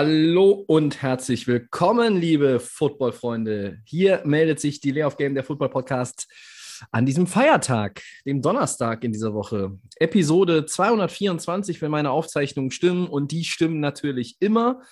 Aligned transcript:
Hallo 0.00 0.52
und 0.68 1.02
herzlich 1.02 1.48
willkommen, 1.48 2.20
liebe 2.20 2.60
Football-Freunde. 2.60 3.80
Hier 3.84 4.22
meldet 4.24 4.60
sich 4.60 4.78
die 4.78 4.92
Layoff 4.92 5.16
Game, 5.16 5.34
der 5.34 5.42
Football-Podcast, 5.42 6.28
an 6.92 7.04
diesem 7.04 7.26
Feiertag, 7.26 8.00
dem 8.24 8.40
Donnerstag 8.40 9.02
in 9.02 9.10
dieser 9.10 9.34
Woche. 9.34 9.76
Episode 9.96 10.66
224, 10.66 11.82
wenn 11.82 11.90
meine 11.90 12.12
Aufzeichnungen 12.12 12.70
stimmen. 12.70 13.08
Und 13.08 13.32
die 13.32 13.42
stimmen 13.42 13.80
natürlich 13.80 14.36
immer. 14.38 14.82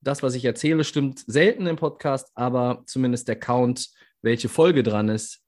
Das, 0.00 0.24
was 0.24 0.34
ich 0.34 0.44
erzähle, 0.44 0.82
stimmt 0.82 1.22
selten 1.28 1.68
im 1.68 1.76
Podcast, 1.76 2.32
aber 2.34 2.82
zumindest 2.86 3.28
der 3.28 3.38
Count, 3.38 3.90
welche 4.20 4.48
Folge 4.48 4.82
dran 4.82 5.08
ist, 5.08 5.44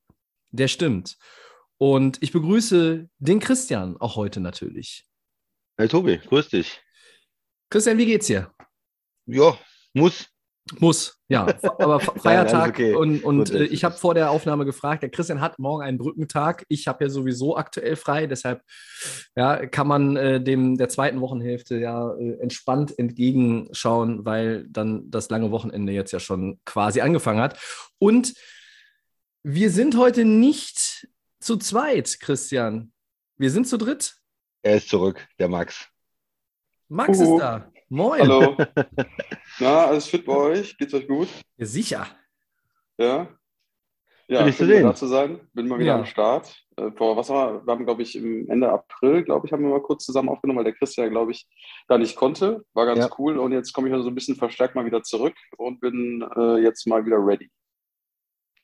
der 0.52 0.68
stimmt. 0.68 1.16
Und 1.76 2.22
ich 2.22 2.30
begrüße 2.30 3.08
den 3.18 3.40
Christian 3.40 3.96
auch 3.96 4.14
heute 4.14 4.38
natürlich. 4.38 5.08
Hey 5.76 5.88
Tobi, 5.88 6.18
grüß 6.18 6.50
dich. 6.50 6.80
Christian, 7.68 7.98
wie 7.98 8.06
geht's 8.06 8.28
dir? 8.28 8.52
Ja, 9.28 9.56
muss. 9.92 10.26
Muss, 10.80 11.18
ja. 11.28 11.46
Aber 11.78 12.00
Fe- 12.00 12.12
Feiertag 12.18 12.70
okay. 12.70 12.94
und, 12.94 13.24
und 13.24 13.50
äh, 13.50 13.60
das 13.60 13.70
ich 13.70 13.84
habe 13.84 13.96
vor 13.96 14.14
der 14.14 14.30
Aufnahme 14.30 14.64
gefragt, 14.64 15.02
der 15.02 15.10
Christian 15.10 15.40
hat 15.40 15.58
morgen 15.58 15.82
einen 15.82 15.98
Brückentag. 15.98 16.64
Ich 16.68 16.86
habe 16.88 17.04
ja 17.04 17.10
sowieso 17.10 17.56
aktuell 17.56 17.96
frei, 17.96 18.26
deshalb 18.26 18.62
ja, 19.34 19.66
kann 19.66 19.86
man 19.86 20.16
äh, 20.16 20.42
dem 20.42 20.76
der 20.76 20.88
zweiten 20.88 21.20
Wochenhälfte 21.20 21.78
ja 21.78 22.14
äh, 22.14 22.38
entspannt 22.40 22.98
entgegenschauen, 22.98 24.24
weil 24.26 24.66
dann 24.68 25.10
das 25.10 25.30
lange 25.30 25.50
Wochenende 25.50 25.92
jetzt 25.92 26.12
ja 26.12 26.20
schon 26.20 26.60
quasi 26.64 27.00
angefangen 27.00 27.40
hat. 27.40 27.58
Und 27.98 28.34
wir 29.42 29.70
sind 29.70 29.96
heute 29.96 30.24
nicht 30.24 31.08
zu 31.40 31.56
zweit, 31.56 32.18
Christian. 32.20 32.92
Wir 33.36 33.50
sind 33.50 33.66
zu 33.66 33.78
dritt. 33.78 34.16
Er 34.62 34.76
ist 34.76 34.88
zurück, 34.88 35.26
der 35.38 35.48
Max. 35.48 35.88
Max 36.88 37.18
Uhu. 37.18 37.36
ist 37.36 37.40
da. 37.42 37.70
Moin. 37.88 38.20
Hallo. 38.20 38.56
Na, 39.60 39.86
alles 39.86 40.06
fit 40.08 40.24
bei 40.26 40.34
euch? 40.34 40.76
Geht's 40.76 40.92
euch 40.94 41.08
gut? 41.08 41.28
Ja, 41.56 41.66
sicher. 41.66 42.06
Ja? 42.98 43.28
Ja, 44.30 44.40
Schön, 44.40 44.46
dich 44.48 44.56
zu 44.58 44.66
sehen. 44.66 44.82
da 44.82 44.94
zu 44.94 45.06
sein. 45.06 45.40
Bin 45.54 45.68
mal 45.68 45.78
wieder 45.78 45.92
Ja. 45.92 45.98
am 46.00 46.04
Start. 46.04 46.54
Äh, 46.76 46.90
vor 46.92 47.16
was 47.16 47.30
haben 47.30 47.54
wir? 47.60 47.66
Wir 47.66 47.72
haben, 47.72 47.86
glaube 47.86 48.02
ich, 48.02 48.14
im 48.14 48.48
Ende 48.50 48.68
April, 48.70 49.22
glaube 49.24 49.46
ich, 49.46 49.52
haben 49.52 49.62
wir 49.62 49.70
mal 49.70 49.80
kurz 49.80 50.04
zusammen 50.04 50.28
aufgenommen, 50.28 50.58
weil 50.58 50.64
der 50.64 50.74
Christian, 50.74 51.08
glaube 51.10 51.32
ich, 51.32 51.48
da 51.88 51.96
nicht 51.96 52.14
konnte. 52.14 52.62
War 52.74 52.84
ganz 52.84 52.98
Ja. 52.98 53.10
cool. 53.18 53.38
Und 53.38 53.52
jetzt 53.52 53.72
komme 53.72 53.88
ich 53.88 53.92
also 53.94 54.04
so 54.04 54.10
ein 54.10 54.14
bisschen 54.14 54.36
verstärkt 54.36 54.74
mal 54.74 54.84
wieder 54.84 55.02
zurück 55.02 55.34
und 55.56 55.80
bin 55.80 56.22
äh, 56.36 56.58
jetzt 56.58 56.86
mal 56.86 57.06
wieder 57.06 57.16
ready. 57.24 57.50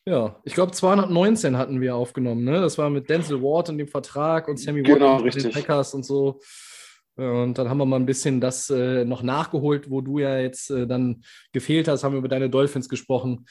Ja, 0.06 0.38
ich 0.44 0.53
glaube 0.53 0.72
219 0.72 1.56
hatten 1.56 1.81
wir 1.81 1.97
aufgenommen, 1.97 2.44
ne? 2.44 2.61
Das 2.61 2.77
war 2.77 2.91
mit 2.91 3.09
Denzel 3.09 3.41
Ward 3.41 3.70
und 3.70 3.78
dem 3.78 3.88
Vertrag 3.88 4.48
und 4.48 4.59
Sammy 4.59 4.83
Genau, 4.83 5.14
Watkins 5.14 5.34
mit 5.36 5.44
den 5.44 5.47
richtig. 5.47 5.66
Packers 5.66 5.94
und 5.94 6.03
so. 6.05 6.41
Und 7.17 7.59
dann 7.59 7.69
haben 7.69 7.79
wir 7.79 7.87
mal 7.87 7.97
ein 7.97 8.07
bisschen 8.07 8.41
das 8.41 8.70
äh, 8.70 9.05
noch 9.05 9.23
nachgeholt, 9.23 9.89
wo 9.91 10.01
du 10.01 10.19
ja 10.19 10.39
jetzt 10.39 10.70
äh, 10.70 10.87
dann 10.87 11.23
gefehlt 11.53 11.87
hast, 11.89 12.03
haben 12.03 12.12
wir 12.12 12.19
über 12.19 12.29
deine 12.29 12.51
Dolphins 12.51 12.89
gesprochen. 12.89 13.47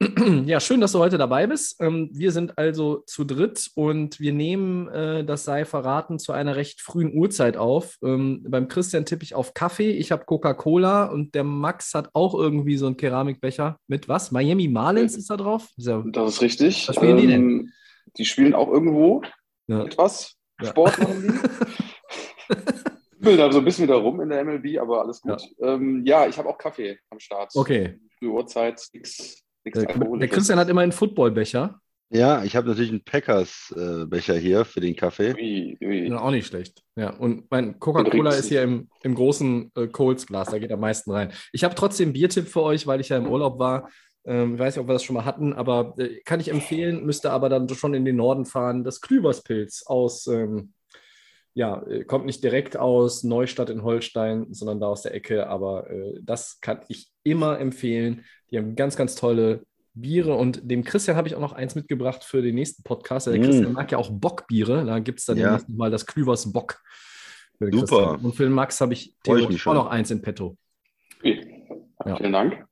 Ja, 0.46 0.60
schön, 0.60 0.80
dass 0.80 0.92
du 0.92 1.00
heute 1.00 1.18
dabei 1.18 1.48
bist. 1.48 1.80
Ähm, 1.80 2.08
wir 2.12 2.30
sind 2.30 2.56
also 2.56 3.02
zu 3.06 3.24
dritt 3.24 3.68
und 3.74 4.20
wir 4.20 4.32
nehmen, 4.32 4.86
äh, 4.88 5.24
das 5.24 5.42
sei 5.44 5.64
verraten, 5.64 6.20
zu 6.20 6.30
einer 6.30 6.54
recht 6.54 6.80
frühen 6.80 7.12
Uhrzeit 7.18 7.56
auf. 7.56 7.96
Ähm, 8.04 8.44
beim 8.48 8.68
Christian 8.68 9.04
tippe 9.04 9.24
ich 9.24 9.34
auf 9.34 9.54
Kaffee, 9.54 9.90
ich 9.90 10.12
habe 10.12 10.24
Coca-Cola 10.24 11.06
und 11.06 11.34
der 11.34 11.42
Max 11.42 11.94
hat 11.94 12.10
auch 12.12 12.34
irgendwie 12.34 12.76
so 12.76 12.86
einen 12.86 12.96
Keramikbecher 12.96 13.80
mit 13.88 14.08
was? 14.08 14.30
Miami 14.30 14.68
Marlins 14.68 15.16
ist 15.16 15.30
da 15.30 15.36
drauf? 15.36 15.66
Ja 15.76 16.04
Das 16.12 16.34
ist 16.34 16.42
richtig. 16.42 16.86
Was 16.88 16.94
spielen 16.94 17.16
die 17.16 17.26
denn? 17.26 17.40
Ähm, 17.50 17.72
Die 18.16 18.24
spielen 18.24 18.54
auch 18.54 18.68
irgendwo 18.68 19.22
Ja. 19.66 19.82
etwas. 19.84 20.36
Ja. 20.62 20.68
Sport 20.68 20.96
machen 21.00 21.22
die. 21.26 22.54
Ich 23.20 23.26
will 23.26 23.36
da 23.36 23.50
so 23.50 23.58
ein 23.58 23.64
bisschen 23.64 23.84
wieder 23.84 23.96
rum 23.96 24.20
in 24.20 24.28
der 24.28 24.44
MLB, 24.44 24.78
aber 24.78 25.00
alles 25.00 25.20
gut. 25.20 25.40
Ja, 25.58 25.74
ähm, 25.74 26.02
ja 26.04 26.26
ich 26.26 26.38
habe 26.38 26.48
auch 26.48 26.58
Kaffee 26.58 26.98
am 27.10 27.18
Start. 27.18 27.52
Okay. 27.54 27.98
Frühe 28.18 28.30
Uhrzeit, 28.30 28.80
nichts 28.92 29.42
Der, 29.64 29.86
der 29.86 30.28
Christian 30.28 30.58
hat 30.58 30.68
immer 30.68 30.82
einen 30.82 30.92
Footballbecher. 30.92 31.80
Ja, 32.10 32.42
ich 32.42 32.56
habe 32.56 32.68
natürlich 32.68 32.90
einen 32.90 33.04
Packers-Becher 33.04 34.36
hier 34.36 34.64
für 34.64 34.80
den 34.80 34.96
Kaffee. 34.96 35.34
Ui, 35.34 35.76
ui. 35.82 36.08
Ja, 36.08 36.20
auch 36.20 36.30
nicht 36.30 36.46
schlecht. 36.46 36.82
Ja, 36.96 37.10
und 37.10 37.50
mein 37.50 37.78
Coca-Cola 37.78 38.30
ist 38.30 38.48
hier 38.48 38.62
im, 38.62 38.88
im 39.02 39.14
großen 39.14 39.70
äh, 39.76 39.88
Coles-Glas, 39.88 40.48
da 40.48 40.58
geht 40.58 40.72
am 40.72 40.80
meisten 40.80 41.10
rein. 41.10 41.32
Ich 41.52 41.64
habe 41.64 41.74
trotzdem 41.74 42.06
einen 42.06 42.12
Biertipp 42.14 42.48
für 42.48 42.62
euch, 42.62 42.86
weil 42.86 43.00
ich 43.00 43.10
ja 43.10 43.18
im 43.18 43.28
Urlaub 43.28 43.58
war. 43.58 43.90
Ähm, 44.24 44.54
ich 44.54 44.60
weiß 44.60 44.76
nicht, 44.76 44.82
ob 44.82 44.88
wir 44.88 44.94
das 44.94 45.04
schon 45.04 45.14
mal 45.14 45.26
hatten, 45.26 45.52
aber 45.52 45.94
äh, 45.98 46.20
kann 46.24 46.40
ich 46.40 46.48
empfehlen, 46.48 47.04
müsste 47.04 47.30
aber 47.30 47.50
dann 47.50 47.68
schon 47.68 47.92
in 47.92 48.06
den 48.06 48.16
Norden 48.16 48.46
fahren. 48.46 48.84
Das 48.84 49.02
Klüverspilz 49.02 49.84
aus, 49.86 50.26
ähm, 50.28 50.72
ja, 51.58 51.82
äh, 51.88 52.04
kommt 52.04 52.24
nicht 52.26 52.44
direkt 52.44 52.76
aus 52.76 53.24
Neustadt 53.24 53.68
in 53.68 53.82
Holstein, 53.82 54.46
sondern 54.52 54.78
da 54.80 54.86
aus 54.86 55.02
der 55.02 55.12
Ecke, 55.12 55.48
aber 55.48 55.90
äh, 55.90 56.20
das 56.22 56.60
kann 56.60 56.80
ich 56.88 57.10
immer 57.24 57.58
empfehlen. 57.58 58.24
Die 58.50 58.58
haben 58.58 58.76
ganz, 58.76 58.94
ganz 58.96 59.16
tolle 59.16 59.64
Biere 59.92 60.36
und 60.36 60.70
dem 60.70 60.84
Christian 60.84 61.16
habe 61.16 61.26
ich 61.26 61.34
auch 61.34 61.40
noch 61.40 61.52
eins 61.54 61.74
mitgebracht 61.74 62.22
für 62.22 62.42
den 62.42 62.54
nächsten 62.54 62.84
Podcast. 62.84 63.26
Der 63.26 63.38
Mm. 63.38 63.42
Christian 63.42 63.72
mag 63.72 63.90
ja 63.90 63.98
auch 63.98 64.10
Bockbiere, 64.12 64.84
da 64.86 65.00
gibt 65.00 65.18
es 65.18 65.24
dann 65.26 65.36
Ja. 65.36 65.46
demnächst 65.46 65.68
mal 65.68 65.90
das 65.90 66.06
Klüvers 66.06 66.52
Bock. 66.52 66.80
Super. 67.58 67.70
Christian. 67.78 68.16
Und 68.24 68.36
für 68.36 68.44
den 68.44 68.52
Max 68.52 68.80
habe 68.80 68.92
ich 68.92 69.16
theoretisch 69.24 69.56
auch 69.56 69.58
schon. 69.58 69.74
noch 69.74 69.88
eins 69.88 70.12
in 70.12 70.22
petto. 70.22 70.56
Ui. 71.24 71.40
Ja. 72.06 72.16
Vielen 72.16 72.32
Dank. 72.32 72.67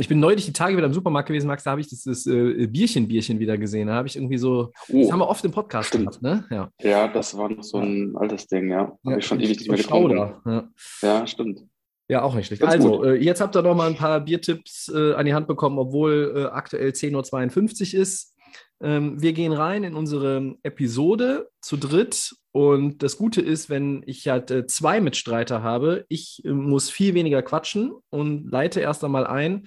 Ich 0.00 0.08
bin 0.08 0.20
neulich 0.20 0.46
die 0.46 0.52
Tage 0.52 0.76
wieder 0.76 0.86
im 0.86 0.94
Supermarkt 0.94 1.26
gewesen, 1.26 1.48
Max, 1.48 1.64
da 1.64 1.72
habe 1.72 1.80
ich 1.80 1.90
das, 1.90 2.04
das 2.04 2.24
äh, 2.26 2.68
Bierchen-Bierchen 2.68 3.40
wieder 3.40 3.58
gesehen. 3.58 3.88
Da 3.88 3.94
habe 3.94 4.06
ich 4.06 4.14
irgendwie 4.14 4.38
so, 4.38 4.70
das 4.86 5.10
haben 5.10 5.18
wir 5.18 5.26
Oh, 5.26 5.30
oft 5.30 5.44
im 5.44 5.50
Podcast 5.50 5.88
Stimmt. 5.88 6.20
gehabt, 6.20 6.22
ne? 6.22 6.44
Ja. 6.50 6.70
ja, 6.80 7.08
das 7.08 7.36
war 7.36 7.48
noch 7.48 7.64
so 7.64 7.78
ein 7.78 8.16
altes 8.16 8.46
Ding, 8.46 8.70
ja. 8.70 8.96
Habe 9.04 9.18
ich 9.18 9.26
schon 9.26 9.40
ewig 9.40 9.58
nicht 9.58 9.68
mehr 9.68 9.76
getrunken. 9.76 10.34
Ja. 10.46 10.68
Ja, 11.02 11.26
stimmt. 11.26 11.64
Ja, 12.08 12.22
auch 12.22 12.34
nicht 12.34 12.46
schlecht. 12.46 12.62
Ganz 12.62 12.74
also, 12.74 13.04
äh, 13.04 13.16
jetzt 13.16 13.40
habt 13.40 13.56
ihr 13.56 13.62
noch 13.62 13.74
mal 13.74 13.88
ein 13.88 13.96
paar 13.96 14.20
Biertipps 14.20 14.88
äh, 14.94 15.14
an 15.14 15.26
die 15.26 15.34
Hand 15.34 15.48
bekommen, 15.48 15.78
obwohl 15.78 16.32
äh, 16.36 16.44
aktuell 16.44 16.90
10.52 16.90 17.94
Uhr 17.94 18.00
ist. 18.00 18.34
Ähm, 18.80 19.20
wir 19.20 19.32
gehen 19.32 19.52
rein 19.52 19.82
in 19.82 19.94
unsere 19.94 20.54
Episode 20.62 21.50
zu 21.60 21.76
dritt. 21.76 22.34
Und 22.52 23.02
das 23.02 23.18
Gute 23.18 23.40
ist, 23.40 23.68
wenn 23.68 24.02
ich 24.06 24.26
halt 24.28 24.50
äh, 24.50 24.66
zwei 24.66 25.00
Mitstreiter 25.00 25.62
habe, 25.62 26.06
ich 26.08 26.42
äh, 26.44 26.50
muss 26.50 26.90
viel 26.90 27.14
weniger 27.14 27.42
quatschen 27.42 27.92
und 28.10 28.50
leite 28.50 28.80
erst 28.80 29.04
einmal 29.04 29.26
ein. 29.26 29.66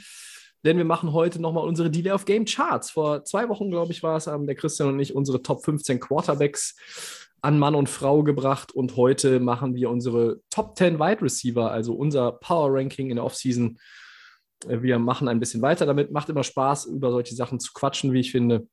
Denn 0.63 0.77
wir 0.77 0.85
machen 0.85 1.13
heute 1.13 1.41
nochmal 1.41 1.67
unsere 1.67 1.89
Delay 1.89 2.11
of 2.11 2.25
Game 2.25 2.45
Charts. 2.45 2.91
Vor 2.91 3.23
zwei 3.23 3.49
Wochen, 3.49 3.71
glaube 3.71 3.91
ich, 3.91 4.03
war 4.03 4.17
es, 4.17 4.27
haben 4.27 4.45
der 4.45 4.55
Christian 4.55 4.89
und 4.89 4.99
ich 4.99 5.15
unsere 5.15 5.41
Top 5.41 5.63
15 5.63 5.99
Quarterbacks 5.99 7.29
an 7.41 7.57
Mann 7.57 7.73
und 7.73 7.89
Frau 7.89 8.21
gebracht 8.23 8.71
und 8.71 8.95
heute 8.95 9.39
machen 9.39 9.73
wir 9.73 9.89
unsere 9.89 10.41
Top 10.51 10.77
10 10.77 10.99
Wide 10.99 11.23
Receiver, 11.23 11.71
also 11.71 11.93
unser 11.93 12.33
Power 12.33 12.69
Ranking 12.71 13.09
in 13.09 13.15
der 13.15 13.25
Offseason. 13.25 13.79
Äh, 14.67 14.81
Wir 14.81 14.99
machen 14.99 15.27
ein 15.27 15.39
bisschen 15.39 15.61
weiter 15.61 15.85
damit. 15.85 16.11
Macht 16.11 16.29
immer 16.29 16.43
Spaß, 16.43 16.85
über 16.85 17.11
solche 17.11 17.35
Sachen 17.35 17.59
zu 17.59 17.73
quatschen, 17.73 18.13
wie 18.13 18.19
ich 18.19 18.31
finde. 18.31 18.67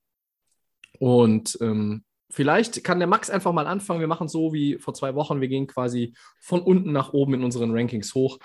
Und 0.99 1.57
ähm, 1.61 2.05
vielleicht 2.31 2.85
kann 2.85 2.99
der 2.99 3.09
Max 3.09 3.31
einfach 3.31 3.53
mal 3.53 3.67
anfangen. 3.67 4.01
Wir 4.01 4.07
machen 4.07 4.29
so 4.29 4.53
wie 4.53 4.79
vor 4.79 4.95
zwei 4.95 5.15
Wochen. 5.15 5.41
Wir 5.41 5.49
gehen 5.49 5.67
quasi 5.67 6.15
von 6.41 6.61
unten 6.61 6.93
nach 6.93 7.13
oben 7.13 7.35
in 7.35 7.45
unseren 7.45 7.73
Rankings 7.77 8.15
hoch. 8.15 8.39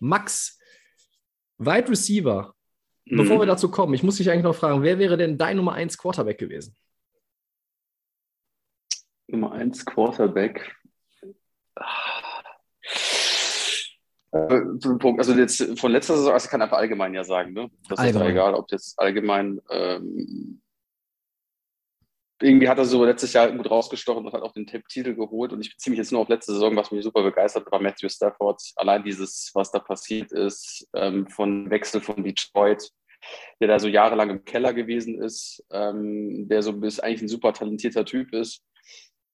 Max, 0.00 0.58
Wide 1.58 1.88
Receiver. 1.88 2.54
Bevor 3.08 3.36
Mhm. 3.36 3.40
wir 3.42 3.46
dazu 3.46 3.70
kommen, 3.70 3.94
ich 3.94 4.02
muss 4.02 4.16
dich 4.16 4.28
eigentlich 4.30 4.42
noch 4.42 4.56
fragen, 4.56 4.82
wer 4.82 4.98
wäre 4.98 5.16
denn 5.16 5.38
dein 5.38 5.56
Nummer 5.56 5.74
1 5.74 5.96
Quarterback 5.96 6.38
gewesen? 6.38 6.74
Nummer 9.28 9.52
1 9.52 9.84
Quarterback. 9.86 10.74
Also 14.32 15.32
jetzt 15.34 15.78
von 15.78 15.92
letzter 15.92 16.16
Saison, 16.16 16.32
also 16.32 16.48
kann 16.48 16.60
einfach 16.62 16.78
allgemein 16.78 17.14
ja 17.14 17.24
sagen, 17.24 17.52
ne? 17.52 17.70
Das 17.88 17.98
ist 17.98 18.04
Allgemein. 18.04 18.26
ja 18.28 18.32
egal, 18.32 18.54
ob 18.54 18.70
jetzt 18.70 18.98
allgemein 18.98 19.60
ähm, 19.70 20.60
irgendwie 22.42 22.68
hat 22.68 22.78
er 22.78 22.84
so 22.84 23.04
letztes 23.04 23.32
Jahr 23.32 23.50
gut 23.50 23.70
rausgestochen 23.70 24.26
und 24.26 24.32
hat 24.32 24.42
auch 24.42 24.52
den 24.52 24.66
Titel 24.66 25.14
geholt. 25.14 25.52
Und 25.52 25.60
ich 25.60 25.72
beziehe 25.72 25.90
mich 25.90 25.98
jetzt 25.98 26.12
nur 26.12 26.20
auf 26.20 26.28
letzte 26.28 26.52
Saison, 26.52 26.76
was 26.76 26.90
mich 26.90 27.02
super 27.02 27.22
begeistert 27.22 27.70
war 27.70 27.80
Matthew 27.80 28.08
Stafford. 28.08 28.60
Allein 28.76 29.02
dieses, 29.02 29.50
was 29.54 29.70
da 29.70 29.78
passiert 29.78 30.32
ist, 30.32 30.88
ähm, 30.94 31.26
von 31.28 31.70
Wechsel 31.70 32.00
von 32.00 32.22
Detroit, 32.22 32.90
der 33.60 33.68
da 33.68 33.78
so 33.78 33.88
jahrelang 33.88 34.30
im 34.30 34.44
Keller 34.44 34.74
gewesen 34.74 35.20
ist, 35.22 35.64
ähm, 35.70 36.46
der 36.48 36.62
so 36.62 36.74
bisschen 36.74 37.04
eigentlich 37.04 37.22
ein 37.22 37.28
super 37.28 37.52
talentierter 37.52 38.04
Typ 38.04 38.32
ist. 38.34 38.62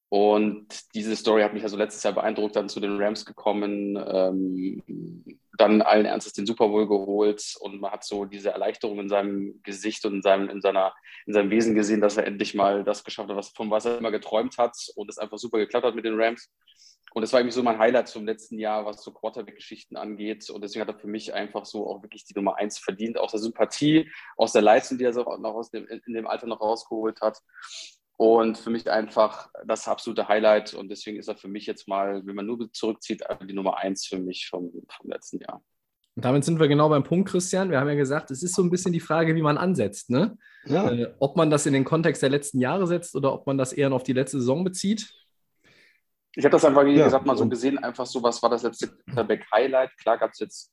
Und 0.09 0.67
diese 0.95 1.17
Story 1.17 1.43
hat 1.43 1.55
mich 1.55 1.63
also 1.63 1.77
letztes 1.77 2.03
Jahr 2.03 2.13
beeindruckt, 2.13 2.55
dann 2.55 2.69
zu 2.69 2.81
den 2.81 3.01
Rams 3.01 3.25
gekommen, 3.25 3.97
ähm, 3.97 5.41
dann 5.59 5.83
allen 5.83 6.07
Ernstes 6.07 6.33
den 6.33 6.47
Super 6.47 6.69
Bowl 6.69 6.89
geholt 6.89 7.57
und 7.61 7.81
man 7.81 7.93
hat 7.93 8.05
so 8.05 8.25
diese 8.25 8.51
Erleichterung 8.51 8.99
in 8.99 9.09
seinem 9.09 9.61
Gesicht 9.63 10.05
und 10.07 10.15
in 10.15 10.23
seinem, 10.23 10.49
in 10.49 10.61
seiner, 10.61 10.95
in 11.27 11.35
seinem 11.35 11.51
Wesen 11.51 11.75
gesehen, 11.75 12.01
dass 12.01 12.17
er 12.17 12.27
endlich 12.27 12.55
mal 12.55 12.85
das 12.85 13.05
geschafft 13.05 13.29
hat, 13.29 13.37
was, 13.37 13.51
von 13.51 13.71
was 13.71 13.85
er 13.85 13.99
immer 13.99 14.11
geträumt 14.11 14.57
hat 14.59 14.77
und 14.97 15.11
es 15.11 15.19
einfach 15.19 15.39
super 15.39 15.59
geklappt 15.59 15.87
hat 15.87 15.95
mit 15.95 16.05
den 16.05 16.19
Rams. 16.21 16.51
Und 17.15 17.21
das 17.21 17.33
war 17.33 17.41
irgendwie 17.41 17.55
so 17.55 17.63
mein 17.63 17.79
Highlight 17.79 18.09
zum 18.09 18.25
letzten 18.25 18.59
Jahr, 18.59 18.87
was 18.87 19.03
so 19.03 19.13
Quarterback-Geschichten 19.13 19.97
angeht. 19.97 20.49
Und 20.49 20.63
deswegen 20.63 20.81
hat 20.81 20.95
er 20.95 20.99
für 20.99 21.09
mich 21.09 21.35
einfach 21.35 21.67
so 21.67 21.87
auch 21.87 22.03
wirklich 22.03 22.25
die 22.25 22.35
Nummer 22.35 22.57
eins 22.57 22.79
verdient, 22.79 23.19
aus 23.19 23.33
der 23.33 23.41
Sympathie, 23.41 24.11
aus 24.39 24.53
der 24.53 24.63
Leistung, 24.63 24.97
die 24.97 25.05
er 25.05 25.13
so 25.13 25.23
noch 25.23 25.55
aus 25.55 25.71
dem, 25.71 25.87
in 25.87 26.15
dem 26.15 26.27
Alter 26.27 26.47
noch 26.47 26.63
rausgeholt 26.63 27.21
hat. 27.21 27.39
Und 28.23 28.57
für 28.57 28.71
mich 28.71 28.89
einfach 28.89 29.51
das 29.67 29.89
absolute 29.89 30.29
Highlight. 30.29 30.75
Und 30.75 30.91
deswegen 30.91 31.19
ist 31.19 31.27
er 31.27 31.35
für 31.35 31.49
mich 31.49 31.67
jetzt 31.67 31.89
mal, 31.89 32.25
wenn 32.25 32.37
man 32.37 32.47
nur 32.47 32.73
zurückzieht, 32.73 33.25
die 33.49 33.53
Nummer 33.53 33.79
eins 33.79 34.07
für 34.07 34.21
mich 34.21 34.47
vom, 34.49 34.71
vom 34.89 35.11
letzten 35.11 35.41
Jahr. 35.41 35.61
Und 36.15 36.25
damit 36.25 36.45
sind 36.45 36.61
wir 36.61 36.69
genau 36.69 36.89
beim 36.89 37.03
Punkt, 37.03 37.29
Christian. 37.29 37.73
Wir 37.73 37.81
haben 37.81 37.89
ja 37.89 37.97
gesagt, 37.97 38.31
es 38.31 38.45
ist 38.45 38.55
so 38.55 38.63
ein 38.63 38.71
bisschen 38.71 38.93
die 38.93 39.01
Frage, 39.01 39.35
wie 39.35 39.43
man 39.43 39.59
ansetzt. 39.59 40.09
Ne? 40.09 40.39
Ja. 40.67 40.89
Äh, 40.89 41.13
ob 41.19 41.37
man 41.37 41.51
das 41.51 41.67
in 41.67 41.73
den 41.73 41.85
Kontext 41.85 42.23
der 42.23 42.31
letzten 42.31 42.61
Jahre 42.61 42.87
setzt 42.87 43.17
oder 43.17 43.33
ob 43.33 43.45
man 43.49 43.59
das 43.59 43.73
eher 43.73 43.89
noch 43.89 43.97
auf 43.97 44.03
die 44.05 44.13
letzte 44.13 44.39
Saison 44.39 44.63
bezieht. 44.63 45.13
Ich 46.37 46.45
habe 46.45 46.53
das 46.53 46.65
einfach, 46.65 46.85
wie 46.85 46.95
ja. 46.95 47.07
gesagt, 47.07 47.27
mal 47.27 47.37
so 47.37 47.49
gesehen, 47.49 47.79
einfach 47.79 48.07
so, 48.07 48.23
was 48.23 48.41
war 48.41 48.51
das 48.51 48.63
letzte 48.63 48.87
Quarterback-Highlight. 48.87 49.99
Klar 49.99 50.19
gab 50.19 50.31
es 50.31 50.39
jetzt 50.39 50.72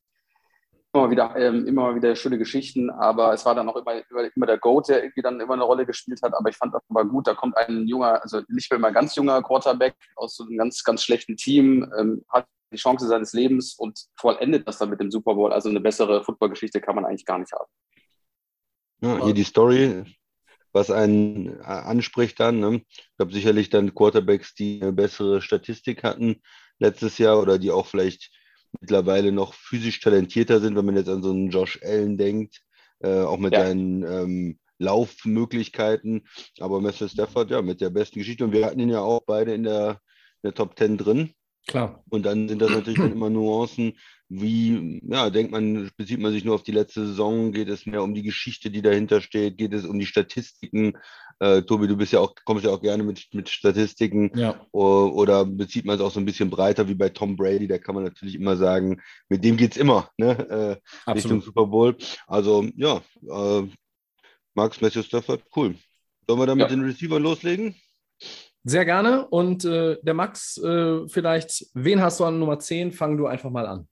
immer 0.94 1.12
wieder, 1.12 1.36
ähm, 1.36 1.68
immer 1.68 1.95
wieder 1.95 2.15
schöne 2.15 2.38
Geschichten, 2.38 2.89
aber 2.89 3.33
es 3.33 3.45
war 3.45 3.53
dann 3.53 3.69
auch 3.69 3.75
immer, 3.75 4.01
immer, 4.09 4.30
immer, 4.36 4.45
der 4.45 4.57
Goat, 4.57 4.89
der 4.89 5.03
irgendwie 5.03 5.21
dann 5.21 5.39
immer 5.39 5.53
eine 5.53 5.63
Rolle 5.63 5.86
gespielt 5.86 6.21
hat. 6.24 6.33
Aber 6.33 6.50
ich 6.50 6.57
fand 6.57 6.74
das 6.74 6.81
aber 6.89 7.06
gut, 7.06 7.27
da 7.27 7.36
kommt 7.36 7.56
ein 7.57 7.88
junger, 7.88 8.21
also 8.21 8.41
nicht 8.47 8.71
mehr 8.71 8.80
mal 8.80 8.91
ganz 8.91 9.15
junger 9.15 9.41
Quarterback 9.44 9.95
aus 10.15 10.36
so 10.36 10.44
einem 10.44 10.57
ganz, 10.57 10.83
ganz 10.83 11.03
schlechten 11.03 11.38
Team, 11.38 11.91
ähm, 11.97 12.25
hat 12.30 12.47
die 12.71 12.77
Chance 12.77 13.07
seines 13.07 13.33
Lebens 13.33 13.75
und 13.75 14.00
vollendet 14.15 14.68
das 14.68 14.77
dann 14.77 14.89
mit 14.89 15.00
dem 15.00 15.12
Super 15.12 15.36
Bowl. 15.36 15.53
Also 15.53 15.69
eine 15.69 15.80
bessere 15.80 16.24
Footballgeschichte 16.24 16.81
kann 16.81 16.95
man 16.95 17.06
eigentlich 17.06 17.25
gar 17.25 17.39
nicht 17.39 17.51
haben. 17.51 17.69
Ja, 19.01 19.24
hier 19.24 19.33
die 19.33 19.44
Story, 19.44 20.03
was 20.71 20.91
einen 20.91 21.59
äh, 21.59 21.63
anspricht 21.63 22.39
dann. 22.39 22.59
Ne? 22.59 22.81
Ich 22.89 23.15
glaube 23.18 23.33
sicherlich 23.33 23.69
dann 23.69 23.94
Quarterbacks, 23.94 24.56
die 24.56 24.81
eine 24.81 24.91
bessere 24.91 25.41
Statistik 25.41 26.03
hatten 26.03 26.41
letztes 26.80 27.18
Jahr 27.18 27.39
oder 27.39 27.59
die 27.59 27.71
auch 27.71 27.86
vielleicht 27.86 28.31
mittlerweile 28.80 29.31
noch 29.31 29.54
physisch 29.54 30.00
talentierter 30.00 30.60
sind, 30.60 30.75
wenn 30.75 30.86
man 30.86 30.95
jetzt 30.95 31.10
an 31.10 31.24
so 31.24 31.31
einen 31.31 31.50
Josh 31.50 31.80
Allen 31.83 32.18
denkt, 32.18 32.62
äh, 33.00 33.21
auch 33.21 33.38
mit 33.38 33.54
ja. 33.54 33.66
seinen 33.66 34.04
ähm, 34.04 34.60
Laufmöglichkeiten. 34.77 36.27
Aber 36.60 36.81
Messer 36.81 37.10
Stafford, 37.10 37.51
ja, 37.51 37.62
mit 37.62 37.81
der 37.81 37.89
besten 37.89 38.19
Geschichte. 38.19 38.45
Und 38.45 38.54
wir 38.54 38.66
hatten 38.66 38.80
ihn 38.80 38.89
ja 38.89 39.01
auch 39.01 39.21
beide 39.25 39.54
in 39.54 39.63
der, 39.63 40.01
in 40.42 40.50
der 40.50 40.54
Top 40.54 40.77
10 40.77 40.98
drin. 40.98 41.33
Klar. 41.68 42.04
Und 42.10 42.25
dann 42.25 42.48
sind 42.50 42.62
das 42.62 42.71
natürlich 42.71 43.00
immer 43.00 43.30
Nuancen, 43.30 43.98
wie, 44.29 45.01
ja, 45.03 45.31
denkt 45.31 45.51
man, 45.51 45.89
bezieht 45.97 46.19
man 46.19 46.31
sich 46.31 46.45
nur 46.45 46.53
auf 46.53 46.61
die 46.61 46.71
letzte 46.71 47.05
Saison, 47.05 47.51
geht 47.51 47.67
es 47.67 47.87
mehr 47.87 48.03
um 48.03 48.13
die 48.13 48.21
Geschichte, 48.21 48.69
die 48.69 48.83
dahinter 48.83 49.21
steht, 49.21 49.57
geht 49.57 49.73
es 49.73 49.85
um 49.85 49.97
die 49.97 50.05
Statistiken. 50.05 50.93
Äh, 51.39 51.63
Tobi, 51.63 51.87
du 51.87 51.97
bist 51.97 52.13
ja 52.13 52.19
auch, 52.19 52.35
kommst 52.45 52.63
ja 52.63 52.69
auch 52.69 52.81
gerne 52.81 53.01
mit, 53.01 53.27
mit 53.33 53.49
Statistiken. 53.49 54.31
Ja. 54.35 54.63
Oder, 54.71 55.45
bezieht 55.45 55.85
man 55.85 55.95
es 55.95 56.01
auch 56.01 56.11
so 56.11 56.19
ein 56.19 56.25
bisschen 56.25 56.51
breiter 56.51 56.87
wie 56.87 56.93
bei 56.93 57.09
Tom 57.09 57.35
Brady, 57.35 57.67
da 57.67 57.79
kann 57.79 57.95
man 57.95 58.03
natürlich 58.03 58.35
immer 58.35 58.55
sagen, 58.55 59.01
mit 59.29 59.43
dem 59.43 59.57
geht 59.57 59.71
es 59.71 59.77
immer, 59.77 60.09
ne? 60.17 60.79
Äh, 61.07 61.11
Richtung 61.11 61.41
Super 61.41 61.65
Bowl. 61.65 61.97
Also 62.27 62.67
ja, 62.75 63.01
äh, 63.27 63.67
Max 64.53 64.79
Matthew 64.79 65.03
Stafford, 65.03 65.41
cool. 65.55 65.75
Sollen 66.27 66.39
wir 66.39 66.45
dann 66.45 66.59
ja. 66.59 66.65
mit 66.65 66.71
den 66.71 66.83
Receivern 66.83 67.23
loslegen? 67.23 67.75
Sehr 68.63 68.85
gerne. 68.85 69.27
Und 69.27 69.65
äh, 69.65 69.97
der 70.03 70.13
Max, 70.13 70.57
äh, 70.57 71.07
vielleicht, 71.07 71.65
wen 71.73 72.01
hast 72.01 72.19
du 72.19 72.25
an 72.25 72.37
Nummer 72.37 72.59
10? 72.59 72.91
Fang 72.91 73.17
du 73.17 73.25
einfach 73.25 73.49
mal 73.49 73.65
an. 73.65 73.87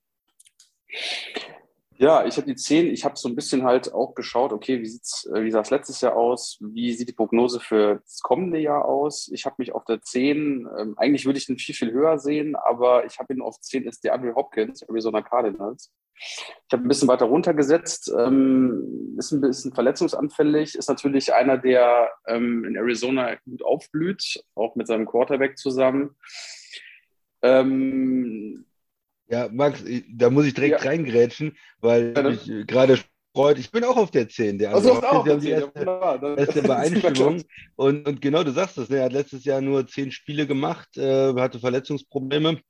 Ja, 2.00 2.24
ich 2.24 2.36
habe 2.36 2.46
die 2.46 2.54
10. 2.54 2.86
Ich 2.92 3.04
habe 3.04 3.16
so 3.16 3.28
ein 3.28 3.34
bisschen 3.34 3.64
halt 3.64 3.92
auch 3.92 4.14
geschaut, 4.14 4.52
okay, 4.52 4.80
wie, 4.80 4.86
äh, 4.86 5.42
wie 5.42 5.50
sah 5.50 5.60
es 5.62 5.70
letztes 5.70 6.00
Jahr 6.00 6.16
aus? 6.16 6.56
Wie 6.60 6.92
sieht 6.92 7.08
die 7.08 7.12
Prognose 7.12 7.58
für 7.58 7.96
das 8.04 8.20
kommende 8.20 8.60
Jahr 8.60 8.84
aus? 8.84 9.28
Ich 9.32 9.44
habe 9.46 9.56
mich 9.58 9.72
auf 9.72 9.84
der 9.84 10.00
10, 10.00 10.68
ähm, 10.78 10.94
eigentlich 10.96 11.26
würde 11.26 11.40
ich 11.40 11.48
ihn 11.48 11.58
viel, 11.58 11.74
viel 11.74 11.90
höher 11.90 12.18
sehen, 12.20 12.54
aber 12.54 13.04
ich 13.04 13.18
habe 13.18 13.34
ihn 13.34 13.42
auf 13.42 13.60
10 13.60 13.82
ist 13.82 14.04
der 14.04 14.14
Andrew 14.14 14.32
Hopkins, 14.36 14.82
Arizona 14.82 15.22
Cardinals. 15.22 15.92
Ich 16.14 16.72
habe 16.72 16.84
ein 16.84 16.88
bisschen 16.88 17.08
weiter 17.08 17.26
runtergesetzt, 17.26 18.12
ähm, 18.16 19.16
ist 19.18 19.32
ein 19.32 19.40
bisschen 19.40 19.72
verletzungsanfällig, 19.72 20.76
ist 20.76 20.88
natürlich 20.88 21.34
einer, 21.34 21.58
der 21.58 22.12
ähm, 22.28 22.64
in 22.64 22.76
Arizona 22.76 23.34
gut 23.44 23.64
aufblüht, 23.64 24.44
auch 24.54 24.76
mit 24.76 24.86
seinem 24.86 25.06
Quarterback 25.06 25.58
zusammen. 25.58 26.16
Ähm, 27.42 28.67
ja, 29.28 29.48
Max, 29.52 29.84
da 30.10 30.30
muss 30.30 30.46
ich 30.46 30.54
direkt 30.54 30.82
ja. 30.82 30.90
reingrätschen, 30.90 31.56
weil 31.80 32.14
ja, 32.16 32.22
mich 32.22 32.50
gerade 32.66 32.98
freut. 33.34 33.58
Ich 33.58 33.70
bin 33.70 33.84
auch 33.84 33.96
auf 33.96 34.10
der 34.10 34.28
10. 34.28 34.58
Der 34.58 34.74
also 34.74 34.94
auch 34.94 35.26
auf 35.26 35.38
die 35.38 35.50
erste, 35.50 35.72
ja, 35.84 36.34
erste 36.36 36.62
Beeinstimmung. 36.62 37.42
und, 37.76 38.08
und 38.08 38.20
genau, 38.20 38.42
du 38.42 38.52
sagst 38.52 38.78
es. 38.78 38.88
Ne? 38.88 38.98
Er 38.98 39.04
hat 39.04 39.12
letztes 39.12 39.44
Jahr 39.44 39.60
nur 39.60 39.86
zehn 39.86 40.10
Spiele 40.10 40.46
gemacht, 40.46 40.96
äh, 40.96 41.34
hatte 41.34 41.60
Verletzungsprobleme 41.60 42.60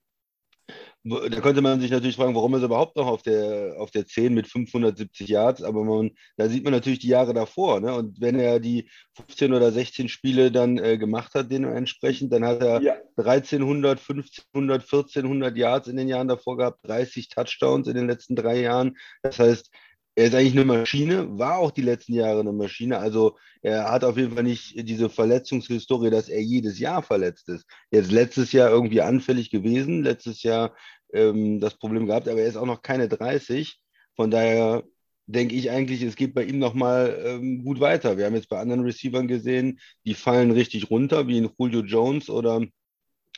da 1.05 1.41
könnte 1.41 1.63
man 1.63 1.81
sich 1.81 1.91
natürlich 1.91 2.17
fragen, 2.17 2.35
warum 2.35 2.55
ist 2.55 2.63
er 2.63 2.67
überhaupt 2.67 2.97
noch 2.97 3.07
auf 3.07 3.23
der, 3.23 3.77
auf 3.79 3.91
der 3.91 4.07
10 4.07 4.35
mit 4.35 4.49
570 4.49 5.29
Yards, 5.29 5.63
aber 5.63 5.85
man, 5.85 6.11
da 6.37 6.49
sieht 6.49 6.65
man 6.65 6.73
natürlich 6.73 6.99
die 6.99 7.09
Jahre 7.09 7.35
davor. 7.35 7.81
Ne? 7.81 7.95
Und 7.95 8.21
wenn 8.21 8.39
er 8.39 8.61
die 8.61 8.91
15 9.15 9.53
oder 9.53 9.71
16 9.71 10.09
Spiele 10.09 10.51
dann 10.51 10.79
äh, 10.79 10.99
gemacht 10.99 11.35
hat, 11.35 11.51
dementsprechend, 11.53 12.33
dann 12.33 12.45
hat 12.45 12.63
er 12.63 12.83
ja. 12.83 12.97
1300, 13.17 13.99
1500, 14.01 14.83
1400 14.83 15.57
Yards 15.57 15.89
in 15.89 15.97
den 15.97 16.09
Jahren 16.09 16.29
davor 16.29 16.57
gehabt, 16.57 16.81
30 16.83 17.29
Touchdowns 17.29 17.87
in 17.87 17.95
den 17.95 18.09
letzten 18.09 18.37
drei 18.37 18.61
Jahren. 18.61 18.97
Das 19.23 19.39
heißt, 19.39 19.71
er 20.19 20.25
ist 20.25 20.35
eigentlich 20.35 20.55
eine 20.55 20.65
Maschine, 20.65 21.39
war 21.39 21.59
auch 21.59 21.71
die 21.71 21.83
letzten 21.83 22.13
Jahre 22.13 22.41
eine 22.41 22.53
Maschine. 22.53 22.99
Also 22.99 23.39
er 23.63 23.89
hat 23.89 24.03
auf 24.03 24.17
jeden 24.17 24.35
Fall 24.35 24.43
nicht 24.43 24.75
diese 24.89 25.09
Verletzungshistorie, 25.09 26.11
dass 26.11 26.29
er 26.29 26.43
jedes 26.43 26.81
Jahr 26.81 27.05
verletzt 27.05 27.49
ist. 27.49 27.65
Jetzt 27.93 28.11
letztes 28.11 28.51
Jahr 28.51 28.69
irgendwie 28.69 29.01
anfällig 29.01 29.49
gewesen, 29.49 30.03
letztes 30.03 30.43
Jahr 30.43 30.75
ähm, 31.13 31.61
das 31.61 31.79
Problem 31.79 32.07
gehabt, 32.09 32.27
aber 32.27 32.41
er 32.41 32.49
ist 32.49 32.57
auch 32.57 32.67
noch 32.67 32.83
keine 32.83 33.09
30. 33.09 33.79
Von 34.17 34.33
daher 34.33 34.83
denke 35.27 35.55
ich 35.55 35.71
eigentlich, 35.71 36.03
es 36.03 36.17
geht 36.17 36.35
bei 36.35 36.43
ihm 36.43 36.59
nochmal 36.59 37.17
ähm, 37.25 37.63
gut 37.63 37.79
weiter. 37.79 38.19
Wir 38.19 38.27
haben 38.27 38.35
jetzt 38.35 38.49
bei 38.49 38.59
anderen 38.59 38.83
Receivern 38.83 39.29
gesehen, 39.29 39.79
die 40.05 40.15
fallen 40.15 40.51
richtig 40.51 40.91
runter, 40.91 41.29
wie 41.29 41.39
in 41.39 41.49
Julio 41.57 41.83
Jones 41.85 42.29
oder 42.29 42.67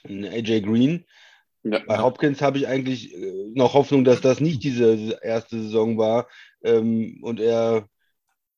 in 0.04 0.24
AJ 0.24 0.62
Green. 0.62 1.04
Ja. 1.62 1.80
Bei 1.86 1.98
Hopkins 1.98 2.40
habe 2.40 2.58
ich 2.58 2.66
eigentlich 2.66 3.14
äh, 3.14 3.50
noch 3.54 3.74
Hoffnung, 3.74 4.04
dass 4.04 4.20
das 4.20 4.40
nicht 4.40 4.62
diese 4.64 5.18
erste 5.22 5.62
Saison 5.62 5.98
war 5.98 6.28
ähm, 6.62 7.18
und 7.22 7.38
er 7.38 7.86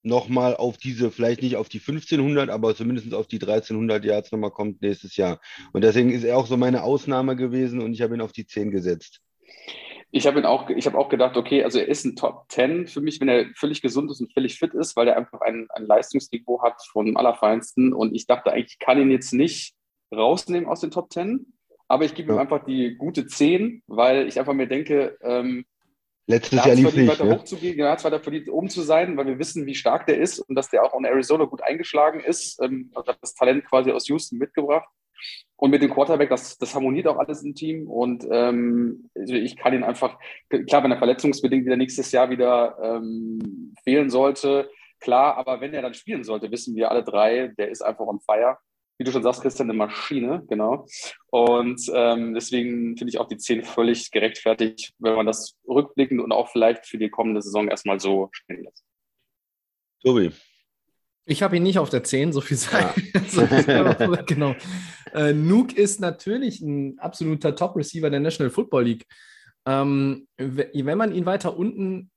nochmal 0.02 0.56
auf 0.56 0.78
diese, 0.78 1.10
vielleicht 1.10 1.42
nicht 1.42 1.56
auf 1.56 1.68
die 1.68 1.78
1500, 1.78 2.50
aber 2.50 2.74
zumindest 2.74 3.14
auf 3.14 3.26
die 3.26 3.40
1300 3.40 4.04
Yards 4.04 4.32
nochmal 4.32 4.50
kommt 4.50 4.82
nächstes 4.82 5.16
Jahr. 5.16 5.40
Und 5.72 5.84
deswegen 5.84 6.10
ist 6.10 6.24
er 6.24 6.36
auch 6.36 6.46
so 6.46 6.56
meine 6.56 6.82
Ausnahme 6.82 7.36
gewesen 7.36 7.80
und 7.80 7.92
ich 7.92 8.02
habe 8.02 8.14
ihn 8.14 8.20
auf 8.20 8.32
die 8.32 8.46
10 8.46 8.70
gesetzt. 8.70 9.20
Ich 10.14 10.26
habe 10.26 10.46
auch, 10.46 10.68
ich 10.68 10.86
auch 10.92 11.08
gedacht, 11.08 11.36
okay, 11.36 11.64
also 11.64 11.78
er 11.78 11.88
ist 11.88 12.04
ein 12.04 12.16
Top 12.16 12.44
10 12.50 12.86
für 12.86 13.00
mich, 13.00 13.20
wenn 13.20 13.28
er 13.28 13.46
völlig 13.56 13.80
gesund 13.80 14.10
ist 14.10 14.20
und 14.20 14.32
völlig 14.32 14.58
fit 14.58 14.74
ist, 14.74 14.94
weil 14.94 15.08
er 15.08 15.16
einfach 15.16 15.40
ein, 15.40 15.68
ein 15.70 15.86
Leistungsniveau 15.86 16.62
hat 16.62 16.82
von 16.92 17.16
Allerfeinsten. 17.16 17.94
Und 17.94 18.14
ich 18.14 18.26
dachte 18.26 18.52
eigentlich, 18.52 18.72
ich 18.72 18.78
kann 18.78 19.00
ihn 19.00 19.10
jetzt 19.10 19.32
nicht 19.32 19.74
rausnehmen 20.14 20.68
aus 20.68 20.80
den 20.80 20.90
Top 20.90 21.10
10 21.10 21.46
aber 21.92 22.06
ich 22.06 22.14
gebe 22.14 22.32
ihm 22.32 22.38
einfach 22.38 22.64
die 22.64 22.96
gute 22.96 23.26
10, 23.26 23.82
weil 23.86 24.26
ich 24.26 24.38
einfach 24.38 24.54
mir 24.54 24.66
denke, 24.66 25.18
ähm, 25.20 25.66
Letztes 26.26 26.64
Jahr 26.64 26.74
lief 26.74 26.96
nicht. 26.96 27.10
Weiter 27.10 27.26
ja. 27.26 27.36
hochzugehen, 27.36 27.78
er 27.80 27.90
hat 27.90 27.98
es 27.98 28.04
weiter 28.06 28.20
verdient, 28.20 28.48
oben 28.48 28.70
zu 28.70 28.80
sein, 28.80 29.14
weil 29.18 29.26
wir 29.26 29.38
wissen, 29.38 29.66
wie 29.66 29.74
stark 29.74 30.06
der 30.06 30.16
ist 30.16 30.38
und 30.38 30.54
dass 30.54 30.70
der 30.70 30.84
auch 30.84 30.98
in 30.98 31.04
Arizona 31.04 31.44
gut 31.44 31.62
eingeschlagen 31.62 32.20
ist. 32.20 32.62
Ähm, 32.62 32.90
hat 32.96 33.18
das 33.20 33.34
Talent 33.34 33.66
quasi 33.66 33.92
aus 33.92 34.08
Houston 34.08 34.38
mitgebracht. 34.38 34.88
Und 35.56 35.70
mit 35.70 35.82
dem 35.82 35.90
Quarterback, 35.90 36.30
das, 36.30 36.56
das 36.56 36.74
harmoniert 36.74 37.08
auch 37.08 37.18
alles 37.18 37.42
im 37.42 37.54
Team. 37.54 37.86
Und 37.90 38.26
ähm, 38.30 39.10
also 39.14 39.34
ich 39.34 39.58
kann 39.58 39.74
ihn 39.74 39.84
einfach, 39.84 40.18
klar, 40.48 40.82
wenn 40.84 40.92
er 40.92 40.98
verletzungsbedingt 40.98 41.66
wieder 41.66 41.76
nächstes 41.76 42.10
Jahr 42.10 42.30
wieder 42.30 42.78
ähm, 42.82 43.74
fehlen 43.84 44.08
sollte, 44.08 44.70
klar, 44.98 45.36
aber 45.36 45.60
wenn 45.60 45.74
er 45.74 45.82
dann 45.82 45.92
spielen 45.92 46.24
sollte, 46.24 46.50
wissen 46.50 46.74
wir 46.74 46.90
alle 46.90 47.04
drei, 47.04 47.48
der 47.58 47.68
ist 47.68 47.82
einfach 47.82 48.06
on 48.06 48.20
fire 48.20 48.56
wie 48.98 49.04
du 49.04 49.12
schon 49.12 49.22
sagst, 49.22 49.42
Christian, 49.42 49.68
eine 49.68 49.76
Maschine, 49.76 50.44
genau. 50.48 50.86
Und 51.30 51.80
ähm, 51.92 52.34
deswegen 52.34 52.96
finde 52.96 53.10
ich 53.10 53.18
auch 53.18 53.26
die 53.26 53.36
10 53.36 53.64
völlig 53.64 54.10
gerechtfertigt, 54.10 54.92
wenn 54.98 55.14
man 55.14 55.26
das 55.26 55.56
rückblickend 55.66 56.20
und 56.20 56.32
auch 56.32 56.50
vielleicht 56.50 56.86
für 56.86 56.98
die 56.98 57.10
kommende 57.10 57.42
Saison 57.42 57.68
erstmal 57.68 57.98
so 57.98 58.28
stehen 58.32 58.62
lässt. 58.62 58.84
Tobi. 60.04 60.30
Ich 61.24 61.42
habe 61.42 61.56
ihn 61.56 61.62
nicht 61.62 61.78
auf 61.78 61.90
der 61.90 62.04
10, 62.04 62.32
so 62.32 62.40
viel 62.40 62.56
Zeit. 62.56 62.94
Ja. 63.66 63.92
genau. 64.26 64.54
Äh, 65.12 65.32
Nuke 65.32 65.74
ist 65.74 66.00
natürlich 66.00 66.60
ein 66.60 66.98
absoluter 66.98 67.56
Top-Receiver 67.56 68.10
der 68.10 68.20
National 68.20 68.50
Football 68.50 68.84
League. 68.84 69.06
Ähm, 69.66 70.28
wenn 70.36 70.98
man 70.98 71.12
ihn 71.12 71.26
weiter 71.26 71.56
unten 71.56 72.11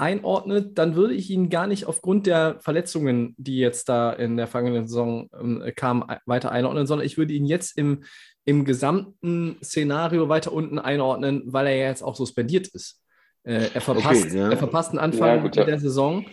einordnet, 0.00 0.78
dann 0.78 0.96
würde 0.96 1.14
ich 1.14 1.30
ihn 1.30 1.50
gar 1.50 1.66
nicht 1.66 1.84
aufgrund 1.84 2.26
der 2.26 2.58
Verletzungen, 2.60 3.34
die 3.36 3.58
jetzt 3.58 3.88
da 3.88 4.12
in 4.12 4.36
der 4.36 4.46
vergangenen 4.46 4.86
Saison 4.86 5.28
ähm, 5.38 5.62
kamen, 5.76 6.04
weiter 6.26 6.50
einordnen, 6.50 6.86
sondern 6.86 7.06
ich 7.06 7.18
würde 7.18 7.34
ihn 7.34 7.44
jetzt 7.44 7.76
im, 7.76 8.04
im 8.44 8.64
gesamten 8.64 9.58
Szenario 9.62 10.28
weiter 10.28 10.52
unten 10.52 10.78
einordnen, 10.78 11.42
weil 11.46 11.66
er 11.66 11.88
jetzt 11.88 12.02
auch 12.02 12.16
suspendiert 12.16 12.68
ist. 12.68 13.02
Äh, 13.44 13.68
er, 13.74 13.80
verpasst, 13.80 14.26
Okay, 14.26 14.38
ja. 14.38 14.50
er 14.50 14.56
verpasst 14.56 14.90
einen 14.90 14.98
Anfang 14.98 15.28
Ja, 15.28 15.42
gut, 15.42 15.56
ja. 15.56 15.64
der 15.64 15.78
Saison, 15.78 16.26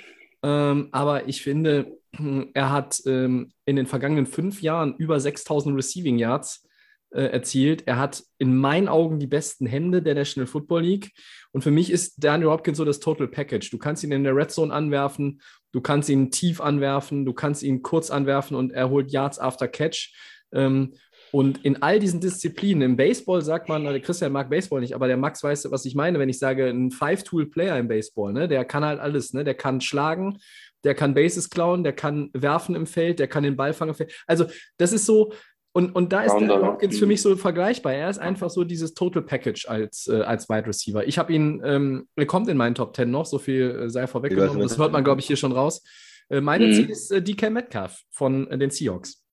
ähm, 0.44 0.90
aber 0.92 1.28
ich 1.28 1.42
finde, 1.42 1.98
er 2.54 2.72
hat 2.72 3.02
ähm, 3.06 3.52
in 3.66 3.76
den 3.76 3.86
vergangenen 3.86 4.26
fünf 4.26 4.62
Jahren 4.62 4.96
über 4.98 5.20
6000 5.20 5.76
Receiving 5.76 6.18
Yards 6.18 6.67
äh, 7.12 7.24
erzielt. 7.24 7.84
Er 7.88 7.98
hat 7.98 8.24
in 8.38 8.56
meinen 8.56 8.88
Augen 8.88 9.20
die 9.20 9.28
besten 9.28 9.66
Hände 9.66 10.02
der 10.02 10.16
National 10.16 10.48
Football 10.48 10.84
League. 10.84 11.12
Und 11.52 11.62
für 11.62 11.72
mich 11.72 11.90
ist 11.90 12.24
Daniel 12.24 12.50
Hopkins 12.50 12.78
so 12.78 12.86
das 12.86 13.00
Total 13.00 13.28
Package. 13.28 13.70
Du 13.72 13.78
kannst 13.78 14.04
ihn 14.04 14.12
in 14.12 14.24
der 14.24 14.36
Red 14.36 14.52
Zone 14.52 14.74
anwerfen, 14.74 15.42
du 15.72 15.82
kannst 15.82 16.10
ihn 16.10 16.32
tief 16.32 16.62
anwerfen, 16.62 17.26
du 17.26 17.34
kannst 17.34 17.64
ihn 17.64 17.82
kurz 17.82 18.12
anwerfen 18.12 18.58
und 18.58 18.72
er 18.72 18.90
holt 18.90 19.12
Yards 19.12 19.40
after 19.40 19.68
Catch. 19.68 20.14
Ähm, 20.54 20.94
und 21.32 21.64
in 21.66 21.82
all 21.82 22.00
diesen 22.00 22.22
Disziplinen, 22.22 22.82
im 22.82 22.96
Baseball 22.96 23.42
sagt 23.42 23.68
man, 23.68 23.84
der 23.84 24.00
Christian 24.00 24.32
mag 24.32 24.50
Baseball 24.50 24.80
nicht, 24.80 24.94
aber 24.94 25.08
der 25.08 25.18
Max 25.18 25.44
weiß, 25.44 25.70
was 25.72 25.86
ich 25.86 25.94
meine, 25.94 26.20
wenn 26.20 26.30
ich 26.30 26.40
sage, 26.40 26.68
ein 26.68 26.92
Five-Tool-Player 26.92 27.78
im 27.78 27.88
Baseball, 27.88 28.32
ne? 28.32 28.48
der 28.48 28.64
kann 28.64 28.86
halt 28.86 29.00
alles, 29.00 29.34
ne? 29.34 29.44
der 29.44 29.54
kann 29.54 29.82
schlagen, 29.82 30.40
der 30.84 30.96
kann 30.96 31.14
Bases 31.14 31.50
klauen, 31.50 31.84
der 31.84 31.94
kann 31.94 32.30
werfen 32.34 32.76
im 32.76 32.86
Feld, 32.86 33.20
der 33.20 33.28
kann 33.28 33.44
den 33.44 33.58
Ball 33.58 33.74
fangen 33.74 33.90
im 33.90 33.96
Feld. 33.96 34.14
Also 34.26 34.46
das 34.78 34.94
ist 34.94 35.06
so, 35.06 35.34
und, 35.78 35.92
und 35.92 36.12
da 36.12 36.22
ist 36.24 36.34
Rounder, 36.34 36.56
der 36.56 36.64
ja. 36.64 36.68
Hopkins 36.72 36.98
für 36.98 37.06
mich 37.06 37.22
so 37.22 37.36
vergleichbar. 37.36 37.94
Er 37.94 38.10
ist 38.10 38.18
einfach 38.18 38.50
so 38.50 38.64
dieses 38.64 38.96
Total 38.96 39.22
Package 39.22 39.68
als, 39.68 40.08
äh, 40.08 40.22
als 40.22 40.50
Wide 40.50 40.66
Receiver. 40.66 41.08
Ich 41.08 41.20
habe 41.20 41.32
ihn, 41.32 41.62
ähm, 41.64 42.08
er 42.16 42.26
kommt 42.26 42.50
in 42.50 42.58
meinen 42.58 42.74
Top 42.74 42.96
10 42.96 43.12
noch, 43.12 43.28
so 43.28 43.38
viel 43.38 43.84
äh, 43.84 43.90
sei 43.92 44.08
vorweggenommen. 44.08 44.60
Das 44.60 44.80
hört 44.80 44.92
man, 44.92 45.04
glaube 45.04 45.22
ich, 45.22 45.28
hier 45.28 45.38
schon 45.38 45.52
raus. 45.52 45.84
Äh, 46.30 46.42
meine 46.42 46.66
Mhm. 46.66 46.74
Ziel 46.74 46.90
ist 46.90 47.12
äh, 47.12 47.22
DK 47.22 47.52
Metcalf 47.52 48.02
von 48.10 48.48
äh, 48.50 48.58
den 48.58 48.72
Seahawks. 48.72 49.24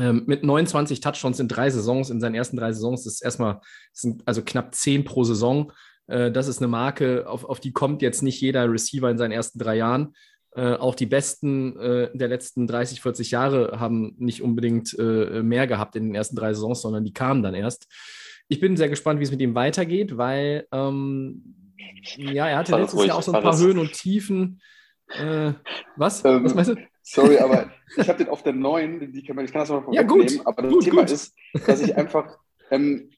Ähm, 0.00 0.24
mit 0.26 0.42
29 0.42 0.98
Touchdowns 0.98 1.38
in 1.38 1.46
drei 1.46 1.70
Saisons, 1.70 2.10
in 2.10 2.20
seinen 2.20 2.34
ersten 2.34 2.56
drei 2.56 2.72
Saisons, 2.72 3.04
das 3.04 3.14
ist 3.14 3.22
erstmal, 3.22 3.60
das 3.92 4.00
sind 4.00 4.22
also 4.26 4.42
knapp 4.42 4.74
10 4.74 5.04
pro 5.04 5.22
Saison. 5.22 5.72
Äh, 6.08 6.32
das 6.32 6.48
ist 6.48 6.58
eine 6.58 6.66
Marke, 6.66 7.28
auf, 7.28 7.44
auf 7.44 7.60
die 7.60 7.70
kommt 7.70 8.02
jetzt 8.02 8.22
nicht 8.22 8.40
jeder 8.40 8.68
Receiver 8.68 9.08
in 9.08 9.18
seinen 9.18 9.30
ersten 9.30 9.60
drei 9.60 9.76
Jahren. 9.76 10.14
Äh, 10.56 10.74
auch 10.76 10.94
die 10.94 11.04
besten 11.04 11.78
äh, 11.78 12.10
der 12.14 12.28
letzten 12.28 12.66
30, 12.66 13.02
40 13.02 13.30
Jahre 13.30 13.78
haben 13.78 14.14
nicht 14.18 14.42
unbedingt 14.42 14.98
äh, 14.98 15.42
mehr 15.42 15.66
gehabt 15.66 15.96
in 15.96 16.04
den 16.04 16.14
ersten 16.14 16.34
drei 16.34 16.54
Saisons, 16.54 16.80
sondern 16.80 17.04
die 17.04 17.12
kamen 17.12 17.42
dann 17.42 17.54
erst. 17.54 17.86
Ich 18.48 18.58
bin 18.58 18.76
sehr 18.76 18.88
gespannt, 18.88 19.20
wie 19.20 19.24
es 19.24 19.30
mit 19.30 19.42
ihm 19.42 19.54
weitergeht, 19.54 20.16
weil 20.16 20.66
ähm, 20.72 21.42
ja, 22.16 22.48
er 22.48 22.56
hatte 22.58 22.72
letztes 22.74 22.98
ruhig, 22.98 23.08
Jahr 23.08 23.18
auch 23.18 23.22
so 23.22 23.32
ein 23.32 23.42
paar. 23.42 23.58
Höhen 23.58 23.78
und 23.78 23.92
Tiefen. 23.92 24.62
Äh, 25.18 25.52
was? 25.96 26.24
Ähm, 26.24 26.44
was 26.44 26.54
meinst 26.54 26.70
du? 26.70 26.76
Sorry, 27.02 27.38
aber 27.38 27.70
ich 27.96 28.08
habe 28.08 28.18
den 28.18 28.28
auf 28.28 28.42
der 28.42 28.52
neuen, 28.54 29.12
die 29.12 29.22
kann, 29.24 29.36
man- 29.36 29.44
ich 29.44 29.52
kann 29.52 29.60
das 29.60 29.68
mal 29.68 29.82
Ja, 29.92 30.02
vorwegnehmen, 30.02 30.38
gut, 30.38 30.46
aber 30.46 30.62
das 30.62 30.72
gut, 30.72 30.84
Thema 30.84 31.02
gut. 31.02 31.10
ist, 31.10 31.34
dass 31.66 31.80
ich 31.80 31.94
einfach, 31.94 32.38
ähm, 32.70 33.10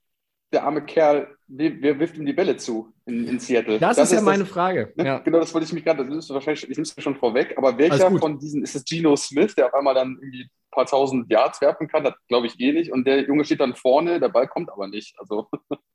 der 0.53 0.65
arme 0.65 0.85
Kerl, 0.85 1.37
wer, 1.47 1.73
wer 1.81 1.99
wirft 1.99 2.17
ihm 2.17 2.27
die 2.27 2.33
Bälle 2.33 2.57
zu 2.57 2.93
in, 3.07 3.27
in 3.27 3.39
Seattle? 3.39 3.79
Das, 3.79 3.99
ist 3.99 4.13
ja 4.13 4.21
meine 4.21 4.47
Frage. 4.47 4.93
Ne? 4.97 5.05
Ja. 5.07 5.19
Genau, 5.19 5.41
das 5.41 5.53
wollte 5.53 5.67
ich 5.67 5.73
mich 5.73 5.85
gerade, 5.85 6.07
das 6.07 6.25
ist 6.25 6.31
wahrscheinlich, 6.31 6.63
ich 6.69 6.77
nehme 6.77 6.83
es 6.83 7.03
schon 7.03 7.17
vorweg, 7.17 7.55
aber 7.57 7.77
welcher 7.79 8.11
von 8.19 8.39
diesen, 8.39 8.63
ist 8.63 8.75
es 8.75 8.85
Geno 8.85 9.17
Smith, 9.17 9.55
der 9.55 9.67
auf 9.67 9.75
einmal 9.75 9.95
dann 9.95 10.19
irgendwie 10.21 10.45
ein 10.45 10.51
paar 10.71 10.87
tausend 10.87 11.31
Yards 11.31 11.61
werfen 11.61 11.89
kann? 11.89 12.05
Das 12.05 12.15
glaube 12.29 12.47
ich 12.47 12.59
eh 12.61 12.73
nicht. 12.73 12.93
Und 12.93 13.07
der 13.07 13.27
Junge 13.27 13.45
steht 13.45 13.61
dann 13.61 13.75
vorne, 13.75 14.21
der 14.21 14.29
Ball 14.29 14.49
kommt 14.49 14.71
aber 14.71 14.89
nicht. 14.89 15.15
Also 15.19 15.49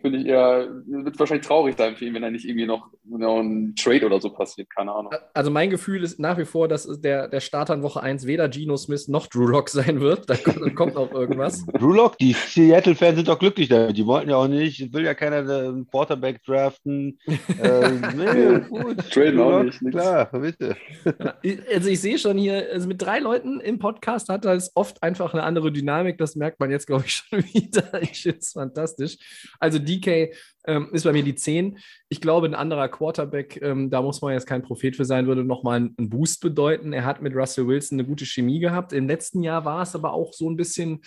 finde 0.00 0.18
ich 0.18 0.26
eher, 0.26 0.68
wird 0.86 1.18
wahrscheinlich 1.18 1.46
traurig 1.46 1.76
sein 1.76 1.96
für 1.96 2.04
ihn, 2.04 2.14
wenn 2.14 2.22
er 2.22 2.30
nicht 2.30 2.44
irgendwie 2.44 2.66
noch, 2.66 2.88
noch 3.04 3.40
ein 3.40 3.74
Trade 3.76 4.06
oder 4.06 4.20
so 4.20 4.30
passiert, 4.30 4.68
keine 4.74 4.92
Ahnung. 4.92 5.12
Also 5.34 5.50
mein 5.50 5.70
Gefühl 5.70 6.02
ist 6.02 6.18
nach 6.18 6.38
wie 6.38 6.44
vor, 6.44 6.68
dass 6.68 6.88
der, 7.00 7.28
der 7.28 7.40
Starter 7.40 7.74
in 7.74 7.82
Woche 7.82 8.02
1 8.02 8.26
weder 8.26 8.48
Geno 8.48 8.76
Smith 8.76 9.08
noch 9.08 9.26
Drew 9.26 9.46
Lock 9.46 9.68
sein 9.68 10.00
wird. 10.00 10.28
Da 10.28 10.36
kommt, 10.36 10.60
da 10.60 10.70
kommt 10.70 10.94
noch 10.94 11.12
irgendwas. 11.12 11.66
Drew 11.78 11.92
Lock, 11.92 12.18
die 12.18 12.32
Seattle-Fans 12.32 13.16
sind 13.16 13.28
doch 13.28 13.38
glücklich 13.38 13.68
damit. 13.68 13.96
Die 13.96 14.06
wollten 14.06 14.30
ja 14.30 14.36
auch 14.36 14.48
nicht, 14.48 14.92
will 14.92 15.04
ja 15.04 15.14
keiner 15.14 15.38
einen 15.38 15.88
Quarterback 15.88 16.42
draften. 16.44 17.18
äh, 17.26 17.90
nee, 18.16 18.60
gut. 18.68 18.98
Traden 19.10 19.36
Drew 19.36 19.42
auch 19.42 19.50
Lock, 19.50 19.64
nicht, 19.64 19.82
nix. 19.82 19.96
Klar, 19.96 20.26
bitte. 20.32 20.76
Ja, 21.04 21.34
Also 21.74 21.90
ich 21.90 22.00
sehe 22.00 22.18
schon 22.18 22.38
hier, 22.38 22.68
also 22.72 22.88
mit 22.88 23.02
drei 23.02 23.18
Leuten 23.18 23.60
im 23.60 23.78
Podcast 23.78 24.28
hat 24.28 24.44
das 24.44 24.72
oft 24.74 25.02
einfach 25.02 25.32
eine 25.32 25.42
andere 25.42 25.72
Dynamik. 25.72 26.18
Das 26.18 26.36
merkt 26.36 26.60
man 26.60 26.70
jetzt, 26.70 26.86
glaube 26.86 27.04
ich, 27.06 27.12
schon 27.30 27.42
wieder. 27.52 28.02
Ich 28.02 28.22
finde 28.22 28.38
es 28.38 28.52
fantastisch. 28.52 29.16
Also 29.58 29.78
DK 29.98 30.32
ähm, 30.66 30.88
ist 30.92 31.04
bei 31.04 31.12
mir 31.12 31.22
die 31.22 31.34
10. 31.34 31.78
Ich 32.08 32.20
glaube, 32.20 32.46
ein 32.46 32.54
anderer 32.54 32.88
Quarterback, 32.88 33.60
ähm, 33.62 33.90
da 33.90 34.02
muss 34.02 34.20
man 34.22 34.32
jetzt 34.32 34.46
kein 34.46 34.62
Prophet 34.62 34.96
für 34.96 35.04
sein, 35.04 35.26
würde 35.26 35.44
nochmal 35.44 35.76
einen 35.76 36.10
Boost 36.10 36.40
bedeuten. 36.40 36.92
Er 36.92 37.04
hat 37.04 37.22
mit 37.22 37.34
Russell 37.34 37.66
Wilson 37.66 37.98
eine 37.98 38.08
gute 38.08 38.26
Chemie 38.26 38.60
gehabt. 38.60 38.92
Im 38.92 39.08
letzten 39.08 39.42
Jahr 39.42 39.64
war 39.64 39.82
es 39.82 39.94
aber 39.94 40.12
auch 40.12 40.32
so 40.32 40.48
ein 40.48 40.56
bisschen, 40.56 41.00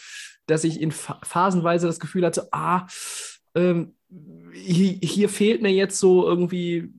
dass 0.48 0.64
ich 0.64 0.82
in 0.82 0.92
Pha- 0.92 1.20
phasenweise 1.24 1.88
das 1.88 2.00
Gefühl 2.00 2.26
hatte, 2.26 2.48
ah, 2.52 2.88
ähm, 3.56 3.96
hier, 4.54 4.98
hier 5.02 5.30
fehlt 5.30 5.62
mir 5.62 5.72
jetzt 5.72 6.00
so 6.00 6.28
irgendwie, 6.28 6.90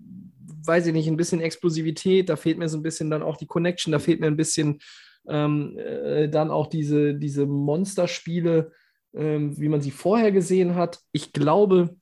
weiß 0.64 0.86
ich 0.86 0.92
nicht, 0.92 1.08
ein 1.08 1.16
bisschen 1.16 1.40
Explosivität, 1.40 2.28
da 2.28 2.36
fehlt 2.36 2.58
mir 2.58 2.68
so 2.68 2.78
ein 2.78 2.82
bisschen 2.82 3.10
dann 3.10 3.22
auch 3.22 3.36
die 3.36 3.46
Connection, 3.46 3.92
da 3.92 3.98
fehlt 3.98 4.20
mir 4.20 4.26
ein 4.26 4.36
bisschen 4.36 4.80
ähm, 5.28 5.78
äh, 5.78 6.28
dann 6.28 6.50
auch 6.50 6.66
diese, 6.66 7.14
diese 7.14 7.46
Monsterspiele, 7.46 8.72
ähm, 9.14 9.59
wie 9.59 9.68
man 9.68 9.80
sie 9.80 9.90
vorher 9.90 10.33
gesehen 10.33 10.75
hat. 10.75 11.00
Ich 11.12 11.33
glaube, 11.33 11.97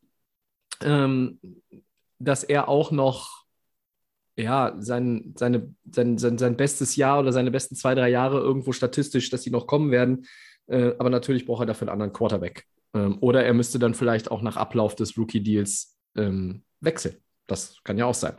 ähm, 0.83 1.39
dass 2.19 2.45
er 2.45 2.69
auch 2.69 2.91
noch 2.91 3.43
ja, 4.37 4.75
sein, 4.79 5.35
seine, 5.37 5.75
sein, 5.91 6.17
sein, 6.17 6.39
sein 6.39 6.57
bestes 6.57 6.97
Jahr 6.97 7.21
oder 7.21 7.33
seine 7.33 7.51
besten 7.51 7.77
zwei, 7.77 7.95
drei 7.95 8.09
Jahre 8.09 8.41
irgendwo 8.41 8.73
statistisch, 8.73 9.29
dass 9.31 9.43
die 9.43 9.51
noch 9.51 9.67
kommen 9.67 9.91
werden. 9.91 10.27
Äh, 10.69 10.93
aber 10.99 11.11
natürlich 11.11 11.45
braucht 11.45 11.63
er 11.63 11.67
dafür 11.67 11.89
einen 11.89 11.93
anderen 11.93 12.13
Quarterback. 12.13 12.65
Ähm, 12.95 13.19
oder 13.21 13.45
er 13.45 13.53
müsste 13.55 13.79
dann 13.79 13.95
vielleicht 13.95 14.31
auch 14.31 14.43
nach 14.43 14.57
Ablauf 14.57 14.95
des 14.95 15.19
Rookie-Deals 15.19 15.99
ähm, 16.17 16.63
wechseln. 16.81 17.17
Das 17.47 17.77
kann 17.85 17.99
ja 17.99 18.07
auch 18.07 18.15
sein. 18.15 18.35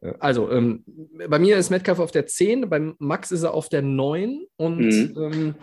Äh, 0.00 0.12
Also, 0.20 0.50
ähm, 0.52 0.84
bei 1.28 1.38
mir 1.38 1.56
ist 1.56 1.70
Metcalf 1.70 1.98
auf 1.98 2.12
der 2.12 2.26
10, 2.26 2.68
beim 2.68 2.94
Max 2.98 3.32
ist 3.32 3.42
er 3.42 3.54
auf 3.54 3.68
der 3.68 3.82
9. 3.82 4.46
Und 4.56 4.78
Mhm. 4.78 5.54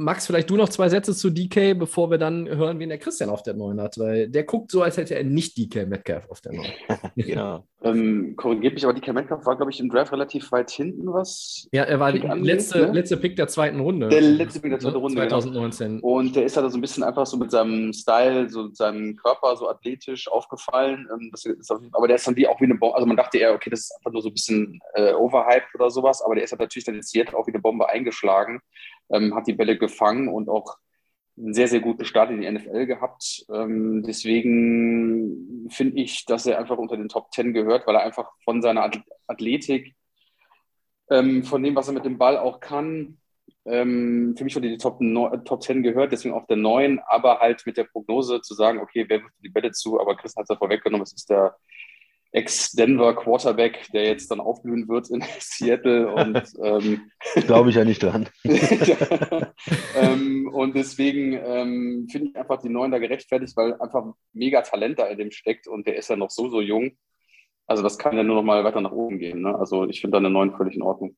Max, 0.00 0.26
vielleicht 0.26 0.48
du 0.48 0.56
noch 0.56 0.70
zwei 0.70 0.88
Sätze 0.88 1.14
zu 1.14 1.30
DK, 1.30 1.78
bevor 1.78 2.10
wir 2.10 2.16
dann 2.16 2.48
hören, 2.48 2.78
wen 2.78 2.88
der 2.88 2.98
Christian 2.98 3.28
auf 3.28 3.42
der 3.42 3.54
9 3.54 3.80
hat, 3.80 3.98
weil 3.98 4.28
der 4.28 4.44
guckt 4.44 4.70
so, 4.70 4.82
als 4.82 4.96
hätte 4.96 5.14
er 5.14 5.24
nicht 5.24 5.58
DK 5.58 5.86
Metcalf 5.86 6.28
auf 6.30 6.40
der 6.40 6.52
9. 6.54 6.66
Ja. 7.16 7.62
Ähm, 7.82 8.34
korrigiert 8.36 8.74
mich, 8.74 8.84
aber 8.84 8.92
die 8.92 9.12
Metcalf 9.12 9.44
war, 9.46 9.56
glaube 9.56 9.70
ich, 9.70 9.80
im 9.80 9.88
Draft 9.88 10.12
relativ 10.12 10.52
weit 10.52 10.70
hinten, 10.70 11.12
was 11.12 11.66
Ja, 11.72 11.84
er 11.84 12.00
war 12.00 12.12
der 12.12 12.34
letzte, 12.36 12.78
ne? 12.78 12.92
letzte 12.92 13.16
Pick 13.16 13.36
der 13.36 13.48
zweiten 13.48 13.80
Runde. 13.80 14.08
Der 14.08 14.20
letzte 14.20 14.60
Pick 14.60 14.70
der 14.70 14.80
zweiten? 14.80 14.96
Runde, 14.96 15.20
genau. 15.20 15.40
2019. 15.40 16.00
Und 16.00 16.36
der 16.36 16.44
ist 16.44 16.56
halt 16.56 16.70
so 16.70 16.78
ein 16.78 16.80
bisschen 16.80 17.02
einfach 17.02 17.26
so 17.26 17.36
mit 17.36 17.50
seinem 17.50 17.92
Style, 17.92 18.48
so 18.48 18.64
mit 18.64 18.76
seinem 18.76 19.16
Körper 19.16 19.56
so 19.56 19.68
athletisch 19.68 20.28
aufgefallen. 20.28 21.08
Ähm, 21.12 21.32
aber 21.92 22.06
der 22.06 22.16
ist 22.16 22.26
dann 22.26 22.36
wie 22.36 22.46
auch 22.46 22.60
wie 22.60 22.64
eine 22.64 22.74
Bombe. 22.74 22.94
Also 22.94 23.06
man 23.06 23.16
dachte 23.16 23.38
eher, 23.38 23.54
okay, 23.54 23.70
das 23.70 23.80
ist 23.80 23.96
einfach 23.96 24.12
nur 24.12 24.22
so 24.22 24.28
ein 24.28 24.34
bisschen 24.34 24.80
äh, 24.94 25.12
overhyped 25.12 25.74
oder 25.74 25.90
sowas, 25.90 26.22
aber 26.22 26.34
der 26.34 26.44
ist 26.44 26.52
halt 26.52 26.60
natürlich 26.60 26.84
dann 26.84 26.96
jetzt 26.96 27.34
auch 27.34 27.46
wie 27.46 27.52
eine 27.52 27.60
Bombe 27.60 27.88
eingeschlagen, 27.88 28.60
ähm, 29.12 29.34
hat 29.34 29.46
die 29.46 29.54
Bälle 29.54 29.78
gefangen 29.78 30.28
und 30.28 30.48
auch 30.48 30.76
einen 31.36 31.54
sehr, 31.54 31.68
sehr 31.68 31.80
guten 31.80 32.04
Start 32.04 32.30
in 32.30 32.40
die 32.40 32.50
NFL 32.50 32.86
gehabt. 32.86 33.44
Ähm, 33.52 34.02
deswegen 34.02 35.68
finde 35.70 36.00
ich, 36.00 36.24
dass 36.26 36.46
er 36.46 36.58
einfach 36.58 36.78
unter 36.78 36.96
den 36.96 37.08
Top 37.08 37.32
10 37.32 37.52
gehört, 37.52 37.86
weil 37.86 37.94
er 37.96 38.02
einfach 38.02 38.30
von 38.44 38.62
seiner 38.62 38.84
Ath- 38.84 39.02
Athletik, 39.26 39.94
ähm, 41.10 41.42
von 41.44 41.62
dem, 41.62 41.74
was 41.74 41.88
er 41.88 41.94
mit 41.94 42.04
dem 42.04 42.18
Ball 42.18 42.36
auch 42.36 42.60
kann, 42.60 43.18
ähm, 43.64 44.34
für 44.36 44.44
mich 44.44 44.56
unter 44.56 44.68
die 44.68 44.78
Top, 44.78 45.00
no 45.00 45.36
Top 45.38 45.62
10 45.62 45.82
gehört, 45.82 46.12
deswegen 46.12 46.34
auf 46.34 46.46
der 46.46 46.56
9, 46.56 47.00
aber 47.08 47.40
halt 47.40 47.64
mit 47.66 47.76
der 47.76 47.84
Prognose 47.84 48.40
zu 48.42 48.54
sagen, 48.54 48.78
okay, 48.80 49.04
wer 49.08 49.22
wirft 49.22 49.34
die 49.42 49.48
Bälle 49.48 49.72
zu, 49.72 50.00
aber 50.00 50.16
Chris 50.16 50.34
hat 50.36 50.44
es 50.44 50.48
ja 50.50 50.56
vorweggenommen, 50.56 51.02
es 51.02 51.12
ist 51.12 51.30
der 51.30 51.56
Ex-Denver 52.32 53.16
Quarterback, 53.16 53.88
der 53.92 54.04
jetzt 54.04 54.30
dann 54.30 54.40
aufblühen 54.40 54.88
wird 54.88 55.10
in 55.10 55.24
Seattle 55.40 56.12
und 56.12 56.42
ähm, 56.62 57.10
Glaube 57.46 57.70
ich 57.70 57.76
ja 57.76 57.84
nicht 57.84 58.02
dran. 58.02 58.28
ähm, 59.96 60.48
und 60.52 60.76
deswegen 60.76 61.32
ähm, 61.32 62.06
finde 62.10 62.28
ich 62.28 62.36
einfach 62.36 62.60
die 62.62 62.68
Neuen 62.68 62.92
da 62.92 62.98
gerechtfertigt, 62.98 63.56
weil 63.56 63.74
einfach 63.80 64.04
mega 64.32 64.62
Talent 64.62 64.98
da 64.98 65.06
in 65.06 65.18
dem 65.18 65.30
steckt 65.30 65.66
und 65.66 65.86
der 65.86 65.96
ist 65.96 66.08
ja 66.08 66.16
noch 66.16 66.30
so, 66.30 66.48
so 66.48 66.60
jung. 66.60 66.92
Also 67.66 67.82
das 67.82 67.98
kann 67.98 68.16
ja 68.16 68.22
nur 68.22 68.36
noch 68.36 68.42
mal 68.42 68.64
weiter 68.64 68.80
nach 68.80 68.92
oben 68.92 69.18
gehen. 69.18 69.42
Ne? 69.42 69.56
Also 69.56 69.88
ich 69.88 70.00
finde 70.00 70.12
da 70.12 70.18
eine 70.18 70.30
Neuen 70.30 70.52
völlig 70.56 70.74
in 70.74 70.82
Ordnung. 70.82 71.16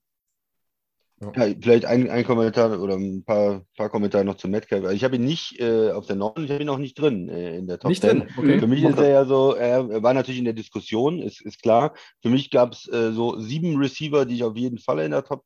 Ja, 1.22 1.46
vielleicht 1.60 1.84
ein, 1.84 2.10
ein 2.10 2.24
Kommentar 2.24 2.80
oder 2.80 2.94
ein 2.94 3.22
paar, 3.24 3.64
paar 3.76 3.88
Kommentare 3.88 4.24
noch 4.24 4.36
zu 4.36 4.48
Metcalf. 4.48 4.82
Also 4.82 4.96
ich 4.96 5.04
habe 5.04 5.16
ihn 5.16 5.24
nicht 5.24 5.60
äh, 5.60 5.92
auf 5.92 6.06
der 6.06 6.16
9, 6.16 6.44
ich 6.44 6.50
habe 6.50 6.62
ihn 6.62 6.68
auch 6.68 6.78
nicht 6.78 6.98
drin 6.98 7.28
äh, 7.28 7.56
in 7.56 7.68
der 7.68 7.78
Top 7.78 7.90
Nicht 7.90 8.02
10. 8.02 8.20
drin, 8.20 8.28
okay. 8.36 8.58
Für 8.58 8.66
mich 8.66 8.82
ist 8.82 8.98
er 8.98 9.08
ja 9.08 9.24
so, 9.24 9.54
er 9.54 10.02
war 10.02 10.14
natürlich 10.14 10.40
in 10.40 10.44
der 10.44 10.54
Diskussion, 10.54 11.20
ist, 11.20 11.40
ist 11.40 11.62
klar. 11.62 11.94
Für 12.22 12.28
mich 12.28 12.50
gab 12.50 12.72
es 12.72 12.88
äh, 12.88 13.12
so 13.12 13.38
sieben 13.38 13.76
Receiver, 13.76 14.26
die 14.26 14.34
ich 14.34 14.44
auf 14.44 14.56
jeden 14.56 14.78
Fall 14.78 14.98
in 14.98 15.12
der 15.12 15.24
Top 15.24 15.44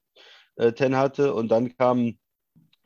äh, 0.56 0.72
10 0.72 0.96
hatte. 0.96 1.34
Und 1.34 1.48
dann 1.48 1.76
kamen 1.76 2.18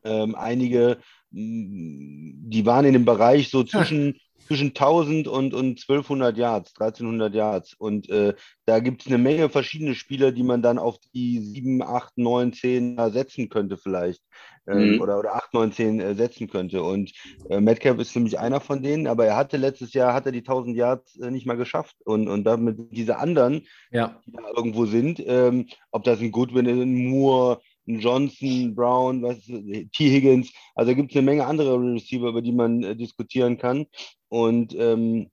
ähm, 0.03 0.35
einige, 0.35 0.99
die 1.31 2.67
waren 2.67 2.85
in 2.85 2.95
dem 2.95 3.05
Bereich 3.05 3.51
so 3.51 3.63
zwischen 3.63 4.19
zwischen 4.47 4.69
1000 4.69 5.29
und, 5.29 5.55
und 5.55 5.81
1200 5.81 6.37
Yards, 6.37 6.73
1300 6.79 7.35
Yards. 7.35 7.75
Und 7.75 8.09
äh, 8.09 8.35
da 8.67 8.81
gibt 8.81 9.03
es 9.03 9.09
eine 9.09 9.19
Menge 9.19 9.49
verschiedene 9.49 9.95
Spieler, 9.95 10.33
die 10.33 10.43
man 10.43 10.63
dann 10.63 10.79
auf 10.79 10.97
die 11.15 11.39
7, 11.41 11.83
8, 11.83 12.19
9, 12.19 12.53
10 12.53 13.11
setzen 13.11 13.49
könnte 13.49 13.77
vielleicht. 13.77 14.23
Ähm, 14.67 14.95
mhm. 14.95 15.01
oder, 15.01 15.19
oder 15.19 15.35
8, 15.37 15.55
9, 15.55 15.73
10 15.73 16.01
äh, 16.01 16.15
setzen 16.15 16.49
könnte. 16.49 16.83
Und 16.83 17.13
äh, 17.49 17.61
Metcalf 17.61 17.99
ist 17.99 18.15
nämlich 18.15 18.39
einer 18.39 18.61
von 18.61 18.83
denen, 18.83 19.07
aber 19.07 19.27
er 19.27 19.37
hatte 19.37 19.57
letztes 19.57 19.93
Jahr, 19.93 20.15
hat 20.15 20.27
er 20.27 20.33
die 20.33 20.39
1000 20.39 20.77
Yards 20.77 21.17
äh, 21.19 21.31
nicht 21.31 21.47
mal 21.47 21.57
geschafft. 21.57 21.97
Und, 22.05 22.29
und 22.29 22.45
damit 22.45 22.77
diese 22.93 23.19
anderen, 23.19 23.67
ja. 23.91 24.21
die 24.27 24.33
da 24.33 24.43
irgendwo 24.55 24.87
sind, 24.87 25.23
ähm, 25.27 25.67
ob 25.91 26.05
das 26.05 26.21
ein 26.21 26.31
Goodwin 26.31 26.69
ein 26.69 27.09
Moore, 27.09 27.61
Johnson, 27.99 28.75
Brown, 28.75 29.23
was, 29.23 29.39
T. 29.45 29.91
Higgins. 29.99 30.53
Also 30.75 30.95
gibt 30.95 31.11
es 31.11 31.17
eine 31.17 31.25
Menge 31.25 31.47
andere 31.47 31.77
Receiver, 31.79 32.29
über 32.29 32.43
die 32.43 32.53
man 32.53 32.83
äh, 32.83 32.95
diskutieren 32.95 33.59
kann. 33.59 33.87
Und 34.29 34.75
ähm, 34.79 35.31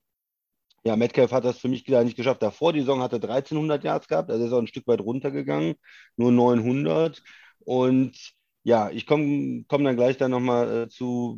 ja, 0.84 0.96
Metcalf 0.96 1.32
hat 1.32 1.46
das 1.46 1.60
für 1.60 1.68
mich 1.68 1.86
gar 1.86 2.04
nicht 2.04 2.16
geschafft. 2.16 2.42
Davor 2.42 2.74
die 2.74 2.80
Saison 2.80 3.02
hat 3.02 3.12
er 3.12 3.22
1300 3.22 3.84
Yards 3.84 4.08
gehabt, 4.08 4.32
also 4.32 4.46
ist 4.46 4.54
auch 4.54 4.60
ein 4.60 4.68
Stück 4.68 4.88
weit 4.88 5.02
runtergegangen, 5.02 5.76
nur 6.16 6.32
900. 6.32 7.22
Und 7.60 8.16
ja, 8.64 8.90
ich 8.90 9.06
komme 9.06 9.64
komm 9.68 9.84
dann 9.84 9.96
gleich 9.96 10.18
dann 10.18 10.32
nochmal 10.32 10.84
äh, 10.84 10.90
zu, 10.90 11.38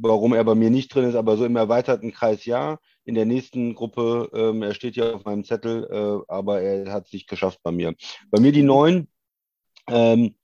warum 0.00 0.32
er 0.32 0.44
bei 0.44 0.54
mir 0.54 0.70
nicht 0.70 0.94
drin 0.94 1.08
ist, 1.08 1.14
aber 1.14 1.36
so 1.36 1.44
im 1.44 1.56
erweiterten 1.56 2.12
Kreis 2.12 2.44
ja. 2.44 2.78
In 3.04 3.14
der 3.14 3.24
nächsten 3.24 3.74
Gruppe, 3.74 4.28
ähm, 4.34 4.62
er 4.62 4.74
steht 4.74 4.96
ja 4.96 5.14
auf 5.14 5.24
meinem 5.24 5.44
Zettel, 5.44 5.88
äh, 5.90 6.32
aber 6.32 6.60
er 6.60 6.92
hat 6.92 7.06
es 7.06 7.12
nicht 7.12 7.28
geschafft 7.28 7.60
bei 7.62 7.72
mir. 7.72 7.94
Bei 8.30 8.38
mir 8.38 8.52
die 8.52 8.62
neun, 8.62 9.08
ähm, 9.88 10.34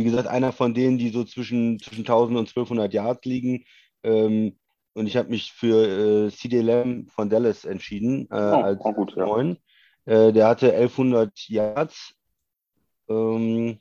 wie 0.00 0.04
gesagt, 0.04 0.28
einer 0.28 0.52
von 0.52 0.74
denen, 0.74 0.98
die 0.98 1.10
so 1.10 1.24
zwischen, 1.24 1.78
zwischen 1.78 2.00
1000 2.00 2.38
und 2.38 2.48
1200 2.48 2.92
Yards 2.92 3.24
liegen. 3.24 3.64
Ähm, 4.02 4.56
und 4.94 5.06
ich 5.06 5.16
habe 5.16 5.28
mich 5.28 5.52
für 5.52 6.26
äh, 6.26 6.30
CD 6.30 6.62
Lamb 6.62 7.10
von 7.10 7.28
Dallas 7.28 7.64
entschieden 7.64 8.26
äh, 8.30 8.34
oh, 8.34 8.62
als 8.62 8.80
oh 8.82 8.92
gut, 8.92 9.16
neun. 9.16 9.58
Ja. 10.06 10.28
Äh, 10.28 10.32
der 10.32 10.48
hatte 10.48 10.72
1100 10.72 11.48
Yards. 11.48 12.14
Ähm, 13.08 13.78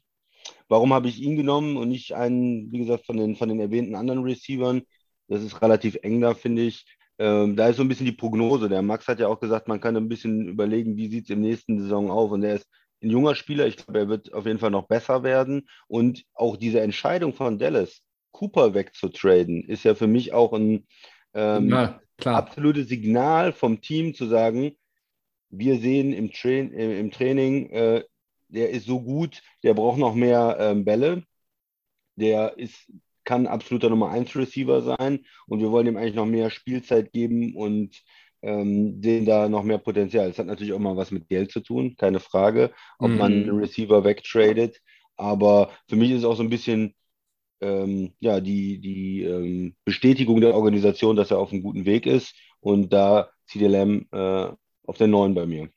warum 0.67 0.93
habe 0.93 1.07
ich 1.07 1.19
ihn 1.21 1.35
genommen 1.35 1.77
und 1.77 1.89
nicht 1.89 2.13
einen, 2.13 2.71
wie 2.71 2.79
gesagt, 2.79 3.05
von 3.05 3.17
den, 3.17 3.35
von 3.35 3.49
den 3.49 3.59
erwähnten 3.59 3.95
anderen 3.95 4.23
Receivern? 4.23 4.83
Das 5.27 5.41
ist 5.41 5.61
relativ 5.61 5.97
eng 6.01 6.21
da, 6.21 6.33
finde 6.33 6.63
ich. 6.63 6.85
Ähm, 7.17 7.55
da 7.55 7.67
ist 7.67 7.77
so 7.77 7.83
ein 7.83 7.87
bisschen 7.87 8.05
die 8.05 8.11
Prognose. 8.11 8.69
Der 8.69 8.81
Max 8.81 9.07
hat 9.07 9.19
ja 9.19 9.27
auch 9.27 9.39
gesagt, 9.39 9.67
man 9.67 9.81
kann 9.81 9.95
ein 9.95 10.09
bisschen 10.09 10.47
überlegen, 10.47 10.97
wie 10.97 11.09
sieht 11.09 11.25
es 11.25 11.29
im 11.29 11.41
nächsten 11.41 11.79
Saison 11.79 12.09
auf. 12.11 12.31
Und 12.31 12.43
er 12.43 12.55
ist 12.55 12.67
ein 13.01 13.09
junger 13.09 13.35
Spieler. 13.35 13.67
Ich 13.67 13.77
glaube, 13.77 13.99
er 13.99 14.09
wird 14.09 14.33
auf 14.33 14.45
jeden 14.45 14.59
Fall 14.59 14.71
noch 14.71 14.87
besser 14.87 15.23
werden. 15.23 15.69
Und 15.87 16.23
auch 16.33 16.57
diese 16.57 16.81
Entscheidung 16.81 17.33
von 17.33 17.57
Dallas, 17.57 18.01
Cooper 18.31 18.73
wegzutraden, 18.73 19.63
ist 19.63 19.83
ja 19.83 19.95
für 19.95 20.07
mich 20.07 20.33
auch 20.33 20.53
ein 20.53 20.87
ähm, 21.33 21.69
ja, 21.69 21.99
absolutes 22.25 22.87
Signal 22.87 23.53
vom 23.53 23.81
Team 23.81 24.13
zu 24.13 24.25
sagen, 24.27 24.75
wir 25.49 25.79
sehen 25.79 26.13
im, 26.13 26.31
Tra 26.31 26.49
im 26.49 27.11
Training, 27.11 27.69
äh, 27.71 28.03
der 28.49 28.69
ist 28.69 28.85
so 28.85 29.01
gut, 29.01 29.41
der 29.63 29.73
braucht 29.73 29.97
noch 29.97 30.15
mehr 30.15 30.57
ähm, 30.59 30.85
Bälle. 30.85 31.23
Der 32.15 32.57
ist, 32.57 32.91
kann 33.23 33.47
absoluter 33.47 33.89
Nummer 33.89 34.09
1 34.09 34.35
Receiver 34.35 34.81
sein 34.81 35.25
und 35.47 35.61
wir 35.61 35.71
wollen 35.71 35.87
ihm 35.87 35.97
eigentlich 35.97 36.15
noch 36.15 36.25
mehr 36.25 36.49
Spielzeit 36.49 37.11
geben 37.11 37.55
und 37.55 38.01
ähm, 38.41 39.01
sehen 39.01 39.25
da 39.25 39.49
noch 39.49 39.63
mehr 39.63 39.77
Potenzial. 39.77 40.27
Das 40.27 40.39
hat 40.39 40.47
natürlich 40.47 40.73
auch 40.73 40.79
mal 40.79 40.97
was 40.97 41.11
mit 41.11 41.27
Geld 41.27 41.51
zu 41.51 41.59
tun, 41.59 41.95
keine 41.97 42.19
Frage, 42.19 42.71
ob 42.97 43.11
mm. 43.11 43.17
man 43.17 43.33
einen 43.33 43.53
mhm. 43.53 43.59
Receiver 43.59 44.03
wegtradet. 44.03 44.79
Aber 45.17 45.71
für 45.87 45.95
mich 45.95 46.11
ist 46.11 46.19
es 46.19 46.25
auch 46.25 46.35
so 46.35 46.43
ein 46.43 46.49
bisschen 46.49 46.95
ähm, 47.61 48.13
ja, 48.19 48.39
die, 48.39 48.79
die 48.79 49.23
ähm, 49.23 49.75
Bestätigung 49.85 50.41
der 50.41 50.55
Organisation, 50.55 51.15
dass 51.15 51.31
er 51.31 51.39
auf 51.39 51.51
einem 51.51 51.63
guten 51.63 51.85
Weg 51.85 52.05
ist. 52.05 52.33
Und 52.61 52.93
da 52.93 53.29
zieht 53.45 53.61
der 53.61 53.69
Lamb 53.69 54.07
äh, 54.13 54.51
auf 54.85 54.97
den 54.97 55.11
neuen 55.11 55.33
bei 55.35 55.45
mir. 55.45 55.69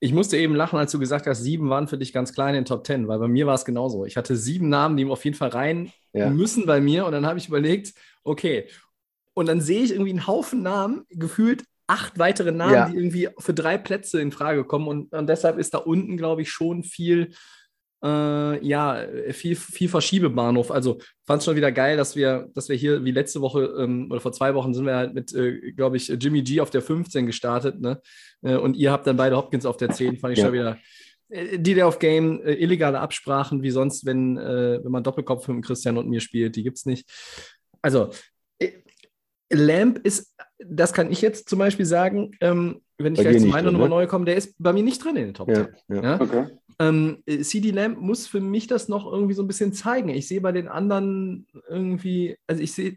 Ich 0.00 0.12
musste 0.12 0.36
eben 0.36 0.54
lachen, 0.54 0.78
als 0.78 0.92
du 0.92 0.98
gesagt 1.00 1.26
hast, 1.26 1.42
sieben 1.42 1.70
waren 1.70 1.88
für 1.88 1.98
dich 1.98 2.12
ganz 2.12 2.32
klein 2.32 2.54
in 2.54 2.60
den 2.60 2.64
Top 2.66 2.84
Ten, 2.84 3.08
weil 3.08 3.18
bei 3.18 3.26
mir 3.26 3.48
war 3.48 3.54
es 3.54 3.64
genauso. 3.64 4.04
Ich 4.04 4.16
hatte 4.16 4.36
sieben 4.36 4.68
Namen, 4.68 4.96
die 4.96 5.04
auf 5.06 5.24
jeden 5.24 5.36
Fall 5.36 5.48
rein 5.48 5.92
ja. 6.12 6.30
müssen 6.30 6.66
bei 6.66 6.80
mir. 6.80 7.04
Und 7.04 7.12
dann 7.12 7.26
habe 7.26 7.38
ich 7.38 7.48
überlegt, 7.48 7.94
okay, 8.22 8.66
und 9.38 9.46
dann 9.46 9.60
sehe 9.60 9.82
ich 9.82 9.92
irgendwie 9.92 10.10
einen 10.10 10.26
Haufen 10.26 10.62
Namen, 10.62 11.04
gefühlt 11.10 11.64
acht 11.86 12.18
weitere 12.18 12.52
Namen, 12.52 12.74
ja. 12.74 12.88
die 12.88 12.96
irgendwie 12.96 13.28
für 13.38 13.54
drei 13.54 13.78
Plätze 13.78 14.20
in 14.20 14.32
Frage 14.32 14.64
kommen. 14.64 14.88
Und, 14.88 15.12
und 15.14 15.26
deshalb 15.28 15.58
ist 15.58 15.74
da 15.74 15.78
unten, 15.78 16.16
glaube 16.16 16.42
ich, 16.42 16.50
schon 16.50 16.82
viel, 16.82 17.30
äh, 18.04 18.66
ja, 18.66 19.06
viel, 19.30 19.56
viel 19.56 19.88
Verschiebebahnhof. 19.88 20.70
Also 20.70 20.98
fand 21.26 21.38
es 21.38 21.46
schon 21.46 21.56
wieder 21.56 21.72
geil, 21.72 21.96
dass 21.96 22.14
wir, 22.14 22.50
dass 22.54 22.68
wir 22.68 22.76
hier 22.76 23.04
wie 23.04 23.10
letzte 23.10 23.40
Woche 23.40 23.74
ähm, 23.78 24.08
oder 24.10 24.20
vor 24.20 24.32
zwei 24.32 24.54
Wochen 24.54 24.74
sind 24.74 24.84
wir 24.84 24.96
halt 24.96 25.14
mit, 25.14 25.32
äh, 25.34 25.72
glaube 25.72 25.96
ich, 25.96 26.08
Jimmy 26.08 26.42
G 26.42 26.60
auf 26.60 26.70
der 26.70 26.82
15 26.82 27.26
gestartet. 27.26 27.80
Ne? 27.80 28.00
Äh, 28.42 28.56
und 28.56 28.76
ihr 28.76 28.92
habt 28.92 29.06
dann 29.06 29.16
beide 29.16 29.36
Hopkins 29.36 29.64
auf 29.64 29.78
der 29.78 29.90
10, 29.90 30.18
fand 30.18 30.32
ich 30.32 30.40
ja. 30.40 30.44
schon 30.44 30.54
wieder. 30.54 30.78
Äh, 31.30 31.58
die 31.58 31.74
Day 31.74 31.84
of 31.84 31.98
Game, 31.98 32.42
äh, 32.42 32.52
illegale 32.52 33.00
Absprachen, 33.00 33.62
wie 33.62 33.70
sonst, 33.70 34.04
wenn, 34.04 34.36
äh, 34.36 34.80
wenn 34.82 34.92
man 34.92 35.02
Doppelkopf 35.02 35.48
mit 35.48 35.64
Christian 35.64 35.96
und 35.96 36.08
mir 36.08 36.20
spielt, 36.20 36.56
die 36.56 36.62
gibt 36.62 36.78
es 36.78 36.86
nicht. 36.86 37.08
Also, 37.80 38.10
Lamp 39.50 39.98
ist, 40.04 40.34
das 40.58 40.92
kann 40.92 41.10
ich 41.10 41.20
jetzt 41.22 41.48
zum 41.48 41.58
Beispiel 41.58 41.86
sagen, 41.86 42.32
ähm, 42.40 42.80
wenn 42.98 43.14
ich 43.14 43.18
bei 43.18 43.30
gleich 43.30 43.42
zu 43.42 43.48
meiner 43.48 43.70
Nummer 43.70 43.84
ne? 43.84 43.90
neu 43.90 44.06
komme, 44.06 44.24
der 44.24 44.36
ist 44.36 44.54
bei 44.58 44.72
mir 44.72 44.82
nicht 44.82 45.02
drin 45.02 45.16
in 45.16 45.26
den 45.26 45.34
Top 45.34 45.48
10. 45.52 45.68
Ja, 45.88 45.94
ja. 45.96 46.02
ja? 46.02 46.20
Okay. 46.20 46.46
Ähm, 46.80 47.22
CD 47.42 47.70
Lamp 47.70 47.98
muss 47.98 48.26
für 48.26 48.40
mich 48.40 48.66
das 48.66 48.88
noch 48.88 49.10
irgendwie 49.10 49.34
so 49.34 49.42
ein 49.42 49.48
bisschen 49.48 49.72
zeigen. 49.72 50.10
Ich 50.10 50.28
sehe 50.28 50.40
bei 50.40 50.52
den 50.52 50.68
anderen 50.68 51.46
irgendwie, 51.68 52.36
also 52.46 52.62
ich 52.62 52.72
sehe, 52.72 52.94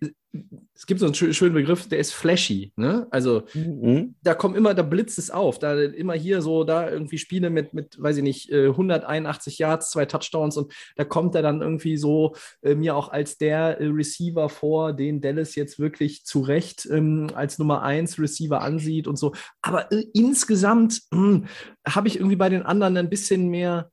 es 0.73 0.85
gibt 0.85 1.01
so 1.01 1.05
einen 1.05 1.13
schönen 1.13 1.53
Begriff, 1.53 1.89
der 1.89 1.99
ist 1.99 2.13
flashy. 2.13 2.71
Ne? 2.77 3.05
Also 3.11 3.43
mhm. 3.53 4.15
da 4.23 4.33
kommt 4.33 4.55
immer, 4.55 4.73
da 4.73 4.81
blitzt 4.81 5.19
es 5.19 5.29
auf. 5.29 5.59
Da 5.59 5.79
immer 5.81 6.13
hier 6.13 6.41
so, 6.41 6.63
da 6.63 6.89
irgendwie 6.89 7.17
Spiele 7.17 7.49
mit, 7.49 7.73
mit 7.73 8.01
weiß 8.01 8.17
ich 8.17 8.23
nicht, 8.23 8.51
181 8.51 9.59
äh, 9.59 9.63
Yards, 9.63 9.91
zwei 9.91 10.05
Touchdowns 10.05 10.55
und 10.57 10.73
da 10.95 11.03
kommt 11.03 11.35
er 11.35 11.41
dann 11.41 11.61
irgendwie 11.61 11.97
so 11.97 12.35
äh, 12.61 12.75
mir 12.75 12.95
auch 12.95 13.09
als 13.09 13.37
der 13.37 13.79
äh, 13.81 13.87
Receiver 13.87 14.47
vor, 14.47 14.93
den 14.93 15.19
Dallas 15.19 15.55
jetzt 15.55 15.79
wirklich 15.79 16.23
zu 16.25 16.39
Recht 16.39 16.87
ähm, 16.89 17.29
als 17.35 17.59
Nummer 17.59 17.83
1 17.83 18.17
Receiver 18.17 18.61
ansieht 18.61 19.07
und 19.07 19.17
so. 19.17 19.33
Aber 19.61 19.91
äh, 19.91 20.05
insgesamt 20.13 21.01
hm, 21.13 21.45
habe 21.85 22.07
ich 22.07 22.15
irgendwie 22.15 22.37
bei 22.37 22.49
den 22.49 22.63
anderen 22.63 22.95
ein 22.97 23.09
bisschen 23.09 23.49
mehr 23.49 23.91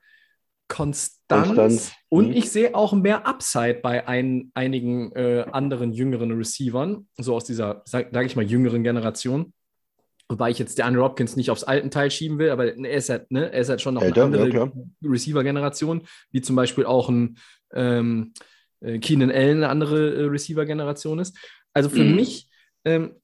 Konstanz. 0.69 1.18
Konstanz. 1.29 1.93
Und 2.09 2.29
mhm. 2.29 2.35
ich 2.35 2.51
sehe 2.51 2.75
auch 2.75 2.93
mehr 2.93 3.27
Upside 3.27 3.81
bei 3.83 4.09
ein, 4.09 4.51
einigen 4.55 5.13
äh, 5.13 5.45
anderen 5.53 5.93
jüngeren 5.93 6.33
Receivern, 6.33 7.07
so 7.19 7.35
aus 7.35 7.45
dieser, 7.45 7.83
sage 7.85 8.09
sag 8.13 8.27
ich 8.27 8.37
mal, 8.37 8.45
jüngeren 8.45 8.83
Generation. 8.83 9.53
Wobei 10.31 10.51
ich 10.51 10.59
jetzt 10.59 10.77
der 10.77 10.87
Andrew 10.87 11.03
Hopkins 11.03 11.37
nicht 11.37 11.51
aufs 11.51 11.65
alten 11.65 11.91
Teil 11.91 12.11
schieben 12.11 12.39
will, 12.39 12.51
aber 12.51 12.75
er 12.77 12.97
ist 12.97 13.09
halt, 13.09 13.31
ne, 13.31 13.51
er 13.51 13.61
ist 13.61 13.71
halt 13.71 13.81
schon 13.81 13.95
noch 13.95 14.03
Älter, 14.03 14.27
eine 14.27 14.39
andere 14.39 14.55
ja, 14.55 14.73
Receiver-Generation, 15.03 16.03
wie 16.33 16.43
zum 16.43 16.55
Beispiel 16.55 16.85
auch 16.85 17.09
ein 17.09 17.39
ähm, 17.73 18.33
äh, 18.81 18.99
Keenan 18.99 19.31
Allen 19.31 19.59
eine 19.59 19.69
andere 19.71 20.15
äh, 20.15 20.25
Receiver-Generation 20.25 21.19
ist. 21.19 21.39
Also 21.73 21.89
für 21.89 22.05
mhm. 22.05 22.17
mich, 22.17 22.51
ähm, 22.85 23.15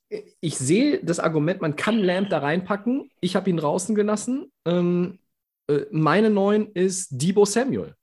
ich 0.41 0.57
sehe 0.57 1.01
das 1.03 1.21
Argument, 1.21 1.61
man 1.61 1.77
kann 1.77 1.99
Lamp 1.99 2.31
da 2.31 2.39
reinpacken. 2.39 3.11
Ich 3.21 3.37
habe 3.37 3.51
ihn 3.51 3.57
draußen 3.57 3.95
gelassen. 3.95 4.51
Ähm, 4.65 5.19
äh, 5.19 5.24
meine 5.91 6.31
neun 6.31 6.71
ist 6.73 7.09
Debo 7.11 7.45
Samuel. 7.45 7.95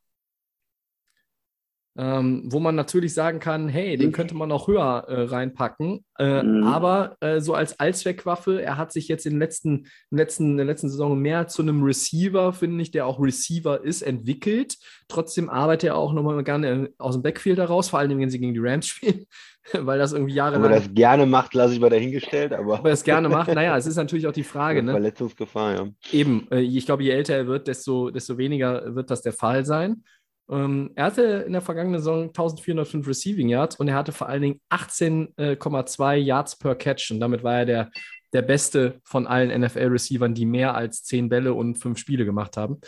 Ähm, 1.97 2.43
wo 2.45 2.61
man 2.61 2.75
natürlich 2.75 3.13
sagen 3.13 3.39
kann, 3.39 3.67
hey, 3.67 3.97
den 3.97 4.09
mhm. 4.09 4.13
könnte 4.13 4.33
man 4.33 4.49
auch 4.53 4.69
höher 4.69 5.05
äh, 5.09 5.23
reinpacken. 5.23 6.05
Äh, 6.17 6.41
mhm. 6.41 6.63
Aber 6.63 7.17
äh, 7.19 7.41
so 7.41 7.53
als 7.53 7.81
Allzweckwaffe, 7.81 8.61
er 8.61 8.77
hat 8.77 8.93
sich 8.93 9.09
jetzt 9.09 9.25
in, 9.25 9.33
den 9.33 9.39
letzten, 9.39 9.87
in, 10.09 10.17
letzten, 10.17 10.51
in 10.51 10.57
der 10.57 10.65
letzten 10.65 10.89
Saison 10.89 11.19
mehr 11.19 11.47
zu 11.47 11.61
einem 11.61 11.83
Receiver, 11.83 12.53
finde 12.53 12.81
ich, 12.81 12.91
der 12.91 13.05
auch 13.07 13.19
Receiver 13.19 13.83
ist, 13.83 14.03
entwickelt. 14.03 14.77
Trotzdem 15.09 15.49
arbeitet 15.49 15.89
er 15.89 15.97
auch 15.97 16.13
nochmal 16.13 16.41
gerne 16.45 16.91
aus 16.97 17.15
dem 17.15 17.23
Backfield 17.23 17.57
heraus, 17.57 17.89
vor 17.89 17.99
allem 17.99 18.17
wenn 18.17 18.29
sie 18.29 18.39
gegen 18.39 18.53
die 18.53 18.61
Rams 18.61 18.87
spielen, 18.87 19.25
weil 19.73 19.99
das 19.99 20.13
irgendwie 20.13 20.33
jahrelang. 20.33 20.63
Ob 20.63 20.71
er 20.71 20.79
das 20.79 20.93
gerne 20.93 21.25
macht, 21.25 21.53
lasse 21.53 21.73
ich 21.73 21.81
mal 21.81 21.89
dahingestellt. 21.89 22.53
Aber 22.53 22.75
Ob 22.79 22.85
er 22.85 22.91
das 22.91 23.03
gerne 23.03 23.27
macht, 23.27 23.51
naja, 23.53 23.75
es 23.75 23.85
ist 23.85 23.97
natürlich 23.97 24.27
auch 24.27 24.31
die 24.31 24.43
Frage. 24.43 24.81
Ne? 24.81 24.93
Verletzungsgefahr, 24.93 25.75
ja. 25.75 25.87
Eben, 26.13 26.47
äh, 26.51 26.61
ich 26.61 26.85
glaube, 26.85 27.03
je 27.03 27.09
älter 27.09 27.35
er 27.35 27.47
wird, 27.47 27.67
desto, 27.67 28.11
desto 28.11 28.37
weniger 28.37 28.95
wird 28.95 29.11
das 29.11 29.21
der 29.21 29.33
Fall 29.33 29.65
sein. 29.65 30.03
Ähm, 30.51 30.91
er 30.95 31.05
hatte 31.05 31.23
in 31.47 31.53
der 31.53 31.61
vergangenen 31.61 31.99
Saison 31.99 32.23
1405 32.23 33.07
Receiving 33.07 33.49
Yards 33.49 33.77
und 33.77 33.87
er 33.87 33.95
hatte 33.95 34.11
vor 34.11 34.27
allen 34.27 34.41
Dingen 34.41 34.61
18,2 34.69 36.15
Yards 36.15 36.57
per 36.57 36.75
Catch 36.75 37.11
und 37.11 37.19
damit 37.19 37.43
war 37.43 37.59
er 37.59 37.65
der, 37.65 37.91
der 38.33 38.41
beste 38.41 38.99
von 39.05 39.27
allen 39.27 39.61
NFL-Receivern, 39.61 40.33
die 40.33 40.45
mehr 40.45 40.75
als 40.75 41.03
10 41.03 41.29
Bälle 41.29 41.53
und 41.53 41.75
5 41.77 41.97
Spiele 41.97 42.25
gemacht 42.25 42.57
haben. 42.57 42.81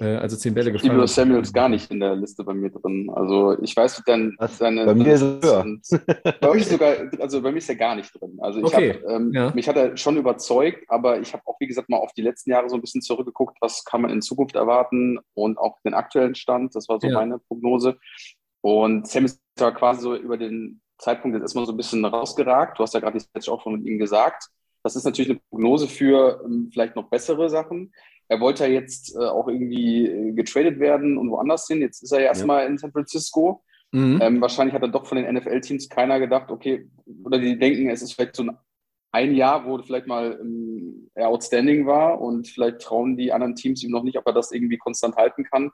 Äh, 0.00 0.16
also 0.16 0.36
10 0.36 0.54
Bälle 0.54 0.72
gefangen. 0.72 0.94
Debo 0.94 1.06
Samuels 1.06 1.52
gar 1.52 1.68
nicht 1.68 1.90
in 1.90 2.00
der 2.00 2.16
Liste 2.16 2.42
bei 2.42 2.54
mir 2.54 2.70
drin. 2.70 3.10
Also 3.14 3.60
ich 3.60 3.76
weiß 3.76 4.02
dann 4.06 4.36
seine. 4.48 4.86
Bei 4.86 4.94
mir 4.94 5.12
ist 5.12 5.20
es 5.20 5.44
höher. 5.44 5.66
Bei 6.40 6.48
euch 6.48 6.66
sogar, 6.66 6.94
also 7.18 7.42
bei 7.42 7.52
mir 7.52 7.58
ist 7.58 7.68
er 7.68 7.76
gar 7.76 7.94
nicht 7.94 8.10
drin. 8.18 8.38
Also 8.40 8.60
ich 8.60 8.64
okay. 8.64 8.94
hab, 8.94 9.10
ähm, 9.10 9.32
ja. 9.34 9.52
mich 9.54 9.68
hat 9.68 9.76
er 9.76 9.96
schon 9.96 10.16
überzeugt, 10.16 10.84
aber 10.88 11.20
ich 11.20 11.32
habe 11.34 11.42
auch, 11.46 11.56
wie 11.60 11.66
gesagt, 11.66 11.90
mal 11.90 11.98
auf 11.98 12.12
die 12.14 12.22
letzten 12.22 12.50
Jahre 12.50 12.68
so 12.70 12.76
ein 12.76 12.80
bisschen 12.80 13.02
zurückgeguckt, 13.02 13.58
was 13.60 13.84
kann 13.84 14.00
man 14.00 14.10
in 14.10 14.22
Zukunft 14.22 14.56
erwarten 14.56 15.18
und 15.34 15.58
auch 15.58 15.78
den 15.84 15.92
aktuellen 15.92 16.34
Stand. 16.34 16.74
Das 16.74 16.88
war 16.88 16.98
so 16.98 17.06
ja. 17.06 17.14
meine 17.14 17.38
Prognose. 17.38 17.98
Und 18.62 19.06
Sam 19.06 19.26
ist 19.26 19.40
da 19.56 19.70
quasi 19.70 20.00
so 20.00 20.16
über 20.16 20.38
den 20.38 20.80
Zeitpunkt 20.98 21.34
jetzt 21.34 21.42
erstmal 21.42 21.66
so 21.66 21.72
ein 21.72 21.76
bisschen 21.76 22.04
rausgeragt. 22.04 22.78
Du 22.78 22.82
hast 22.82 22.94
ja 22.94 23.00
gerade 23.00 23.18
die 23.18 23.24
Sketch 23.24 23.48
auch 23.48 23.62
von 23.62 23.84
ihm 23.84 23.98
gesagt. 23.98 24.48
Das 24.82 24.96
ist 24.96 25.04
natürlich 25.04 25.30
eine 25.30 25.40
Prognose 25.50 25.88
für 25.88 26.42
ähm, 26.44 26.70
vielleicht 26.72 26.96
noch 26.96 27.10
bessere 27.10 27.50
Sachen. 27.50 27.92
Er 28.30 28.40
wollte 28.40 28.64
ja 28.64 28.70
jetzt 28.70 29.16
äh, 29.16 29.24
auch 29.24 29.48
irgendwie 29.48 30.06
äh, 30.06 30.32
getradet 30.32 30.78
werden 30.78 31.18
und 31.18 31.30
woanders 31.30 31.66
hin. 31.66 31.80
Jetzt 31.80 32.02
ist 32.02 32.12
er 32.12 32.20
ja 32.20 32.26
erstmal 32.26 32.62
ja. 32.62 32.68
in 32.68 32.78
San 32.78 32.92
Francisco. 32.92 33.64
Mhm. 33.90 34.20
Ähm, 34.22 34.40
wahrscheinlich 34.40 34.72
hat 34.72 34.82
er 34.82 34.88
doch 34.88 35.04
von 35.04 35.18
den 35.18 35.34
NFL-Teams 35.34 35.88
keiner 35.88 36.20
gedacht, 36.20 36.52
okay, 36.52 36.88
oder 37.24 37.38
die 37.38 37.58
denken, 37.58 37.90
es 37.90 38.02
ist 38.02 38.12
vielleicht 38.12 38.36
so 38.36 38.44
ein, 38.44 38.56
ein 39.10 39.34
Jahr, 39.34 39.66
wo 39.66 39.82
vielleicht 39.82 40.06
mal 40.06 40.38
ähm, 40.40 41.10
er 41.14 41.28
outstanding 41.28 41.86
war 41.86 42.20
und 42.20 42.46
vielleicht 42.46 42.82
trauen 42.82 43.16
die 43.16 43.32
anderen 43.32 43.56
Teams 43.56 43.82
ihm 43.82 43.90
noch 43.90 44.04
nicht, 44.04 44.16
ob 44.16 44.26
er 44.28 44.32
das 44.32 44.52
irgendwie 44.52 44.78
konstant 44.78 45.16
halten 45.16 45.42
kann. 45.42 45.72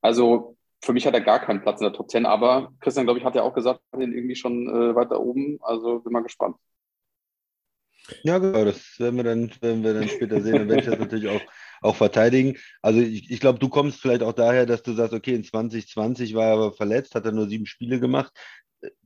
Also 0.00 0.56
für 0.82 0.92
mich 0.92 1.06
hat 1.06 1.14
er 1.14 1.20
gar 1.20 1.38
keinen 1.38 1.62
Platz 1.62 1.80
in 1.80 1.84
der 1.84 1.92
Top 1.92 2.10
10, 2.10 2.26
aber 2.26 2.72
Christian, 2.80 3.06
glaube 3.06 3.20
ich, 3.20 3.24
hat 3.24 3.36
ja 3.36 3.42
auch 3.42 3.54
gesagt, 3.54 3.80
hat 3.92 4.00
ihn 4.00 4.12
irgendwie 4.12 4.34
schon 4.34 4.68
äh, 4.68 4.96
weiter 4.96 5.20
oben. 5.20 5.58
Also 5.62 6.00
bin 6.00 6.12
mal 6.12 6.24
gespannt. 6.24 6.56
Ja, 8.22 8.38
genau, 8.38 8.64
das 8.64 8.98
werden 8.98 9.16
wir 9.16 9.24
dann, 9.24 9.50
werden 9.60 9.82
wir 9.82 9.94
dann 9.94 10.08
später 10.08 10.40
sehen. 10.40 10.54
Dann 10.54 10.68
werde 10.68 10.82
ich 10.82 10.88
das 10.88 10.98
natürlich 10.98 11.28
auch, 11.28 11.40
auch 11.84 11.96
verteidigen. 11.96 12.56
Also 12.82 13.00
ich, 13.00 13.30
ich 13.30 13.40
glaube, 13.40 13.58
du 13.58 13.68
kommst 13.68 14.00
vielleicht 14.00 14.22
auch 14.22 14.32
daher, 14.32 14.66
dass 14.66 14.82
du 14.82 14.94
sagst, 14.94 15.12
okay, 15.12 15.34
in 15.34 15.44
2020 15.44 16.34
war 16.34 16.46
er 16.46 16.52
aber 16.54 16.72
verletzt, 16.72 17.14
hat 17.14 17.26
er 17.26 17.32
nur 17.32 17.48
sieben 17.48 17.66
Spiele 17.66 18.00
gemacht. 18.00 18.32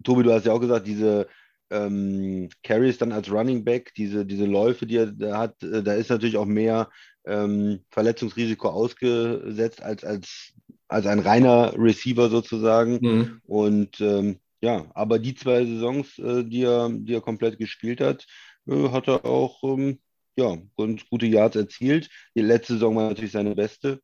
Tobi, 0.03 0.23
du 0.23 0.33
hast 0.33 0.47
ja 0.47 0.53
auch 0.53 0.61
gesagt, 0.61 0.87
diese 0.87 1.27
ähm, 1.71 2.49
Carries 2.63 2.99
dann 2.99 3.13
als 3.13 3.31
Running 3.31 3.65
Back, 3.65 3.93
diese, 3.97 4.25
diese 4.25 4.47
Läufe, 4.47 4.87
die 4.87 4.97
er 4.97 5.07
da 5.07 5.39
hat, 5.39 5.63
äh, 5.63 5.83
da 5.83 5.95
ist 5.95 6.11
natürlich 6.11 6.37
auch 6.37 6.47
mehr 6.47 6.89
ähm, 7.27 7.81
Verletzungsrisiko 7.91 8.69
ausgesetzt 8.69 9.83
als, 9.83 10.05
als, 10.05 10.53
als 10.87 11.07
ein 11.07 11.19
reiner 11.19 11.75
Receiver 11.77 12.31
sozusagen. 12.31 12.99
Mhm. 13.03 13.41
Und 13.45 14.01
ähm, 14.01 14.39
ja, 14.61 14.87
aber 14.95 15.19
die 15.19 15.35
zwei 15.35 15.65
Saisons, 15.65 16.19
äh, 16.19 16.45
die, 16.45 16.63
er, 16.63 16.89
die 16.91 17.15
er 17.15 17.21
komplett 17.21 17.59
gespielt 17.59 18.01
hat, 18.01 18.27
äh, 18.67 18.89
hat 18.91 19.09
er 19.09 19.25
auch 19.25 19.63
ähm, 19.65 19.99
ja, 20.39 20.57
ganz 20.77 21.03
gute 21.11 21.27
Yards 21.27 21.57
erzielt. 21.57 22.09
Die 22.37 22.43
letzte 22.43 22.75
Saison 22.75 22.95
war 22.95 23.09
natürlich 23.09 23.33
seine 23.33 23.57
beste. 23.57 24.01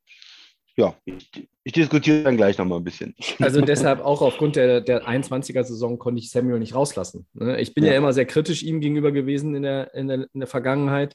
Ja, 0.77 0.97
ich, 1.05 1.31
ich 1.63 1.73
diskutiere 1.73 2.25
dann 2.25 2.37
gleich 2.37 2.59
nochmal 2.59 2.79
ein 2.79 2.85
bisschen. 2.85 3.15
Also 3.39 3.61
deshalb 3.61 4.01
auch 4.01 4.21
aufgrund 4.21 4.57
der, 4.57 4.81
der 4.81 5.07
21er-Saison 5.07 5.99
konnte 5.99 6.19
ich 6.19 6.31
Samuel 6.31 6.59
nicht 6.59 6.75
rauslassen. 6.75 7.27
Ne? 7.35 7.61
Ich 7.61 7.73
bin 7.75 7.85
ja. 7.85 7.93
ja, 7.93 7.99
immer 7.99 8.13
sehr 8.13 8.27
kritisch 8.27 8.65
ihm 8.65 8.81
gegenüber 8.81 9.13
gewesen 9.13 9.55
in 9.55 9.63
der, 9.63 9.95
in, 9.95 10.09
der, 10.09 10.27
in 10.35 10.41
der 10.41 10.49
Vergangenheit. 10.49 11.15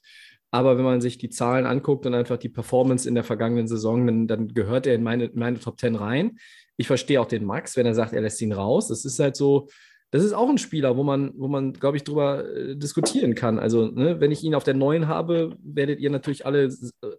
Aber 0.52 0.78
wenn 0.78 0.86
man 0.86 1.02
sich 1.02 1.18
die 1.18 1.30
Zahlen 1.30 1.66
anguckt 1.66 2.06
und 2.06 2.16
einfach 2.16 2.38
die 2.38 2.50
Performance 2.50 3.08
in 3.08 3.14
der 3.14 3.26
vergangenen 3.26 3.68
Saison, 3.68 4.08
dann, 4.08 4.28
dann 4.28 4.48
gehört 4.54 4.88
er 4.88 4.96
in 4.96 5.04
meine, 5.04 5.26
in 5.26 5.38
meine 5.38 5.60
Top 5.60 5.78
10 5.78 5.96
rein. 5.96 6.40
Ich 6.78 6.88
verstehe 6.88 7.20
auch 7.20 7.28
den 7.28 7.44
Max, 7.44 7.76
wenn 7.76 7.86
er 7.86 7.94
sagt, 7.94 8.14
er 8.14 8.22
lässt 8.22 8.42
ihn 8.42 8.54
raus. 8.54 8.88
Das 8.88 9.04
ist 9.04 9.20
halt 9.20 9.36
so, 9.36 9.68
das 10.12 10.24
ist 10.24 10.34
auch 10.34 10.50
ein 10.50 10.58
Spieler, 10.58 10.98
wo 10.98 11.04
man, 11.04 11.34
wo 11.38 11.48
man, 11.48 11.74
glaube 11.74 11.98
ich, 11.98 12.04
drüber 12.04 12.44
äh, 12.46 12.76
diskutieren 12.76 13.36
kann. 13.36 13.60
Also, 13.60 13.88
ne, 13.88 14.20
wenn 14.20 14.32
ich 14.32 14.44
ihn 14.44 14.56
auf 14.56 14.64
der 14.64 14.74
neuen 14.74 15.08
habe, 15.08 15.56
werdet 15.62 16.00
ihr 16.00 16.10
natürlich 16.10 16.46
alle 16.46 16.70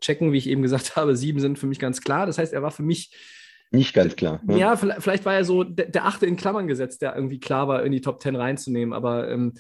checken, 0.01 0.33
wie 0.33 0.39
ich 0.39 0.49
eben 0.49 0.63
gesagt 0.63 0.97
habe. 0.97 1.17
Sieben 1.17 1.41
sind 1.41 1.59
für 1.59 1.67
mich 1.67 1.79
ganz 1.79 2.01
klar. 2.01 2.27
Das 2.27 2.39
heißt, 2.39 2.53
er 2.53 2.63
war 2.63 2.71
für 2.71 2.83
mich 2.83 3.15
nicht 3.73 3.95
ganz 3.95 4.17
klar. 4.17 4.41
Ne? 4.45 4.59
Ja, 4.59 4.77
vielleicht, 4.77 5.03
vielleicht, 5.03 5.25
war 5.25 5.35
er 5.35 5.45
so 5.45 5.63
der, 5.63 5.87
der, 5.87 6.05
achte 6.05 6.27
in 6.27 6.37
Klammern 6.37 6.67
gesetzt, 6.67 7.03
der 7.03 7.15
irgendwie 7.15 7.39
klar 7.39 7.69
war, 7.69 7.85
in 7.85 7.93
die 7.93 8.01
Top 8.01 8.19
Ten 8.19 8.35
reinzunehmen. 8.35 8.93
Aber 8.93 9.31
ähm, 9.31 9.55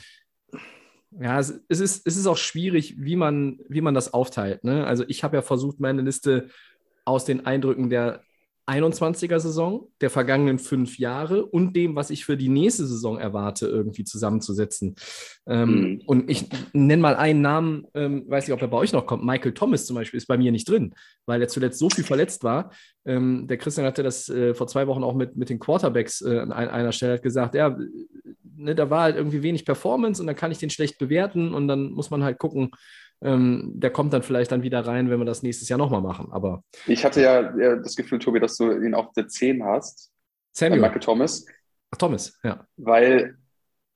ja, 1.12 1.38
es, 1.38 1.62
es, 1.68 1.78
ist, 1.78 2.06
es 2.06 2.16
ist 2.16 2.26
auch 2.26 2.36
schwierig, 2.36 2.96
wie 2.98 3.14
man, 3.14 3.60
wie 3.68 3.80
man 3.80 3.94
das 3.94 4.12
aufteilt. 4.12 4.64
Ne? 4.64 4.84
Also 4.84 5.04
ich 5.06 5.22
habe 5.22 5.36
ja 5.36 5.42
versucht, 5.42 5.78
meine 5.78 6.02
Liste 6.02 6.48
aus 7.04 7.24
den 7.24 7.46
Eindrücken 7.46 7.88
der 7.88 8.22
21er 8.70 9.38
Saison, 9.40 9.88
der 10.00 10.11
vergangenen 10.11 10.59
fünf 10.59 10.98
Jahre 10.98 11.44
und 11.44 11.74
dem, 11.74 11.96
was 11.96 12.11
ich 12.11 12.24
für 12.24 12.37
die 12.37 12.48
nächste 12.48 12.87
Saison 12.87 13.18
erwarte, 13.18 13.66
irgendwie 13.66 14.04
zusammenzusetzen. 14.04 14.94
Ähm, 15.46 15.70
mhm. 15.70 16.02
Und 16.06 16.30
ich 16.30 16.48
nenne 16.72 17.02
mal 17.02 17.16
einen 17.16 17.40
Namen, 17.40 17.87
ähm, 17.94 18.24
weiß 18.28 18.46
nicht, 18.46 18.54
ob 18.54 18.62
er 18.62 18.68
bei 18.68 18.76
euch 18.76 18.92
noch 18.92 19.06
kommt. 19.06 19.24
Michael 19.24 19.52
Thomas 19.52 19.87
zum 19.87 19.96
Beispiel 19.96 20.18
ist 20.18 20.26
bei 20.26 20.38
mir 20.38 20.52
nicht 20.52 20.68
drin, 20.68 20.94
weil 21.26 21.40
er 21.42 21.48
zuletzt 21.48 21.78
so 21.78 21.90
viel 21.90 22.04
verletzt 22.04 22.44
war. 22.44 22.70
Ähm, 23.04 23.46
der 23.48 23.56
Christian 23.56 23.87
hatte 23.87 24.02
das 24.02 24.28
äh, 24.28 24.54
vor 24.54 24.66
zwei 24.66 24.87
Wochen 24.87 25.02
auch 25.02 25.14
mit, 25.14 25.37
mit 25.37 25.50
den 25.50 25.59
Quarterbacks 25.59 26.22
äh, 26.22 26.38
an 26.38 26.52
einer 26.52 26.92
Stelle 26.92 27.14
hat 27.14 27.22
gesagt, 27.22 27.54
ja, 27.54 27.76
ne, 28.61 28.74
da 28.74 28.90
war 28.90 29.02
halt 29.02 29.16
irgendwie 29.16 29.42
wenig 29.42 29.64
Performance 29.64 30.22
und 30.22 30.26
dann 30.26 30.37
kann 30.37 30.52
ich 30.52 30.59
den 30.59 30.70
schlecht 30.70 30.98
bewerten 30.98 31.54
und 31.54 31.66
dann 31.66 31.90
muss 31.92 32.11
man 32.11 32.22
halt 32.22 32.38
gucken, 32.38 32.70
ähm, 33.22 33.72
der 33.74 33.90
kommt 33.90 34.12
dann 34.12 34.22
vielleicht 34.22 34.52
dann 34.52 34.62
wieder 34.62 34.87
rein, 34.87 35.11
wenn 35.11 35.18
wir 35.18 35.24
das 35.24 35.42
nächstes 35.42 35.68
Jahr 35.68 35.78
nochmal 35.78 36.00
machen. 36.00 36.28
Aber 36.30 36.62
ich 36.87 37.04
hatte 37.04 37.20
ja 37.20 37.76
das 37.76 37.96
Gefühl, 37.96 38.18
Tobi, 38.18 38.40
dass 38.40 38.56
du 38.56 38.70
ihn 38.72 38.94
auf 38.94 39.12
der 39.12 39.28
10 39.28 39.64
hast. 39.64 40.11
Samuel. 40.52 40.80
Michael 40.80 41.00
Thomas. 41.00 41.46
Ach, 41.90 41.98
Thomas, 41.98 42.38
ja. 42.42 42.66
Weil, 42.76 43.37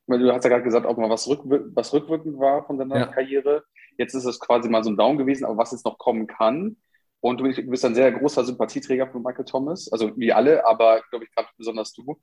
weil 0.06 0.18
du 0.18 0.32
hast 0.32 0.44
ja 0.44 0.50
gerade 0.50 0.64
gesagt, 0.64 0.86
ob 0.86 0.98
mal 0.98 1.10
was, 1.10 1.28
rückwir 1.28 1.64
was 1.74 1.92
rückwirkend 1.92 2.38
war 2.38 2.66
von 2.66 2.78
deiner 2.78 2.98
ja. 2.98 3.06
Karriere. 3.06 3.64
Jetzt 3.96 4.14
ist 4.14 4.24
es 4.24 4.40
quasi 4.40 4.68
mal 4.68 4.84
so 4.84 4.90
ein 4.90 4.96
Down 4.96 5.18
gewesen, 5.18 5.44
aber 5.44 5.56
was 5.56 5.72
jetzt 5.72 5.84
noch 5.84 5.98
kommen 5.98 6.26
kann, 6.26 6.76
und 7.24 7.40
du 7.40 7.44
bist 7.70 7.84
ein 7.86 7.94
sehr 7.94 8.12
großer 8.12 8.44
Sympathieträger 8.44 9.06
von 9.06 9.22
Michael 9.22 9.46
Thomas, 9.46 9.90
also 9.90 10.14
wie 10.18 10.30
alle, 10.30 10.66
aber 10.66 11.00
glaube 11.08 11.24
ich 11.24 11.34
gerade 11.34 11.48
besonders 11.56 11.94
du. 11.94 12.20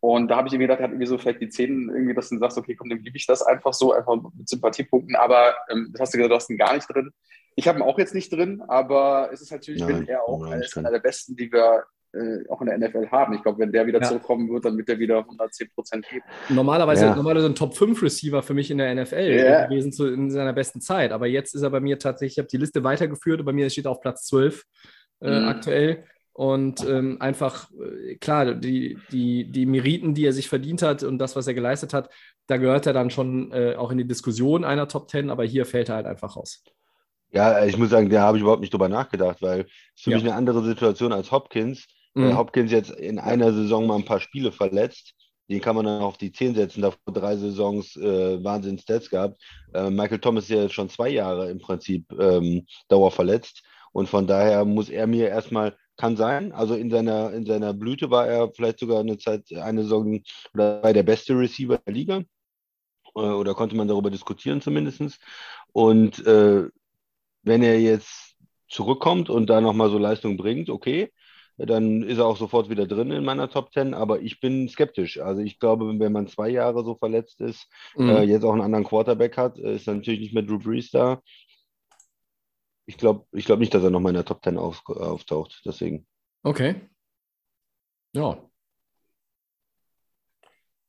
Und 0.00 0.28
da 0.28 0.36
habe 0.36 0.46
ich 0.46 0.52
mir 0.52 0.58
gedacht, 0.58 0.80
er 0.80 0.84
hat 0.84 0.90
irgendwie 0.90 1.06
so 1.06 1.16
vielleicht 1.16 1.40
die 1.40 1.48
Zähne, 1.48 1.90
irgendwie, 1.90 2.12
dass 2.12 2.28
du 2.28 2.36
sagst, 2.36 2.58
okay, 2.58 2.74
komm, 2.74 2.90
dann 2.90 3.02
gebe 3.02 3.16
ich 3.16 3.24
das 3.24 3.40
einfach 3.40 3.72
so, 3.72 3.94
einfach 3.94 4.14
mit 4.14 4.46
Sympathiepunkten. 4.46 5.16
Aber 5.16 5.54
ähm, 5.70 5.88
das 5.92 6.02
hast 6.02 6.12
du 6.12 6.18
gesagt, 6.18 6.32
du 6.32 6.36
hast 6.36 6.50
ihn 6.50 6.58
gar 6.58 6.74
nicht 6.74 6.86
drin. 6.86 7.14
Ich 7.56 7.66
habe 7.66 7.78
ihn 7.78 7.82
auch 7.82 7.98
jetzt 7.98 8.14
nicht 8.14 8.30
drin, 8.30 8.60
aber 8.68 9.30
es 9.32 9.40
ist 9.40 9.52
natürlich, 9.52 9.80
Nein, 9.80 10.00
wenn 10.00 10.08
er 10.08 10.28
auch 10.28 10.42
einer 10.42 10.90
der 10.90 11.00
besten, 11.00 11.34
die 11.34 11.50
wir 11.50 11.84
äh, 12.12 12.48
auch 12.48 12.60
in 12.60 12.66
der 12.66 12.78
NFL 12.78 13.08
haben. 13.10 13.34
Ich 13.34 13.42
glaube, 13.42 13.58
wenn 13.58 13.72
der 13.72 13.86
wieder 13.86 14.00
ja. 14.00 14.08
zurückkommen 14.08 14.50
wird, 14.50 14.64
dann 14.64 14.76
wird 14.76 14.88
der 14.88 14.98
wieder 14.98 15.18
110 15.18 15.70
Prozent 15.74 16.08
geben. 16.08 16.24
Normalerweise, 16.48 17.06
ja. 17.06 17.14
normalerweise 17.14 17.46
ein 17.46 17.54
Top-5-Receiver 17.54 18.42
für 18.42 18.54
mich 18.54 18.70
in 18.70 18.78
der 18.78 18.94
NFL 18.94 19.44
ja. 19.44 19.66
gewesen 19.66 19.92
zu, 19.92 20.06
in 20.06 20.30
seiner 20.30 20.52
besten 20.52 20.80
Zeit. 20.80 21.12
Aber 21.12 21.26
jetzt 21.26 21.54
ist 21.54 21.62
er 21.62 21.70
bei 21.70 21.80
mir 21.80 21.98
tatsächlich, 21.98 22.34
ich 22.34 22.38
habe 22.38 22.48
die 22.48 22.58
Liste 22.58 22.84
weitergeführt 22.84 23.40
und 23.40 23.46
bei 23.46 23.52
mir 23.52 23.70
steht 23.70 23.86
auf 23.86 24.00
Platz 24.00 24.26
12 24.26 24.62
äh, 25.20 25.40
mhm. 25.40 25.48
aktuell. 25.48 26.04
Und 26.34 26.86
ähm, 26.88 27.18
einfach, 27.20 27.70
äh, 27.72 28.16
klar, 28.16 28.54
die, 28.54 28.98
die, 29.10 29.50
die 29.50 29.66
Meriten, 29.66 30.14
die 30.14 30.24
er 30.24 30.32
sich 30.32 30.48
verdient 30.48 30.82
hat 30.82 31.02
und 31.02 31.18
das, 31.18 31.36
was 31.36 31.46
er 31.46 31.54
geleistet 31.54 31.92
hat, 31.92 32.08
da 32.46 32.56
gehört 32.56 32.86
er 32.86 32.92
dann 32.92 33.10
schon 33.10 33.52
äh, 33.52 33.74
auch 33.76 33.90
in 33.90 33.98
die 33.98 34.06
Diskussion 34.06 34.64
einer 34.64 34.88
Top 34.88 35.10
10, 35.10 35.30
aber 35.30 35.44
hier 35.44 35.66
fällt 35.66 35.90
er 35.90 35.96
halt 35.96 36.06
einfach 36.06 36.36
raus. 36.36 36.64
Ja, 37.30 37.64
ich 37.64 37.78
muss 37.78 37.90
sagen, 37.90 38.10
da 38.10 38.22
habe 38.22 38.36
ich 38.36 38.42
überhaupt 38.42 38.60
nicht 38.60 38.72
drüber 38.72 38.90
nachgedacht, 38.90 39.40
weil 39.40 39.60
es 39.94 40.02
für 40.02 40.10
ja. 40.10 40.16
mich 40.16 40.26
eine 40.26 40.34
andere 40.34 40.62
Situation 40.62 41.12
als 41.12 41.30
Hopkins. 41.30 41.86
Mhm. 42.14 42.36
Hopkins 42.36 42.70
jetzt 42.70 42.90
in 42.90 43.18
einer 43.18 43.52
Saison 43.52 43.86
mal 43.86 43.96
ein 43.96 44.04
paar 44.04 44.20
Spiele 44.20 44.52
verletzt. 44.52 45.14
Den 45.48 45.60
kann 45.60 45.76
man 45.76 45.84
dann 45.84 46.02
auf 46.02 46.18
die 46.18 46.32
10 46.32 46.54
setzen, 46.54 46.82
davor 46.82 47.12
drei 47.12 47.36
Saisons 47.36 47.96
äh, 47.96 48.42
Wahnsinn-Stats 48.42 49.10
gehabt. 49.10 49.40
Äh, 49.74 49.90
Michael 49.90 50.20
Thomas 50.20 50.44
ist 50.44 50.50
ja 50.50 50.68
schon 50.68 50.88
zwei 50.88 51.10
Jahre 51.10 51.50
im 51.50 51.58
Prinzip 51.58 52.06
ähm, 52.18 52.66
dauerverletzt. 52.88 53.62
Und 53.92 54.08
von 54.08 54.26
daher 54.26 54.64
muss 54.64 54.88
er 54.88 55.06
mir 55.06 55.28
erstmal, 55.28 55.76
kann 55.96 56.16
sein, 56.16 56.52
also 56.52 56.74
in 56.74 56.90
seiner, 56.90 57.32
in 57.32 57.44
seiner 57.44 57.74
Blüte 57.74 58.10
war 58.10 58.26
er 58.26 58.50
vielleicht 58.52 58.78
sogar 58.78 59.00
eine 59.00 59.18
Zeit, 59.18 59.52
eine 59.52 59.82
Saison 59.82 60.20
oder 60.54 60.82
war 60.82 60.92
der 60.92 61.02
beste 61.02 61.38
Receiver 61.38 61.78
der 61.78 61.92
Liga. 61.92 62.22
Äh, 63.14 63.20
oder 63.20 63.54
konnte 63.54 63.76
man 63.76 63.88
darüber 63.88 64.10
diskutieren 64.10 64.60
zumindest. 64.60 65.18
Und 65.72 66.24
äh, 66.26 66.68
wenn 67.42 67.62
er 67.62 67.80
jetzt 67.80 68.36
zurückkommt 68.68 69.28
und 69.28 69.50
da 69.50 69.60
nochmal 69.60 69.90
so 69.90 69.98
Leistung 69.98 70.36
bringt, 70.36 70.70
okay, 70.70 71.12
dann 71.56 72.02
ist 72.02 72.18
er 72.18 72.26
auch 72.26 72.36
sofort 72.36 72.70
wieder 72.70 72.86
drin 72.86 73.10
in 73.10 73.24
meiner 73.24 73.48
Top 73.50 73.72
10. 73.72 73.94
Aber 73.94 74.20
ich 74.20 74.40
bin 74.40 74.68
skeptisch. 74.68 75.20
Also 75.20 75.42
ich 75.42 75.58
glaube, 75.58 75.98
wenn 75.98 76.12
man 76.12 76.26
zwei 76.26 76.48
Jahre 76.48 76.84
so 76.84 76.94
verletzt 76.94 77.40
ist, 77.40 77.68
mhm. 77.96 78.08
äh, 78.08 78.22
jetzt 78.22 78.44
auch 78.44 78.52
einen 78.52 78.62
anderen 78.62 78.84
Quarterback 78.84 79.36
hat, 79.36 79.58
ist 79.58 79.86
dann 79.86 79.98
natürlich 79.98 80.20
nicht 80.20 80.34
mehr 80.34 80.42
Drew 80.42 80.58
Brees 80.58 80.90
da. 80.90 81.22
Ich 82.86 82.96
glaube 82.96 83.24
ich 83.32 83.44
glaub 83.44 83.60
nicht, 83.60 83.72
dass 83.74 83.84
er 83.84 83.90
nochmal 83.90 84.10
in 84.10 84.16
der 84.16 84.24
Top 84.24 84.42
10 84.42 84.58
auf, 84.58 84.82
auftaucht. 84.86 85.62
Deswegen. 85.64 86.06
Okay. 86.42 86.88
Ja. 88.12 88.38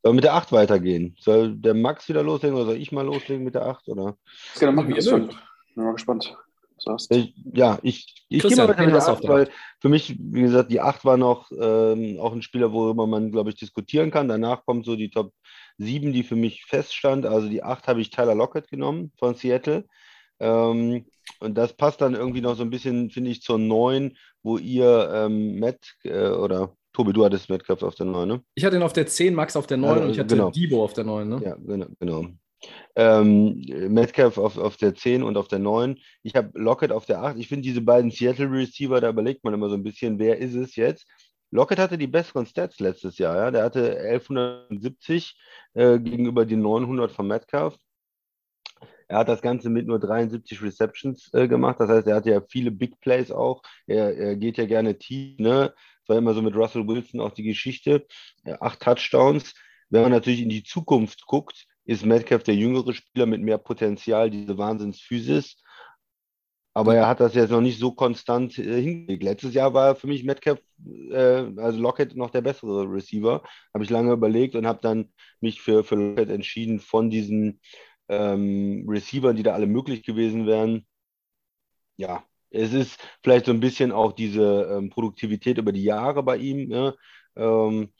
Soll 0.02 0.12
wir 0.12 0.15
mit 0.15 0.23
der 0.23 0.34
8 0.34 0.52
weitergehen? 0.52 1.15
Soll 1.19 1.56
der 1.56 1.73
Max 1.73 2.10
wieder 2.10 2.23
loslegen 2.23 2.58
oder 2.58 2.65
soll 2.65 2.78
ich 2.78 2.91
mal 2.91 3.06
loslegen 3.06 3.43
mit 3.43 3.56
der 3.56 3.65
8? 3.65 3.88
Oder? 3.89 4.17
Das 4.52 4.60
kann 4.60 4.69
er 4.69 4.73
machen, 4.73 4.93
jetzt 4.93 5.10
schon. 5.10 5.28
Bin 5.76 5.86
mal 5.86 5.93
gespannt 5.93 6.36
sagst. 6.84 7.13
Ich, 7.13 7.34
ja, 7.54 7.80
ich, 7.82 8.26
ich 8.30 8.41
gehe 8.41 8.56
mal 8.56 8.67
mit 8.67 8.78
der 8.78 9.08
8, 9.08 9.28
weil 9.28 9.50
für 9.80 9.89
mich, 9.89 10.15
wie 10.19 10.41
gesagt, 10.41 10.72
die 10.72 10.82
8 10.82 11.06
war 11.06 11.17
noch 11.17 11.52
ähm, 11.52 12.19
auch 12.19 12.34
ein 12.34 12.41
Spieler, 12.41 12.72
worüber 12.72 13.08
man, 13.08 13.32
glaube 13.32 13.50
ich, 13.50 13.56
diskutieren 13.56 14.12
kann. 14.12 14.28
Danach 14.28 14.65
kommt 14.65 14.86
so 14.86 14.96
die 14.96 15.10
Top 15.10 15.34
7, 15.78 16.13
die 16.13 16.24
für 16.24 16.36
mich 16.36 16.65
feststand. 16.65 17.26
Also 17.26 17.50
die 17.50 17.63
8 17.63 17.88
habe 17.88 18.02
ich 18.02 18.10
Tyler 18.10 18.36
Lockett 18.36 18.69
genommen 18.69 19.12
von 19.17 19.36
Seattle. 19.36 19.86
Ähm, 20.39 21.06
und 21.39 21.56
das 21.58 21.74
passt 21.74 22.02
dann 22.02 22.15
irgendwie 22.15 22.41
noch 22.41 22.56
so 22.56 22.63
ein 22.63 22.69
bisschen, 22.69 23.10
finde 23.10 23.32
ich, 23.32 23.41
zur 23.41 23.60
9, 23.60 24.17
wo 24.43 24.58
ihr 24.58 25.10
ähm, 25.13 25.60
Matt 25.60 25.96
äh, 26.04 26.30
oder 26.30 26.76
Tobi, 26.93 27.12
du 27.12 27.26
hattest 27.26 27.50
Metcalf 27.50 27.82
auf 27.82 27.96
der 27.96 28.06
9, 28.06 28.28
ne? 28.28 28.43
Ich 28.54 28.63
hatte 28.63 28.76
ihn 28.76 28.84
auf 28.84 28.93
der 28.93 29.08
10, 29.08 29.34
Max 29.34 29.56
auf 29.56 29.65
der 29.65 29.78
9 29.78 29.89
also, 29.89 30.04
und 30.04 30.12
ich 30.12 30.19
hatte 30.19 30.36
genau. 30.36 30.52
Debo 30.52 30.84
auf 30.84 30.93
der 30.93 31.04
9, 31.04 31.28
ne? 31.28 31.41
Ja, 31.43 31.56
genau. 31.56 31.88
genau. 32.00 32.28
Ähm, 32.95 33.62
Metcalf 33.89 34.38
auf, 34.38 34.58
auf 34.58 34.78
der 34.78 34.95
10 34.95 35.23
und 35.23 35.38
auf 35.38 35.47
der 35.47 35.60
9. 35.60 35.97
Ich 36.21 36.36
habe 36.36 36.52
Lockett 36.54 36.91
auf 36.91 37.06
der 37.06 37.23
8. 37.23 37.38
Ich 37.38 37.47
finde 37.47 37.63
diese 37.63 37.82
beiden 37.82 38.12
Seattle 38.12 38.52
Receiver, 38.52 39.02
da 39.02 39.10
überlegt 39.10 39.43
man 39.43 39.54
immer 39.54 39.69
so 39.69 39.76
ein 39.76 39.84
bisschen, 39.84 40.19
wer 40.19 40.38
ist 40.38 40.56
es 40.56 40.76
jetzt? 40.76 41.08
Lockett 41.52 41.80
hatte 41.80 41.97
die 41.97 42.08
besseren 42.08 42.45
Stats 42.45 42.80
letztes 42.80 43.17
Jahr. 43.19 43.36
Ja? 43.36 43.52
Der 43.52 43.63
hatte 43.63 43.99
1170 43.99 45.38
äh, 45.73 45.99
gegenüber 45.99 46.45
die 46.45 46.56
900 46.56 47.12
von 47.12 47.28
Metcalf. 47.28 47.78
Er 49.08 49.19
hat 49.19 49.30
das 49.30 49.41
Ganze 49.43 49.69
mit 49.69 49.86
nur 49.86 49.99
73 49.99 50.62
Receptions 50.63 51.32
äh, 51.34 51.47
gemacht. 51.47 51.80
Das 51.80 51.89
heißt, 51.89 52.08
er 52.08 52.15
hat 52.15 52.26
ja 52.26 52.41
viele 52.41 52.71
Big 52.71 52.99
Plays 52.99 53.32
auch. 53.32 53.62
Er, 53.86 54.17
er 54.17 54.36
geht 54.36 54.58
ja 54.58 54.65
gerne 54.65 54.97
tief. 54.97 55.38
Ne? 55.38 55.73
Das 56.02 56.10
war 56.10 56.17
immer 56.17 56.34
so 56.34 56.41
mit 56.41 56.56
Russell 56.56 56.88
Wilson 56.88 57.21
auch 57.21 57.32
die 57.32 57.43
Geschichte. 57.43 58.08
Ja, 58.43 58.60
acht 58.62 58.80
Touchdowns. 58.82 59.54
Wenn 59.89 60.02
man 60.02 60.12
natürlich 60.12 60.41
in 60.41 60.49
die 60.49 60.63
Zukunft 60.63 61.28
guckt, 61.28 61.67
ist 61.86 62.06
Metcalf 62.06 62.43
der 62.43 62.56
jüngere 62.56 62.93
Spieler 62.93 63.26
mit 63.26 63.41
mehr 63.41 63.58
Potenzial, 63.58 64.30
diese 64.30 64.58
Wahnsinnsphysis. 64.58 65.58
Aber 66.76 66.96
er 66.96 67.08
hat 67.08 67.19
das 67.19 67.36
jetzt 67.36 67.52
noch 67.52 67.62
nicht 67.62 67.78
so 67.80 67.91
konstant 67.91 68.58
äh, 68.58 68.82
hingelegt. 68.82 69.22
Letztes 69.24 69.54
Jahr 69.54 69.74
war 69.76 69.96
für 69.96 70.08
mich 70.08 70.24
Metcalf, 70.24 70.60
äh, 71.12 71.46
also 71.58 71.80
Lockett, 71.80 72.15
noch 72.15 72.32
der 72.32 72.41
bessere 72.41 72.89
Receiver. 72.91 73.43
Habe 73.74 73.84
ich 73.84 73.91
lange 73.91 74.12
überlegt 74.12 74.56
und 74.56 74.65
habe 74.65 74.80
dann 74.82 75.13
mich 75.39 75.62
für, 75.62 75.84
für 75.84 75.96
Lockett 75.96 76.30
entschieden 76.30 76.80
von 76.80 77.12
diesen 77.12 77.60
ähm, 78.10 78.86
Receivern, 78.89 79.36
die 79.36 79.43
da 79.43 79.54
alle 79.54 79.67
möglich 79.67 80.04
gewesen 80.04 80.48
wären. 80.48 80.86
Ja, 81.98 82.24
es 82.50 82.74
ist 82.74 83.00
vielleicht 83.24 83.46
so 83.46 83.52
ein 83.52 83.60
bisschen 83.60 83.91
auch 83.91 84.13
diese 84.13 84.63
ähm, 84.72 84.89
Produktivität 84.89 85.58
über 85.60 85.72
die 85.72 85.84
Jahre 85.84 86.24
bei 86.24 86.38
ihm. 86.38 86.67
Ne? 86.69 86.96
Ähm, 87.36 87.93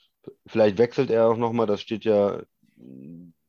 vielleicht 0.46 0.78
wechselt 0.78 1.10
er 1.10 1.28
auch 1.28 1.36
nochmal, 1.36 1.66
das 1.66 1.80
steht 1.80 2.04
ja 2.04 2.42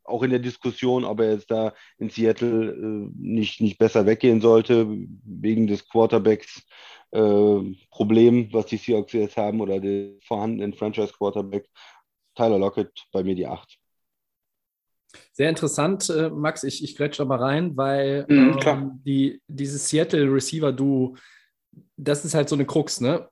auch 0.06 0.24
in 0.24 0.30
der 0.30 0.40
Diskussion, 0.40 1.04
ob 1.04 1.20
er 1.20 1.34
jetzt 1.34 1.52
da 1.52 1.74
in 1.98 2.10
Seattle 2.10 2.72
äh, 2.72 3.10
nicht, 3.18 3.62
nicht 3.62 3.78
besser 3.78 4.06
weggehen 4.06 4.42
sollte, 4.42 4.88
wegen 5.24 5.68
des 5.68 5.88
Quarterbacks 5.88 6.64
äh, 7.12 7.76
Problem, 7.92 8.50
was 8.52 8.68
die 8.68 8.78
Seahawks 8.78 9.14
jetzt 9.14 9.38
haben, 9.38 9.62
oder 9.62 9.80
den 9.80 10.20
vorhandenen 10.22 10.74
Franchise-Quarterback. 10.74 11.68
Tyler 12.36 12.60
Lockett 12.60 12.92
bei 13.12 13.24
mir 13.24 13.36
die 13.36 13.48
8. 13.48 13.78
Sehr 15.32 15.50
interessant, 15.50 16.10
äh, 16.10 16.30
Max, 16.30 16.64
ich, 16.64 16.84
ich 16.84 16.96
grätsch 16.96 17.20
aber 17.22 17.40
rein, 17.40 17.78
weil 17.78 18.26
mhm, 18.28 18.60
ähm, 18.66 19.02
die, 19.06 19.42
dieses 19.48 19.88
Seattle-Receiver-Duo 19.90 21.16
das 21.98 22.26
ist 22.26 22.36
halt 22.36 22.50
so 22.50 22.56
eine 22.56 22.66
Krux, 22.66 23.00
ne? 23.00 23.28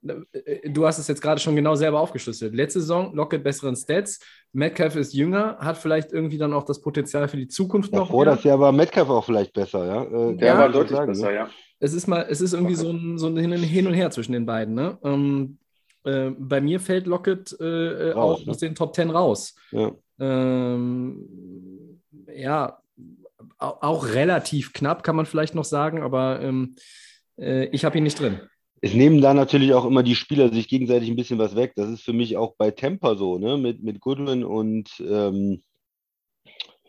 Du 0.65 0.85
hast 0.85 0.97
es 0.97 1.07
jetzt 1.07 1.21
gerade 1.21 1.39
schon 1.39 1.55
genau 1.55 1.75
selber 1.75 1.99
aufgeschlüsselt. 1.99 2.55
Letzte 2.55 2.79
Saison, 2.79 3.13
Lockett 3.13 3.43
besseren 3.43 3.75
Stats. 3.75 4.19
Metcalf 4.53 4.95
ist 4.95 5.13
jünger, 5.13 5.57
hat 5.59 5.77
vielleicht 5.77 6.13
irgendwie 6.13 6.37
dann 6.37 6.53
auch 6.53 6.63
das 6.63 6.81
Potenzial 6.81 7.27
für 7.27 7.37
die 7.37 7.47
Zukunft 7.47 7.91
noch. 7.91 8.09
Vor 8.09 8.25
das 8.25 8.43
Jahr 8.43 8.59
war 8.59 8.71
Metcalf 8.71 9.09
auch 9.09 9.25
vielleicht 9.25 9.53
besser, 9.53 9.85
ja? 9.85 10.03
Äh, 10.03 10.37
der 10.37 10.47
ja, 10.47 10.57
war 10.57 10.69
deutlich 10.69 10.97
sagen, 10.97 11.11
besser, 11.11 11.27
ne? 11.27 11.35
ja. 11.35 11.49
Es 11.79 11.93
ist 11.93 12.07
mal, 12.07 12.25
es 12.29 12.39
ist 12.39 12.53
irgendwie 12.53 12.75
so 12.75 12.89
ein, 12.89 13.17
so 13.17 13.27
ein 13.27 13.37
Hin 13.37 13.87
und 13.87 13.93
Her 13.93 14.11
zwischen 14.11 14.31
den 14.31 14.45
beiden, 14.45 14.73
ne? 14.73 14.97
Ähm, 15.03 15.57
äh, 16.05 16.31
bei 16.37 16.61
mir 16.61 16.79
fällt 16.79 17.07
Lockett 17.07 17.55
äh, 17.59 18.11
raus, 18.11 18.41
auch 18.41 18.45
ne? 18.45 18.51
aus 18.51 18.57
den 18.59 18.75
Top 18.75 18.93
Ten 18.93 19.09
raus. 19.09 19.55
Ja. 19.71 19.91
Ähm, 20.19 21.99
ja, 22.33 22.79
auch 23.57 24.07
relativ 24.07 24.73
knapp, 24.73 25.03
kann 25.03 25.15
man 25.15 25.25
vielleicht 25.25 25.55
noch 25.55 25.65
sagen, 25.65 26.01
aber 26.01 26.41
ähm, 26.41 26.75
äh, 27.37 27.65
ich 27.65 27.85
habe 27.85 27.97
ihn 27.97 28.03
nicht 28.03 28.19
drin. 28.19 28.41
Es 28.81 28.93
nehmen 28.93 29.21
da 29.21 29.33
natürlich 29.33 29.73
auch 29.73 29.85
immer 29.85 30.03
die 30.03 30.15
Spieler 30.15 30.51
sich 30.51 30.67
gegenseitig 30.67 31.09
ein 31.09 31.15
bisschen 31.15 31.39
was 31.39 31.55
weg. 31.55 31.71
Das 31.75 31.89
ist 31.89 32.03
für 32.03 32.11
mich 32.11 32.35
auch 32.35 32.55
bei 32.57 32.71
Tampa 32.71 33.15
so, 33.15 33.37
ne? 33.37 33.57
Mit, 33.57 33.81
mit 33.81 34.01
Goodwin 34.01 34.43
und 34.43 34.89
ähm, 34.99 35.61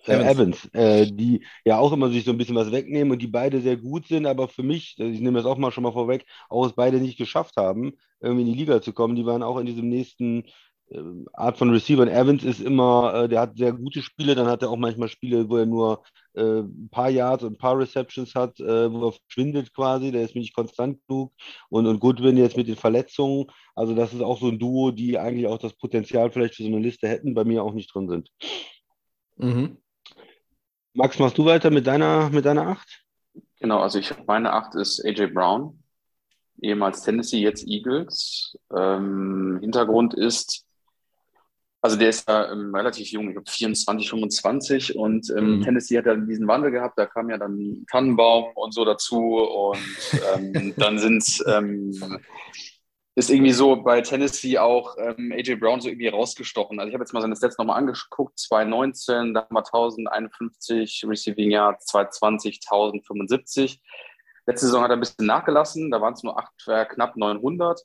äh, 0.06 0.14
Evans, 0.14 0.30
Evans 0.30 0.74
äh, 0.74 1.06
die 1.06 1.44
ja 1.64 1.78
auch 1.78 1.92
immer 1.92 2.10
sich 2.10 2.24
so 2.24 2.32
ein 2.32 2.38
bisschen 2.38 2.56
was 2.56 2.72
wegnehmen 2.72 3.12
und 3.12 3.22
die 3.22 3.26
beide 3.26 3.60
sehr 3.60 3.76
gut 3.76 4.06
sind, 4.06 4.26
aber 4.26 4.48
für 4.48 4.62
mich, 4.62 4.96
ich 4.98 5.20
nehme 5.20 5.38
das 5.38 5.46
auch 5.46 5.56
mal 5.56 5.70
schon 5.70 5.84
mal 5.84 5.92
vorweg, 5.92 6.24
auch 6.48 6.66
es 6.66 6.72
beide 6.74 6.98
nicht 6.98 7.16
geschafft 7.16 7.56
haben, 7.56 7.92
irgendwie 8.20 8.42
in 8.42 8.52
die 8.52 8.58
Liga 8.58 8.82
zu 8.82 8.92
kommen. 8.92 9.16
Die 9.16 9.26
waren 9.26 9.42
auch 9.42 9.58
in 9.58 9.66
diesem 9.66 9.88
nächsten 9.88 10.44
äh, 10.90 11.00
Art 11.32 11.58
von 11.58 11.70
Receiver. 11.70 12.06
Evans 12.06 12.44
ist 12.44 12.60
immer, 12.60 13.14
äh, 13.14 13.28
der 13.28 13.40
hat 13.40 13.56
sehr 13.56 13.72
gute 13.72 14.02
Spiele, 14.02 14.34
dann 14.34 14.48
hat 14.48 14.62
er 14.62 14.70
auch 14.70 14.76
manchmal 14.76 15.08
Spiele, 15.08 15.48
wo 15.48 15.56
er 15.56 15.66
nur 15.66 16.02
äh, 16.34 16.60
ein 16.60 16.88
paar 16.90 17.10
Yards 17.10 17.44
und 17.44 17.54
ein 17.54 17.58
paar 17.58 17.78
Receptions 17.78 18.34
hat, 18.34 18.58
äh, 18.60 18.92
wo 18.92 19.08
er 19.08 19.12
verschwindet 19.12 19.72
quasi, 19.74 20.10
der 20.12 20.22
ist 20.22 20.34
nicht 20.34 20.54
konstant 20.54 21.00
genug. 21.06 21.32
Und, 21.68 21.86
und 21.86 22.00
Goodwin 22.00 22.36
jetzt 22.36 22.56
mit 22.56 22.68
den 22.68 22.76
Verletzungen, 22.76 23.46
also 23.74 23.94
das 23.94 24.12
ist 24.12 24.22
auch 24.22 24.40
so 24.40 24.48
ein 24.48 24.58
Duo, 24.58 24.90
die 24.90 25.18
eigentlich 25.18 25.46
auch 25.46 25.58
das 25.58 25.74
Potenzial 25.74 26.30
vielleicht 26.30 26.54
für 26.54 26.62
so 26.62 26.68
eine 26.68 26.80
Liste 26.80 27.08
hätten, 27.08 27.34
bei 27.34 27.44
mir 27.44 27.62
auch 27.62 27.72
nicht 27.72 27.94
drin 27.94 28.08
sind. 28.08 28.30
Mhm. 29.36 29.78
Max, 30.92 31.18
machst 31.18 31.38
du 31.38 31.44
weiter 31.44 31.70
mit 31.70 31.86
deiner, 31.86 32.30
mit 32.30 32.44
deiner 32.44 32.68
Acht? 32.68 33.04
Genau, 33.60 33.80
also 33.80 33.98
ich 33.98 34.12
meine 34.26 34.52
Acht 34.52 34.74
ist 34.74 35.04
AJ 35.04 35.28
Brown, 35.28 35.82
ehemals 36.60 37.02
Tennessee, 37.02 37.40
jetzt 37.40 37.66
Eagles. 37.66 38.56
Ähm, 38.76 39.58
Hintergrund 39.60 40.14
ist, 40.14 40.66
also 41.84 41.98
der 41.98 42.08
ist 42.08 42.26
ja 42.26 42.50
ähm, 42.50 42.74
relativ 42.74 43.08
jung, 43.08 43.28
ich 43.28 43.34
glaube 43.34 43.50
24, 43.50 44.08
25 44.08 44.96
und 44.96 45.28
ähm, 45.36 45.58
mhm. 45.58 45.60
Tennessee 45.60 45.98
hat 45.98 46.06
ja 46.06 46.16
diesen 46.16 46.48
Wandel 46.48 46.70
gehabt, 46.70 46.98
da 46.98 47.04
kam 47.04 47.28
ja 47.28 47.36
dann 47.36 47.84
Tannenbaum 47.90 48.52
und 48.54 48.72
so 48.72 48.86
dazu 48.86 49.20
und 49.20 49.76
ähm, 50.34 50.72
dann 50.78 50.98
sind 50.98 51.44
ähm, 51.46 51.92
ist 53.16 53.28
irgendwie 53.28 53.52
so 53.52 53.76
bei 53.76 54.00
Tennessee 54.00 54.56
auch 54.56 54.96
ähm, 54.96 55.30
AJ 55.36 55.56
Brown 55.56 55.82
so 55.82 55.90
irgendwie 55.90 56.08
rausgestochen. 56.08 56.80
Also 56.80 56.88
ich 56.88 56.94
habe 56.94 57.04
jetzt 57.04 57.12
mal 57.12 57.20
seine 57.20 57.36
Stats 57.36 57.58
nochmal 57.58 57.76
angeguckt, 57.76 58.38
2019, 58.38 59.34
da 59.34 59.42
haben 59.42 59.54
wir 59.54 59.58
1051 59.58 61.04
Receiving 61.06 61.50
Yards, 61.50 61.84
2020 61.84 62.60
1075. 62.66 63.82
Letzte 64.46 64.66
Saison 64.66 64.82
hat 64.82 64.90
er 64.90 64.96
ein 64.96 65.00
bisschen 65.00 65.26
nachgelassen, 65.26 65.90
da 65.90 66.00
waren 66.00 66.14
es 66.14 66.22
nur 66.22 66.38
acht, 66.38 66.66
äh, 66.66 66.86
knapp 66.86 67.18
900. 67.18 67.82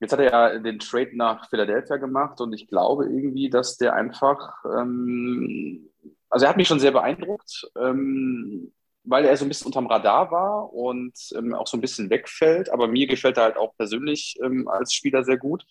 Jetzt 0.00 0.12
hat 0.12 0.20
er 0.20 0.30
ja 0.30 0.58
den 0.58 0.78
Trade 0.78 1.10
nach 1.14 1.48
Philadelphia 1.48 1.96
gemacht 1.96 2.40
und 2.40 2.52
ich 2.52 2.66
glaube 2.66 3.04
irgendwie, 3.04 3.48
dass 3.48 3.76
der 3.76 3.94
einfach, 3.94 4.64
ähm, 4.64 5.88
also 6.28 6.46
er 6.46 6.50
hat 6.50 6.56
mich 6.56 6.68
schon 6.68 6.80
sehr 6.80 6.92
beeindruckt, 6.92 7.70
ähm, 7.80 8.72
weil 9.04 9.24
er 9.24 9.36
so 9.36 9.44
ein 9.44 9.48
bisschen 9.48 9.66
unterm 9.66 9.86
Radar 9.86 10.30
war 10.30 10.72
und 10.72 11.12
ähm, 11.36 11.54
auch 11.54 11.66
so 11.66 11.76
ein 11.76 11.80
bisschen 11.80 12.10
wegfällt. 12.10 12.70
Aber 12.70 12.88
mir 12.88 13.06
gefällt 13.06 13.36
er 13.36 13.44
halt 13.44 13.56
auch 13.56 13.76
persönlich 13.76 14.36
ähm, 14.42 14.66
als 14.66 14.92
Spieler 14.94 15.24
sehr 15.24 15.36
gut. 15.36 15.64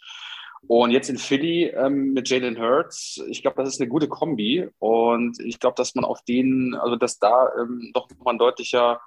Und 0.67 0.91
jetzt 0.91 1.09
in 1.09 1.17
Philly 1.17 1.65
ähm, 1.65 2.13
mit 2.13 2.29
Jalen 2.29 2.57
Hurts, 2.57 3.21
ich 3.27 3.41
glaube, 3.41 3.61
das 3.61 3.73
ist 3.73 3.81
eine 3.81 3.89
gute 3.89 4.07
Kombi. 4.07 4.69
Und 4.79 5.39
ich 5.41 5.59
glaube, 5.59 5.75
dass 5.75 5.95
man 5.95 6.05
auf 6.05 6.21
den, 6.23 6.75
also 6.75 6.95
dass 6.95 7.19
da 7.19 7.51
ähm, 7.59 7.91
doch 7.93 8.07
mal 8.23 8.31
ein 8.31 8.37
deutlicher 8.37 9.01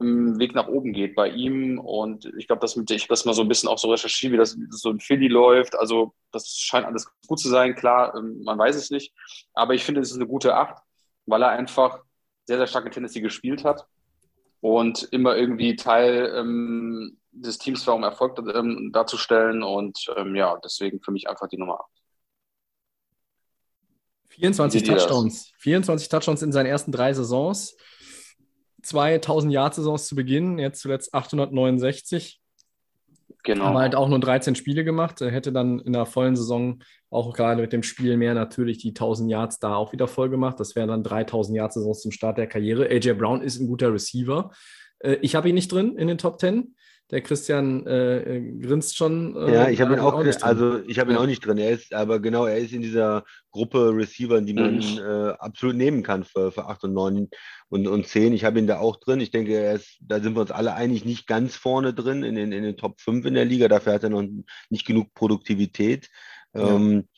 Weg 0.00 0.54
nach 0.54 0.68
oben 0.68 0.92
geht 0.92 1.14
bei 1.14 1.28
ihm. 1.28 1.78
Und 1.78 2.32
ich 2.38 2.46
glaube, 2.46 2.60
dass 2.60 2.76
ich 2.76 3.06
das 3.06 3.24
mal 3.24 3.34
so 3.34 3.42
ein 3.42 3.48
bisschen 3.48 3.68
auch 3.68 3.78
so 3.78 3.90
recherchiere, 3.90 4.32
wie 4.32 4.36
das 4.38 4.56
so 4.70 4.90
in 4.90 5.00
Philly 5.00 5.28
läuft. 5.28 5.76
Also 5.76 6.14
das 6.32 6.56
scheint 6.56 6.86
alles 6.86 7.06
gut 7.26 7.38
zu 7.38 7.48
sein. 7.48 7.74
Klar, 7.74 8.14
ähm, 8.16 8.42
man 8.42 8.58
weiß 8.58 8.76
es 8.76 8.90
nicht. 8.90 9.12
Aber 9.54 9.74
ich 9.74 9.84
finde, 9.84 10.00
es 10.00 10.10
ist 10.10 10.16
eine 10.16 10.26
gute 10.26 10.56
Acht, 10.56 10.82
weil 11.26 11.42
er 11.42 11.50
einfach 11.50 12.00
sehr, 12.46 12.56
sehr 12.56 12.66
stark 12.66 12.86
in 12.86 12.92
Tennessee 12.92 13.20
gespielt 13.20 13.64
hat 13.64 13.86
und 14.60 15.04
immer 15.12 15.36
irgendwie 15.36 15.76
Teil 15.76 16.32
ähm, 16.34 17.18
des 17.32 17.58
Teams 17.58 17.86
war, 17.86 17.94
um 17.94 18.02
Erfolg 18.02 18.38
ähm, 18.54 18.90
darzustellen. 18.92 19.62
Und 19.62 20.06
ähm, 20.16 20.34
ja, 20.34 20.58
deswegen 20.64 21.00
für 21.00 21.12
mich 21.12 21.28
einfach 21.28 21.48
die 21.48 21.58
Nummer 21.58 21.80
8. 21.80 21.90
24 24.30 24.84
Touchdowns. 24.84 25.52
24 25.58 26.08
Touchdowns 26.08 26.42
in 26.42 26.52
seinen 26.52 26.66
ersten 26.66 26.92
drei 26.92 27.12
Saisons 27.12 27.76
zwei 28.82 29.14
1000 29.14 29.52
Jahr 29.52 29.72
Saisons 29.72 30.06
zu 30.06 30.14
Beginn, 30.14 30.58
jetzt 30.58 30.80
zuletzt 30.80 31.14
869. 31.14 32.40
Genau. 33.42 33.64
Aber 33.64 33.80
halt 33.80 33.94
auch 33.94 34.08
nur 34.08 34.20
13 34.20 34.54
Spiele 34.54 34.84
gemacht. 34.84 35.20
Er 35.20 35.30
hätte 35.30 35.52
dann 35.52 35.80
in 35.80 35.92
der 35.92 36.04
vollen 36.06 36.36
Saison 36.36 36.80
auch 37.10 37.32
gerade 37.32 37.62
mit 37.62 37.72
dem 37.72 37.82
Spiel 37.82 38.16
mehr 38.16 38.34
natürlich 38.34 38.78
die 38.78 38.90
1000 38.90 39.30
Yards 39.30 39.58
da 39.58 39.74
auch 39.76 39.92
wieder 39.92 40.08
voll 40.08 40.28
gemacht. 40.28 40.60
Das 40.60 40.76
wären 40.76 40.88
dann 40.88 41.02
3000 41.02 41.56
Yards 41.56 41.74
Saisons 41.74 42.02
zum 42.02 42.12
Start 42.12 42.38
der 42.38 42.46
Karriere. 42.46 42.88
AJ 42.88 43.14
Brown 43.14 43.40
ist 43.40 43.58
ein 43.58 43.66
guter 43.66 43.92
Receiver. 43.92 44.50
Äh, 45.00 45.16
ich 45.22 45.34
habe 45.34 45.48
ihn 45.48 45.54
nicht 45.54 45.72
drin 45.72 45.96
in 45.96 46.08
den 46.08 46.18
Top 46.18 46.38
10. 46.38 46.74
Der 47.10 47.22
Christian 47.22 47.86
äh, 47.86 48.18
äh, 48.18 48.58
grinst 48.60 48.96
schon. 48.96 49.34
Äh, 49.36 49.52
ja, 49.52 49.68
ich 49.68 49.80
habe 49.80 49.94
ihn 49.94 49.98
auch, 49.98 50.14
auch 50.14 50.42
also 50.42 50.80
ich 50.86 50.98
habe 51.00 51.10
ihn 51.10 51.16
auch 51.18 51.26
nicht 51.26 51.44
drin. 51.44 51.58
Er 51.58 51.70
ist, 51.70 51.92
aber 51.92 52.20
genau, 52.20 52.46
er 52.46 52.58
ist 52.58 52.72
in 52.72 52.82
dieser 52.82 53.24
Gruppe 53.50 53.92
Receiver, 53.94 54.40
die 54.40 54.54
man 54.54 54.76
mhm. 54.76 54.98
äh, 54.98 55.30
absolut 55.38 55.74
nehmen 55.74 56.04
kann 56.04 56.22
für, 56.22 56.52
für 56.52 56.66
8 56.66 56.84
und 56.84 56.92
9 56.94 57.28
und, 57.68 57.88
und 57.88 58.06
10. 58.06 58.32
Ich 58.32 58.44
habe 58.44 58.60
ihn 58.60 58.68
da 58.68 58.78
auch 58.78 58.96
drin. 58.96 59.20
Ich 59.20 59.32
denke, 59.32 59.54
er 59.54 59.74
ist, 59.74 59.98
da 60.00 60.20
sind 60.20 60.36
wir 60.36 60.42
uns 60.42 60.52
alle 60.52 60.74
einig, 60.74 61.04
nicht 61.04 61.26
ganz 61.26 61.56
vorne 61.56 61.92
drin 61.92 62.22
in 62.22 62.36
den, 62.36 62.52
in 62.52 62.62
den 62.62 62.76
Top 62.76 63.00
5 63.00 63.26
in 63.26 63.34
der 63.34 63.44
Liga. 63.44 63.66
Dafür 63.66 63.94
hat 63.94 64.04
er 64.04 64.10
noch 64.10 64.24
nicht 64.68 64.86
genug 64.86 65.12
Produktivität. 65.14 66.08
Ja. 66.54 66.76
Ähm, 66.76 67.08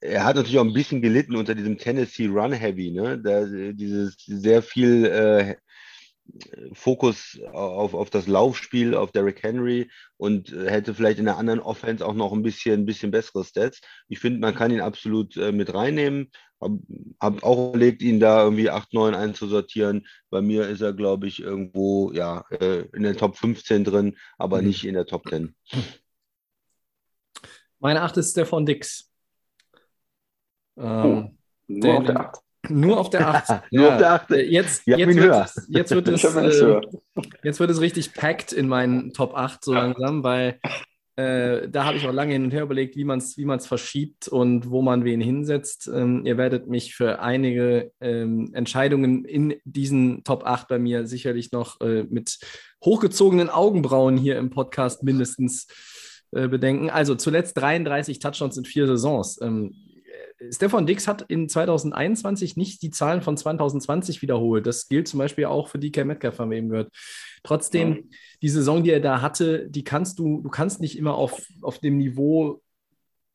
er 0.00 0.24
hat 0.24 0.36
natürlich 0.36 0.58
auch 0.58 0.64
ein 0.64 0.72
bisschen 0.72 1.02
gelitten 1.02 1.34
unter 1.34 1.54
diesem 1.54 1.78
Tennessee 1.78 2.26
Run 2.26 2.52
Heavy, 2.52 2.92
ne? 2.92 3.18
Da, 3.18 3.44
dieses 3.72 4.16
sehr 4.26 4.62
viel 4.62 5.06
äh, 5.06 5.56
Fokus 6.72 7.38
auf, 7.52 7.94
auf 7.94 8.10
das 8.10 8.26
Laufspiel, 8.26 8.94
auf 8.94 9.12
Derrick 9.12 9.42
Henry 9.42 9.90
und 10.16 10.52
äh, 10.52 10.70
hätte 10.70 10.94
vielleicht 10.94 11.18
in 11.18 11.24
der 11.24 11.38
anderen 11.38 11.60
Offense 11.60 12.04
auch 12.04 12.14
noch 12.14 12.32
ein 12.32 12.42
bisschen, 12.42 12.82
ein 12.82 12.86
bisschen 12.86 13.10
bessere 13.10 13.44
Stats. 13.44 13.80
Ich 14.08 14.18
finde, 14.18 14.40
man 14.40 14.54
kann 14.54 14.70
ihn 14.70 14.80
absolut 14.80 15.36
äh, 15.36 15.52
mit 15.52 15.72
reinnehmen. 15.74 16.30
Habe 16.60 16.80
hab 17.20 17.42
auch 17.42 17.70
überlegt, 17.70 18.02
ihn 18.02 18.18
da 18.18 18.44
irgendwie 18.44 18.70
8, 18.70 18.92
9 18.92 19.14
einzusortieren. 19.14 20.06
Bei 20.30 20.40
mir 20.40 20.68
ist 20.68 20.80
er, 20.80 20.92
glaube 20.92 21.26
ich, 21.26 21.40
irgendwo 21.40 22.12
ja, 22.12 22.44
äh, 22.50 22.86
in 22.94 23.02
der 23.02 23.16
Top 23.16 23.36
15 23.36 23.84
drin, 23.84 24.16
aber 24.38 24.60
mhm. 24.60 24.68
nicht 24.68 24.84
in 24.84 24.94
der 24.94 25.06
Top 25.06 25.28
10. 25.28 25.54
Meine 27.78 28.02
8 28.02 28.16
ist 28.18 28.30
Stefan 28.30 28.66
Dix. 28.66 29.10
Ähm, 30.78 31.38
nur 31.66 31.98
auf 31.98 32.04
der 32.04 32.20
8. 32.20 32.45
Nur 32.68 32.98
auf 32.98 33.10
der 33.10 33.28
8. 33.28 33.72
nur 33.72 33.84
ja. 33.84 33.92
auf 33.92 33.98
der 33.98 34.12
8. 34.12 34.30
Jetzt, 34.50 34.86
jetzt, 34.86 35.16
wird 35.16 35.18
es, 35.18 35.66
jetzt, 35.68 35.90
wird 35.94 36.08
es, 36.08 36.60
äh, 36.60 36.80
jetzt 37.42 37.60
wird 37.60 37.70
es 37.70 37.80
richtig 37.80 38.14
packt 38.14 38.52
in 38.52 38.68
meinen 38.68 39.12
Top 39.12 39.34
8 39.34 39.64
so 39.64 39.72
langsam, 39.74 40.22
weil 40.22 40.58
äh, 41.16 41.68
da 41.70 41.86
habe 41.86 41.96
ich 41.96 42.06
auch 42.06 42.12
lange 42.12 42.34
hin 42.34 42.44
und 42.44 42.50
her 42.50 42.62
überlegt, 42.62 42.94
wie 42.94 43.04
man 43.04 43.18
es 43.18 43.38
wie 43.38 43.58
verschiebt 43.66 44.28
und 44.28 44.70
wo 44.70 44.82
man 44.82 45.04
wen 45.04 45.22
hinsetzt. 45.22 45.90
Ähm, 45.92 46.26
ihr 46.26 46.36
werdet 46.36 46.68
mich 46.68 46.94
für 46.94 47.20
einige 47.20 47.90
ähm, 48.00 48.50
Entscheidungen 48.52 49.24
in 49.24 49.54
diesen 49.64 50.24
Top 50.24 50.44
8 50.44 50.68
bei 50.68 50.78
mir 50.78 51.06
sicherlich 51.06 51.52
noch 51.52 51.80
äh, 51.80 52.04
mit 52.04 52.38
hochgezogenen 52.84 53.48
Augenbrauen 53.48 54.18
hier 54.18 54.36
im 54.36 54.50
Podcast 54.50 55.04
mindestens 55.04 55.68
äh, 56.32 56.48
bedenken. 56.48 56.90
Also 56.90 57.14
zuletzt 57.14 57.56
33 57.56 58.18
Touchdowns 58.18 58.58
in 58.58 58.66
vier 58.66 58.86
Saisons. 58.86 59.40
Ähm, 59.40 59.72
Stefan 60.50 60.86
Dix 60.86 61.08
hat 61.08 61.22
in 61.22 61.48
2021 61.48 62.56
nicht 62.56 62.82
die 62.82 62.90
Zahlen 62.90 63.22
von 63.22 63.36
2020 63.36 64.20
wiederholt. 64.22 64.66
Das 64.66 64.88
gilt 64.88 65.08
zum 65.08 65.18
Beispiel 65.18 65.46
auch 65.46 65.68
für 65.68 65.78
DK 65.78 66.04
Metcalf, 66.04 66.38
haben 66.38 66.50
wir 66.50 66.58
eben 66.58 66.68
gehört. 66.68 66.92
Trotzdem, 67.42 67.96
ja. 67.96 68.02
die 68.42 68.48
Saison, 68.48 68.82
die 68.82 68.90
er 68.90 69.00
da 69.00 69.22
hatte, 69.22 69.68
die 69.70 69.84
kannst 69.84 70.18
du, 70.18 70.42
du 70.42 70.50
kannst 70.50 70.80
nicht 70.80 70.98
immer 70.98 71.14
auf, 71.14 71.42
auf 71.62 71.78
dem 71.78 71.96
Niveau 71.96 72.62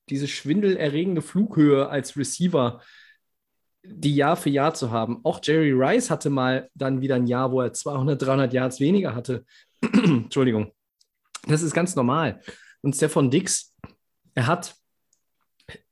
diese 0.10 0.28
schwindelerregende 0.28 1.22
Flughöhe 1.22 1.90
als 1.90 2.18
Receiver 2.18 2.82
die 3.84 4.16
Jahr 4.16 4.36
für 4.36 4.50
Jahr 4.50 4.74
zu 4.74 4.92
haben. 4.92 5.22
Auch 5.24 5.40
Jerry 5.42 5.72
Rice 5.72 6.12
hatte 6.12 6.30
mal 6.30 6.70
dann 6.76 7.02
wieder 7.02 7.16
ein 7.16 7.26
Jahr, 7.26 7.52
wo 7.52 7.62
er 7.62 7.74
200, 7.74 8.22
300 8.22 8.54
Yards 8.54 8.80
weniger 8.80 9.16
hatte. 9.16 9.46
Entschuldigung. 9.82 10.72
Das 11.48 11.64
ist 11.64 11.74
ganz 11.74 11.96
normal. 11.96 12.42
Und 12.82 12.96
Stefan 12.96 13.32
Dix, 13.32 13.76
er 14.36 14.48
hat 14.48 14.76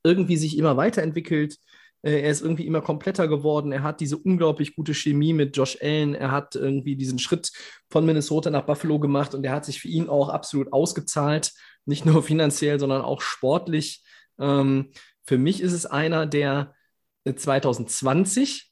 irgendwie 0.02 0.36
sich 0.36 0.56
immer 0.58 0.76
weiterentwickelt. 0.76 1.56
Äh, 2.02 2.20
er 2.22 2.30
ist 2.30 2.42
irgendwie 2.42 2.66
immer 2.66 2.80
kompletter 2.80 3.28
geworden. 3.28 3.72
Er 3.72 3.82
hat 3.82 4.00
diese 4.00 4.16
unglaublich 4.16 4.74
gute 4.74 4.94
Chemie 4.94 5.32
mit 5.32 5.56
Josh 5.56 5.78
Allen. 5.80 6.14
Er 6.14 6.30
hat 6.30 6.54
irgendwie 6.54 6.96
diesen 6.96 7.18
Schritt 7.18 7.52
von 7.90 8.04
Minnesota 8.04 8.50
nach 8.50 8.66
Buffalo 8.66 8.98
gemacht 8.98 9.34
und 9.34 9.44
er 9.44 9.52
hat 9.52 9.64
sich 9.64 9.80
für 9.80 9.88
ihn 9.88 10.08
auch 10.08 10.28
absolut 10.28 10.72
ausgezahlt. 10.72 11.52
Nicht 11.84 12.06
nur 12.06 12.22
finanziell, 12.22 12.78
sondern 12.78 13.02
auch 13.02 13.20
sportlich. 13.20 14.02
Ähm, 14.38 14.90
für 15.24 15.38
mich 15.38 15.60
ist 15.60 15.72
es 15.72 15.86
einer, 15.86 16.26
der 16.26 16.74
2020 17.24 18.70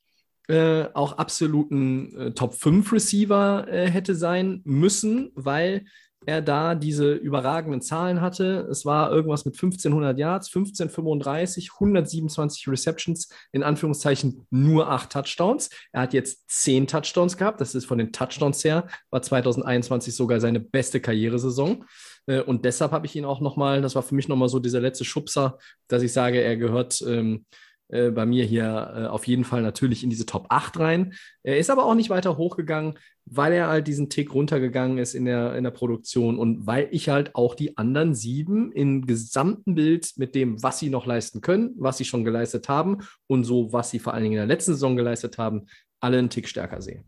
äh, 0.49 0.87
auch 0.94 1.18
absoluten 1.18 2.16
äh, 2.16 2.31
Top 2.33 2.55
5 2.55 2.92
Receiver 2.92 3.66
äh, 3.68 3.90
hätte 3.90 4.14
sein 4.14 4.62
müssen, 4.64 5.31
weil 5.35 5.85
er 6.26 6.42
da 6.42 6.74
diese 6.74 7.12
überragenden 7.12 7.81
Zahlen 7.81 8.20
hatte. 8.20 8.66
Es 8.70 8.85
war 8.85 9.11
irgendwas 9.11 9.44
mit 9.44 9.54
1500 9.54 10.18
Yards, 10.18 10.48
1535, 10.48 11.70
127 11.74 12.68
Receptions, 12.68 13.28
in 13.52 13.62
Anführungszeichen 13.62 14.46
nur 14.50 14.90
acht 14.90 15.11
Touchdowns. 15.11 15.70
Er 15.92 16.02
hat 16.02 16.12
jetzt 16.12 16.50
zehn 16.50 16.87
Touchdowns 16.87 17.37
gehabt. 17.37 17.61
Das 17.61 17.74
ist 17.74 17.87
von 17.87 17.98
den 17.98 18.12
Touchdowns 18.12 18.64
her, 18.64 18.87
war 19.11 19.22
2021 19.22 20.14
sogar 20.14 20.40
seine 20.40 20.61
beste 20.61 21.00
Karrieresaison. 21.00 21.85
Äh, 22.26 22.40
und 22.42 22.64
deshalb 22.64 22.92
habe 22.92 23.07
ich 23.07 23.16
ihn 23.16 23.24
auch 23.24 23.40
nochmal, 23.40 23.81
das 23.81 23.94
war 23.94 24.02
für 24.02 24.14
mich 24.14 24.28
nochmal 24.28 24.48
so 24.48 24.59
dieser 24.59 24.81
letzte 24.81 25.04
Schubser, 25.04 25.59
dass 25.88 26.02
ich 26.02 26.12
sage, 26.12 26.40
er 26.40 26.57
gehört 26.57 27.02
ähm, 27.07 27.46
äh, 27.88 28.11
bei 28.11 28.27
mir 28.27 28.44
hier 28.44 28.92
äh, 28.94 29.07
auf 29.07 29.27
jeden 29.27 29.44
Fall 29.44 29.62
natürlich 29.62 30.05
in 30.05 30.11
diese 30.11 30.27
Top 30.27 30.46
8 30.51 30.79
rein. 30.79 31.14
Er 31.42 31.59
ist 31.59 31.70
aber 31.70 31.85
auch 31.85 31.94
nicht 31.94 32.11
weiter 32.11 32.37
hochgegangen, 32.37 32.98
weil 33.24 33.53
er 33.53 33.68
halt 33.68 33.87
diesen 33.87 34.09
Tick 34.11 34.33
runtergegangen 34.35 34.98
ist 34.98 35.14
in 35.14 35.24
der, 35.24 35.55
in 35.55 35.64
der 35.64 35.70
Produktion 35.70 36.38
und 36.38 36.66
weil 36.66 36.88
ich 36.90 37.09
halt 37.09 37.35
auch 37.35 37.55
die 37.55 37.77
anderen 37.77 38.14
sieben 38.14 38.72
im 38.72 39.07
gesamten 39.07 39.74
Bild 39.74 40.12
mit 40.16 40.35
dem, 40.35 40.62
was 40.62 40.79
sie 40.79 40.90
noch 40.90 41.07
leisten 41.07 41.40
können, 41.40 41.74
was 41.79 41.98
sie 41.98 42.05
schon 42.05 42.24
geleistet 42.24 42.68
haben 42.68 42.98
und 43.27 43.44
so, 43.44 43.72
was 43.72 43.90
sie 43.90 43.98
vor 43.98 44.14
allen 44.14 44.22
Dingen 44.22 44.35
in 44.35 44.46
der 44.48 44.55
letzten 44.55 44.72
Saison 44.72 44.96
geleistet 44.96 45.38
haben, 45.38 45.66
alle 46.01 46.18
einen 46.18 46.31
Tick 46.31 46.48
stärker 46.48 46.81
sehe. 46.81 47.05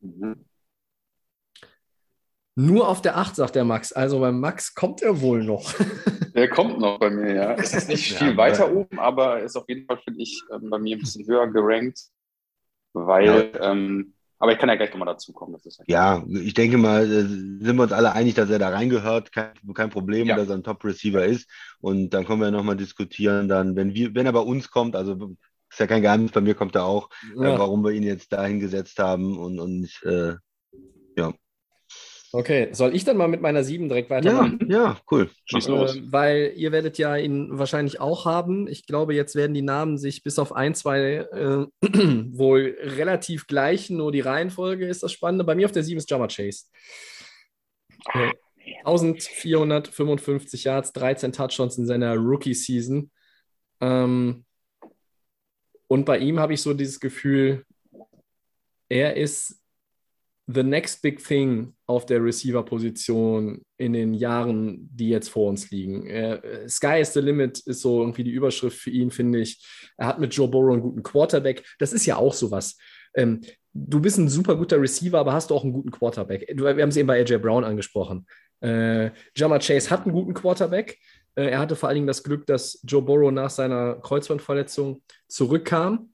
Mhm. 0.00 0.44
Nur 2.56 2.88
auf 2.88 3.02
der 3.02 3.16
8, 3.16 3.34
sagt 3.34 3.56
der 3.56 3.64
Max. 3.64 3.92
Also 3.92 4.20
beim 4.20 4.38
Max 4.38 4.74
kommt 4.74 5.02
er 5.02 5.20
wohl 5.20 5.42
noch. 5.42 5.74
Der 6.34 6.48
kommt 6.48 6.80
noch 6.80 6.98
bei 6.98 7.10
mir, 7.10 7.32
ja. 7.32 7.52
Es 7.54 7.74
ist 7.74 7.88
nicht 7.88 8.12
viel 8.12 8.30
ja, 8.30 8.36
weiter 8.36 8.72
oben, 8.72 8.98
aber 8.98 9.40
ist 9.40 9.56
auf 9.56 9.68
jeden 9.68 9.86
Fall, 9.86 9.98
finde 9.98 10.20
ich, 10.20 10.42
ähm, 10.52 10.68
bei 10.68 10.80
mir 10.80 10.96
ein 10.96 10.98
bisschen 11.00 11.24
höher 11.28 11.46
gerankt, 11.46 12.00
weil, 12.92 13.52
ja. 13.54 13.70
ähm, 13.70 14.14
aber 14.40 14.52
ich 14.52 14.58
kann 14.58 14.68
ja 14.68 14.74
gleich 14.74 14.90
nochmal 14.90 15.14
dazu 15.14 15.32
kommen. 15.32 15.56
ja, 15.86 16.24
ich 16.28 16.54
denke 16.54 16.76
mal, 16.76 17.04
äh, 17.04 17.22
sind 17.22 17.76
wir 17.76 17.84
uns 17.84 17.92
alle 17.92 18.12
einig, 18.14 18.34
dass 18.34 18.50
er 18.50 18.58
da 18.58 18.70
reingehört, 18.70 19.30
kein, 19.30 19.52
kein 19.74 19.90
Problem, 19.90 20.26
ja. 20.26 20.34
dass 20.34 20.48
er 20.48 20.56
ein 20.56 20.64
Top-Receiver 20.64 21.24
ist. 21.24 21.48
Und 21.80 22.10
dann 22.10 22.26
können 22.26 22.40
wir 22.40 22.50
nochmal 22.50 22.76
diskutieren, 22.76 23.46
dann, 23.46 23.76
wenn, 23.76 23.94
wir, 23.94 24.12
wenn 24.16 24.26
er 24.26 24.32
bei 24.32 24.40
uns 24.40 24.72
kommt, 24.72 24.96
also 24.96 25.36
ist 25.70 25.78
ja 25.78 25.86
kein 25.86 26.02
Geheimnis, 26.02 26.32
bei 26.32 26.40
mir 26.40 26.56
kommt 26.56 26.74
er 26.74 26.84
auch, 26.84 27.10
äh, 27.32 27.58
warum 27.58 27.84
wir 27.84 27.92
ihn 27.92 28.02
jetzt 28.02 28.32
da 28.32 28.44
hingesetzt 28.44 28.98
haben 28.98 29.38
und, 29.38 29.60
und 29.60 30.02
äh, 30.04 30.34
ja. 31.16 31.32
Okay, 32.34 32.70
soll 32.72 32.96
ich 32.96 33.04
dann 33.04 33.16
mal 33.16 33.28
mit 33.28 33.42
meiner 33.42 33.62
7 33.62 33.88
direkt 33.88 34.10
weitermachen? 34.10 34.58
Ja, 34.68 34.76
ja, 34.76 35.00
cool. 35.08 35.30
Schieß 35.44 35.68
los. 35.68 35.94
Äh, 35.94 36.02
weil 36.06 36.52
ihr 36.56 36.72
werdet 36.72 36.98
ja 36.98 37.16
ihn 37.16 37.56
wahrscheinlich 37.56 38.00
auch 38.00 38.24
haben. 38.24 38.66
Ich 38.66 38.86
glaube, 38.86 39.14
jetzt 39.14 39.36
werden 39.36 39.54
die 39.54 39.62
Namen 39.62 39.98
sich 39.98 40.24
bis 40.24 40.40
auf 40.40 40.52
ein, 40.52 40.74
zwei 40.74 41.28
äh, 41.30 41.66
wohl 42.36 42.76
relativ 42.80 43.46
gleichen, 43.46 43.98
nur 43.98 44.10
die 44.10 44.18
Reihenfolge 44.18 44.84
ist 44.84 45.04
das 45.04 45.12
Spannende. 45.12 45.44
Bei 45.44 45.54
mir 45.54 45.66
auf 45.66 45.70
der 45.70 45.84
7 45.84 45.96
ist 45.96 46.10
Jammer 46.10 46.26
Chase. 46.26 46.64
Äh, 48.12 48.32
1455 48.80 50.64
Yards, 50.64 50.92
13 50.92 51.32
Touchdowns 51.32 51.78
in 51.78 51.86
seiner 51.86 52.16
Rookie-Season. 52.16 53.12
Ähm, 53.80 54.44
und 55.86 56.04
bei 56.04 56.18
ihm 56.18 56.40
habe 56.40 56.54
ich 56.54 56.62
so 56.62 56.74
dieses 56.74 56.98
Gefühl, 56.98 57.64
er 58.88 59.16
ist 59.16 59.63
the 60.46 60.62
next 60.62 61.00
big 61.00 61.22
thing 61.22 61.74
auf 61.86 62.06
der 62.06 62.22
Receiver-Position 62.22 63.62
in 63.78 63.92
den 63.92 64.14
Jahren, 64.14 64.88
die 64.92 65.08
jetzt 65.08 65.28
vor 65.28 65.48
uns 65.48 65.70
liegen. 65.70 66.06
Äh, 66.06 66.68
Sky 66.68 67.00
is 67.00 67.14
the 67.14 67.20
limit 67.20 67.60
ist 67.60 67.80
so 67.80 68.00
irgendwie 68.00 68.24
die 68.24 68.30
Überschrift 68.30 68.78
für 68.78 68.90
ihn, 68.90 69.10
finde 69.10 69.40
ich. 69.40 69.64
Er 69.96 70.06
hat 70.06 70.18
mit 70.18 70.34
Joe 70.34 70.48
Burrow 70.48 70.72
einen 70.72 70.82
guten 70.82 71.02
Quarterback. 71.02 71.64
Das 71.78 71.92
ist 71.92 72.04
ja 72.04 72.16
auch 72.16 72.34
sowas. 72.34 72.76
Ähm, 73.14 73.40
du 73.72 74.00
bist 74.00 74.18
ein 74.18 74.28
super 74.28 74.56
guter 74.56 74.80
Receiver, 74.80 75.18
aber 75.18 75.32
hast 75.32 75.50
du 75.50 75.54
auch 75.54 75.64
einen 75.64 75.72
guten 75.72 75.90
Quarterback. 75.90 76.46
Wir 76.54 76.68
haben 76.68 76.88
es 76.88 76.96
eben 76.96 77.06
bei 77.06 77.20
AJ 77.20 77.38
Brown 77.38 77.64
angesprochen. 77.64 78.26
Äh, 78.60 79.10
Jama 79.34 79.58
Chase 79.58 79.90
hat 79.90 80.04
einen 80.04 80.12
guten 80.12 80.34
Quarterback. 80.34 80.98
Äh, 81.36 81.50
er 81.50 81.58
hatte 81.58 81.74
vor 81.74 81.88
allen 81.88 81.96
Dingen 81.96 82.06
das 82.06 82.22
Glück, 82.22 82.46
dass 82.46 82.80
Joe 82.84 83.02
Burrow 83.02 83.32
nach 83.32 83.50
seiner 83.50 83.94
Kreuzbandverletzung 83.96 85.02
zurückkam, 85.26 86.10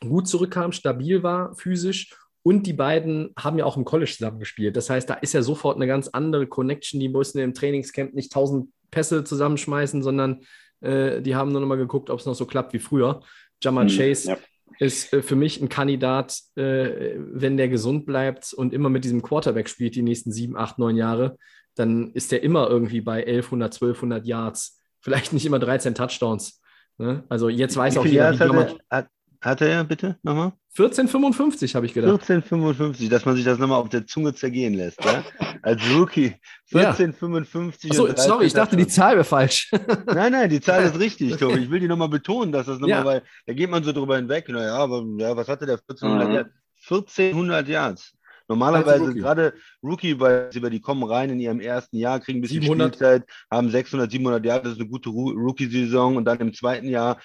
gut 0.00 0.26
zurückkam, 0.26 0.72
stabil 0.72 1.22
war 1.22 1.54
physisch 1.54 2.10
und 2.42 2.66
die 2.66 2.72
beiden 2.72 3.32
haben 3.38 3.58
ja 3.58 3.64
auch 3.64 3.76
im 3.76 3.84
College 3.84 4.12
zusammen 4.16 4.40
gespielt. 4.40 4.76
Das 4.76 4.90
heißt, 4.90 5.08
da 5.08 5.14
ist 5.14 5.32
ja 5.32 5.42
sofort 5.42 5.76
eine 5.76 5.86
ganz 5.86 6.08
andere 6.08 6.46
Connection. 6.46 6.98
Die 6.98 7.08
mussten 7.08 7.38
im 7.38 7.54
Trainingscamp 7.54 8.14
nicht 8.14 8.32
tausend 8.32 8.70
Pässe 8.90 9.22
zusammenschmeißen, 9.24 10.02
sondern 10.02 10.40
äh, 10.80 11.22
die 11.22 11.36
haben 11.36 11.52
nur 11.52 11.60
noch 11.60 11.68
mal 11.68 11.76
geguckt, 11.76 12.10
ob 12.10 12.18
es 12.18 12.26
noch 12.26 12.34
so 12.34 12.44
klappt 12.46 12.72
wie 12.72 12.80
früher. 12.80 13.20
Jamal 13.62 13.84
mhm, 13.84 13.90
Chase 13.90 14.28
ja. 14.30 14.38
ist 14.80 15.12
äh, 15.12 15.22
für 15.22 15.36
mich 15.36 15.60
ein 15.60 15.68
Kandidat, 15.68 16.40
äh, 16.56 17.14
wenn 17.16 17.56
der 17.56 17.68
gesund 17.68 18.06
bleibt 18.06 18.52
und 18.52 18.74
immer 18.74 18.90
mit 18.90 19.04
diesem 19.04 19.22
Quarterback 19.22 19.68
spielt 19.68 19.94
die 19.94 20.02
nächsten 20.02 20.32
sieben, 20.32 20.56
acht, 20.56 20.78
neun 20.78 20.96
Jahre, 20.96 21.38
dann 21.76 22.10
ist 22.12 22.32
der 22.32 22.42
immer 22.42 22.68
irgendwie 22.68 23.00
bei 23.00 23.20
1100, 23.20 23.74
1200 23.74 24.26
Yards. 24.26 24.80
Vielleicht 25.00 25.32
nicht 25.32 25.46
immer 25.46 25.60
13 25.60 25.94
Touchdowns. 25.94 26.60
Ne? 26.98 27.24
Also 27.28 27.48
jetzt 27.48 27.76
weiß 27.76 27.96
auch 27.98 28.04
jeder, 28.04 28.32
wie 28.34 28.76
hat, 28.90 29.08
hat 29.42 29.60
er 29.60 29.84
bitte 29.84 30.16
nochmal? 30.22 30.52
14,55 30.76 31.74
habe 31.74 31.84
ich 31.84 31.92
gedacht. 31.92 32.22
14,55, 32.22 33.10
dass 33.10 33.26
man 33.26 33.36
sich 33.36 33.44
das 33.44 33.58
nochmal 33.58 33.78
auf 33.78 33.90
der 33.90 34.06
Zunge 34.06 34.32
zergehen 34.32 34.72
lässt, 34.72 35.04
ja? 35.04 35.22
Als 35.62 35.82
Rookie. 35.94 36.34
14,55. 36.72 37.88
Ja. 37.88 37.94
So, 37.94 38.16
sorry, 38.16 38.46
ich 38.46 38.54
dachte, 38.54 38.76
die 38.76 38.86
Zahl 38.86 39.14
wäre 39.16 39.24
falsch. 39.24 39.70
nein, 40.06 40.32
nein, 40.32 40.48
die 40.48 40.60
Zahl 40.60 40.84
ist 40.84 40.98
richtig, 40.98 41.36
Tobi. 41.36 41.58
Ich 41.58 41.70
will 41.70 41.80
die 41.80 41.88
nochmal 41.88 42.08
betonen, 42.08 42.52
dass 42.52 42.66
das 42.66 42.78
nochmal, 42.78 42.98
ja. 42.98 43.04
weil 43.04 43.22
da 43.46 43.52
geht 43.52 43.68
man 43.68 43.84
so 43.84 43.92
drüber 43.92 44.16
hinweg. 44.16 44.48
Naja, 44.48 44.76
aber 44.76 45.04
ja, 45.18 45.36
was 45.36 45.48
hatte 45.48 45.66
der 45.66 45.76
1400 45.76 46.28
mhm. 46.28 46.34
Yards? 46.34 46.50
1400 46.88 47.68
Yards. 47.68 48.14
Normalerweise 48.48 49.06
Rookie. 49.06 49.18
gerade 49.18 49.54
Rookie, 49.82 50.20
weil 50.20 50.50
die 50.50 50.80
kommen 50.80 51.02
rein 51.04 51.30
in 51.30 51.40
ihrem 51.40 51.60
ersten 51.60 51.96
Jahr, 51.96 52.20
kriegen 52.20 52.38
ein 52.38 52.42
bisschen 52.42 52.62
700. 52.62 52.94
Spielzeit, 52.94 53.24
haben 53.50 53.70
600, 53.70 54.10
700 54.10 54.44
Jahre, 54.44 54.62
das 54.62 54.72
ist 54.72 54.80
eine 54.80 54.88
gute 54.88 55.10
Rookie-Saison 55.10 56.16
und 56.16 56.24
dann 56.24 56.40
im 56.40 56.54
zweiten 56.54 56.88
Jahr 56.88 57.20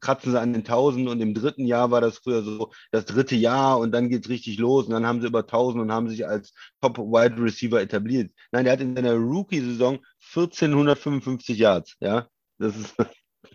kratzen 0.00 0.32
sie 0.32 0.40
an 0.40 0.52
den 0.52 0.62
1000 0.62 1.08
und 1.08 1.20
im 1.20 1.34
dritten 1.34 1.66
Jahr 1.66 1.90
war 1.90 2.00
das 2.00 2.18
früher 2.18 2.42
so 2.42 2.72
das 2.90 3.04
dritte 3.04 3.36
Jahr 3.36 3.78
und 3.78 3.92
dann 3.92 4.08
geht 4.08 4.24
es 4.24 4.30
richtig 4.30 4.58
los 4.58 4.86
und 4.86 4.92
dann 4.92 5.06
haben 5.06 5.20
sie 5.20 5.26
über 5.28 5.40
1000 5.40 5.82
und 5.82 5.92
haben 5.92 6.08
sich 6.08 6.26
als 6.26 6.52
Top-Wide 6.80 7.40
Receiver 7.42 7.80
etabliert. 7.80 8.32
Nein, 8.50 8.64
der 8.64 8.72
hat 8.74 8.80
in 8.80 8.96
seiner 8.96 9.14
Rookie-Saison 9.14 9.98
1455 10.34 11.58
Yards, 11.58 11.96
ja. 12.00 12.28
Das 12.58 12.76
ist 12.76 12.94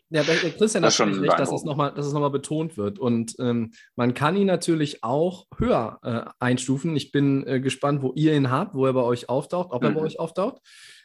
Ja, 0.09 0.23
der 0.23 0.35
Christian 0.35 0.83
Das 0.83 0.97
hat 0.99 1.09
schon 1.09 1.19
recht, 1.19 1.37
dass 1.37 1.51
es 1.51 1.63
nochmal 1.65 1.93
noch 1.95 2.13
mal 2.13 2.29
betont 2.29 2.77
wird. 2.77 2.97
Und 2.97 3.35
ähm, 3.39 3.73
man 3.95 4.13
kann 4.13 4.37
ihn 4.37 4.47
natürlich 4.47 5.03
auch 5.03 5.45
höher 5.57 5.99
äh, 6.01 6.31
einstufen. 6.39 6.95
Ich 6.95 7.11
bin 7.11 7.45
äh, 7.45 7.59
gespannt, 7.59 8.01
wo 8.01 8.13
ihr 8.15 8.33
ihn 8.33 8.49
habt, 8.49 8.73
wo 8.73 8.85
er 8.85 8.93
bei 8.93 9.01
euch 9.01 9.27
auftaucht, 9.27 9.71
ob 9.71 9.83
er 9.83 9.91
bei 9.91 9.99
Mhm. 9.99 10.05
euch 10.05 10.19
auftaucht. 10.19 10.61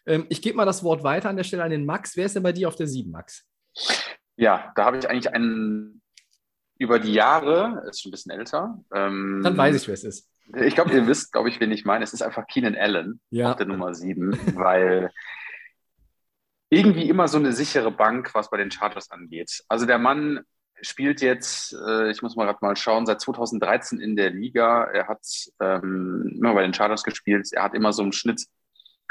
Ähm, 0.07 0.27
ich 0.29 0.41
gebe 0.41 0.57
mal 0.57 0.65
das 0.67 0.85
Wort 0.85 1.03
weiter 1.03 1.29
an 1.29 1.37
der 1.37 1.43
Stelle 1.45 1.65
an 1.65 1.71
den 1.71 1.85
Max. 1.85 2.17
Wer 2.17 2.27
ist 2.27 2.37
denn 2.37 2.45
bei 2.45 2.53
dir 2.53 2.69
auf 2.69 2.77
der 2.77 2.87
7, 2.87 3.11
Max? 3.11 3.45
Ja, 4.37 4.73
da 4.77 4.85
habe 4.85 4.99
ich 4.99 5.09
eigentlich 5.11 5.33
einen 5.33 6.01
über 6.79 6.99
die 6.99 7.13
Jahre, 7.13 7.85
ist 7.89 8.03
schon 8.03 8.11
ein 8.11 8.13
bisschen 8.13 8.33
älter. 8.33 8.79
Ähm, 8.95 9.41
Dann 9.43 9.57
weiß 9.57 9.77
ich, 9.83 9.87
wer 9.89 9.95
es 9.95 10.05
ist. 10.05 10.29
Ich 10.61 10.75
glaube, 10.75 10.93
ihr 10.93 11.07
wisst, 11.07 11.33
glaube 11.33 11.49
ich, 11.49 11.61
wen 11.61 11.71
ich 11.73 11.85
meine. 11.85 12.05
Es 12.05 12.13
ist 12.13 12.23
einfach 12.23 12.47
Keenan 12.47 12.75
Allen 12.77 13.21
Ja. 13.31 13.51
auf 13.53 13.57
der 13.57 13.67
Nummer 13.67 13.95
7, 13.95 14.33
weil 14.57 15.11
irgendwie 16.73 17.07
immer 17.07 17.29
so 17.29 17.37
eine 17.37 17.53
sichere 17.53 17.91
Bank, 17.91 18.35
was 18.35 18.49
bei 18.49 18.57
den 18.57 18.71
Chargers 18.71 19.11
angeht. 19.11 19.63
Also 19.69 19.85
der 19.85 19.99
Mann 19.99 20.41
spielt 20.81 21.21
jetzt, 21.21 21.75
äh, 21.75 22.11
ich 22.11 22.23
muss 22.23 22.35
mal 22.35 22.47
gerade 22.47 22.61
mal 22.63 22.77
schauen, 22.77 23.05
seit 23.05 23.21
2013 23.21 24.01
in 24.01 24.17
der 24.17 24.31
Liga. 24.31 24.85
Er 24.85 25.07
hat 25.07 25.21
ähm, 25.61 26.33
immer 26.35 26.55
bei 26.55 26.63
den 26.63 26.73
Chargers 26.73 27.05
gespielt. 27.05 27.47
Er 27.53 27.65
hat 27.65 27.75
immer 27.75 27.93
so 27.93 28.03
im 28.03 28.13
Schnitt, 28.13 28.47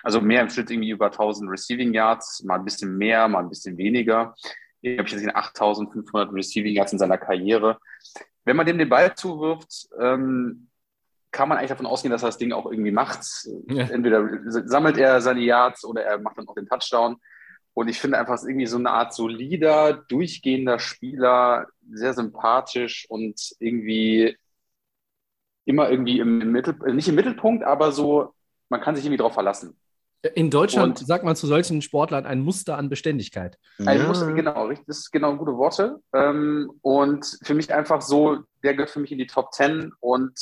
also 0.02 0.22
mehr 0.22 0.42
im 0.42 0.50
Schnitt 0.50 0.72
irgendwie 0.72 0.90
über 0.90 1.06
1000 1.06 1.52
Receiving 1.52 1.94
Yards, 1.94 2.44
mal 2.44 2.56
ein 2.56 2.66
bisschen 2.66 2.98
mehr, 2.98 3.28
mal 3.28 3.44
ein 3.44 3.50
bisschen 3.50 3.78
weniger. 3.78 4.34
Ich 4.82 4.98
habe 4.98 5.08
jetzt 5.08 5.36
8500 5.36 6.34
Receiving 6.34 6.74
Yards 6.74 6.94
in 6.94 7.00
seiner 7.00 7.20
Karriere. 7.20 7.78
Wenn 8.44 8.56
man 8.56 8.66
dem 8.66 8.80
den 8.80 8.90
Ball 8.90 9.14
zuwirft, 9.14 9.88
ähm, 10.00 10.68
kann 11.32 11.48
man 11.48 11.60
eigentlich 11.60 11.70
davon 11.70 11.86
ausgehen, 11.86 12.12
dass 12.12 12.24
er 12.24 12.30
das 12.30 12.40
Ding 12.40 12.54
auch 12.54 12.66
irgendwie 12.66 12.92
macht. 12.92 13.24
Ja. 13.68 13.84
Entweder 13.84 14.28
sammelt 14.48 14.98
er 14.98 15.22
seine 15.22 15.42
Yards 15.42 15.86
oder 15.86 16.04
er 16.04 16.18
macht 16.18 16.40
dann 16.40 16.48
auch 16.48 16.56
den 16.56 16.66
Touchdown. 16.66 17.18
Und 17.74 17.88
ich 17.88 18.00
finde 18.00 18.18
einfach, 18.20 18.34
es 18.36 18.44
ist 18.44 18.50
irgendwie 18.50 18.68
so 18.68 18.78
eine 18.78 18.90
Art 18.92 19.14
solider, 19.14 19.94
durchgehender 19.94 20.78
Spieler, 20.80 21.68
sehr 21.90 22.14
sympathisch 22.14 23.06
und 23.10 23.40
irgendwie 23.60 24.38
immer 25.66 25.90
irgendwie 25.90 26.20
im, 26.20 26.42
im 26.42 26.52
Mittel, 26.52 26.76
äh, 26.86 26.94
nicht 26.94 27.08
im 27.08 27.16
Mittelpunkt, 27.16 27.64
aber 27.64 27.92
so, 27.92 28.34
man 28.70 28.82
kann 28.82 28.96
sich 28.96 29.06
irgendwie 29.06 29.22
drauf 29.22 29.34
verlassen. 29.34 29.78
In 30.36 30.52
Deutschland 30.52 31.00
Und- 31.00 31.08
sagt 31.08 31.24
man 31.24 31.36
zu 31.36 31.48
solchen 31.48 31.82
Sportlern 31.82 32.26
ein 32.26 32.42
Muster 32.42 32.78
an 32.78 32.90
Beständigkeit. 32.90 33.58
Ein 33.84 34.06
Muster, 34.06 34.32
genau, 34.34 34.68
richtig, 34.68 34.86
das 34.88 35.00
ist 35.00 35.12
genau 35.12 35.36
gute 35.36 35.58
Worte. 35.58 36.00
Ähm, 36.14 36.72
und 36.82 37.40
für 37.44 37.56
mich 37.56 37.74
einfach 37.74 38.02
so, 38.02 38.40
der 38.64 38.74
gehört 38.76 38.92
für 38.92 39.00
mich 39.00 39.12
in 39.12 39.18
die 39.18 39.28
Top 39.28 39.52
10 39.54 39.92
und 40.00 40.34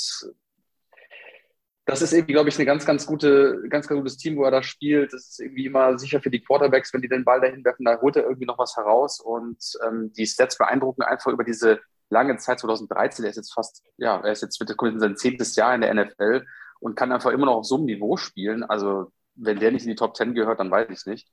das 1.89 2.01
ist 2.01 2.13
irgendwie, 2.13 2.33
glaube 2.33 2.49
ich, 2.49 2.55
eine 2.57 2.65
ganz, 2.65 2.85
ganz 2.85 3.05
gute, 3.05 3.63
ganz, 3.69 3.87
ganz 3.87 3.99
gutes 3.99 4.17
Team, 4.17 4.37
wo 4.37 4.43
er 4.43 4.51
da 4.51 4.61
spielt. 4.61 5.13
Das 5.13 5.29
ist 5.29 5.39
irgendwie 5.39 5.65
immer 5.65 5.97
sicher 5.97 6.21
für 6.21 6.29
die 6.29 6.41
Quarterbacks, 6.41 6.93
wenn 6.93 7.01
die 7.01 7.09
den 7.09 7.25
Ball 7.25 7.41
dahin 7.41 7.63
werfen, 7.65 7.85
da 7.85 7.99
holt 7.99 8.15
er 8.15 8.23
irgendwie 8.23 8.45
noch 8.45 8.59
was 8.59 8.75
heraus 8.77 9.19
und 9.19 9.57
ähm, 9.85 10.13
die 10.13 10.27
Stats 10.27 10.57
beeindrucken 10.57 11.01
einfach 11.01 11.31
über 11.31 11.43
diese 11.43 11.79
lange 12.09 12.37
Zeit 12.37 12.59
2013. 12.59 13.25
Er 13.25 13.31
ist 13.31 13.37
jetzt 13.37 13.53
fast, 13.53 13.83
ja, 13.97 14.19
er 14.19 14.31
ist 14.31 14.41
jetzt 14.41 14.59
kommt 14.77 14.93
in 14.93 14.99
sein 14.99 15.17
zehntes 15.17 15.55
Jahr 15.55 15.73
in 15.73 15.81
der 15.81 15.93
NFL 15.93 16.45
und 16.79 16.95
kann 16.95 17.11
einfach 17.11 17.31
immer 17.31 17.45
noch 17.45 17.57
auf 17.57 17.65
so 17.65 17.75
einem 17.75 17.85
Niveau 17.85 18.17
spielen. 18.17 18.63
Also 18.63 19.11
wenn 19.35 19.59
der 19.59 19.71
nicht 19.71 19.83
in 19.83 19.89
die 19.89 19.95
Top 19.95 20.15
10 20.15 20.33
gehört, 20.33 20.59
dann 20.59 20.71
weiß 20.71 20.89
ich 20.89 20.97
es 20.97 21.05
nicht. 21.05 21.27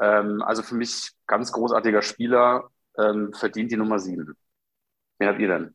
Ähm, 0.00 0.42
also 0.42 0.62
für 0.62 0.74
mich 0.74 1.12
ganz 1.26 1.52
großartiger 1.52 2.02
Spieler, 2.02 2.70
ähm, 2.98 3.32
verdient 3.32 3.72
die 3.72 3.76
Nummer 3.76 3.98
7. 3.98 4.34
Wen 5.18 5.28
habt 5.28 5.40
ihr 5.40 5.48
denn? 5.48 5.74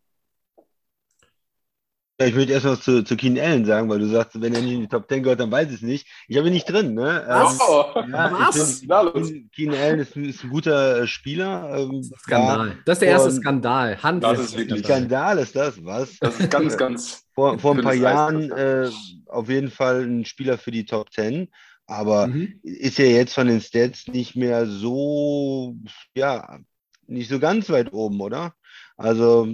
Ja, 2.18 2.28
ich 2.28 2.36
würde 2.36 2.54
erst 2.54 2.66
noch 2.66 2.80
zu, 2.80 3.04
zu 3.04 3.18
Keenan 3.18 3.44
Allen 3.46 3.66
sagen, 3.66 3.90
weil 3.90 4.00
du 4.00 4.08
sagst, 4.08 4.40
wenn 4.42 4.56
er 4.56 4.62
nicht 4.62 4.72
in 4.74 4.80
die 4.82 4.88
Top 4.88 5.10
10 5.10 5.22
gehört, 5.24 5.42
dann 5.42 5.52
weiß 5.52 5.68
ich 5.68 5.76
es 5.76 5.82
nicht. 5.82 6.08
Ich 6.30 6.38
habe 6.38 6.48
ihn 6.48 6.54
nicht 6.54 6.64
drin, 6.70 6.94
ne? 6.94 7.24
Ähm, 7.28 8.12
ja, 8.12 8.32
Was? 8.48 8.80
find, 8.80 9.52
Keenan 9.54 9.76
Allen 9.78 10.00
ist, 10.00 10.16
ein- 10.16 10.24
ist 10.30 10.42
ein 10.46 10.50
guter 10.50 11.02
äh, 11.02 11.08
Spieler. 11.08 11.76
Ähm, 11.78 12.02
Skandal. 12.18 12.78
Das 12.86 12.96
ist 12.96 13.02
der 13.02 13.10
erste 13.10 13.30
Und- 13.32 13.36
Skandal. 13.36 14.02
Hand 14.02 14.24
Das 14.24 14.40
ist 14.40 14.58
wirklich 14.58 14.86
Skandal 14.86 15.40
ist 15.40 15.58
das, 15.58 15.84
was? 15.84 16.18
Das 16.20 16.40
ist 16.40 16.50
ganz, 16.50 16.78
ganz. 16.78 17.26
vor, 17.34 17.60
vor 17.60 17.76
ein 17.76 17.82
paar 17.82 17.94
Jahren 17.94 18.50
äh, 18.50 18.90
auf 19.28 19.50
jeden 19.50 19.70
Fall 19.70 20.06
ein 20.06 20.24
Spieler 20.24 20.58
für 20.58 20.72
die 20.72 20.86
Top 20.86 21.12
10, 21.12 21.50
aber 21.86 22.28
Mhm. 22.28 22.60
ist 22.64 22.98
ja 22.98 23.06
jetzt 23.06 23.34
von 23.34 23.48
den 23.48 23.60
Stats 23.60 24.08
nicht 24.08 24.38
mehr 24.38 24.66
so, 24.68 25.76
ja, 26.16 26.60
nicht 27.08 27.30
so 27.30 27.40
ganz 27.40 27.70
weit 27.70 27.92
oben, 27.92 28.22
oder? 28.22 28.54
Also, 28.96 29.50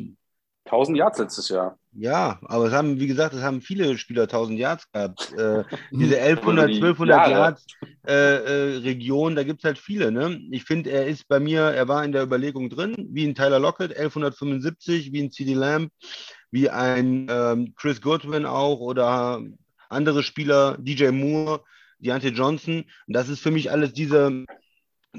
1000 0.71 0.97
Yards 0.97 1.19
letztes 1.19 1.49
Jahr. 1.49 1.77
ja, 1.91 2.39
aber 2.43 2.65
es 2.65 2.73
haben, 2.73 2.99
wie 2.99 3.07
gesagt, 3.07 3.33
es 3.33 3.41
haben 3.41 3.61
viele 3.61 3.97
Spieler 3.97 4.23
1000 4.23 4.57
Yards 4.57 4.91
gehabt. 4.91 5.33
Äh, 5.37 5.63
diese 5.91 6.15
Aber 6.17 6.25
1100, 6.25 6.69
die 6.69 6.75
1200 6.75 7.17
Jahre. 7.17 7.31
Yards 7.31 7.65
äh, 8.07 8.13
äh, 8.13 8.77
Region, 8.77 9.35
da 9.35 9.43
gibt 9.43 9.59
es 9.59 9.63
halt 9.65 9.77
viele. 9.77 10.11
Ne? 10.11 10.39
Ich 10.51 10.63
finde, 10.63 10.91
er 10.91 11.07
ist 11.07 11.27
bei 11.27 11.39
mir, 11.39 11.61
er 11.61 11.87
war 11.87 12.03
in 12.05 12.11
der 12.11 12.23
Überlegung 12.23 12.69
drin, 12.69 12.95
wie 13.11 13.25
ein 13.25 13.35
Tyler 13.35 13.59
Lockett, 13.59 13.91
1175, 13.91 15.11
wie 15.11 15.21
ein 15.21 15.31
CD 15.31 15.53
Lamb, 15.53 15.91
wie 16.51 16.69
ein 16.69 17.27
ähm, 17.29 17.73
Chris 17.75 18.01
Goodwin 18.01 18.45
auch 18.45 18.79
oder 18.79 19.41
andere 19.89 20.23
Spieler, 20.23 20.77
DJ 20.79 21.09
Moore, 21.09 21.63
Deontay 21.99 22.29
Johnson. 22.29 22.85
Und 23.07 23.13
das 23.13 23.29
ist 23.29 23.41
für 23.41 23.51
mich 23.51 23.71
alles 23.71 23.93
dieser 23.93 24.31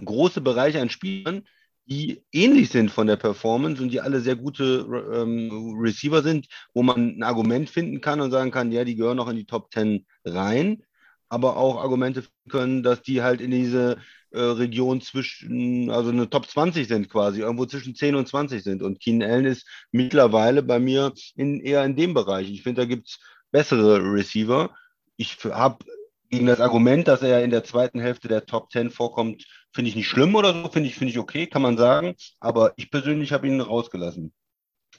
große 0.04 0.40
Bereich 0.40 0.78
an 0.78 0.90
Spielern, 0.90 1.42
die 1.86 2.22
ähnlich 2.32 2.70
sind 2.70 2.90
von 2.90 3.06
der 3.06 3.16
Performance 3.16 3.82
und 3.82 3.90
die 3.90 4.00
alle 4.00 4.20
sehr 4.20 4.36
gute 4.36 4.86
ähm, 5.14 5.76
Receiver 5.80 6.22
sind, 6.22 6.46
wo 6.74 6.82
man 6.82 7.18
ein 7.18 7.22
Argument 7.22 7.68
finden 7.68 8.00
kann 8.00 8.20
und 8.20 8.30
sagen 8.30 8.50
kann, 8.50 8.72
ja, 8.72 8.84
die 8.84 8.96
gehören 8.96 9.16
noch 9.16 9.28
in 9.28 9.36
die 9.36 9.46
Top 9.46 9.72
10 9.72 10.06
rein, 10.24 10.82
aber 11.28 11.56
auch 11.56 11.82
Argumente 11.82 12.24
können, 12.48 12.82
dass 12.82 13.02
die 13.02 13.22
halt 13.22 13.40
in 13.40 13.50
diese 13.50 13.98
äh, 14.30 14.40
Region 14.40 15.00
zwischen, 15.00 15.90
also 15.90 16.10
eine 16.10 16.30
Top 16.30 16.46
20 16.46 16.86
sind 16.86 17.08
quasi, 17.08 17.40
irgendwo 17.40 17.66
zwischen 17.66 17.94
10 17.94 18.14
und 18.14 18.28
20 18.28 18.62
sind. 18.62 18.82
Und 18.82 19.00
Keenan 19.00 19.30
Allen 19.30 19.44
ist 19.46 19.66
mittlerweile 19.90 20.62
bei 20.62 20.78
mir 20.78 21.12
in, 21.34 21.60
eher 21.60 21.84
in 21.84 21.96
dem 21.96 22.14
Bereich. 22.14 22.50
Ich 22.50 22.62
finde, 22.62 22.82
da 22.82 22.86
gibt 22.86 23.08
es 23.08 23.18
bessere 23.50 24.00
Receiver. 24.02 24.74
Ich 25.16 25.36
habe 25.44 25.84
gegen 26.30 26.46
das 26.46 26.60
Argument, 26.60 27.06
dass 27.08 27.22
er 27.22 27.44
in 27.44 27.50
der 27.50 27.64
zweiten 27.64 28.00
Hälfte 28.00 28.28
der 28.28 28.46
Top 28.46 28.70
10 28.72 28.90
vorkommt, 28.90 29.44
finde 29.72 29.88
ich 29.88 29.96
nicht 29.96 30.08
schlimm 30.08 30.34
oder 30.34 30.52
so, 30.52 30.68
finde 30.68 30.88
ich, 30.88 30.94
finde 30.94 31.12
ich 31.12 31.18
okay, 31.18 31.46
kann 31.46 31.62
man 31.62 31.76
sagen. 31.76 32.14
Aber 32.40 32.72
ich 32.76 32.90
persönlich 32.90 33.32
habe 33.32 33.46
ihn 33.46 33.60
rausgelassen. 33.60 34.32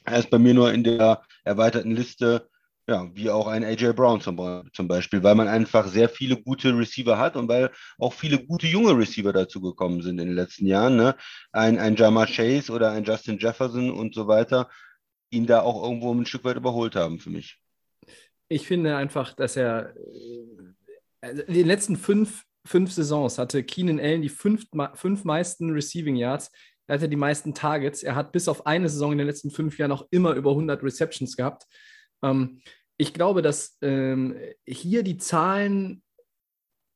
Er 0.06 0.20
ist 0.20 0.30
bei 0.30 0.40
mir 0.40 0.54
nur 0.54 0.74
in 0.74 0.84
der 0.84 1.22
erweiterten 1.44 1.92
Liste, 1.92 2.50
ja, 2.88 3.10
wie 3.14 3.30
auch 3.30 3.48
ein 3.48 3.64
AJ 3.64 3.94
Brown 3.94 4.20
zum, 4.20 4.70
zum 4.74 4.88
Beispiel, 4.88 5.24
weil 5.24 5.36
man 5.36 5.48
einfach 5.48 5.88
sehr 5.88 6.10
viele 6.10 6.36
gute 6.36 6.78
Receiver 6.78 7.18
hat 7.18 7.38
und 7.38 7.48
weil 7.48 7.72
auch 7.98 8.12
viele 8.12 8.44
gute 8.44 8.68
junge 8.68 8.98
Receiver 8.98 9.32
dazu 9.32 9.62
gekommen 9.62 10.02
sind 10.02 10.20
in 10.20 10.28
den 10.28 10.36
letzten 10.36 10.66
Jahren. 10.66 10.98
Ne? 10.98 11.16
Ein, 11.54 11.80
ein 11.80 11.96
Jamar 11.96 12.28
Chase 12.28 12.72
oder 12.72 12.92
ein 12.92 13.06
Justin 13.06 13.38
Jefferson 13.38 13.90
und 13.90 14.14
so 14.14 14.28
weiter, 14.28 14.70
ihn 15.30 15.46
da 15.46 15.62
auch 15.62 15.82
irgendwo 15.84 16.14
ein 16.14 16.26
Stück 16.26 16.44
weit 16.44 16.58
überholt 16.58 16.96
haben 16.96 17.20
für 17.20 17.30
mich. 17.30 17.58
Ich 18.50 18.68
finde 18.68 18.98
einfach, 18.98 19.34
dass 19.34 19.56
er 19.56 19.96
äh, 19.96 20.64
also 21.22 21.42
in 21.44 21.54
den 21.54 21.68
letzten 21.68 21.96
fünf, 21.96 22.44
fünf 22.66 22.92
Saisons 22.92 23.38
hatte 23.38 23.64
Keenan 23.64 24.00
Allen 24.00 24.22
die 24.22 24.30
fünf, 24.30 24.66
fünf 24.96 25.24
meisten 25.24 25.70
Receiving 25.72 26.16
Yards. 26.16 26.52
Er 26.88 26.96
hatte 26.96 27.10
die 27.10 27.16
meisten 27.16 27.54
Targets. 27.54 28.04
Er 28.04 28.16
hat 28.16 28.32
bis 28.32 28.48
auf 28.48 28.66
eine 28.66 28.90
Saison 28.90 29.14
in 29.14 29.18
den 29.18 29.28
letzten 29.28 29.52
fünf 29.52 29.78
Jahren 29.78 29.92
auch 29.92 30.08
immer 30.12 30.34
über 30.34 30.52
100 30.52 30.84
Receptions 30.84 31.36
gehabt. 31.38 31.66
Ähm, 32.22 32.62
ich 32.98 33.14
glaube, 33.14 33.42
dass 33.42 33.78
ähm, 33.82 34.36
hier 34.66 35.04
die 35.04 35.18
Zahlen 35.18 36.04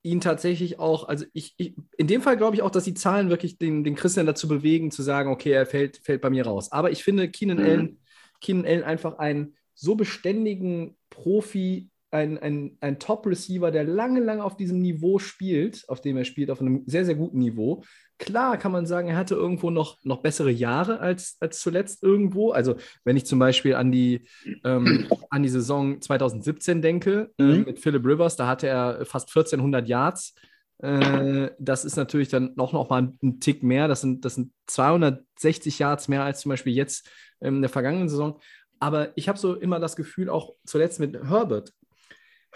ihn 0.04 0.22
tatsächlich 0.22 0.80
auch, 0.80 1.08
also 1.08 1.26
ich, 1.34 1.54
ich 1.58 1.76
in 1.98 2.08
dem 2.08 2.22
Fall 2.22 2.38
glaube 2.38 2.56
ich 2.56 2.62
auch, 2.62 2.70
dass 2.70 2.86
die 2.86 2.94
Zahlen 2.94 3.30
wirklich 3.30 3.58
den, 3.58 3.84
den 3.84 3.96
Christian 3.96 4.26
dazu 4.26 4.48
bewegen, 4.48 4.92
zu 4.92 5.04
sagen, 5.04 5.30
okay, 5.30 5.52
er 5.52 5.66
fällt, 5.66 5.98
fällt 5.98 6.22
bei 6.22 6.30
mir 6.30 6.46
raus. 6.46 6.72
Aber 6.72 6.92
ich 6.92 7.04
finde 7.04 7.30
Keenan 7.30 7.58
Mhm. 7.58 7.64
Allen, 7.64 8.00
Keenan 8.40 8.66
Allen 8.66 8.84
einfach 8.84 9.18
einen 9.18 9.56
so 9.74 9.96
beständigen 9.96 10.98
Profi, 11.10 11.90
ein, 12.12 12.38
ein, 12.38 12.78
ein 12.80 13.00
Top-Receiver, 13.00 13.70
der 13.72 13.84
lange, 13.84 14.22
lange 14.22 14.44
auf 14.44 14.56
diesem 14.56 14.80
Niveau 14.80 15.20
spielt, 15.20 15.84
auf 15.90 16.00
dem 16.02 16.18
er 16.18 16.24
spielt, 16.26 16.50
auf 16.50 16.62
einem 16.62 16.84
sehr, 16.86 17.06
sehr 17.06 17.16
guten 17.16 17.40
Niveau. 17.40 17.84
Klar 18.18 18.58
kann 18.58 18.72
man 18.72 18.86
sagen, 18.86 19.10
er 19.10 19.18
hatte 19.18 19.36
irgendwo 19.36 19.70
noch, 19.70 20.00
noch 20.04 20.22
bessere 20.22 20.50
Jahre 20.50 21.00
als, 21.00 21.38
als 21.40 21.60
zuletzt 21.60 22.02
irgendwo. 22.04 22.52
Also 22.52 22.76
wenn 23.04 23.18
ich 23.18 23.26
zum 23.26 23.40
Beispiel 23.40 23.76
an 23.76 23.92
die, 23.92 24.28
ähm, 24.64 25.08
an 25.30 25.44
die 25.44 25.50
Saison 25.50 26.02
2017 26.02 26.82
denke, 26.82 27.32
äh, 27.38 27.44
Mhm. 27.44 27.64
mit 27.66 27.80
Philip 27.80 28.06
Rivers, 28.06 28.36
da 28.36 28.48
hatte 28.48 28.68
er 28.68 29.06
fast 29.06 29.30
1400 29.30 29.88
Yards. 29.88 30.34
Äh, 30.80 31.50
das 31.60 31.86
ist 31.86 31.96
natürlich 31.96 32.30
dann 32.30 32.54
noch, 32.56 32.72
noch 32.74 32.90
mal 32.90 33.14
ein 33.22 33.40
Tick 33.40 33.64
mehr. 33.64 33.88
Das 33.88 34.02
sind, 34.02 34.24
das 34.26 34.36
sind 34.36 34.52
260 34.68 35.80
Yards 35.80 36.08
mehr 36.08 36.24
als 36.24 36.40
zum 36.42 36.50
Beispiel 36.50 36.74
jetzt 36.74 37.10
ähm, 37.42 37.58
in 37.58 37.62
der 37.62 37.70
vergangenen 37.70 38.10
Saison. 38.10 38.40
Aber 38.80 39.10
ich 39.16 39.28
habe 39.28 39.40
so 39.40 39.56
immer 39.56 39.80
das 39.80 39.96
Gefühl, 39.96 40.30
auch 40.30 40.54
zuletzt 40.66 41.00
mit 41.00 41.16
Herbert. 41.16 41.74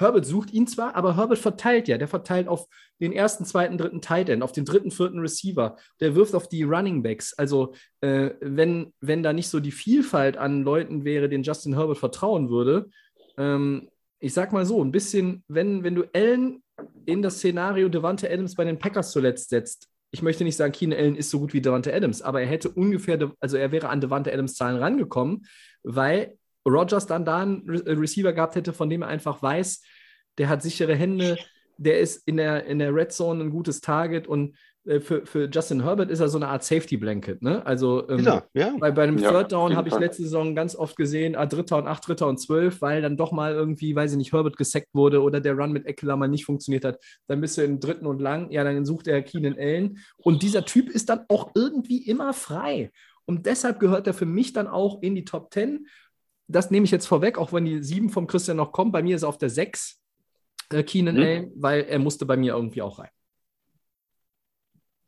Herbert 0.02 0.26
sucht 0.26 0.52
ihn 0.52 0.68
zwar, 0.68 0.96
aber 0.96 1.16
Herbert 1.16 1.40
verteilt 1.40 1.88
ja. 1.88 1.98
Der 1.98 2.08
verteilt 2.08 2.48
auf 2.48 2.68
den 3.00 3.14
ersten, 3.14 3.46
zweiten, 3.46 3.78
dritten 3.78 4.02
Tight 4.02 4.30
End, 4.30 4.44
auf 4.44 4.52
den 4.52 4.66
dritten, 4.66 4.92
vierten 4.92 5.20
Receiver. 5.20 5.78
Der 6.00 6.16
wirft 6.16 6.36
auf 6.36 6.50
die 6.50 6.64
Running 6.64 7.04
Backs. 7.04 7.34
Also, 7.34 7.74
äh, 8.02 8.32
wenn, 8.42 8.94
wenn 9.00 9.24
da 9.24 9.34
nicht 9.34 9.50
so 9.50 9.60
die 9.60 9.72
Vielfalt 9.72 10.38
an 10.38 10.64
Leuten 10.64 11.06
wäre, 11.06 11.30
den 11.30 11.44
Justin 11.44 11.76
Herbert 11.76 11.98
vertrauen 11.98 12.50
würde, 12.50 12.90
ähm, 13.38 13.90
ich 14.20 14.34
sag 14.34 14.52
mal 14.54 14.66
so, 14.66 14.84
ein 14.84 14.92
bisschen, 14.92 15.44
wenn, 15.48 15.84
wenn 15.84 15.96
du 15.96 16.04
Allen 16.14 16.64
in 17.06 17.22
das 17.22 17.38
Szenario 17.38 17.90
Devante 17.90 18.32
Adams 18.32 18.56
bei 18.56 18.64
den 18.64 18.80
Packers 18.80 19.12
zuletzt 19.12 19.50
setzt, 19.50 19.88
ich 20.12 20.22
möchte 20.22 20.44
nicht 20.44 20.58
sagen, 20.58 20.74
Keenan 20.74 21.00
Allen 21.00 21.16
ist 21.16 21.30
so 21.30 21.40
gut 21.40 21.54
wie 21.54 21.62
Devante 21.62 21.94
Adams, 21.94 22.22
aber 22.22 22.42
er 22.42 22.48
hätte 22.48 22.70
ungefähr, 22.70 23.32
also 23.40 23.58
er 23.58 23.72
wäre 23.72 23.90
an 23.90 24.02
Devante 24.02 24.32
Adams 24.32 24.56
Zahlen 24.56 24.78
rangekommen, 24.78 25.46
weil 25.84 26.38
Rogers 26.68 27.08
dann 27.08 27.26
da 27.26 27.40
einen 27.40 27.70
Re 27.70 28.00
Receiver 28.00 28.34
gehabt 28.34 28.56
hätte, 28.56 28.74
von 28.74 28.90
dem 28.90 29.02
er 29.02 29.08
einfach 29.08 29.42
weiß, 29.42 29.82
der 30.38 30.50
hat 30.50 30.62
sichere 30.62 30.96
Hände, 30.96 31.38
der 31.78 32.00
ist 32.00 32.28
in 32.28 32.38
der, 32.38 32.66
in 32.66 32.80
der 32.80 32.94
Red 32.94 33.12
Zone 33.12 33.44
ein 33.44 33.50
gutes 33.50 33.82
Target 33.82 34.28
und 34.28 34.56
äh, 34.86 35.00
für, 35.00 35.26
für 35.26 35.50
Justin 35.50 35.84
Herbert 35.84 36.10
ist 36.10 36.20
er 36.20 36.30
so 36.30 36.38
eine 36.38 36.48
Art 36.48 36.64
Safety 36.64 36.98
Blanket. 36.98 37.42
Ne? 37.42 37.66
Also 37.66 38.08
ähm, 38.10 38.26
er, 38.26 38.48
ja. 38.54 38.76
bei, 38.80 38.92
bei 38.92 39.04
einem 39.04 39.18
Ja, 39.18 39.32
Third 39.32 39.52
Down 39.52 39.76
habe 39.76 39.90
ich 39.90 39.98
letzte 39.98 40.24
Saison 40.24 40.56
ganz 40.56 40.76
oft 40.76 40.96
gesehen, 40.96 41.36
ah, 41.36 41.46
Dritter 41.46 41.78
und 41.78 41.88
Acht, 41.88 42.08
Dritter 42.08 42.28
und 42.28 42.40
Zwölf, 42.40 42.82
weil 42.82 43.02
dann 43.02 43.18
doch 43.18 43.32
mal 43.32 43.54
irgendwie, 43.54 43.96
weiß 43.96 44.12
ich 44.12 44.18
nicht, 44.18 44.34
Herbert 44.34 44.58
gesackt 44.58 44.90
wurde 44.94 45.22
oder 45.22 45.40
der 45.40 45.54
Run 45.54 45.72
mit 45.72 45.86
Eckler 45.86 46.16
mal 46.16 46.28
nicht 46.28 46.46
funktioniert 46.46 46.86
hat. 46.86 47.00
Dann 47.28 47.42
bist 47.42 47.58
du 47.58 47.64
im 47.64 47.80
dritten 47.80 48.06
und 48.06 48.22
lang, 48.22 48.50
ja, 48.52 48.64
dann 48.64 48.86
sucht 48.86 49.08
er 49.08 49.22
Keenan 49.22 49.58
Allen. 49.58 50.00
Und 50.18 50.42
dieser 50.42 50.66
Typ 50.66 50.90
ist 50.90 51.10
dann 51.10 51.22
auch 51.28 51.52
irgendwie 51.56 52.08
immer 52.08 52.34
frei. 52.34 52.92
Und 53.26 53.46
deshalb 53.46 53.80
gehört 53.80 54.08
er 54.08 54.14
für 54.14 54.26
mich 54.26 54.54
dann 54.54 54.68
auch 54.68 55.02
in 55.02 55.16
die 55.16 55.26
Top 55.26 55.54
10. 55.54 55.88
Das 56.52 56.72
nehme 56.72 56.86
ich 56.86 56.92
jetzt 56.92 57.08
vorweg, 57.08 57.38
auch 57.38 57.54
wenn 57.54 57.66
die 57.66 57.82
7 57.84 58.10
vom 58.10 58.28
Christian 58.28 58.58
noch 58.58 58.72
kommt. 58.72 58.92
Bei 58.92 59.02
mir 59.02 59.16
ist 59.16 59.24
er 59.24 59.30
auf 59.30 59.38
der 59.38 59.50
6, 59.50 60.00
äh, 60.72 60.84
Keenan 60.84 61.16
Mhm. 61.16 61.52
Weil 61.56 61.84
er 61.84 62.00
musste 62.00 62.26
bei 62.26 62.38
mir 62.38 62.54
irgendwie 62.54 62.82
auch 62.82 63.00
rein. 63.00 63.10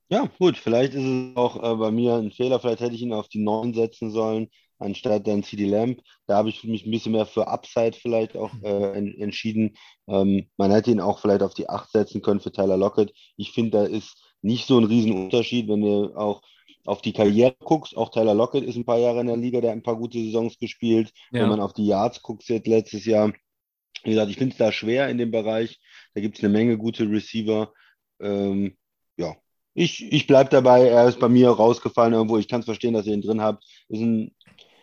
Ja, 0.09 0.29
gut, 0.37 0.57
vielleicht 0.57 0.93
ist 0.93 1.03
es 1.03 1.35
auch 1.35 1.55
äh, 1.57 1.75
bei 1.75 1.89
mir 1.89 2.15
ein 2.15 2.31
Fehler. 2.31 2.59
Vielleicht 2.59 2.81
hätte 2.81 2.95
ich 2.95 3.01
ihn 3.01 3.13
auf 3.13 3.29
die 3.29 3.43
9 3.43 3.73
setzen 3.73 4.11
sollen, 4.11 4.49
anstatt 4.77 5.25
dann 5.25 5.43
CD 5.43 5.65
Lamb. 5.65 6.01
Da 6.27 6.37
habe 6.37 6.49
ich 6.49 6.63
mich 6.63 6.85
ein 6.85 6.91
bisschen 6.91 7.13
mehr 7.13 7.25
für 7.25 7.47
Upside 7.47 7.93
vielleicht 7.93 8.37
auch 8.37 8.51
äh, 8.61 8.97
en 8.97 9.17
entschieden. 9.19 9.75
Ähm, 10.07 10.49
man 10.57 10.71
hätte 10.71 10.91
ihn 10.91 10.99
auch 10.99 11.19
vielleicht 11.19 11.41
auf 11.41 11.55
die 11.55 11.67
8 11.67 11.89
setzen 11.91 12.21
können 12.21 12.41
für 12.41 12.51
Tyler 12.51 12.77
Lockett. 12.77 13.11
Ich 13.37 13.53
finde, 13.53 13.71
da 13.71 13.85
ist 13.85 14.21
nicht 14.43 14.67
so 14.67 14.77
ein 14.77 14.83
Riesenunterschied, 14.83 15.67
wenn 15.67 15.81
du 15.81 16.15
auch 16.15 16.41
auf 16.85 17.01
die 17.01 17.13
Karriere 17.13 17.55
guckst. 17.59 17.95
Auch 17.95 18.09
Tyler 18.09 18.33
Lockett 18.33 18.63
ist 18.63 18.75
ein 18.75 18.85
paar 18.85 18.99
Jahre 18.99 19.21
in 19.21 19.27
der 19.27 19.37
Liga, 19.37 19.61
der 19.61 19.71
hat 19.71 19.77
ein 19.77 19.83
paar 19.83 19.97
gute 19.97 20.17
Saisons 20.17 20.57
gespielt. 20.57 21.11
Wenn 21.31 21.49
man 21.49 21.59
auf 21.59 21.73
die 21.73 21.85
Yards 21.85 22.21
guckt, 22.21 22.47
jetzt 22.47 22.67
letztes 22.67 23.05
Jahr, 23.05 23.33
wie 24.03 24.11
gesagt, 24.11 24.29
ich 24.29 24.37
finde 24.37 24.53
es 24.53 24.57
da 24.57 24.71
schwer 24.71 25.09
in 25.09 25.17
dem 25.17 25.31
Bereich. 25.31 25.79
Da 26.13 26.21
gibt 26.21 26.37
es 26.37 26.43
eine 26.43 26.51
Menge 26.51 26.77
gute 26.77 27.09
Receiver. 27.09 27.71
Ähm, 28.19 28.75
ja, 29.17 29.35
ich, 29.73 30.11
ich 30.11 30.27
bleibe 30.27 30.49
dabei. 30.49 30.87
Er 30.87 31.07
ist 31.07 31.19
bei 31.19 31.29
mir 31.29 31.49
rausgefallen 31.49 32.13
irgendwo. 32.13 32.37
Ich 32.37 32.47
kann 32.47 32.59
es 32.59 32.65
verstehen, 32.65 32.93
dass 32.93 33.07
ihr 33.07 33.13
ihn 33.13 33.21
drin 33.21 33.41
habt. 33.41 33.63
Ist 33.87 34.01
ein 34.01 34.35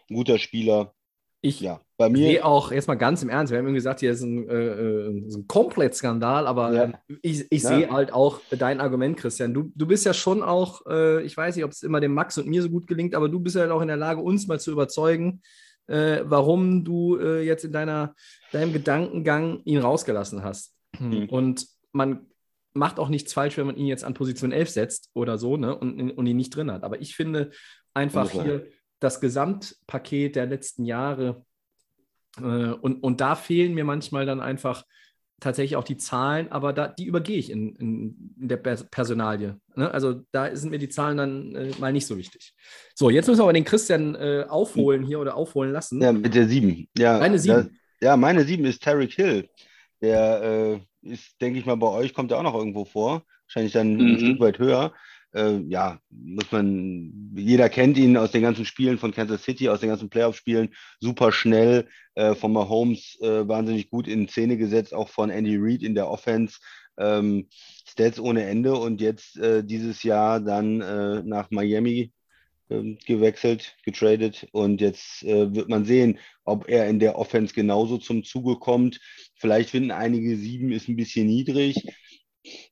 guter 0.09 0.39
Spieler. 0.39 0.95
Ich 1.43 1.61
Ja, 1.61 1.81
bei 1.97 2.13
sehe 2.13 2.33
mir. 2.35 2.45
auch, 2.47 2.71
jetzt 2.71 2.87
mal 2.87 2.97
ganz 2.97 3.23
im 3.23 3.31
Ernst, 3.31 3.51
wir 3.51 3.59
haben 3.59 3.67
eben 3.67 3.75
gesagt, 3.75 4.01
hier 4.01 4.13
ist 4.13 4.21
ein, 4.23 4.47
äh, 4.49 4.55
äh, 4.55 5.25
so 5.29 5.39
ein 5.39 5.47
Komplettskandal, 5.47 6.47
aber 6.47 6.73
Ja. 6.75 6.93
ich, 7.23 7.47
ich 7.51 7.63
Ja. 7.63 7.69
sehe 7.71 7.91
halt 7.91 8.13
auch 8.13 8.41
dein 8.51 8.79
Argument, 8.81 9.17
Christian. 9.17 9.55
Du, 9.55 9.73
du 9.75 9.87
bist 9.87 10.05
ja 10.05 10.13
schon 10.13 10.43
auch, 10.43 10.85
äh, 10.87 11.23
ich 11.23 11.35
weiß 11.37 11.57
nicht, 11.57 11.65
ob 11.65 11.71
es 11.71 11.83
immer 11.83 12.01
dem 12.01 12.13
Max 12.13 12.37
und 12.37 12.47
mir 12.47 12.63
so 12.63 12.69
gut 12.69 12.87
gelingt, 12.87 13.15
aber 13.15 13.29
du 13.31 13.41
bist 13.41 13.57
ja 13.57 13.71
auch 13.73 13.81
in 13.81 13.89
der 13.89 13.97
Lage, 13.97 14.21
uns 14.21 14.47
mal 14.49 14.61
zu 14.61 14.71
überzeugen, 14.71 15.41
äh, 15.87 16.21
warum 16.25 16.85
du 16.85 17.17
äh, 17.17 17.41
jetzt 17.43 17.65
in 17.65 17.73
deiner, 17.73 18.15
deinem 18.53 18.73
Gedankengang 18.75 19.61
ihn 19.65 19.79
rausgelassen 19.79 20.45
hast. 20.45 20.75
Mhm. 20.99 21.29
Und 21.31 21.67
man 21.93 22.27
macht 22.75 22.99
auch 22.99 23.09
nichts 23.09 23.33
falsch, 23.33 23.57
wenn 23.57 23.67
man 23.67 23.77
ihn 23.77 23.87
jetzt 23.87 24.05
an 24.05 24.13
Position 24.15 24.53
11 24.53 24.69
setzt 24.71 25.11
oder 25.15 25.39
so 25.39 25.57
ne, 25.57 25.75
und, 25.75 26.11
und 26.13 26.27
ihn 26.27 26.37
nicht 26.37 26.55
drin 26.55 26.71
hat. 26.71 26.85
Aber 26.85 27.01
ich 27.01 27.17
finde 27.17 27.51
einfach 27.95 28.31
sein. 28.31 28.45
hier 28.45 28.67
das 29.01 29.21
Gesamtpaket 29.21 30.37
der 30.37 30.47
letzten 30.47 30.85
Jahre 30.85 31.45
äh, 32.39 32.43
und, 32.43 33.03
und 33.03 33.21
da 33.21 33.35
fehlen 33.35 33.75
mir 33.75 33.85
manchmal 33.85 34.27
dann 34.27 34.41
einfach 34.41 34.85
tatsächlich 35.41 35.77
auch 35.77 35.85
die 35.85 35.97
Zahlen, 35.97 36.53
aber 36.53 36.75
da, 36.75 36.89
die 36.89 37.07
übergehe 37.07 37.39
ich 37.39 37.51
in, 37.51 37.75
in, 37.77 38.35
in 38.39 38.49
der 38.49 38.63
Pers- 38.63 38.85
Personalie. 38.91 39.59
Ne? 39.75 39.91
Also 39.91 40.21
da 40.33 40.55
sind 40.55 40.69
mir 40.69 40.79
die 40.79 40.91
Zahlen 40.91 41.17
dann 41.17 41.55
äh, 41.55 41.71
mal 41.79 41.95
nicht 41.95 42.07
so 42.07 42.19
wichtig. 42.19 42.53
So, 42.95 43.09
jetzt 43.09 43.27
müssen 43.27 43.39
wir 43.41 43.45
aber 43.45 43.55
den 43.55 43.65
Christian 43.65 44.15
äh, 44.17 44.45
aufholen 44.47 45.03
hier 45.03 45.19
oder 45.19 45.35
aufholen 45.37 45.73
lassen. 45.73 46.03
Ja, 46.03 46.13
mit 46.13 46.35
der 46.35 46.47
7. 46.47 46.87
Ja, 46.97 47.19
da- 47.27 47.39
sieben. 47.39 47.79
ja, 48.03 48.17
meine 48.19 48.45
7 48.45 48.65
ist 48.67 48.83
Tarek 48.83 49.13
Hill. 49.15 49.49
Der 50.03 50.43
äh, 51.03 51.11
ist, 51.11 51.41
denke 51.41 51.59
ich 51.59 51.65
mal, 51.65 51.77
bei 51.79 51.89
euch 51.89 52.13
kommt 52.13 52.31
er 52.33 52.39
auch 52.39 52.43
noch 52.43 52.55
irgendwo 52.55 52.85
vor. 52.85 53.23
Wahrscheinlich 53.47 53.73
dann 53.73 53.97
ein 53.99 54.13
Mhm. 54.13 54.19
Stück 54.19 54.41
weit 54.41 54.59
höher. 54.59 54.93
Äh, 55.33 55.59
ja, 55.69 56.01
muss 56.11 56.51
man, 56.51 57.33
jeder 57.37 57.69
kennt 57.69 57.97
ihn 57.97 58.17
aus 58.17 58.33
den 58.33 58.43
ganzen 58.43 58.65
Spielen 58.65 58.99
von 58.99 59.13
Kansas 59.13 59.45
City, 59.45 59.69
aus 59.69 59.81
den 59.81 59.89
ganzen 59.89 60.11
Playoff-Spielen, 60.11 60.75
super 61.01 61.33
schnell, 61.33 61.89
äh, 62.15 62.35
von 62.35 62.53
Mahomes 62.53 63.19
äh, 63.21 63.47
wahnsinnig 63.47 63.91
gut 63.91 64.09
in 64.09 64.29
Szene 64.29 64.57
gesetzt, 64.57 64.93
auch 64.95 65.09
von 65.09 65.31
Andy 65.31 65.57
Reid 65.59 65.83
in 65.83 65.95
der 65.95 66.09
Offense. 66.11 66.59
Ähm, 66.99 67.49
Stats 67.87 68.21
ohne 68.21 68.45
Ende 68.45 68.75
und 68.75 69.01
jetzt 69.01 69.37
äh, 69.39 69.65
dieses 69.65 70.03
Jahr 70.03 70.41
dann 70.41 70.81
äh, 70.81 71.23
nach 71.23 71.51
Miami 71.51 72.13
ähm, 72.71 72.99
gewechselt, 73.07 73.77
getradet 73.85 74.47
und 74.53 74.81
jetzt 74.81 75.23
äh, 75.25 75.55
wird 75.55 75.69
man 75.69 75.85
sehen, 75.85 76.19
ob 76.45 76.69
er 76.69 76.89
in 76.89 76.99
der 77.01 77.19
Offense 77.19 77.55
genauso 77.55 77.99
zum 77.99 78.23
Zuge 78.23 78.57
kommt. 78.57 79.01
Vielleicht 79.35 79.71
finden 79.71 79.91
einige 79.91 80.37
sieben 80.37 80.71
ist 80.73 80.89
ein 80.89 80.97
bisschen 80.97 81.27
niedrig. 81.27 81.77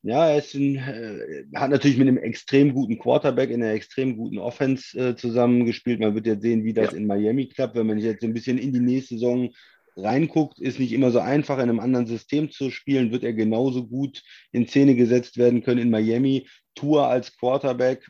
Ja, 0.02 0.30
er 0.30 0.42
ein, 0.54 0.76
äh, 0.76 1.44
hat 1.54 1.70
natürlich 1.70 1.98
mit 1.98 2.08
einem 2.08 2.18
extrem 2.18 2.72
guten 2.72 2.98
Quarterback 2.98 3.50
in 3.50 3.62
einer 3.62 3.74
extrem 3.74 4.16
guten 4.16 4.38
Offense 4.38 4.98
äh, 4.98 5.16
zusammengespielt. 5.16 6.00
Man 6.00 6.14
wird 6.14 6.26
jetzt 6.26 6.42
sehen, 6.42 6.64
wie 6.64 6.72
das 6.72 6.94
in 6.94 7.06
Miami 7.06 7.48
klappt. 7.48 7.74
Wenn 7.74 7.86
man 7.86 7.98
jetzt 7.98 8.22
so 8.22 8.26
ein 8.26 8.34
bisschen 8.34 8.58
in 8.58 8.72
die 8.72 8.80
nächste 8.80 9.14
Saison 9.14 9.50
reinguckt, 9.96 10.58
ist 10.58 10.78
nicht 10.78 10.92
immer 10.92 11.10
so 11.10 11.18
einfach, 11.18 11.56
in 11.56 11.68
einem 11.68 11.80
anderen 11.80 12.06
System 12.06 12.50
zu 12.50 12.70
spielen. 12.70 13.12
Wird 13.12 13.24
er 13.24 13.34
genauso 13.34 13.86
gut 13.86 14.22
in 14.52 14.66
Szene 14.66 14.94
gesetzt 14.94 15.36
werden 15.36 15.62
können 15.62 15.82
in 15.82 15.90
Miami? 15.90 16.48
Tour 16.74 17.06
als 17.08 17.36
Quarterback, 17.36 18.06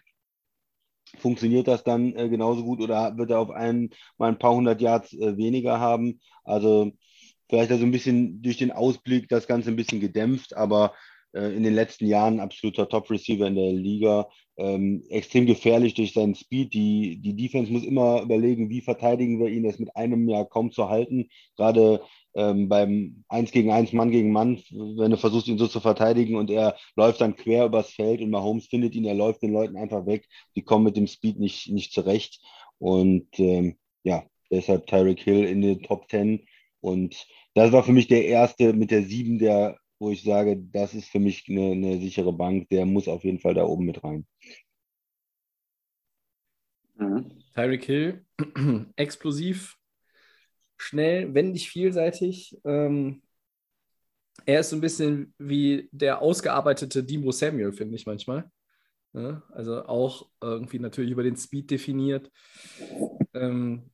funktioniert 1.17 1.67
das 1.67 1.85
dann 1.85 2.15
äh, 2.15 2.29
genauso 2.29 2.63
gut 2.65 2.81
oder 2.81 3.17
wird 3.17 3.31
er 3.31 3.41
auf 3.41 3.51
einen 3.51 3.91
mal 4.19 4.29
ein 4.29 4.39
paar 4.39 4.55
hundert 4.55 4.81
Yards 4.81 5.13
äh, 5.15 5.37
weniger 5.37 5.81
haben? 5.81 6.21
Also 6.45 6.93
vielleicht 7.49 7.71
also 7.71 7.85
ein 7.85 7.91
bisschen 7.91 8.43
durch 8.43 8.59
den 8.59 8.71
Ausblick 8.71 9.29
das 9.29 9.47
Ganze 9.47 9.71
ein 9.71 9.77
bisschen 9.77 10.01
gedämpft, 10.01 10.55
aber 10.57 10.95
in 11.33 11.63
den 11.63 11.75
letzten 11.75 12.07
Jahren 12.07 12.41
absoluter 12.41 12.89
Top-Receiver 12.89 13.47
in 13.47 13.55
der 13.55 13.73
Liga. 13.73 14.29
Ähm, 14.57 15.05
extrem 15.09 15.47
gefährlich 15.47 15.95
durch 15.95 16.13
seinen 16.13 16.35
Speed. 16.35 16.75
Die, 16.75 17.21
die 17.21 17.37
Defense 17.37 17.73
muss 17.73 17.85
immer 17.85 18.23
überlegen, 18.23 18.71
wie 18.71 18.81
verteidigen 18.81 19.39
wir 19.39 19.49
ihn. 19.49 19.65
Das 19.65 19.79
mit 19.79 19.95
einem 19.95 20.29
ja 20.29 20.45
kaum 20.45 20.73
zu 20.73 20.89
halten. 20.89 21.29
Gerade 21.57 22.01
ähm, 22.35 22.69
beim 22.69 23.25
1 23.29 23.51
gegen 23.53 23.71
1, 23.71 23.93
Mann 23.93 24.11
gegen 24.11 24.33
Mann, 24.33 24.63
wenn 24.71 25.11
du 25.11 25.17
versuchst, 25.17 25.49
ihn 25.49 25.59
so 25.59 25.67
zu 25.67 25.81
verteidigen 25.81 26.37
und 26.37 26.51
er 26.51 26.77
läuft 26.97 27.21
dann 27.21 27.37
quer 27.37 27.67
übers 27.67 27.91
Feld 27.91 28.21
und 28.21 28.31
Mahomes 28.31 28.67
findet 28.67 28.95
ihn, 28.95 29.05
er 29.05 29.15
läuft 29.15 29.43
den 29.43 29.53
Leuten 29.53 29.77
einfach 29.77 30.07
weg. 30.07 30.27
Die 30.57 30.63
kommen 30.63 30.85
mit 30.85 30.97
dem 30.97 31.07
Speed 31.07 31.39
nicht, 31.39 31.69
nicht 31.71 31.93
zurecht. 31.93 32.41
Und 32.79 33.29
ähm, 33.39 33.77
ja, 34.03 34.25
deshalb 34.51 34.87
Tyreek 34.87 35.21
Hill 35.21 35.45
in 35.45 35.63
den 35.63 35.83
Top 35.83 36.09
10. 36.11 36.47
Und 36.81 37.27
das 37.55 37.73
war 37.73 37.83
für 37.83 37.93
mich 37.93 38.07
der 38.09 38.25
erste 38.27 38.73
mit 38.73 38.91
der 38.91 39.03
7, 39.03 39.39
der, 39.39 39.77
wo 39.99 40.11
ich 40.11 40.23
sage, 40.23 40.57
das 40.57 40.95
ist 40.95 41.09
für 41.09 41.19
mich 41.19 41.47
eine, 41.49 41.73
eine 41.73 41.99
sichere 41.99 42.33
Bank. 42.33 42.69
Der 42.71 42.87
muss 42.87 43.09
auf 43.09 43.25
jeden 43.25 43.41
Fall 43.41 43.55
da 43.55 43.65
oben 43.65 43.87
mit 43.87 44.03
rein. 44.05 44.27
Mhm. 46.97 47.31
Tyreek 47.55 47.85
Hill, 47.85 48.25
explosiv, 48.97 49.77
schnell, 50.77 51.35
wendig, 51.35 51.69
vielseitig. 51.69 52.57
Ähm, 52.65 53.23
er 54.47 54.61
ist 54.61 54.71
so 54.71 54.77
ein 54.77 54.81
bisschen 54.81 55.35
wie 55.39 55.89
der 55.93 56.23
ausgearbeitete 56.23 57.05
Dimo 57.05 57.33
Samuel, 57.33 57.73
finde 57.73 57.97
ich 57.97 58.07
manchmal. 58.07 58.51
Ja, 59.15 59.43
also 59.51 59.85
auch 59.85 60.29
irgendwie 60.41 60.79
natürlich 60.79 61.11
über 61.11 61.23
den 61.23 61.37
Speed 61.37 61.71
definiert. 61.71 62.31
Ähm, 63.35 63.91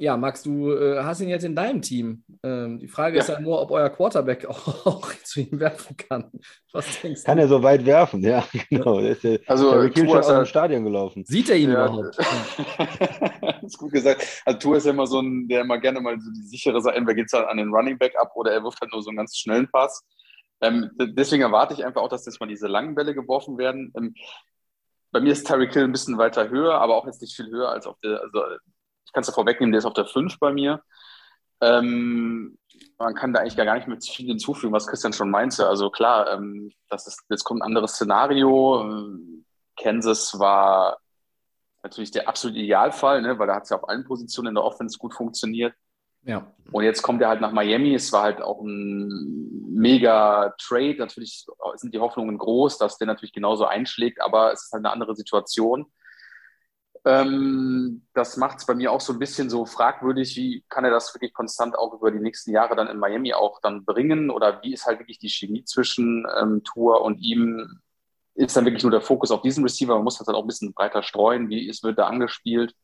ja, 0.00 0.16
Max, 0.16 0.44
du 0.44 0.70
äh, 0.72 1.02
hast 1.02 1.20
ihn 1.20 1.28
jetzt 1.28 1.42
in 1.44 1.56
deinem 1.56 1.82
Team. 1.82 2.22
Ähm, 2.44 2.78
die 2.78 2.86
Frage 2.86 3.18
ist 3.18 3.28
Ja. 3.28 3.34
ja 3.34 3.40
nur, 3.40 3.60
ob 3.60 3.72
euer 3.72 3.90
Quarterback 3.90 4.46
auch, 4.46 4.66
auch 4.86 5.12
zu 5.24 5.40
ihm 5.40 5.58
werfen 5.58 5.96
kann. 5.96 6.30
Was 6.72 7.00
denkst 7.00 7.24
Kann 7.24 7.36
du? 7.38 7.42
er 7.42 7.48
so 7.48 7.62
weit 7.62 7.84
werfen? 7.84 8.22
Ja, 8.22 8.46
genau. 8.70 9.00
Der 9.00 9.10
ist 9.10 9.24
der, 9.24 9.40
Also, 9.48 9.72
Tyreek 9.72 9.94
Hill 9.94 10.04
Tua 10.06 10.10
schon 10.12 10.20
ist 10.20 10.26
aus 10.26 10.32
ja- 10.32 10.38
dem 10.38 10.46
Stadion 10.46 10.84
gelaufen. 10.84 11.24
Sieht 11.24 11.50
er 11.50 11.56
ihn 11.56 11.72
Ja. 11.72 11.86
überhaupt? 11.86 12.16
das 12.16 13.62
ist 13.64 13.78
gut 13.78 13.92
gesagt. 13.92 14.42
Also 14.44 14.58
Tour 14.60 14.76
ist 14.76 14.84
ja 14.86 14.92
immer 14.92 15.06
so 15.06 15.20
ein, 15.20 15.48
der 15.48 15.62
immer 15.62 15.78
gerne 15.78 16.00
mal 16.00 16.18
so 16.20 16.30
die 16.30 16.42
sichere 16.46 16.80
Seite, 16.80 16.96
entweder 16.96 17.16
geht 17.16 17.26
es 17.26 17.32
halt 17.32 17.48
an 17.48 17.56
den 17.56 17.68
Running 17.74 17.98
Back 17.98 18.14
ab 18.20 18.30
oder 18.36 18.52
er 18.52 18.62
wirft 18.62 18.80
halt 18.80 18.92
nur 18.92 19.02
so 19.02 19.10
einen 19.10 19.16
ganz 19.16 19.36
schnellen 19.36 19.68
Pass. 19.70 20.04
Ähm, 20.60 20.90
deswegen 21.00 21.42
erwarte 21.42 21.74
ich 21.74 21.84
einfach 21.84 22.02
auch, 22.02 22.08
dass 22.08 22.24
jetzt 22.26 22.40
mal 22.40 22.46
diese 22.48 22.68
langen 22.68 22.94
Bälle 22.94 23.14
geworfen 23.14 23.58
werden. 23.58 23.92
Ähm, 23.96 24.14
bei 25.10 25.20
mir 25.20 25.32
ist 25.32 25.46
Tyreek 25.46 25.72
Hill 25.72 25.84
ein 25.84 25.92
bisschen 25.92 26.18
weiter 26.18 26.48
höher, 26.50 26.74
aber 26.80 26.96
auch 26.96 27.06
jetzt 27.06 27.20
nicht 27.22 27.34
viel 27.34 27.48
höher 27.50 27.70
als 27.70 27.86
auf 27.86 27.96
der, 28.04 28.20
also 28.20 28.42
ich 29.08 29.12
kann 29.14 29.22
es 29.22 29.28
ja 29.28 29.32
vorwegnehmen, 29.32 29.72
der 29.72 29.78
ist 29.78 29.86
auf 29.86 29.94
der 29.94 30.04
5 30.04 30.38
bei 30.38 30.52
mir. 30.52 30.82
Ähm, 31.62 32.58
man 32.98 33.14
kann 33.14 33.32
da 33.32 33.40
eigentlich 33.40 33.56
gar 33.56 33.74
nicht 33.74 33.88
mehr 33.88 33.98
viel 34.00 34.26
hinzufügen, 34.26 34.72
was 34.72 34.86
Christian 34.86 35.14
schon 35.14 35.30
meinte. 35.30 35.66
Also 35.66 35.88
klar, 35.88 36.30
ähm, 36.30 36.72
das 36.90 37.06
ist, 37.06 37.24
jetzt 37.30 37.44
kommt 37.44 37.62
ein 37.62 37.66
anderes 37.66 37.92
Szenario. 37.92 39.18
Kansas 39.76 40.38
war 40.38 40.98
natürlich 41.82 42.10
der 42.10 42.28
absolute 42.28 42.58
Idealfall, 42.58 43.22
ne, 43.22 43.38
weil 43.38 43.46
da 43.46 43.54
hat 43.54 43.62
es 43.62 43.70
ja 43.70 43.78
auf 43.78 43.88
allen 43.88 44.04
Positionen 44.04 44.48
in 44.48 44.54
der 44.56 44.64
Offense 44.64 44.98
gut 44.98 45.14
funktioniert. 45.14 45.74
Ja. 46.24 46.52
Und 46.70 46.84
jetzt 46.84 47.02
kommt 47.02 47.22
er 47.22 47.28
halt 47.28 47.40
nach 47.40 47.52
Miami. 47.52 47.94
Es 47.94 48.12
war 48.12 48.24
halt 48.24 48.42
auch 48.42 48.60
ein 48.60 49.72
mega 49.72 50.54
Trade. 50.60 50.96
Natürlich 50.98 51.46
sind 51.76 51.94
die 51.94 52.00
Hoffnungen 52.00 52.36
groß, 52.36 52.76
dass 52.76 52.98
der 52.98 53.06
natürlich 53.06 53.32
genauso 53.32 53.64
einschlägt, 53.64 54.20
aber 54.20 54.52
es 54.52 54.64
ist 54.64 54.72
halt 54.72 54.84
eine 54.84 54.92
andere 54.92 55.14
Situation. 55.16 55.86
Ähm, 57.08 58.02
das 58.12 58.36
macht 58.36 58.58
es 58.58 58.66
bei 58.66 58.74
mir 58.74 58.92
auch 58.92 59.00
so 59.00 59.14
ein 59.14 59.18
bisschen 59.18 59.48
so 59.48 59.64
fragwürdig, 59.64 60.36
wie 60.36 60.62
kann 60.68 60.84
er 60.84 60.90
das 60.90 61.14
wirklich 61.14 61.32
konstant 61.32 61.74
auch 61.78 61.94
über 61.94 62.10
die 62.10 62.18
nächsten 62.18 62.50
Jahre 62.50 62.76
dann 62.76 62.88
in 62.88 62.98
Miami 62.98 63.32
auch 63.32 63.62
dann 63.62 63.86
bringen 63.86 64.28
oder 64.28 64.62
wie 64.62 64.74
ist 64.74 64.84
halt 64.84 64.98
wirklich 64.98 65.18
die 65.18 65.30
Chemie 65.30 65.64
zwischen 65.64 66.26
ähm, 66.38 66.62
Tour 66.64 67.00
und 67.00 67.18
ihm? 67.18 67.80
Ist 68.34 68.56
dann 68.56 68.66
wirklich 68.66 68.82
nur 68.82 68.92
der 68.92 69.00
Fokus 69.00 69.30
auf 69.30 69.40
diesen 69.40 69.64
Receiver? 69.64 69.94
Man 69.94 70.04
muss 70.04 70.18
das 70.18 70.26
dann 70.26 70.36
auch 70.36 70.42
ein 70.42 70.48
bisschen 70.48 70.74
breiter 70.74 71.02
streuen. 71.02 71.48
Wie 71.48 71.66
ist, 71.66 71.82
wird 71.82 71.98
da 71.98 72.08
angespielt? 72.08 72.74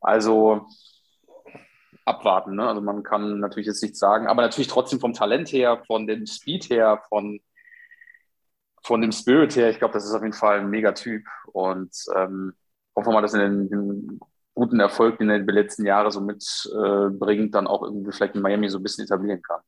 Also 0.00 0.66
abwarten. 2.04 2.56
Ne? 2.56 2.66
Also 2.66 2.80
man 2.80 3.04
kann 3.04 3.38
natürlich 3.38 3.68
jetzt 3.68 3.82
nichts 3.82 4.00
sagen, 4.00 4.26
aber 4.26 4.42
natürlich 4.42 4.68
trotzdem 4.68 4.98
vom 4.98 5.12
Talent 5.12 5.52
her, 5.52 5.80
von 5.86 6.08
dem 6.08 6.26
Speed 6.26 6.70
her, 6.70 7.02
von, 7.08 7.40
von 8.82 9.00
dem 9.00 9.12
Spirit 9.12 9.54
her, 9.54 9.70
ich 9.70 9.78
glaube, 9.78 9.94
das 9.94 10.04
ist 10.04 10.14
auf 10.14 10.22
jeden 10.22 10.34
Fall 10.34 10.58
ein 10.58 10.70
Megatyp 10.70 11.24
und 11.52 11.94
ähm, 12.16 12.54
hoffen 12.98 13.08
wir 13.08 13.14
mal, 13.14 13.22
dass 13.22 13.34
er 13.34 13.48
den, 13.48 13.70
den, 13.70 14.20
guten 14.54 14.80
Erfolg, 14.80 15.18
den 15.18 15.30
er 15.30 15.38
die 15.38 15.52
letzten 15.52 15.86
Jahre 15.86 16.10
so 16.10 16.20
mitbringt, 16.20 17.48
äh, 17.48 17.50
dann 17.50 17.68
auch 17.68 17.82
irgendwie 17.84 18.10
vielleicht 18.10 18.34
in 18.34 18.42
Miami 18.42 18.68
so 18.68 18.78
ein 18.78 18.82
bisschen 18.82 19.04
etablieren 19.04 19.40
kann. 19.40 19.60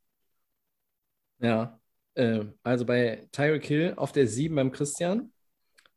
Ja, 1.38 1.80
äh, 2.14 2.44
also 2.64 2.84
bei 2.84 3.28
Tyreek 3.30 3.64
Hill 3.64 3.94
auf 3.96 4.10
der 4.10 4.26
7 4.26 4.54
beim 4.54 4.72
Christian, 4.72 5.32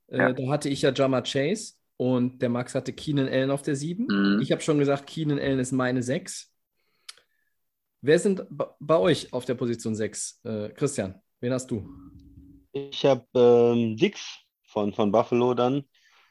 äh, 0.08 0.18
ja. 0.20 0.34
da 0.34 0.48
hatte 0.48 0.70
ich 0.70 0.84
ja 0.84 0.92
Jama 0.94 1.22
Chase 1.22 1.74
und 1.98 2.40
der 2.42 2.50
Max 2.50 2.76
hatte 2.76 2.94
Keenan 2.94 3.28
Allen 3.28 3.50
auf 3.50 3.64
der 3.64 3.76
7. 3.76 4.06
Mhm. 4.06 4.40
Ich 4.42 4.52
habe 4.52 4.62
schon 4.62 4.78
gesagt, 4.78 5.08
Keenan 5.08 5.40
Allen 5.40 5.60
ist 5.60 5.72
meine 5.72 6.04
6. 6.04 6.52
Wer 8.02 8.20
sind 8.20 8.46
bei 8.80 8.98
euch 8.98 9.34
auf 9.34 9.46
der 9.46 9.56
Position 9.56 9.96
6? 9.96 10.42
Äh, 10.44 10.70
Christian, 10.70 11.20
wen 11.40 11.54
hast 11.54 11.72
du? 11.72 11.90
Ich 12.74 13.06
habe 13.06 13.26
ähm, 13.34 13.98
Dix 13.98 14.40
von, 14.68 14.94
von 14.94 15.12
Buffalo 15.12 15.54
dann. 15.54 15.84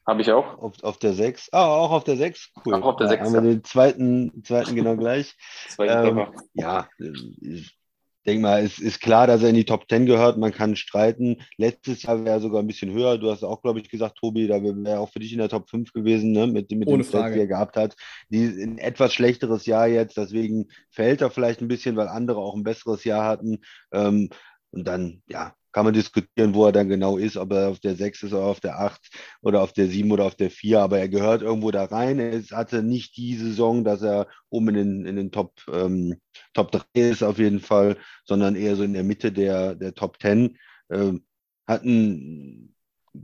Habe 0.07 0.23
ich 0.23 0.33
auch. 0.33 0.59
Auf, 0.59 0.83
auf 0.83 0.99
der 0.99 1.13
6. 1.13 1.51
Ah, 1.53 1.67
auch 1.67 1.93
auf 1.93 2.05
der 2.05 2.17
6. 2.17 2.51
Cool. 2.65 2.75
Auch 2.75 2.85
auf 2.85 2.97
der 2.97 3.09
6. 3.09 3.21
Da 3.21 3.27
haben 3.27 3.45
wir 3.45 3.53
den 3.53 3.65
zweiten, 3.65 4.43
zweiten 4.45 4.75
genau 4.75 4.97
gleich. 4.97 5.37
ähm, 5.79 6.27
ja, 6.55 6.89
ich 6.99 7.79
denke 8.27 8.43
mal, 8.43 8.65
es 8.65 8.81
ist 8.81 9.01
klar, 9.01 9.29
dass 9.29 9.43
er 9.43 9.51
in 9.51 9.55
die 9.55 9.65
Top 9.65 9.89
10 9.89 10.07
gehört. 10.07 10.39
Man 10.39 10.53
kann 10.53 10.75
streiten. 10.75 11.43
Letztes 11.57 12.03
Jahr 12.03 12.25
wäre 12.25 12.37
er 12.37 12.41
sogar 12.41 12.63
ein 12.63 12.67
bisschen 12.67 12.93
höher. 12.93 13.17
Du 13.17 13.31
hast 13.31 13.45
auch, 13.45 13.63
glaube 13.63 13.79
ich, 13.79 13.89
gesagt, 13.89 14.19
Tobi, 14.19 14.49
da 14.49 14.61
wäre 14.61 14.77
er 14.87 15.01
auch 15.01 15.11
für 15.11 15.21
dich 15.21 15.33
in 15.33 15.39
der 15.39 15.49
Top 15.49 15.71
5 15.71 15.93
gewesen, 15.93 16.33
ne? 16.33 16.49
mit, 16.49 16.71
mit 16.73 16.89
Ohne 16.89 17.05
dem 17.05 17.11
Frage. 17.11 17.35
die 17.35 17.41
er 17.41 17.47
gehabt 17.47 17.77
hat. 17.77 17.95
Die, 18.29 18.45
ein 18.45 18.79
etwas 18.79 19.15
schlechteres 19.15 19.67
Jahr 19.67 19.87
jetzt, 19.87 20.17
deswegen 20.17 20.69
fällt 20.91 21.21
er 21.21 21.31
vielleicht 21.31 21.61
ein 21.61 21.69
bisschen, 21.69 21.95
weil 21.97 22.09
andere 22.09 22.41
auch 22.41 22.57
ein 22.57 22.65
besseres 22.65 23.05
Jahr 23.05 23.25
hatten. 23.25 23.61
Ähm, 23.93 24.31
und 24.73 24.85
dann, 24.85 25.23
ja, 25.29 25.55
kann 25.73 25.85
man 25.85 25.95
diskutieren, 25.95 26.55
wo 26.55 26.67
er 26.67 26.73
dann 26.73 26.89
genau 26.89 27.17
ist, 27.17 27.37
ob 27.37 27.53
er 27.53 27.69
auf 27.69 27.81
der 27.81 27.95
6 27.95 28.25
ist 28.25 28.33
oder 28.33 28.45
auf 28.45 28.61
der 28.61 28.79
8 28.79 29.01
oder 29.41 29.63
auf 29.63 29.73
der 29.73 29.89
7 29.89 30.11
oder 30.11 30.25
auf 30.25 30.35
der 30.35 30.51
4, 30.51 30.81
aber 30.81 30.99
er 30.99 31.09
gehört 31.09 31.43
irgendwo 31.43 31.71
da 31.71 31.85
rein. 31.85 32.19
Er 32.19 32.43
hatte 32.57 32.83
nicht 32.83 33.17
die 33.17 33.37
Saison, 33.37 33.85
dass 33.85 34.03
er 34.03 34.27
oben 34.51 34.69
in 34.69 34.75
den, 34.75 35.07
in 35.07 35.17
den 35.17 35.31
Top, 35.31 35.53
ähm, 35.73 36.21
Top 36.55 36.73
3 36.73 36.85
ist 36.95 37.23
auf 37.23 37.39
jeden 37.39 37.61
Fall, 37.61 37.97
sondern 38.25 38.57
eher 38.57 38.77
so 38.77 38.83
in 38.83 38.95
der 38.95 39.05
Mitte 39.05 39.33
der, 39.33 39.75
der 39.75 39.95
Top 39.95 40.21
10. 40.21 40.59
Ähm, 40.91 41.25
hatten 41.67 42.75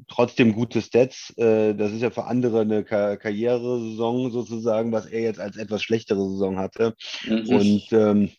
trotzdem 0.06 0.52
gute 0.54 0.82
Stats. 0.82 1.32
Äh, 1.36 1.74
das 1.74 1.92
ist 1.92 2.02
ja 2.02 2.10
für 2.10 2.24
andere 2.24 2.60
eine 2.60 2.84
Ka 2.84 3.16
Karrieresaison 3.16 4.30
sozusagen, 4.30 4.92
was 4.92 5.06
er 5.06 5.22
jetzt 5.22 5.40
als 5.40 5.56
etwas 5.56 5.82
schlechtere 5.82 6.28
Saison 6.30 6.58
hatte. 6.58 6.94
Mhm. 7.26 7.48
Und 7.48 7.92
ähm, 7.92 8.30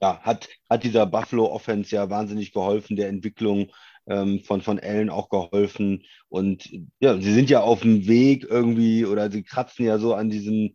ja, 0.00 0.20
hat, 0.20 0.48
hat 0.68 0.84
dieser 0.84 1.06
Buffalo 1.06 1.46
Offense 1.46 1.94
ja 1.94 2.10
wahnsinnig 2.10 2.52
geholfen, 2.52 2.96
der 2.96 3.08
Entwicklung 3.08 3.70
ähm, 4.06 4.40
von, 4.40 4.60
von 4.60 4.78
Allen 4.78 5.10
auch 5.10 5.28
geholfen. 5.28 6.04
Und 6.28 6.70
ja, 7.00 7.18
sie 7.20 7.32
sind 7.32 7.50
ja 7.50 7.60
auf 7.60 7.82
dem 7.82 8.06
Weg 8.06 8.46
irgendwie 8.48 9.04
oder 9.06 9.30
sie 9.30 9.42
kratzen 9.42 9.86
ja 9.86 9.98
so 9.98 10.14
an 10.14 10.30
diesem 10.30 10.74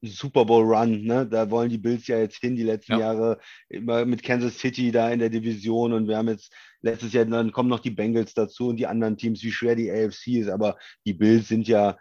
Super 0.00 0.44
Bowl 0.46 0.64
Run, 0.64 1.04
ne? 1.04 1.26
Da 1.26 1.50
wollen 1.50 1.68
die 1.68 1.78
Bills 1.78 2.06
ja 2.06 2.18
jetzt 2.18 2.38
hin, 2.38 2.56
die 2.56 2.62
letzten 2.62 2.92
ja. 2.92 3.00
Jahre 3.00 3.38
immer 3.68 4.04
mit 4.04 4.22
Kansas 4.22 4.58
City 4.58 4.90
da 4.90 5.10
in 5.10 5.18
der 5.18 5.28
Division 5.28 5.92
und 5.92 6.08
wir 6.08 6.16
haben 6.16 6.28
jetzt 6.28 6.52
letztes 6.80 7.12
Jahr, 7.12 7.26
dann 7.26 7.52
kommen 7.52 7.68
noch 7.68 7.80
die 7.80 7.90
Bengals 7.90 8.34
dazu 8.34 8.68
und 8.68 8.76
die 8.76 8.86
anderen 8.86 9.16
Teams, 9.16 9.42
wie 9.44 9.52
schwer 9.52 9.76
die 9.76 9.90
AFC 9.90 10.38
ist, 10.38 10.48
aber 10.48 10.76
die 11.04 11.12
Bills 11.12 11.48
sind 11.48 11.68
ja 11.68 11.98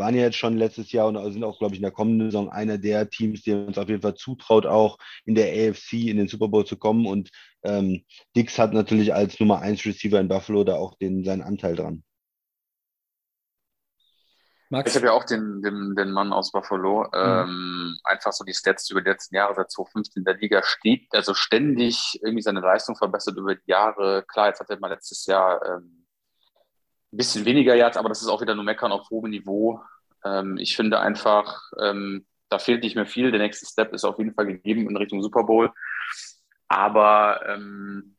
waren 0.00 0.16
ja 0.16 0.22
jetzt 0.22 0.36
schon 0.36 0.56
letztes 0.56 0.90
Jahr 0.90 1.06
und 1.06 1.32
sind 1.32 1.44
auch, 1.44 1.58
glaube 1.58 1.74
ich, 1.74 1.78
in 1.78 1.84
der 1.84 1.92
kommenden 1.92 2.30
Saison 2.30 2.50
einer 2.50 2.78
der 2.78 3.08
Teams, 3.08 3.42
die 3.42 3.52
uns 3.52 3.78
auf 3.78 3.88
jeden 3.88 4.02
Fall 4.02 4.14
zutraut, 4.14 4.66
auch 4.66 4.98
in 5.26 5.36
der 5.36 5.52
AFC 5.52 6.08
in 6.08 6.16
den 6.16 6.26
Super 6.26 6.48
Bowl 6.48 6.66
zu 6.66 6.76
kommen. 6.76 7.06
Und 7.06 7.30
ähm, 7.62 8.04
Dix 8.34 8.58
hat 8.58 8.72
natürlich 8.72 9.14
als 9.14 9.38
Nummer 9.38 9.60
1 9.60 9.84
Receiver 9.84 10.18
in 10.18 10.28
Buffalo 10.28 10.64
da 10.64 10.74
auch 10.74 10.96
den, 10.96 11.22
seinen 11.22 11.42
Anteil 11.42 11.76
dran. 11.76 12.02
Max? 14.70 14.90
Ich 14.90 14.96
habe 14.96 15.06
ja 15.06 15.12
auch 15.12 15.24
den, 15.24 15.62
den, 15.62 15.96
den 15.96 16.12
Mann 16.12 16.32
aus 16.32 16.52
Buffalo. 16.52 17.02
Mhm. 17.02 17.08
Ähm, 17.12 17.96
einfach 18.04 18.32
so 18.32 18.44
die 18.44 18.54
Stats 18.54 18.88
über 18.90 19.02
die 19.02 19.10
letzten 19.10 19.34
Jahre, 19.34 19.54
seit 19.54 19.70
2015 19.70 20.20
in 20.20 20.24
der 20.24 20.36
Liga 20.36 20.62
steht, 20.62 21.08
also 21.10 21.34
ständig 21.34 22.18
irgendwie 22.22 22.42
seine 22.42 22.60
Leistung 22.60 22.96
verbessert 22.96 23.36
über 23.36 23.54
die 23.56 23.62
Jahre. 23.66 24.24
Klar, 24.28 24.48
jetzt 24.48 24.60
hat 24.60 24.70
er 24.70 24.78
mal 24.78 24.88
letztes 24.88 25.26
Jahr 25.26 25.60
ähm, 25.66 25.99
ein 27.12 27.16
bisschen 27.16 27.44
weniger 27.44 27.74
Yards, 27.74 27.96
aber 27.96 28.08
das 28.08 28.22
ist 28.22 28.28
auch 28.28 28.40
wieder 28.40 28.54
nur 28.54 28.64
Meckern 28.64 28.92
auf 28.92 29.10
hohem 29.10 29.30
Niveau. 29.30 29.82
Ähm, 30.24 30.58
ich 30.58 30.76
finde 30.76 31.00
einfach, 31.00 31.70
ähm, 31.80 32.26
da 32.48 32.58
fehlt 32.58 32.82
nicht 32.82 32.96
mehr 32.96 33.06
viel. 33.06 33.30
Der 33.30 33.40
nächste 33.40 33.66
Step 33.66 33.92
ist 33.92 34.04
auf 34.04 34.18
jeden 34.18 34.34
Fall 34.34 34.46
gegeben 34.46 34.88
in 34.88 34.96
Richtung 34.96 35.22
Super 35.22 35.44
Bowl. 35.44 35.72
Aber 36.68 37.40
ähm, 37.48 38.16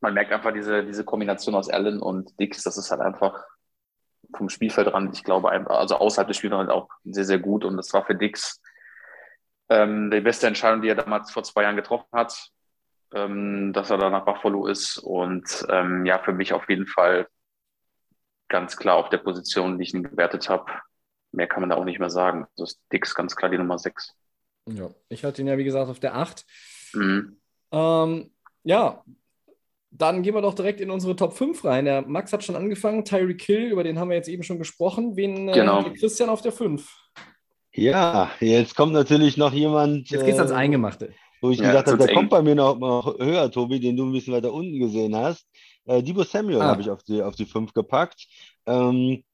man 0.00 0.14
merkt 0.14 0.32
einfach 0.32 0.52
diese, 0.52 0.84
diese 0.84 1.04
Kombination 1.04 1.54
aus 1.54 1.68
Allen 1.68 2.00
und 2.00 2.38
Dix, 2.40 2.62
das 2.62 2.78
ist 2.78 2.90
halt 2.90 3.00
einfach 3.00 3.44
vom 4.34 4.48
Spielfeldrand, 4.48 5.14
ich 5.14 5.24
glaube, 5.24 5.50
also 5.68 5.96
außerhalb 5.96 6.28
des 6.28 6.36
Spielfelds 6.36 6.70
auch 6.70 6.88
sehr, 7.04 7.24
sehr 7.24 7.38
gut. 7.38 7.64
Und 7.64 7.76
das 7.76 7.92
war 7.92 8.04
für 8.04 8.14
Dix 8.14 8.60
ähm, 9.68 10.10
die 10.10 10.20
beste 10.20 10.46
Entscheidung, 10.46 10.82
die 10.82 10.88
er 10.88 10.94
damals 10.94 11.30
vor 11.30 11.42
zwei 11.42 11.62
Jahren 11.62 11.76
getroffen 11.76 12.08
hat, 12.12 12.50
ähm, 13.12 13.72
dass 13.72 13.90
er 13.90 13.98
da 13.98 14.08
nach 14.08 14.24
Buffalo 14.24 14.66
ist. 14.66 14.98
Und 14.98 15.66
ähm, 15.68 16.06
ja, 16.06 16.18
für 16.18 16.32
mich 16.32 16.52
auf 16.52 16.68
jeden 16.68 16.86
Fall 16.86 17.28
ganz 18.50 18.76
klar 18.76 18.96
auf 18.96 19.08
der 19.08 19.18
Position, 19.18 19.78
die 19.78 19.84
ich 19.84 19.94
ihn 19.94 20.02
gewertet 20.02 20.50
habe. 20.50 20.70
Mehr 21.32 21.46
kann 21.46 21.62
man 21.62 21.70
da 21.70 21.76
auch 21.76 21.84
nicht 21.84 22.00
mehr 22.00 22.10
sagen. 22.10 22.46
Das 22.56 22.72
ist 22.72 22.80
Dix 22.92 23.14
ganz 23.14 23.34
klar 23.36 23.50
die 23.50 23.56
Nummer 23.56 23.78
6. 23.78 24.14
Ja, 24.66 24.90
ich 25.08 25.24
hatte 25.24 25.40
ihn 25.40 25.48
ja, 25.48 25.56
wie 25.56 25.64
gesagt, 25.64 25.88
auf 25.88 26.00
der 26.00 26.16
8. 26.16 26.44
Mhm. 26.92 27.40
Ähm, 27.72 28.30
ja, 28.64 29.02
dann 29.90 30.22
gehen 30.22 30.34
wir 30.34 30.42
doch 30.42 30.54
direkt 30.54 30.80
in 30.80 30.90
unsere 30.90 31.16
Top 31.16 31.32
5 31.32 31.64
rein. 31.64 31.84
Der 31.84 32.02
Max 32.02 32.32
hat 32.32 32.44
schon 32.44 32.56
angefangen. 32.56 33.04
Tyreek 33.04 33.42
Hill, 33.42 33.70
über 33.70 33.84
den 33.84 33.98
haben 33.98 34.10
wir 34.10 34.16
jetzt 34.16 34.28
eben 34.28 34.42
schon 34.42 34.58
gesprochen. 34.58 35.16
Wen 35.16 35.48
äh, 35.48 35.52
genau. 35.52 35.86
äh, 35.86 35.94
Christian 35.94 36.28
auf 36.28 36.42
der 36.42 36.52
5? 36.52 36.88
Ja, 37.72 38.30
jetzt 38.40 38.76
kommt 38.76 38.92
natürlich 38.92 39.36
noch 39.36 39.52
jemand. 39.52 40.10
Jetzt 40.10 40.24
geht's 40.24 40.38
äh, 40.38 40.42
ans 40.42 40.52
Eingemachte. 40.52 41.14
Wo 41.40 41.50
ich 41.50 41.58
ja, 41.58 41.68
gesagt 41.68 41.88
habe, 41.88 41.98
der 41.98 42.10
eng. 42.10 42.16
kommt 42.16 42.30
bei 42.30 42.42
mir 42.42 42.54
noch, 42.54 42.78
noch 42.78 43.18
höher, 43.18 43.50
Tobi, 43.50 43.80
den 43.80 43.96
du 43.96 44.04
ein 44.04 44.12
bisschen 44.12 44.34
weiter 44.34 44.52
unten 44.52 44.78
gesehen 44.78 45.16
hast. 45.16 45.46
Äh, 45.86 46.02
Debo 46.02 46.22
Samuel 46.24 46.60
ah. 46.60 46.66
habe 46.66 46.82
ich 46.82 46.90
auf 46.90 47.02
die, 47.02 47.22
auf 47.22 47.36
die 47.36 47.46
5 47.46 47.72
gepackt. 47.72 48.26
Ähm, 48.66 49.24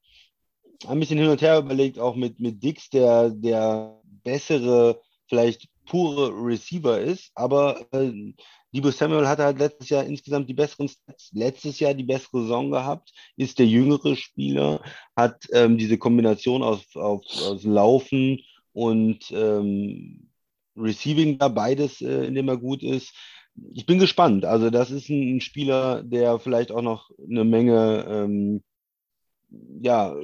ein 0.87 0.99
bisschen 0.99 1.17
hin 1.17 1.29
und 1.29 1.41
her 1.41 1.59
überlegt, 1.59 1.99
auch 1.99 2.15
mit, 2.15 2.39
mit 2.39 2.63
Dix, 2.63 2.89
der 2.89 3.31
der 3.31 3.99
bessere, 4.23 5.01
vielleicht 5.27 5.67
pure 5.85 6.29
Receiver 6.29 6.99
ist, 6.99 7.31
aber 7.33 7.85
äh, 7.91 8.33
Debo 8.73 8.91
Samuel 8.91 9.27
hatte 9.27 9.43
halt 9.43 9.59
letztes 9.59 9.89
Jahr 9.89 10.03
insgesamt 10.03 10.49
die 10.49 10.53
besseren 10.53 10.89
Stats, 10.89 11.31
letztes 11.33 11.79
Jahr 11.79 11.93
die 11.93 12.03
bessere 12.03 12.41
Saison 12.41 12.69
gehabt, 12.69 13.11
ist 13.37 13.57
der 13.59 13.65
jüngere 13.65 14.15
Spieler, 14.15 14.81
hat 15.15 15.47
ähm, 15.51 15.77
diese 15.77 15.97
Kombination 15.97 16.61
aus, 16.61 16.83
aus, 16.95 17.43
aus 17.43 17.63
Laufen 17.63 18.39
und 18.73 19.31
ähm, 19.31 20.29
Receiving 20.75 21.39
da, 21.39 21.47
beides, 21.47 22.01
äh, 22.01 22.25
in 22.25 22.35
dem 22.35 22.49
er 22.49 22.57
gut 22.57 22.83
ist 22.83 23.13
ich 23.73 23.85
bin 23.85 23.99
gespannt. 23.99 24.45
Also 24.45 24.69
das 24.69 24.91
ist 24.91 25.09
ein, 25.09 25.41
Spieler, 25.41 26.03
der 26.03 26.39
vielleicht 26.39 26.71
auch 26.71 26.81
noch 26.81 27.11
eine 27.19 27.43
Menge, 27.43 28.05
ähm, 28.07 28.63
ja, 29.81 30.15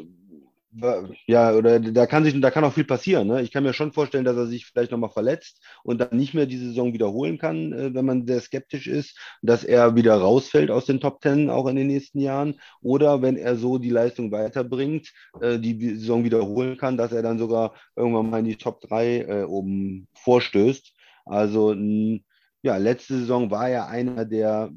ja, 1.27 1.53
oder 1.53 1.79
da 1.79 2.07
kann 2.07 2.23
sich, 2.23 2.39
da 2.41 2.49
kann 2.49 2.63
auch 2.63 2.73
viel 2.73 2.83
passieren. 2.83 3.27
Ne? 3.27 3.43
Ich 3.43 3.51
kann 3.51 3.63
mir 3.63 3.73
schon 3.73 3.91
vorstellen, 3.91 4.25
dass 4.25 4.37
er 4.37 4.47
sich 4.47 4.65
vielleicht 4.65 4.91
nochmal 4.91 5.11
verletzt 5.11 5.61
und 5.83 6.01
dann 6.01 6.17
nicht 6.17 6.33
mehr 6.33 6.47
diese 6.47 6.65
Saison 6.65 6.93
wiederholen 6.93 7.37
kann, 7.37 7.73
äh, 7.73 7.93
wenn 7.93 8.05
man 8.05 8.25
sehr 8.25 8.41
skeptisch 8.41 8.87
ist, 8.87 9.17
dass 9.43 9.63
er 9.63 9.95
wieder 9.95 10.15
rausfällt 10.15 10.71
aus 10.71 10.85
den 10.85 10.99
Top 10.99 11.21
Ten 11.21 11.49
auch 11.49 11.67
in 11.67 11.75
den 11.75 11.87
nächsten 11.87 12.19
Jahren. 12.19 12.59
Oder 12.81 13.21
wenn 13.21 13.37
er 13.37 13.55
so 13.55 13.77
die 13.77 13.91
Leistung 13.91 14.31
weiterbringt, 14.31 15.13
äh, 15.41 15.59
die 15.59 15.95
Saison 15.95 16.23
wiederholen 16.23 16.77
kann, 16.77 16.97
dass 16.97 17.11
er 17.11 17.21
dann 17.21 17.37
sogar 17.37 17.75
irgendwann 17.95 18.29
mal 18.31 18.39
in 18.39 18.45
die 18.45 18.57
Top 18.57 18.81
3 18.81 19.17
äh, 19.19 19.43
oben 19.43 20.07
vorstößt. 20.15 20.91
Also 21.25 21.71
ein 21.71 22.25
ja, 22.63 22.77
letzte 22.77 23.19
Saison 23.19 23.51
war 23.51 23.69
er 23.69 23.87
einer 23.87 24.25
der 24.25 24.71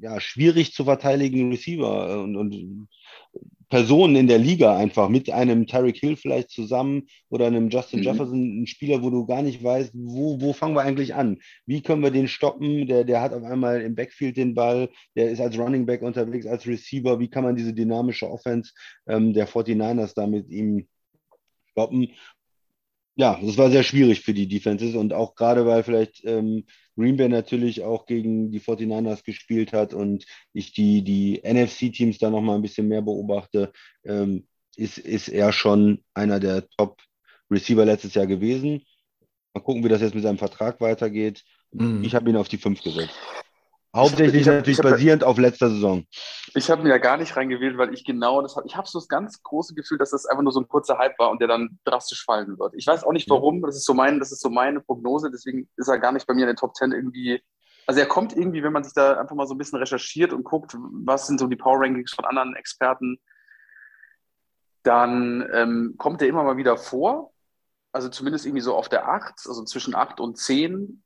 ja, 0.00 0.20
schwierig 0.20 0.72
zu 0.72 0.84
verteidigen 0.84 1.50
Receiver 1.50 2.22
und, 2.22 2.36
und 2.36 2.88
Personen 3.68 4.16
in 4.16 4.26
der 4.26 4.38
Liga 4.38 4.76
einfach 4.76 5.08
mit 5.08 5.30
einem 5.30 5.66
Tyreek 5.66 5.96
Hill 5.96 6.16
vielleicht 6.16 6.50
zusammen 6.50 7.06
oder 7.28 7.46
einem 7.46 7.70
Justin 7.70 8.00
Mhm. 8.00 8.04
Jefferson, 8.04 8.62
ein 8.62 8.66
Spieler, 8.66 9.02
wo 9.02 9.10
du 9.10 9.26
gar 9.26 9.42
nicht 9.42 9.62
weißt, 9.62 9.92
wo, 9.94 10.40
wo 10.40 10.52
fangen 10.52 10.74
wir 10.74 10.82
eigentlich 10.82 11.14
an? 11.14 11.38
Wie 11.66 11.80
können 11.80 12.02
wir 12.02 12.10
den 12.10 12.26
stoppen? 12.26 12.88
Der, 12.88 13.04
der 13.04 13.20
hat 13.20 13.32
auf 13.32 13.44
einmal 13.44 13.80
im 13.82 13.94
Backfield 13.94 14.36
den 14.36 14.54
Ball, 14.54 14.88
der 15.14 15.30
ist 15.30 15.40
als 15.40 15.56
Running 15.56 15.86
Back 15.86 16.02
unterwegs, 16.02 16.46
als 16.46 16.66
Receiver. 16.66 17.20
Wie 17.20 17.28
kann 17.28 17.44
man 17.44 17.54
diese 17.54 17.72
dynamische 17.72 18.28
Offense 18.28 18.72
ähm, 19.06 19.32
der 19.34 19.48
49ers 19.48 20.14
da 20.14 20.26
mit 20.26 20.48
ihm 20.48 20.88
stoppen? 21.70 22.08
Ja, 23.16 23.38
das 23.42 23.58
war 23.58 23.70
sehr 23.70 23.82
schwierig 23.82 24.20
für 24.22 24.32
die 24.32 24.48
Defenses 24.48 24.94
und 24.94 25.12
auch 25.12 25.34
gerade, 25.34 25.66
weil 25.66 25.82
vielleicht 25.82 26.24
ähm, 26.24 26.64
Green 26.96 27.16
Bay 27.16 27.28
natürlich 27.28 27.82
auch 27.82 28.06
gegen 28.06 28.50
die 28.50 28.60
49ers 28.60 29.24
gespielt 29.24 29.72
hat 29.72 29.92
und 29.94 30.24
ich 30.52 30.72
die, 30.72 31.02
die 31.02 31.42
NFC-Teams 31.44 32.18
da 32.18 32.30
nochmal 32.30 32.56
ein 32.56 32.62
bisschen 32.62 32.88
mehr 32.88 33.02
beobachte, 33.02 33.72
ähm, 34.04 34.46
ist, 34.76 34.98
ist 34.98 35.28
er 35.28 35.52
schon 35.52 36.02
einer 36.14 36.40
der 36.40 36.68
Top-Receiver 36.70 37.84
letztes 37.84 38.14
Jahr 38.14 38.26
gewesen. 38.26 38.82
Mal 39.54 39.60
gucken, 39.62 39.84
wie 39.84 39.88
das 39.88 40.00
jetzt 40.00 40.14
mit 40.14 40.22
seinem 40.22 40.38
Vertrag 40.38 40.80
weitergeht. 40.80 41.42
Mhm. 41.72 42.04
Ich 42.04 42.14
habe 42.14 42.30
ihn 42.30 42.36
auf 42.36 42.48
die 42.48 42.58
5 42.58 42.82
gesetzt. 42.82 43.14
Hauptsächlich 43.94 44.42
ich 44.42 44.46
natürlich 44.46 44.78
ich 44.78 44.84
hab- 44.84 44.92
basierend 44.92 45.24
auf 45.24 45.36
letzter 45.38 45.68
Saison. 45.68 46.06
Ich 46.54 46.70
habe 46.70 46.82
mir 46.82 46.90
da 46.90 46.98
gar 46.98 47.16
nicht 47.16 47.36
reingewählt, 47.36 47.76
weil 47.76 47.92
ich 47.92 48.04
genau 48.04 48.40
das 48.40 48.54
habe. 48.56 48.66
Ich 48.66 48.76
habe 48.76 48.86
so 48.88 48.98
das 48.98 49.08
ganz 49.08 49.42
große 49.42 49.74
Gefühl, 49.74 49.98
dass 49.98 50.10
das 50.10 50.26
einfach 50.26 50.42
nur 50.42 50.52
so 50.52 50.60
ein 50.60 50.68
kurzer 50.68 50.98
Hype 50.98 51.18
war 51.18 51.30
und 51.30 51.40
der 51.40 51.48
dann 51.48 51.78
drastisch 51.84 52.24
fallen 52.24 52.58
wird. 52.58 52.74
Ich 52.76 52.86
weiß 52.86 53.02
auch 53.02 53.12
nicht 53.12 53.28
warum. 53.28 53.62
Das 53.62 53.76
ist 53.76 53.84
so 53.84 53.94
mein, 53.94 54.20
das 54.20 54.30
ist 54.30 54.40
so 54.40 54.50
meine 54.50 54.80
Prognose. 54.80 55.30
Deswegen 55.30 55.68
ist 55.76 55.88
er 55.88 55.98
gar 55.98 56.12
nicht 56.12 56.26
bei 56.26 56.34
mir 56.34 56.42
in 56.42 56.48
den 56.48 56.56
Top 56.56 56.76
10 56.76 56.92
irgendwie. 56.92 57.42
Also 57.86 58.00
er 58.00 58.06
kommt 58.06 58.36
irgendwie, 58.36 58.62
wenn 58.62 58.72
man 58.72 58.84
sich 58.84 58.92
da 58.94 59.18
einfach 59.18 59.34
mal 59.34 59.48
so 59.48 59.54
ein 59.54 59.58
bisschen 59.58 59.80
recherchiert 59.80 60.32
und 60.32 60.44
guckt, 60.44 60.76
was 60.78 61.26
sind 61.26 61.40
so 61.40 61.48
die 61.48 61.56
Power 61.56 61.80
Rankings 61.80 62.12
von 62.12 62.24
anderen 62.24 62.54
Experten, 62.54 63.18
dann 64.84 65.48
ähm, 65.52 65.94
kommt 65.98 66.22
er 66.22 66.28
immer 66.28 66.44
mal 66.44 66.56
wieder 66.56 66.76
vor. 66.76 67.32
Also 67.92 68.08
zumindest 68.08 68.46
irgendwie 68.46 68.62
so 68.62 68.76
auf 68.76 68.88
der 68.88 69.08
8, 69.08 69.34
also 69.46 69.64
zwischen 69.64 69.96
8 69.96 70.20
und 70.20 70.38
10. 70.38 71.02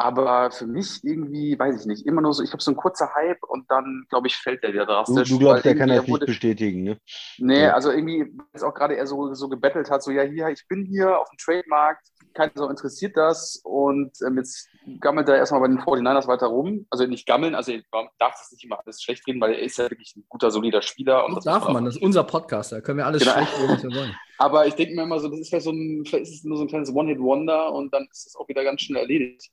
Aber 0.00 0.52
für 0.52 0.66
mich 0.68 1.00
irgendwie, 1.02 1.58
weiß 1.58 1.80
ich 1.80 1.86
nicht, 1.86 2.06
immer 2.06 2.20
nur 2.20 2.32
so, 2.32 2.42
ich 2.44 2.52
habe 2.52 2.62
so 2.62 2.70
einen 2.70 2.76
kurzer 2.76 3.12
Hype 3.16 3.42
und 3.42 3.68
dann, 3.68 4.06
glaube 4.08 4.28
ich, 4.28 4.36
fällt 4.36 4.62
der 4.62 4.72
wieder 4.72 4.86
Du, 4.86 4.92
drastisch. 4.92 5.28
du 5.28 5.38
glaubst, 5.40 5.64
weil 5.64 5.74
der 5.74 5.78
kann 5.86 5.88
das 5.88 6.06
nicht 6.06 6.24
bestätigen, 6.26 6.84
ne? 6.84 6.98
Nee, 7.38 7.62
Ja. 7.64 7.74
also 7.74 7.90
irgendwie 7.90 8.32
jetzt 8.54 8.62
auch 8.62 8.74
gerade 8.74 8.96
er 8.96 9.08
so, 9.08 9.34
so 9.34 9.48
gebettelt 9.48 9.90
hat, 9.90 10.04
so 10.04 10.12
ja, 10.12 10.22
hier, 10.22 10.48
ich 10.50 10.64
bin 10.68 10.84
hier 10.84 11.18
auf 11.18 11.28
dem 11.30 11.36
Trademarkt, 11.38 12.06
keiner 12.32 12.52
so 12.54 12.68
interessiert 12.68 13.16
das 13.16 13.60
und 13.64 14.12
ähm, 14.24 14.36
jetzt 14.36 14.68
gammelt 15.00 15.28
er 15.28 15.36
erstmal 15.38 15.62
bei 15.62 15.66
den 15.66 15.80
49ers 15.80 16.28
weiter 16.28 16.46
rum. 16.46 16.86
Also 16.90 17.04
nicht 17.06 17.26
gammeln, 17.26 17.56
also 17.56 17.72
man 17.90 18.06
darf 18.20 18.34
das 18.38 18.52
nicht 18.52 18.62
immer 18.64 18.78
alles 18.78 19.02
schlecht 19.02 19.26
reden, 19.26 19.40
weil 19.40 19.54
er 19.54 19.62
ist 19.62 19.78
ja 19.78 19.90
wirklich 19.90 20.14
ein 20.16 20.24
guter, 20.28 20.52
solider 20.52 20.80
Spieler. 20.80 21.24
Und 21.26 21.34
Das 21.34 21.44
das 21.44 21.54
darf 21.64 21.68
man, 21.72 21.84
das 21.84 21.96
ist 21.96 22.02
unser 22.02 22.22
Podcast, 22.22 22.70
da 22.70 22.80
können 22.80 22.98
wir 22.98 23.06
alles 23.06 23.22
Genau. 23.22 23.32
schlecht 23.32 23.58
reden, 23.58 23.68
was 23.72 23.82
wir 23.82 23.94
wollen. 23.96 24.14
Aber 24.38 24.66
ich 24.68 24.74
denke 24.74 24.94
mir 24.94 25.02
immer 25.02 25.18
so, 25.18 25.28
das 25.28 25.40
ist 25.40 25.48
vielleicht 25.48 25.64
so 25.64 25.72
ein, 25.72 26.04
vielleicht 26.06 26.22
ist 26.30 26.34
es 26.36 26.44
nur 26.44 26.56
so 26.56 26.62
ein 26.62 26.68
kleines 26.68 26.94
One-Hit-Wonder 26.94 27.72
und 27.72 27.92
dann 27.92 28.06
ist 28.12 28.28
es 28.28 28.36
auch 28.36 28.46
wieder 28.48 28.62
ganz 28.62 28.82
schnell 28.82 29.00
erledigt. 29.02 29.50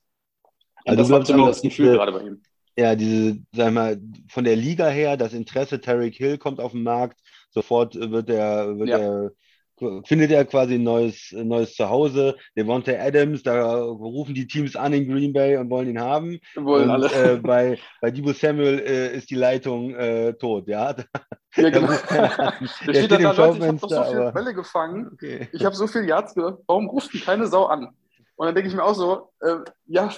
Also 0.86 1.02
das 1.02 1.10
war 1.10 1.24
zumindest 1.24 1.56
das 1.64 1.70
Gefühl 1.70 1.86
diese- 1.86 1.96
gerade 1.96 2.12
bei 2.12 2.20
ihm. 2.22 2.42
Ja, 2.78 2.94
diese, 2.94 3.38
sag 3.52 3.72
mal, 3.72 3.98
von 4.28 4.44
der 4.44 4.54
Liga 4.54 4.88
her, 4.88 5.16
das 5.16 5.32
Interesse, 5.32 5.80
Tarek 5.80 6.14
Hill 6.14 6.36
kommt 6.36 6.60
auf 6.60 6.72
den 6.72 6.82
Markt, 6.82 7.18
sofort 7.50 7.94
wird 7.94 8.28
er, 8.28 8.78
wird 8.78 8.90
Ja. 8.90 8.98
er, 8.98 9.30
findet 10.04 10.30
er 10.30 10.44
quasi 10.44 10.74
ein 10.74 10.82
neues, 10.82 11.32
neues 11.32 11.74
Zuhause. 11.74 12.36
Devontae 12.54 12.98
Adams, 12.98 13.42
da 13.42 13.76
rufen 13.82 14.34
die 14.34 14.46
Teams 14.46 14.76
an 14.76 14.92
in 14.92 15.08
Green 15.08 15.32
Bay 15.32 15.56
und 15.56 15.70
wollen 15.70 15.88
ihn 15.88 16.00
haben. 16.00 16.38
Wollen 16.54 16.84
und, 16.84 16.90
alle. 16.90 17.32
Äh, 17.32 17.36
bei, 17.38 17.78
bei 18.02 18.10
Debo 18.10 18.32
Samuel 18.34 18.78
äh, 18.80 19.16
ist 19.16 19.30
die 19.30 19.34
Leitung 19.36 19.94
äh, 19.94 20.34
tot, 20.34 20.68
ja. 20.68 20.92
Da, 20.92 21.04
ja, 21.56 21.70
genau. 21.70 21.88
Der 22.10 22.68
steht 22.68 22.96
steht 23.04 23.10
da, 23.12 23.32
Leute, 23.32 23.58
ich 23.58 23.64
habe 23.64 23.78
doch 23.78 23.88
so 23.88 24.04
viele 24.04 24.32
Bälle 24.32 24.52
gefangen. 24.54 25.08
okay. 25.14 25.48
Ich 25.52 25.64
habe 25.64 25.74
so 25.74 25.86
viele 25.86 26.06
Yards 26.08 26.34
gemacht. 26.34 26.58
Warum 26.66 26.88
ruft 26.90 27.14
denn 27.14 27.22
keine 27.22 27.46
Sau 27.46 27.64
an? 27.66 27.88
Und 28.36 28.46
dann 28.46 28.54
denke 28.54 28.68
ich 28.68 28.76
mir 28.76 28.84
auch 28.84 28.94
so, 28.94 29.30
äh, 29.40 29.56
ja, 29.86 30.12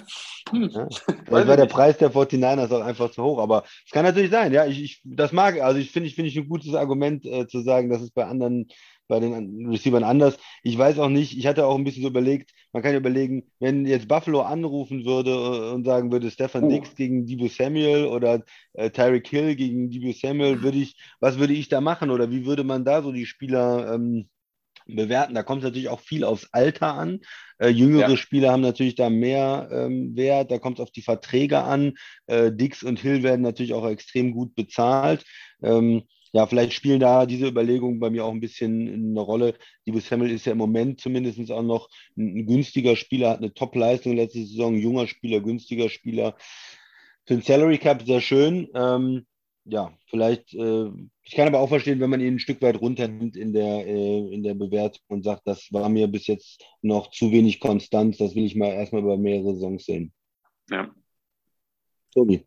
hm, 0.51 0.71
Ja. 0.71 0.89
Vielleicht 1.27 1.49
war 1.49 1.57
der. 1.57 1.67
Preis 1.67 1.99
der 1.99 2.11
49ers 2.11 2.73
auch 2.75 2.85
einfach 2.85 3.11
zu 3.11 3.23
hoch, 3.23 3.39
aber 3.39 3.65
es 3.87 3.93
kann 3.93 4.05
natürlich 4.05 4.31
sein, 4.31 4.53
ja, 4.53 4.67
ich, 4.67 4.83
ich 4.83 5.01
das 5.05 5.33
mag, 5.33 5.61
also 5.61 5.79
ich 5.79 5.93
finde 5.93 6.09
ich 6.09 6.15
finde 6.17 6.31
ich 6.31 6.37
ein 6.37 6.49
gutes 6.49 6.75
Argument 6.75 7.25
äh, 7.27 7.47
zu 7.47 7.61
sagen, 7.63 7.91
das 7.91 8.03
ist 8.03 8.15
bei 8.15 8.25
anderen, 8.27 8.67
bei 9.07 9.21
den 9.21 9.69
Receivern 9.71 10.05
anders. 10.05 10.37
Ich 10.63 10.77
weiß 10.77 10.99
auch 10.99 11.09
nicht, 11.09 11.39
ich 11.39 11.47
hatte 11.47 11.67
auch 11.67 11.77
ein 11.77 11.85
bisschen 11.85 12.03
so 12.03 12.09
überlegt, 12.09 12.51
man 12.73 12.83
kann 12.83 12.93
ja 12.93 12.99
überlegen, 12.99 13.45
wenn 13.61 13.87
jetzt 13.87 14.09
Buffalo 14.09 14.41
anrufen 14.43 15.05
würde 15.05 15.31
äh, 15.31 15.75
und 15.75 15.85
sagen 15.85 16.11
würde, 16.11 16.31
Stefan 16.31 16.65
Oh. 16.65 16.69
Dix 16.69 16.95
gegen 16.97 17.25
Debo 17.27 17.47
Samuel 17.49 18.07
oder 18.07 18.43
äh, 18.75 18.91
Tyreek 18.91 19.29
Hill 19.29 19.55
gegen 19.55 19.91
Debo 19.91 20.13
Samuel, 20.13 20.63
würde 20.63 20.79
ich, 20.79 20.97
was 21.21 21.39
würde 21.39 21.53
ich 21.53 21.69
da 21.69 21.81
machen 21.81 22.11
oder 22.11 22.31
wie 22.31 22.45
würde 22.47 22.65
man 22.65 22.85
da 22.85 23.01
so 23.03 23.13
die 23.13 23.27
Spieler 23.27 23.95
ähm, 23.95 24.29
bewerten? 24.89 25.35
Da 25.35 25.43
kommt 25.43 25.63
es 25.63 25.65
natürlich 25.65 25.89
auch 25.89 26.01
viel 26.01 26.25
aufs 26.25 26.49
Alter 26.53 26.95
an. 26.95 27.21
Äh, 27.59 27.69
jüngere 27.69 28.11
Ja. 28.11 28.17
Spieler 28.17 28.53
haben 28.53 28.63
natürlich 28.63 28.95
da 28.95 29.11
mehr 29.11 29.69
ähm, 29.73 30.17
Wert, 30.17 30.51
da 30.51 30.59
kommt 30.59 30.79
es 30.79 30.83
auf 30.83 30.91
die 30.91 31.03
Verträge 31.03 31.59
an. 31.59 31.95
Äh, 32.27 32.53
Dix 32.53 32.83
und 32.83 33.01
Hill 33.01 33.23
werden 33.23 33.43
natürlich 33.43 33.75
auch 33.75 33.87
extrem 33.89 34.33
gut 34.33 34.55
bezahlt. 34.55 35.25
Ähm, 35.63 36.03
ja, 36.33 36.47
vielleicht 36.47 36.75
spielen 36.75 37.01
da 37.01 37.25
diese 37.27 37.49
Überlegungen 37.49 38.01
bei 38.01 38.11
mir 38.11 38.25
auch 38.25 38.33
ein 38.33 38.41
bisschen 38.41 38.93
eine 38.93 39.21
Rolle. 39.21 39.55
Debo 39.87 39.99
Samuel 39.99 40.31
ist 40.31 40.45
ja 40.45 40.53
im 40.53 40.59
Moment 40.59 41.01
zumindest 41.01 41.51
auch 41.51 41.63
noch 41.63 41.89
ein, 42.17 42.39
ein 42.39 42.47
günstiger 42.47 42.97
Spieler, 42.97 43.31
hat 43.31 43.39
eine 43.39 43.55
Top-Leistung 43.55 44.15
letzte 44.15 44.45
Saison, 44.45 44.77
junger 44.77 45.07
Spieler, 45.07 45.41
günstiger 45.41 45.89
Spieler. 45.89 46.37
Für 47.27 47.35
den 47.35 47.43
Salary 47.43 47.79
Cap 47.79 48.03
sehr 48.07 48.21
schön. 48.21 48.69
Ähm, 48.75 49.27
ja, 49.69 49.93
vielleicht, 50.07 50.55
äh, 50.55 50.91
ich 51.23 51.35
kann 51.35 51.47
aber 51.47 51.61
auch 51.61 51.69
verstehen, 51.69 52.01
wenn 52.01 52.11
man 52.11 52.21
ihn 52.21 52.35
ein 52.35 52.39
Stück 52.39 52.61
weit 52.63 52.81
runternimmt 52.81 53.37
in 53.37 53.53
der, 53.53 53.87
äh, 53.87 54.35
in 54.35 54.43
der 54.43 54.55
Bewertung 54.55 55.03
und 55.09 55.25
sagt, 55.25 55.47
das 55.47 55.73
war 55.73 55.89
mir 55.89 56.09
bis 56.09 56.27
jetzt 56.27 56.65
noch 56.83 57.11
zu 57.11 57.31
wenig 57.31 57.61
Konstanz, 57.61 58.19
das 58.19 58.35
will 58.35 58.45
ich 58.45 58.57
mal 58.57 58.69
erstmal 58.69 59.03
über 59.03 59.17
mehrere 59.17 59.55
Saisons 59.55 59.85
sehen. 59.85 60.13
Ja. 60.71 60.91
Tobi, 62.15 62.47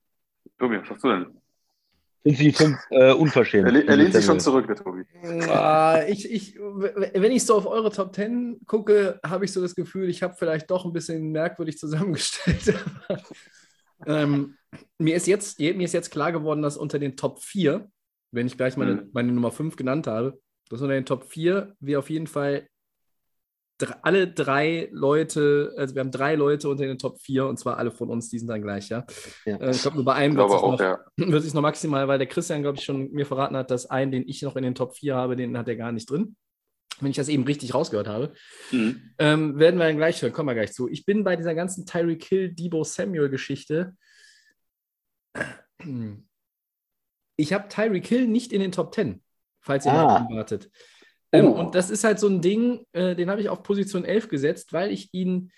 Tobi, 0.58 0.80
was 0.80 0.88
sagst 0.88 1.04
du 1.04 1.10
denn? 1.10 1.42
sind 2.24 2.38
Sie 2.38 2.52
fünf 2.52 2.78
äh, 2.92 3.14
unverschämt? 3.14 3.68
Er, 3.68 3.88
er 3.88 3.98
lehnt 3.98 4.14
sich 4.14 4.26
schon 4.26 4.40
zurück, 4.40 4.68
der 4.68 4.76
Tobi. 4.76 5.06
Ich, 6.08 6.32
ich, 6.32 6.60
wenn 6.60 7.32
ich 7.32 7.44
so 7.44 7.56
auf 7.56 7.66
eure 7.66 7.92
Top 7.92 8.14
10 8.14 8.62
gucke, 8.68 9.20
habe 9.26 9.46
ich 9.46 9.52
so 9.52 9.60
das 9.60 9.74
Gefühl, 9.74 10.08
ich 10.08 10.22
habe 10.22 10.36
vielleicht 10.38 10.70
doch 10.70 10.86
ein 10.86 10.94
bisschen 10.94 11.32
merkwürdig 11.32 11.80
zusammengestellt. 11.80 12.76
ähm, 14.06 14.56
mir, 14.98 15.16
ist 15.16 15.28
jetzt, 15.28 15.60
mir 15.60 15.82
ist 15.82 15.94
jetzt 15.94 16.12
klar 16.12 16.32
geworden, 16.32 16.62
dass 16.62 16.78
unter 16.78 17.00
den 17.00 17.18
Top 17.18 17.42
4, 17.42 17.90
wenn 18.32 18.48
ich 18.48 18.58
gleich 18.58 18.78
meine, 18.78 18.94
Mhm. 18.96 19.10
meine 19.14 19.32
Nummer 19.32 19.52
5 19.52 19.76
genannt 19.76 20.08
habe, 20.08 20.40
dass 20.70 20.82
unter 20.82 20.94
den 20.94 21.06
Top 21.06 21.26
4 21.26 21.76
wir 21.80 22.00
auf 22.00 22.10
jeden 22.10 22.28
Fall 22.28 22.68
alle 24.04 24.28
drei 24.28 24.90
Leute, 24.92 25.74
also 25.76 25.96
wir 25.96 26.02
haben 26.02 26.12
drei 26.12 26.36
Leute 26.36 26.70
unter 26.70 26.86
den 26.86 27.00
Top 27.00 27.20
4 27.20 27.48
und 27.48 27.58
zwar 27.58 27.78
alle 27.78 27.92
von 27.92 28.10
uns, 28.10 28.30
die 28.30 28.38
sind 28.38 28.48
dann 28.48 28.62
gleich, 28.62 28.90
ja. 28.90 29.06
Ja. 29.44 29.58
Äh, 29.58 29.72
ich 29.72 29.82
glaube, 29.82 29.98
nur 29.98 30.06
bei 30.06 30.14
einem 30.14 30.38
wird 30.38 30.50
es 30.52 30.62
noch, 30.62 30.80
ja. 30.80 31.00
wird 31.18 31.44
sich 31.44 31.54
noch 31.56 31.64
maximal, 31.64 32.08
weil 32.08 32.20
der 32.20 32.28
Christian, 32.28 32.62
glaube 32.62 32.78
ich, 32.78 32.84
schon 32.84 33.12
mir 33.12 33.26
verraten 33.26 33.58
hat, 33.58 33.72
dass 33.72 33.88
einen, 33.88 34.12
den 34.12 34.28
ich 34.28 34.44
noch 34.44 34.56
in 34.56 34.64
den 34.64 34.76
Top 34.76 34.96
4 34.96 35.16
habe, 35.16 35.36
den 35.36 35.58
hat 35.58 35.68
er 35.68 35.76
gar 35.76 35.92
nicht 35.92 36.10
drin. 36.10 36.36
Wenn 37.00 37.10
ich 37.10 37.18
das 37.18 37.30
eben 37.30 37.44
richtig 37.44 37.74
rausgehört 37.74 38.08
habe. 38.08 38.34
Mhm. 38.72 39.02
Ähm, 39.18 39.58
werden 39.58 39.80
wir 39.80 39.88
dann 39.88 39.98
gleich 39.98 40.22
hören, 40.22 40.32
kommen 40.34 40.50
wir 40.50 40.54
gleich 40.54 40.74
zu. 40.74 40.88
Ich 40.88 41.04
bin 41.04 41.24
bei 41.24 41.36
dieser 41.36 41.56
ganzen 41.56 41.88
Tyreek 41.88 42.24
Hill, 42.26 42.54
Debo 42.54 42.84
Samuel-Geschichte. 42.84 43.96
Ich 47.38 47.54
habe 47.54 47.68
Tyreek 47.68 48.06
Hill 48.08 48.28
nicht 48.28 48.54
in 48.54 48.62
den 48.62 48.72
Top 48.72 48.94
10, 48.94 49.22
falls 49.62 49.86
ihr 49.86 49.94
Ah. 49.94 50.28
wartet. 50.30 50.70
Ähm, 51.32 51.46
Oh. 51.48 51.52
und 51.60 51.76
das 51.76 51.90
ist 51.90 52.04
halt 52.04 52.20
so 52.20 52.28
ein 52.28 52.42
Ding, 52.42 52.86
äh, 52.92 53.16
den 53.16 53.30
habe 53.30 53.42
ich 53.42 53.50
auf 53.50 53.64
Position 53.64 54.04
11 54.06 54.28
gesetzt, 54.28 54.74
weil 54.74 54.92
ich 54.92 55.10
ihn, 55.14 55.52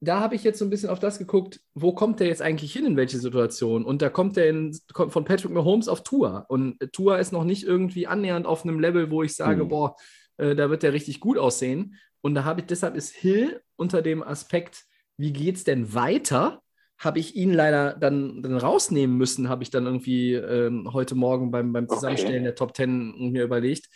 da 0.00 0.20
habe 0.20 0.34
ich 0.34 0.44
jetzt 0.44 0.58
so 0.58 0.64
ein 0.64 0.70
bisschen 0.70 0.88
auf 0.90 0.98
das 0.98 1.18
geguckt, 1.18 1.60
wo 1.74 1.92
kommt 1.92 2.20
der 2.20 2.28
jetzt 2.28 2.40
eigentlich 2.42 2.72
hin, 2.72 2.86
in 2.86 2.96
welche 2.96 3.18
Situation? 3.18 3.84
Und 3.84 4.00
da 4.00 4.08
kommt 4.08 4.36
der 4.36 4.48
in, 4.48 4.76
kommt 4.94 5.12
von 5.12 5.24
Patrick 5.24 5.52
Mahomes 5.52 5.88
auf 5.88 6.02
Tour. 6.04 6.46
Und 6.48 6.78
Tour 6.92 7.18
ist 7.18 7.32
noch 7.32 7.44
nicht 7.44 7.64
irgendwie 7.64 8.06
annähernd 8.06 8.46
auf 8.46 8.64
einem 8.64 8.80
Level, 8.80 9.10
wo 9.10 9.22
ich 9.22 9.34
sage, 9.34 9.62
Hm. 9.62 9.68
boah, 9.68 9.96
äh, 10.38 10.54
da 10.54 10.70
wird 10.70 10.82
der 10.82 10.92
richtig 10.94 11.20
gut 11.20 11.36
aussehen. 11.36 11.96
Und 12.22 12.34
da 12.34 12.44
habe 12.44 12.60
ich, 12.60 12.66
deshalb 12.66 12.96
ist 12.96 13.10
Hill 13.14 13.60
unter 13.76 14.00
dem 14.02 14.22
Aspekt, 14.22 14.84
wie 15.18 15.32
geht's 15.32 15.64
denn 15.64 15.92
weiter? 15.94 16.62
Habe 16.98 17.18
ich 17.18 17.36
ihn 17.36 17.52
leider 17.52 17.94
dann, 17.94 18.42
dann 18.42 18.56
rausnehmen 18.56 19.16
müssen, 19.16 19.48
habe 19.48 19.62
ich 19.62 19.70
dann 19.70 19.86
irgendwie 19.86 20.34
ähm, 20.34 20.92
heute 20.92 21.14
Morgen 21.14 21.50
beim, 21.50 21.72
beim 21.72 21.84
Okay. 21.84 21.94
Zusammenstellen 21.94 22.44
der 22.44 22.54
Top 22.54 22.76
10 22.76 23.30
mir 23.30 23.44
überlegt. 23.44 23.88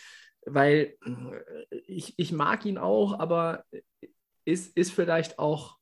Weil 0.46 0.96
äh, 1.04 1.76
ich, 1.86 2.14
ich 2.16 2.32
mag 2.32 2.64
ihn 2.64 2.78
auch, 2.78 3.18
aber 3.18 3.64
ist, 4.44 4.76
ist 4.76 4.92
vielleicht 4.92 5.38
auch, 5.38 5.76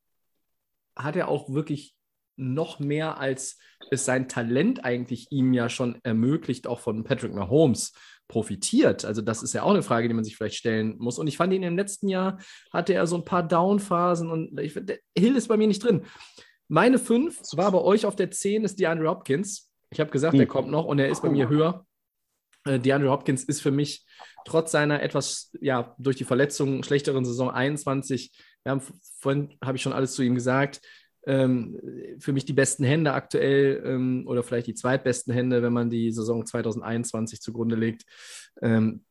hat 0.96 1.16
er 1.16 1.28
auch 1.28 1.52
wirklich 1.52 1.94
noch 2.36 2.80
mehr 2.80 3.18
als 3.18 3.58
es 3.90 4.04
sein 4.04 4.28
Talent 4.28 4.84
eigentlich 4.84 5.30
ihm 5.30 5.52
ja 5.52 5.68
schon 5.68 5.98
ermöglicht, 6.02 6.66
auch 6.66 6.80
von 6.80 7.04
Patrick 7.04 7.34
Mahomes 7.34 7.92
profitiert. 8.28 9.04
Also 9.04 9.22
das 9.22 9.42
ist 9.42 9.52
ja 9.52 9.62
auch 9.62 9.70
eine 9.70 9.82
Frage, 9.82 10.08
die 10.08 10.14
man 10.14 10.24
sich 10.24 10.36
vielleicht 10.36 10.56
stellen 10.56 10.96
muss. 10.98 11.18
Und 11.18 11.26
ich 11.26 11.36
fand 11.36 11.52
ihn 11.52 11.62
im 11.62 11.76
letzten 11.76 12.08
Jahr 12.08 12.38
hatte 12.72 12.94
er 12.94 13.06
so 13.06 13.16
ein 13.16 13.24
paar 13.24 13.46
Downphasen 13.46 14.30
und 14.30 14.58
ich, 14.60 14.74
Hill 15.16 15.36
ist 15.36 15.48
bei 15.48 15.56
mir 15.56 15.66
nicht 15.66 15.84
drin. 15.84 16.04
Meine 16.72 16.98
5 16.98 17.40
war 17.56 17.72
bei 17.72 17.80
euch 17.80 18.06
auf 18.06 18.14
der 18.14 18.30
10 18.30 18.62
ist 18.62 18.78
DeAndre 18.78 19.08
Hopkins. 19.08 19.68
Ich 19.90 19.98
habe 19.98 20.12
gesagt, 20.12 20.34
Hm. 20.34 20.40
er 20.40 20.46
kommt 20.46 20.70
noch 20.70 20.84
und 20.84 21.00
er 21.00 21.08
ist 21.08 21.20
bei 21.20 21.28
mir 21.28 21.48
höher. 21.48 21.84
Äh, 22.64 22.78
DeAndre 22.78 23.10
Hopkins 23.10 23.42
ist 23.42 23.60
für 23.60 23.72
mich 23.72 24.06
trotz 24.44 24.70
seiner 24.70 25.02
etwas, 25.02 25.50
ja, 25.60 25.96
durch 25.98 26.14
die 26.14 26.24
Verletzung 26.24 26.84
schlechteren 26.84 27.24
Saison 27.24 27.50
21, 27.50 28.32
wir 28.62 28.70
haben, 28.70 28.82
vorhin 29.18 29.58
habe 29.64 29.76
ich 29.76 29.82
schon 29.82 29.92
alles 29.92 30.12
zu 30.14 30.22
ihm 30.22 30.36
gesagt, 30.36 30.80
ähm, 31.26 31.76
für 32.20 32.32
mich 32.32 32.44
die 32.44 32.52
besten 32.52 32.84
Hände 32.84 33.14
aktuell 33.14 33.82
ähm, 33.84 34.24
oder 34.28 34.44
vielleicht 34.44 34.68
die 34.68 34.74
zweitbesten 34.74 35.34
Hände, 35.34 35.62
wenn 35.62 35.72
man 35.72 35.90
die 35.90 36.12
Saison 36.12 36.46
2021 36.46 37.40
zugrunde 37.40 37.74
legt. 37.74 38.04
Ähm, 38.62 39.04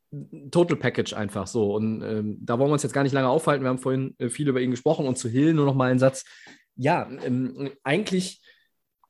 Total 0.50 0.78
Package 0.78 1.14
einfach 1.14 1.46
so. 1.46 1.76
Und 1.76 2.02
ähm, 2.04 2.38
da 2.42 2.58
wollen 2.58 2.70
wir 2.70 2.74
uns 2.74 2.84
jetzt 2.84 2.94
gar 2.94 3.04
nicht 3.04 3.12
lange 3.12 3.28
aufhalten. 3.28 3.64
Wir 3.64 3.70
haben 3.70 3.78
vorhin 3.78 4.16
äh, 4.18 4.30
viel 4.30 4.48
über 4.48 4.62
ihn 4.62 4.72
gesprochen 4.72 5.06
und 5.06 5.18
zu 5.18 5.28
Hill 5.30 5.54
nur 5.54 5.66
noch 5.66 5.76
mal 5.76 5.92
einen 5.92 6.00
Satz. 6.00 6.24
Ja, 6.82 7.10
ähm, 7.26 7.72
eigentlich, 7.84 8.42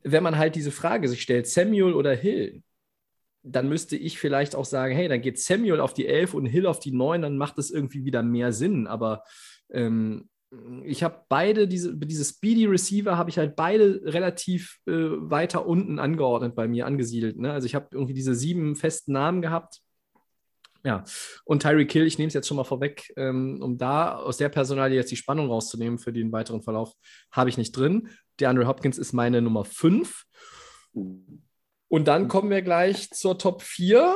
wenn 0.02 0.24
man 0.24 0.40
halt 0.40 0.56
diese 0.56 0.72
Frage 0.72 1.08
sich 1.08 1.22
stellt, 1.22 1.46
Samuel 1.46 1.94
oder 1.94 2.16
Hill, 2.16 2.64
dann 3.44 3.70
müsste 3.70 3.96
ich 3.96 4.18
vielleicht 4.18 4.56
auch 4.56 4.66
sagen, 4.66 4.96
hey, 4.96 5.08
dann 5.08 5.22
geht 5.22 5.40
Samuel 5.40 5.80
auf 5.80 5.94
die 5.94 6.08
11 6.08 6.34
und 6.34 6.48
Hill 6.48 6.66
auf 6.66 6.80
die 6.80 6.92
9, 6.92 7.22
dann 7.22 7.38
macht 7.38 7.60
das 7.60 7.70
irgendwie 7.70 8.06
wieder 8.06 8.24
mehr 8.24 8.54
Sinn. 8.54 8.88
Aber 8.88 9.24
ähm, 9.70 10.30
ich 10.84 11.04
habe 11.04 11.26
beide, 11.30 11.68
diese, 11.68 11.96
diese 11.96 12.26
Speedy 12.26 12.66
Receiver 12.66 13.18
habe 13.18 13.30
ich 13.30 13.38
halt 13.38 13.56
beide 13.56 14.02
relativ 14.04 14.80
äh, 14.88 14.92
weiter 14.92 15.68
unten 15.68 16.00
angeordnet 16.00 16.56
bei 16.56 16.68
mir 16.68 16.88
angesiedelt. 16.88 17.38
Ne? 17.38 17.54
Also 17.54 17.68
ich 17.68 17.76
habe 17.76 17.90
irgendwie 17.92 18.16
diese 18.16 18.34
sieben 18.34 18.76
festen 18.76 19.14
Namen 19.14 19.44
gehabt. 19.44 19.80
Ja, 20.84 21.04
und 21.44 21.62
Tyreek 21.62 21.90
Kill, 21.90 22.08
ich 22.08 22.18
nehme 22.18 22.30
es 22.30 22.34
jetzt 22.34 22.48
schon 22.48 22.58
mal 22.58 22.64
vorweg, 22.64 23.12
ähm, 23.18 23.60
um 23.62 23.78
da 23.78 24.16
aus 24.16 24.38
der 24.38 24.50
Personalie 24.50 24.96
jetzt 24.96 25.12
die 25.12 25.18
Spannung 25.18 25.48
rauszunehmen 25.48 26.00
für 26.00 26.14
den 26.14 26.32
weiteren 26.32 26.62
Verlauf, 26.62 26.94
habe 27.32 27.50
ich 27.50 27.58
nicht 27.58 27.76
drin. 27.76 28.10
Der 28.40 28.50
Andre 28.50 28.68
Hopkins 28.68 28.98
ist 28.98 29.12
meine 29.12 29.42
Nummer 29.42 29.66
5. 29.66 30.26
Und 30.94 32.08
dann 32.08 32.28
kommen 32.28 32.50
wir 32.50 32.62
gleich 32.62 33.10
zur 33.10 33.38
Top 33.38 33.62
4. 33.62 34.16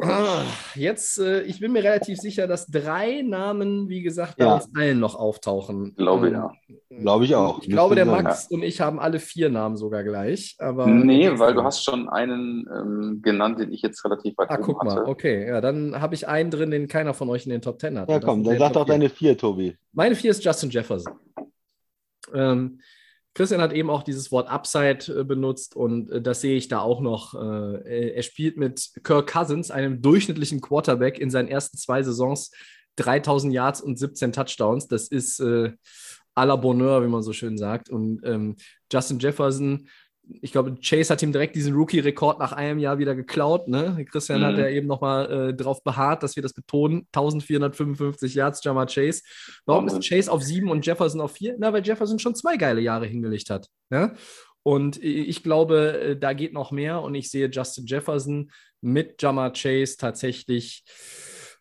Ah, 0.00 0.42
jetzt, 0.74 1.18
äh, 1.18 1.42
ich 1.42 1.60
bin 1.60 1.70
mir 1.72 1.84
relativ 1.84 2.18
sicher, 2.18 2.46
dass 2.48 2.66
drei 2.66 3.22
Namen, 3.22 3.88
wie 3.88 4.02
gesagt, 4.02 4.36
bei 4.38 4.46
Ja. 4.46 4.54
uns 4.54 4.68
allen 4.74 4.98
noch 4.98 5.14
auftauchen. 5.14 5.94
Glaube, 5.96 6.28
Ähm, 6.28 6.32
ja. 6.34 6.52
Glaube 6.88 7.24
ich 7.24 7.34
auch. 7.34 7.60
Ich 7.62 7.68
glaube, 7.68 7.94
der 7.94 8.06
Müsste 8.06 8.22
Max 8.22 8.46
und 8.50 8.62
ich 8.62 8.80
haben 8.80 8.98
alle 8.98 9.20
vier 9.20 9.48
Namen 9.48 9.76
sogar 9.76 10.02
gleich. 10.02 10.56
Aber 10.58 10.86
Nee, 10.88 11.38
weil 11.38 11.54
du 11.54 11.62
hast 11.62 11.84
schon 11.84 12.08
einen 12.08 12.66
ähm, 12.74 13.20
genannt, 13.22 13.60
den 13.60 13.70
ich 13.72 13.82
jetzt 13.82 14.04
relativ 14.04 14.36
weit 14.38 14.50
Ah, 14.50 14.54
oben 14.54 14.62
guck 14.64 14.84
mal, 14.84 14.96
hatte. 14.96 15.06
okay. 15.08 15.46
Ja, 15.46 15.60
dann 15.60 16.00
habe 16.00 16.14
ich 16.14 16.26
einen 16.26 16.50
drin, 16.50 16.70
den 16.70 16.88
keiner 16.88 17.14
von 17.14 17.28
euch 17.28 17.44
in 17.44 17.50
den 17.50 17.62
Top 17.62 17.80
10 17.80 17.98
hat. 17.98 18.08
sein. 18.08 18.20
Ja, 18.20 18.26
komm, 18.26 18.42
dann 18.44 18.58
sag 18.58 18.72
doch 18.72 18.86
deine 18.86 19.08
vier, 19.08 19.36
Tobi. 19.38 19.76
Meine 19.92 20.14
vier 20.16 20.32
ist 20.32 20.42
Justin 20.42 20.70
Jefferson. 20.70 21.14
Ähm, 22.34 22.80
Christian 23.34 23.62
hat 23.62 23.72
eben 23.72 23.88
auch 23.88 24.02
dieses 24.02 24.30
Wort 24.30 24.48
Upside 24.48 25.20
äh, 25.20 25.24
benutzt 25.24 25.74
und 25.74 26.10
äh, 26.10 26.20
das 26.20 26.40
sehe 26.40 26.56
ich 26.56 26.68
da 26.68 26.80
auch 26.80 27.00
noch. 27.00 27.34
Äh, 27.34 28.10
er 28.14 28.22
spielt 28.22 28.56
mit 28.56 28.92
Kirk 29.04 29.32
Cousins, 29.32 29.70
einem 29.70 30.02
durchschnittlichen 30.02 30.60
Quarterback, 30.60 31.18
in 31.18 31.30
seinen 31.30 31.48
ersten 31.48 31.78
zwei 31.78 32.02
Saisons 32.02 32.50
3000 32.96 33.52
Yards 33.52 33.80
und 33.80 33.98
17 33.98 34.32
Touchdowns. 34.32 34.86
Das 34.86 35.08
ist 35.08 35.40
äh, 35.40 35.72
à 36.34 36.44
la 36.44 36.56
Bonheur, 36.56 37.02
wie 37.02 37.08
man 37.08 37.22
so 37.22 37.32
schön 37.32 37.56
sagt. 37.56 37.90
Und 37.90 38.20
ähm, 38.24 38.56
Justin 38.92 39.18
Jefferson, 39.18 39.88
ich 40.40 40.52
glaube, 40.52 40.74
Chase 40.80 41.12
hat 41.12 41.22
ihm 41.22 41.32
direkt 41.32 41.56
diesen 41.56 41.74
Rookie-Rekord 41.74 42.38
nach 42.38 42.52
einem 42.52 42.78
Jahr 42.78 42.98
wieder 42.98 43.14
geklaut. 43.14 43.68
Ne? 43.68 44.04
Christian 44.10 44.40
Mhm. 44.40 44.44
hat 44.44 44.58
ja 44.58 44.68
eben 44.68 44.86
nochmal 44.86 45.50
äh, 45.50 45.54
darauf 45.54 45.82
beharrt, 45.84 46.22
dass 46.22 46.36
wir 46.36 46.42
das 46.42 46.52
betonen. 46.52 47.06
1455 47.12 48.34
Yards, 48.34 48.62
Jamar 48.64 48.86
Chase. 48.86 49.22
Warum 49.66 49.86
ist 49.86 49.94
Wahnsinn. 49.94 50.16
Chase 50.18 50.32
auf 50.32 50.42
sieben 50.42 50.70
und 50.70 50.86
Jefferson 50.86 51.20
auf 51.20 51.32
vier? 51.32 51.56
Na, 51.58 51.72
weil 51.72 51.84
Jefferson 51.84 52.18
schon 52.18 52.34
zwei 52.34 52.56
geile 52.56 52.80
Jahre 52.80 53.06
hingelegt 53.06 53.50
hat. 53.50 53.68
Ja? 53.90 54.14
Und 54.62 55.02
ich 55.02 55.42
glaube, 55.42 56.00
äh, 56.00 56.16
da 56.16 56.32
geht 56.32 56.52
noch 56.52 56.70
mehr 56.70 57.02
und 57.02 57.14
ich 57.14 57.30
sehe 57.30 57.48
Justin 57.50 57.86
Jefferson 57.86 58.50
mit 58.80 59.20
Jamar 59.20 59.52
Chase 59.52 59.96
tatsächlich 59.96 60.84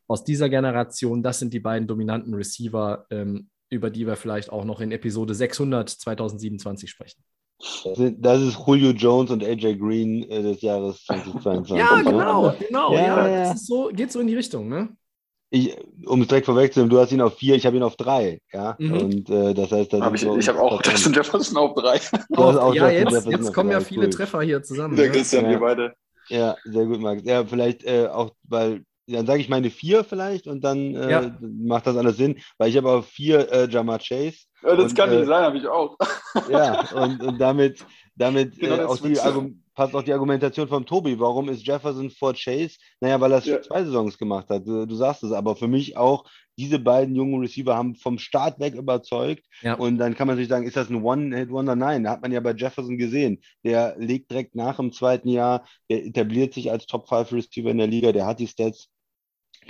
aus 0.08 0.24
dieser 0.24 0.50
Generation. 0.50 1.24
Das 1.24 1.40
sind 1.40 1.54
die 1.54 1.60
beiden 1.60 1.88
dominanten 1.88 2.34
Receiver, 2.34 3.06
ähm, 3.10 3.50
über 3.70 3.90
die 3.90 4.06
wir 4.06 4.18
vielleicht 4.18 4.52
auch 4.52 4.66
noch 4.66 4.82
in 4.82 4.92
Episode 4.92 5.34
600 5.34 5.90
2027 5.90 6.90
sprechen. 6.90 7.24
Das 8.20 8.42
ist 8.42 8.58
Julio 8.66 8.92
Jones 8.92 9.32
und 9.32 9.44
AJ 9.44 9.76
Green 9.78 10.24
äh, 10.30 10.42
des 10.42 10.62
Jahres 10.62 11.04
2022. 11.06 11.78
Ja, 11.78 11.98
ne? 11.98 12.04
genau, 12.04 12.54
genau. 12.60 12.94
Ja, 12.94 13.02
Ja, 13.02 13.28
ja. 13.28 13.44
Das 13.50 13.56
ist 13.62 13.68
so, 13.68 13.90
geht 13.94 14.12
so 14.12 14.20
in 14.20 14.28
die 14.28 14.36
Richtung, 14.36 14.68
ne? 14.70 14.90
Ich, 15.54 15.76
um 16.06 16.22
es 16.22 16.30
direkt 16.30 16.46
vorwegzunehmen, 16.46 16.90
du 16.90 16.98
hast 17.00 17.12
ihn 17.12 17.20
auf 17.20 17.38
vier, 17.38 17.56
ich 17.56 17.66
habe 17.66 17.76
ihn 17.76 17.84
auf 17.84 17.98
drei. 17.98 18.40
Ja? 18.54 18.76
Mhm. 18.80 18.94
Und 18.94 19.30
äh, 19.30 19.54
das 19.54 19.72
heißt, 19.72 19.92
das 19.92 20.00
Hab 20.00 20.16
ich 20.16 20.24
wir 20.24 20.38
ich 20.38 20.48
habe 20.48 20.62
auch 20.62 20.82
Justin 20.84 21.12
Jefferson 21.14 21.58
auf 21.58 21.76
drei. 21.76 22.00
Du 22.30 22.44
hast 22.44 22.56
auch 22.58 22.74
ja, 22.74 22.90
Justin 22.90 23.00
jetzt, 23.00 23.12
Jefferson 23.12 23.32
jetzt 23.32 23.48
auf 23.50 23.54
kommen 23.56 23.72
ja 23.72 23.80
viele 23.82 24.04
cool. 24.06 24.10
Treffer 24.10 24.42
hier 24.44 24.64
zusammen. 24.64 24.96
Der 24.96 25.08
Ne? 25.08 25.12
Christian, 25.12 25.44
Ja. 25.46 25.52
wir 25.52 25.60
beide. 25.60 25.94
Ja, 26.30 26.56
sehr 26.64 26.86
gut, 26.86 27.02
Max. 27.02 27.24
Ja, 27.26 27.44
vielleicht 27.46 27.84
äh, 27.84 28.08
auch, 28.08 28.32
weil, 28.44 28.84
dann 29.12 29.26
sage 29.26 29.42
ich 29.42 29.50
meine 29.50 29.70
vier 29.70 30.04
vielleicht 30.04 30.48
und 30.48 30.64
dann 30.64 30.96
äh, 30.96 31.12
Ja. 31.12 31.38
macht 31.42 31.88
das 31.88 31.98
alles 31.98 32.18
Sinn, 32.18 32.40
weil 32.58 32.70
ich 32.70 32.78
habe 32.78 32.90
auf 32.92 33.08
vier 33.08 33.52
äh, 33.52 33.70
Jamar 33.70 34.00
Chase. 34.00 34.46
Ja, 34.64 34.76
das 34.76 34.92
Und, 34.92 34.96
kann 34.96 35.12
äh, 35.12 35.18
nicht 35.18 35.28
sein, 35.28 35.44
habe 35.44 35.58
ich 35.58 35.68
auch. 35.68 35.98
Ja, 36.50 36.88
und, 36.94 37.22
und 37.22 37.38
damit, 37.40 37.86
damit 38.16 38.58
Genau 38.58 38.76
äh, 38.76 38.84
auch 38.86 38.98
die 38.98 39.18
passt 39.74 39.96
auch 39.96 40.04
die 40.04 40.14
Argumentation 40.14 40.68
von 40.68 40.86
Tobi. 40.86 41.20
Warum 41.20 41.50
ist 41.50 41.66
Jefferson 41.66 42.10
vor 42.10 42.34
Chase? 42.34 42.78
Naja, 43.00 43.20
weil 43.20 43.32
er 43.32 43.38
es 43.40 43.46
Ja. 43.46 43.62
zwei 43.62 43.84
Saisons 43.84 44.18
gemacht 44.18 44.50
hat. 44.50 44.68
Du, 44.68 44.86
du 44.86 44.96
sagst 44.96 45.24
es, 45.24 45.32
aber 45.32 45.56
für 45.56 45.68
mich 45.68 45.98
auch, 45.98 46.26
diese 46.58 46.78
beiden 46.78 47.16
jungen 47.16 47.40
Receiver 47.40 47.76
haben 47.76 47.96
vom 47.96 48.20
Start 48.20 48.60
weg 48.60 48.76
überzeugt. 48.76 49.44
Ja. 49.62 49.76
Und 49.76 49.98
dann 49.98 50.14
kann 50.14 50.28
man 50.28 50.38
sich 50.38 50.48
sagen, 50.48 50.68
ist 50.68 50.76
das 50.76 50.90
ein 50.90 51.02
One-Hit-Wonder? 51.02 51.76
Nein, 51.76 52.04
da 52.04 52.12
hat 52.12 52.22
man 52.22 52.32
ja 52.32 52.40
bei 52.42 52.54
Jefferson 52.54 52.98
gesehen. 52.98 53.42
Der 53.64 53.96
legt 53.98 54.30
direkt 54.30 54.54
nach 54.54 54.78
im 54.78 54.92
zweiten 54.92 55.30
Jahr, 55.30 55.66
der 55.90 56.06
etabliert 56.06 56.54
sich 56.54 56.70
als 56.70 56.86
Top-5-Receiver 56.86 57.72
in 57.72 57.78
der 57.80 57.88
Liga, 57.88 58.12
der 58.12 58.28
hat 58.28 58.40
die 58.40 58.48
Stats. 58.48 58.90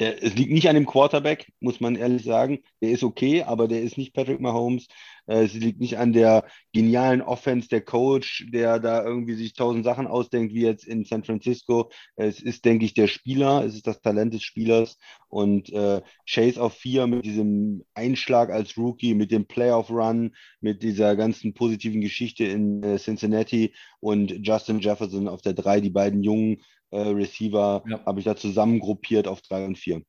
Der, 0.02 0.24
es 0.24 0.34
liegt 0.34 0.52
nicht 0.52 0.68
an 0.68 0.74
dem 0.74 0.88
Quarterback, 0.88 1.54
muss 1.60 1.80
man 1.80 1.95
ehrlich 1.95 2.24
sagen. 2.24 2.64
Der 2.82 2.89
ist 2.89 3.04
okay, 3.04 3.43
aber 3.43 3.68
der 3.68 3.84
ist 3.84 3.99
nicht 3.99 4.16
Patrick 4.16 4.39
Mahomes. 4.39 4.88
Äh, 5.28 5.43
es 5.43 5.54
liegt 5.54 5.80
nicht 5.80 5.99
an 5.99 6.12
der 6.12 6.43
genialen 6.74 7.22
Offense, 7.22 7.70
der 7.70 7.82
Coach, 7.82 8.47
der 8.52 8.80
da 8.80 9.06
irgendwie 9.06 9.36
sich 9.36 9.54
tausend 9.54 9.86
Sachen 9.86 10.08
ausdenkt, 10.08 10.56
wie 10.56 10.64
jetzt 10.64 10.88
in 10.88 11.06
San 11.06 11.24
Francisco. 11.24 11.91
Es 12.16 12.41
ist, 12.41 12.66
denke 12.66 12.84
ich, 12.84 12.95
der 12.95 13.06
Spieler, 13.06 13.64
es 13.64 13.76
ist 13.76 13.86
das 13.86 14.02
Talent 14.02 14.34
des 14.34 14.41
Spielers. 14.41 14.97
Und 15.28 15.72
äh, 15.72 16.02
Chase 16.28 16.60
auf 16.60 16.74
vier 16.74 17.06
mit 17.06 17.24
diesem 17.24 17.86
Einschlag 17.93 18.49
als 18.49 18.76
Rookie, 18.80 19.14
mit 19.14 19.30
dem 19.30 19.45
Playoff-Run, 19.45 20.36
mit 20.62 20.82
dieser 20.82 21.16
ganzen 21.16 21.54
positiven 21.54 22.02
Geschichte 22.02 22.45
in 22.45 22.82
äh, 22.82 22.97
Cincinnati 22.97 23.76
und 23.99 24.36
Justin 24.41 24.80
Jefferson 24.80 25.28
auf 25.28 25.43
der 25.43 25.54
drei, 25.54 25.80
die 25.80 25.91
beiden 25.91 26.24
jungen 26.24 26.64
äh, 26.92 27.00
Receiver 27.00 27.84
Ja. 27.88 28.06
habe 28.06 28.20
ich 28.20 28.26
da 28.26 28.36
zusammengruppiert 28.36 29.28
auf 29.28 29.42
drei 29.42 29.66
und 29.66 29.78
vier. 29.78 30.02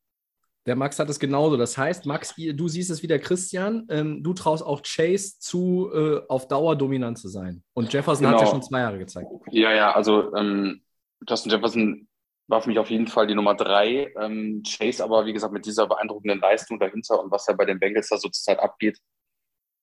Der 0.67 0.77
Max 0.77 0.99
hat 1.01 1.09
es 1.11 1.19
genauso. 1.19 1.57
Das 1.57 1.77
heißt, 1.77 2.07
Max, 2.07 2.35
du 2.37 2.69
siehst 2.69 2.89
es 2.91 3.03
wie 3.03 3.09
der 3.09 3.19
Christian. 3.19 3.85
Ähm, 3.91 4.23
du 4.23 4.33
traust 4.33 4.65
auch 4.65 4.83
Chase 4.83 5.39
zu, 5.41 5.91
äh, 5.93 6.21
auf 6.29 6.47
Dauer 6.47 6.77
dominant 6.77 7.19
zu 7.19 7.27
sein. 7.29 7.65
Und 7.75 7.93
Jefferson 7.93 8.27
hat 8.29 8.35
ja 8.35 8.39
Genau. 8.41 8.51
schon 8.53 8.63
zwei 8.63 8.79
Jahre 8.81 8.99
gezeigt. 8.99 9.29
Ja, 9.51 9.73
ja, 9.75 9.93
also 9.93 10.33
ähm, 10.37 10.83
Justin 11.29 11.51
Jefferson 11.51 12.07
war 12.47 12.63
für 12.63 12.69
mich 12.69 12.79
auf 12.79 12.91
jeden 12.91 13.09
Fall 13.09 13.27
die 13.27 13.35
Nummer 13.35 13.55
drei. 13.57 14.13
Ähm, 14.21 14.63
Chase 14.65 15.03
aber, 15.03 15.27
wie 15.27 15.33
gesagt, 15.33 15.53
mit 15.53 15.67
dieser 15.67 15.89
beeindruckenden 15.89 16.39
Leistung 16.39 16.79
dahinter 16.79 17.21
und 17.21 17.33
was 17.33 17.47
ja 17.49 17.55
bei 17.55 17.65
den 17.65 17.81
Bengals 17.81 18.09
da 18.11 18.17
so 18.17 18.29
zur 18.29 18.33
Zeit 18.45 18.61
abgeht. 18.61 18.99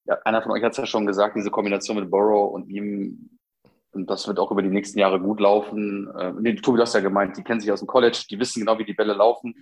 Ja, 0.06 0.18
einer 0.24 0.41
von 0.41 0.52
euch 0.54 0.64
hat 0.64 0.72
es 0.72 0.78
ja 0.78 0.86
schon 0.86 1.06
gesagt, 1.06 1.36
diese 1.36 1.52
Kombination 1.52 1.97
mit 1.97 2.10
Burrow 2.10 2.54
und 2.54 2.70
ihm, 2.70 3.39
und 3.92 4.10
das 4.10 4.28
wird 4.28 4.40
auch 4.40 4.52
über 4.52 4.62
die 4.62 4.70
nächsten 4.70 5.00
Jahre 5.00 5.20
gut 5.20 5.40
laufen. 5.40 6.10
Äh, 6.16 6.34
nee, 6.40 6.56
Tobi, 6.56 6.78
du 6.78 6.84
hast 6.84 6.94
ja 6.94 7.00
gemeint, 7.00 7.38
die 7.38 7.44
kennen 7.44 7.60
sich 7.60 7.72
aus 7.72 7.80
dem 7.80 7.88
College, 7.88 8.26
die 8.30 8.40
wissen 8.40 8.60
genau, 8.60 8.78
wie 8.78 8.86
die 8.86 8.94
Bälle 8.94 9.14
laufen. 9.14 9.56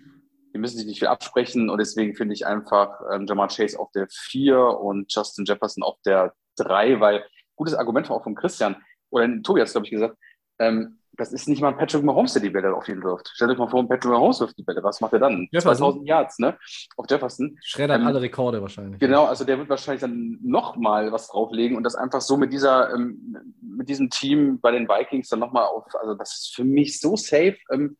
Die 0.54 0.60
müssen 0.60 0.78
sich 0.78 0.88
nicht 0.88 1.00
viel 1.00 1.08
absprechen 1.08 1.70
und 1.70 1.78
deswegen 1.78 2.16
finde 2.16 2.34
ich 2.34 2.46
einfach 2.46 3.00
ähm, 3.12 3.26
Jamar 3.28 3.50
Chase 3.50 3.80
auf 3.80 3.92
der 3.92 4.08
vier 4.10 4.60
und 4.60 5.14
Justin 5.14 5.46
Jefferson 5.46 5.84
auf 5.84 5.98
der 6.06 6.34
drei, 6.56 7.00
weil 7.00 7.26
gutes 7.56 7.74
Argument 7.74 8.10
war 8.10 8.18
auch 8.18 8.24
von 8.24 8.36
Christian, 8.36 8.76
oder 9.10 9.28
Tobi 9.44 9.62
hat 9.62 9.68
es, 9.68 9.74
glaube 9.74 9.86
ich, 9.86 9.92
gesagt, 9.92 10.18
ähm, 10.60 11.00
das 11.18 11.34
ist 11.34 11.48
nicht 11.48 11.62
mal 11.62 11.70
ein 11.70 11.78
Patrick 11.78 12.04
Mahomes, 12.04 12.34
der 12.34 12.42
die 12.42 12.50
Bälle 12.50 12.76
auf 12.76 12.88
ihn 12.88 13.04
wirft. 13.04 13.30
Stellt 13.34 13.52
euch 13.52 13.58
mal 13.58 13.68
vor, 13.68 13.82
ein 13.82 13.88
Patrick 13.88 14.12
Mahomes 14.12 14.40
wirft 14.40 14.58
die 14.58 14.64
Bälle. 14.64 14.84
Was 14.84 15.02
macht 15.02 15.14
er 15.14 15.20
dann? 15.20 15.48
Jefferson. 15.52 15.78
2000 15.78 16.08
Yards, 16.08 16.40
ne? 16.40 16.58
Auf 16.96 17.06
Jefferson. 17.10 17.58
Schreddert 17.64 18.02
Ähm, 18.02 18.08
alle 18.08 18.22
Rekorde 18.22 18.62
wahrscheinlich. 18.62 19.00
Genau, 19.00 19.26
also 19.26 19.44
der 19.44 19.58
wird 19.58 19.70
wahrscheinlich 19.70 20.02
dann 20.02 20.38
nochmal 20.44 21.12
was 21.12 21.28
drauflegen 21.28 21.76
und 21.76 21.84
das 21.84 21.96
einfach 21.96 22.22
so 22.22 22.38
mit 22.38 22.54
dieser, 22.54 22.94
ähm, 22.94 23.36
mit 23.62 23.90
diesem 23.90 24.10
Team 24.10 24.60
bei 24.60 24.72
den 24.72 24.88
Vikings 24.88 25.30
dann 25.30 25.40
nochmal 25.40 25.66
auf, 25.66 25.86
also 26.00 26.14
das 26.14 26.34
ist 26.34 26.56
für 26.56 26.64
mich 26.64 27.00
so 27.00 27.16
safe, 27.16 27.58
ähm, 27.72 27.98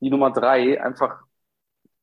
die 0.00 0.10
Nummer 0.10 0.32
drei, 0.32 0.82
einfach, 0.82 1.20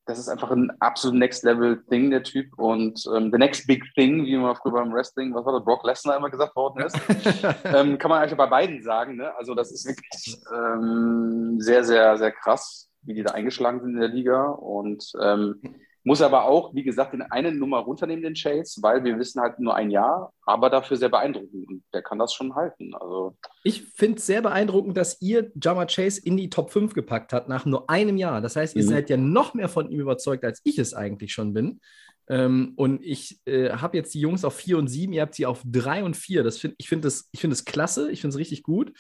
das 0.06 0.20
ist 0.20 0.30
einfach 0.30 0.52
ein 0.52 0.72
absolut 0.80 1.18
Next-Level-Thing, 1.18 2.12
der 2.12 2.24
Typ. 2.24 2.58
Und 2.58 3.04
ähm, 3.16 3.32
the 3.32 3.38
next 3.38 3.66
big 3.66 3.84
thing, 3.96 4.26
wie 4.26 4.38
man 4.38 4.56
früher 4.56 4.74
beim 4.74 4.94
Wrestling, 4.94 5.34
was 5.34 5.46
war 5.46 5.54
das, 5.54 5.66
Brock 5.66 5.84
Lesnar 5.84 6.18
immer 6.18 6.30
gesagt 6.30 6.56
worden 6.56 6.86
ist, 6.86 6.96
ähm, 7.66 7.98
kann 7.98 8.10
man 8.10 8.22
eigentlich 8.22 8.38
bei 8.38 8.46
beiden 8.46 8.84
sagen, 8.84 9.18
ne? 9.18 9.36
also 9.36 9.56
das 9.56 9.72
ist 9.72 9.88
wirklich 9.88 10.38
ähm, 10.54 11.58
sehr, 11.60 11.84
sehr, 11.84 12.18
sehr 12.18 12.32
krass, 12.32 12.90
wie 13.02 13.16
die 13.16 13.24
da 13.24 13.34
eingeschlagen 13.34 13.82
sind 13.82 13.96
in 13.96 14.00
der 14.00 14.10
Liga. 14.10 14.46
Und 14.46 15.12
ähm, 15.20 15.60
Muss 16.08 16.22
aber 16.22 16.46
auch, 16.46 16.74
wie 16.76 16.84
gesagt, 16.84 17.16
in 17.16 17.24
eine 17.24 17.52
Nummer 17.52 17.80
runternehmen, 17.80 18.24
den 18.24 18.36
Chase, 18.36 18.80
weil 18.84 19.04
wir 19.04 19.18
wissen 19.18 19.42
halt 19.42 19.60
nur 19.60 19.76
ein 19.76 19.90
Jahr, 19.90 20.32
aber 20.46 20.70
dafür 20.70 20.98
sehr 20.98 21.10
beeindruckend. 21.10 21.68
Und 21.68 21.84
der 21.94 22.04
kann 22.04 22.20
das 22.20 22.32
schon 22.32 22.54
halten. 22.54 22.94
Also 22.94 23.36
Ich 23.64 23.82
finde 23.96 24.20
es 24.20 24.26
sehr 24.28 24.44
beeindruckend, 24.44 24.96
dass 24.98 25.20
ihr 25.20 25.52
Jama 25.62 25.86
Chase 25.88 26.22
in 26.24 26.38
die 26.38 26.52
Top 26.52 26.72
5 26.72 26.94
gepackt 26.94 27.34
habt 27.34 27.50
nach 27.50 27.66
nur 27.66 27.90
einem 27.90 28.18
Jahr. 28.18 28.40
Das 28.40 28.56
heißt, 28.56 28.76
ihr 28.76 28.84
Mhm. 28.84 28.88
seid 28.88 29.10
ja 29.10 29.18
noch 29.18 29.56
mehr 29.56 29.68
von 29.68 29.90
ihm 29.90 30.00
überzeugt, 30.00 30.46
als 30.46 30.62
ich 30.64 30.78
es 30.78 30.94
eigentlich 30.94 31.34
schon 31.34 31.54
bin. 31.54 31.82
Ähm, 32.28 32.74
und 32.76 33.04
ich 33.04 33.40
äh, 33.46 33.72
habe 33.72 33.98
jetzt 33.98 34.14
die 34.14 34.20
Jungs 34.20 34.46
auf 34.46 34.56
4 34.56 34.78
und 34.78 34.88
7, 34.88 35.12
ihr 35.12 35.24
habt 35.24 35.34
sie 35.36 35.48
auf 35.48 35.64
3 35.66 36.04
und 36.04 36.16
4. 36.16 36.44
Das 36.44 36.60
find, 36.60 36.76
ich 36.78 36.88
finde 36.88 37.08
das, 37.08 37.30
ich 37.32 37.40
find 37.40 37.52
das 37.52 37.66
klasse, 37.66 38.12
ich 38.12 38.22
finde 38.22 38.36
es 38.36 38.40
richtig 38.40 38.62
gut. 38.62 38.94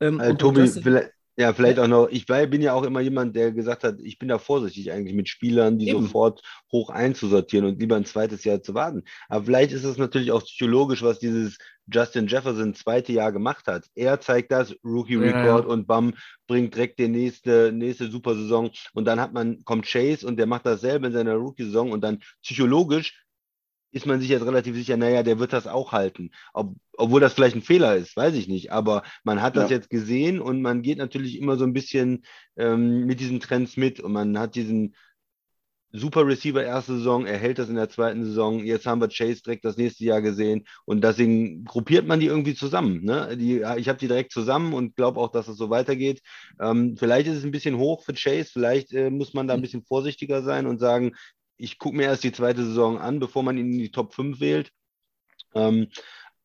Ähm, 0.00 0.20
Also, 0.20 0.34
Tobi, 0.36 0.66
vielleicht, 0.68 1.12
ja, 1.36 1.52
vielleicht 1.54 1.78
auch 1.78 1.88
noch, 1.88 2.08
ich 2.10 2.26
bin 2.26 2.60
ja 2.60 2.74
auch 2.74 2.82
immer 2.82 3.00
jemand, 3.00 3.34
der 3.34 3.52
gesagt 3.52 3.84
hat, 3.84 4.00
ich 4.00 4.18
bin 4.18 4.28
da 4.28 4.38
vorsichtig 4.38 4.92
eigentlich 4.92 5.14
mit 5.14 5.28
Spielern, 5.28 5.78
die 5.78 5.88
Eben. 5.88 6.02
sofort 6.02 6.42
hoch 6.70 6.90
einzusortieren 6.90 7.66
und 7.66 7.80
lieber 7.80 7.96
ein 7.96 8.04
zweites 8.04 8.44
Jahr 8.44 8.62
zu 8.62 8.74
warten. 8.74 9.04
Aber 9.28 9.44
vielleicht 9.46 9.72
ist 9.72 9.84
es 9.84 9.96
natürlich 9.96 10.30
auch 10.30 10.42
psychologisch, 10.44 11.02
was 11.02 11.18
dieses 11.18 11.56
Justin 11.90 12.26
Jefferson 12.26 12.74
zweite 12.74 13.12
Jahr 13.12 13.32
gemacht 13.32 13.66
hat. 13.66 13.86
Er 13.94 14.20
zeigt 14.20 14.52
das, 14.52 14.74
Rookie 14.84 15.14
Ja, 15.14 15.20
Record 15.20 15.64
ja. 15.64 15.70
und 15.72 15.86
bam, 15.86 16.14
bringt 16.46 16.74
direkt 16.74 16.98
die 16.98 17.08
nächste, 17.08 17.72
nächste 17.72 18.10
Supersaison 18.10 18.70
und 18.92 19.06
dann 19.06 19.18
hat 19.18 19.32
man, 19.32 19.64
kommt 19.64 19.86
Chase 19.86 20.26
und 20.26 20.36
der 20.36 20.46
macht 20.46 20.66
dasselbe 20.66 21.06
in 21.06 21.12
seiner 21.14 21.34
Rookie-Saison 21.34 21.92
und 21.92 22.02
dann 22.02 22.20
psychologisch 22.42 23.18
ist 23.92 24.06
man 24.06 24.20
sich 24.20 24.30
jetzt 24.30 24.44
relativ 24.46 24.74
sicher, 24.74 24.96
naja, 24.96 25.22
der 25.22 25.38
wird 25.38 25.52
das 25.52 25.66
auch 25.66 25.92
halten. 25.92 26.30
Ob, 26.54 26.74
obwohl 26.96 27.20
das 27.20 27.34
vielleicht 27.34 27.56
ein 27.56 27.62
Fehler 27.62 27.96
ist, 27.96 28.16
weiß 28.16 28.34
ich 28.34 28.48
nicht. 28.48 28.72
Aber 28.72 29.02
man 29.22 29.42
hat 29.42 29.56
das 29.56 29.70
Ja. 29.70 29.76
jetzt 29.76 29.90
gesehen 29.90 30.40
und 30.40 30.62
man 30.62 30.82
geht 30.82 30.98
natürlich 30.98 31.38
immer 31.38 31.56
so 31.56 31.64
ein 31.64 31.72
bisschen 31.74 32.24
ähm, 32.56 33.04
mit 33.06 33.20
diesen 33.20 33.40
Trends 33.40 33.76
mit 33.76 34.00
und 34.00 34.12
man 34.12 34.38
hat 34.38 34.54
diesen 34.54 34.94
super 35.94 36.26
Receiver 36.26 36.64
erste 36.64 36.94
Saison, 36.96 37.26
er 37.26 37.36
hält 37.36 37.58
das 37.58 37.68
in 37.68 37.74
der 37.74 37.90
zweiten 37.90 38.24
Saison. 38.24 38.64
Jetzt 38.64 38.86
haben 38.86 39.00
wir 39.00 39.08
Chase 39.08 39.42
direkt 39.42 39.64
das 39.64 39.76
nächste 39.76 40.04
Jahr 40.04 40.22
gesehen 40.22 40.64
und 40.86 41.04
deswegen 41.04 41.64
gruppiert 41.64 42.06
man 42.06 42.18
die 42.18 42.26
irgendwie 42.26 42.54
zusammen. 42.54 43.04
Ne? 43.04 43.36
Die, 43.36 43.56
ich 43.76 43.88
habe 43.88 43.98
die 43.98 44.08
direkt 44.08 44.32
zusammen 44.32 44.72
und 44.72 44.96
glaube 44.96 45.20
auch, 45.20 45.30
dass 45.30 45.48
es 45.48 45.58
so 45.58 45.68
weitergeht. 45.68 46.22
Ähm, 46.58 46.96
vielleicht 46.96 47.26
ist 47.26 47.36
es 47.36 47.44
ein 47.44 47.50
bisschen 47.50 47.76
hoch 47.76 48.02
für 48.04 48.14
Chase, 48.14 48.48
vielleicht 48.50 48.92
äh, 48.94 49.10
muss 49.10 49.34
man 49.34 49.46
da 49.46 49.54
ein 49.54 49.60
bisschen 49.60 49.84
vorsichtiger 49.84 50.42
sein 50.42 50.66
und 50.66 50.78
sagen, 50.78 51.12
ich 51.62 51.78
gucke 51.78 51.96
mir 51.96 52.04
erst 52.04 52.24
die 52.24 52.32
zweite 52.32 52.64
Saison 52.64 52.98
an, 52.98 53.20
bevor 53.20 53.44
man 53.44 53.56
ihn 53.56 53.72
in 53.72 53.78
die 53.78 53.92
Top 53.92 54.14
5 54.14 54.40
wählt. 54.40 54.72
Ähm, 55.54 55.88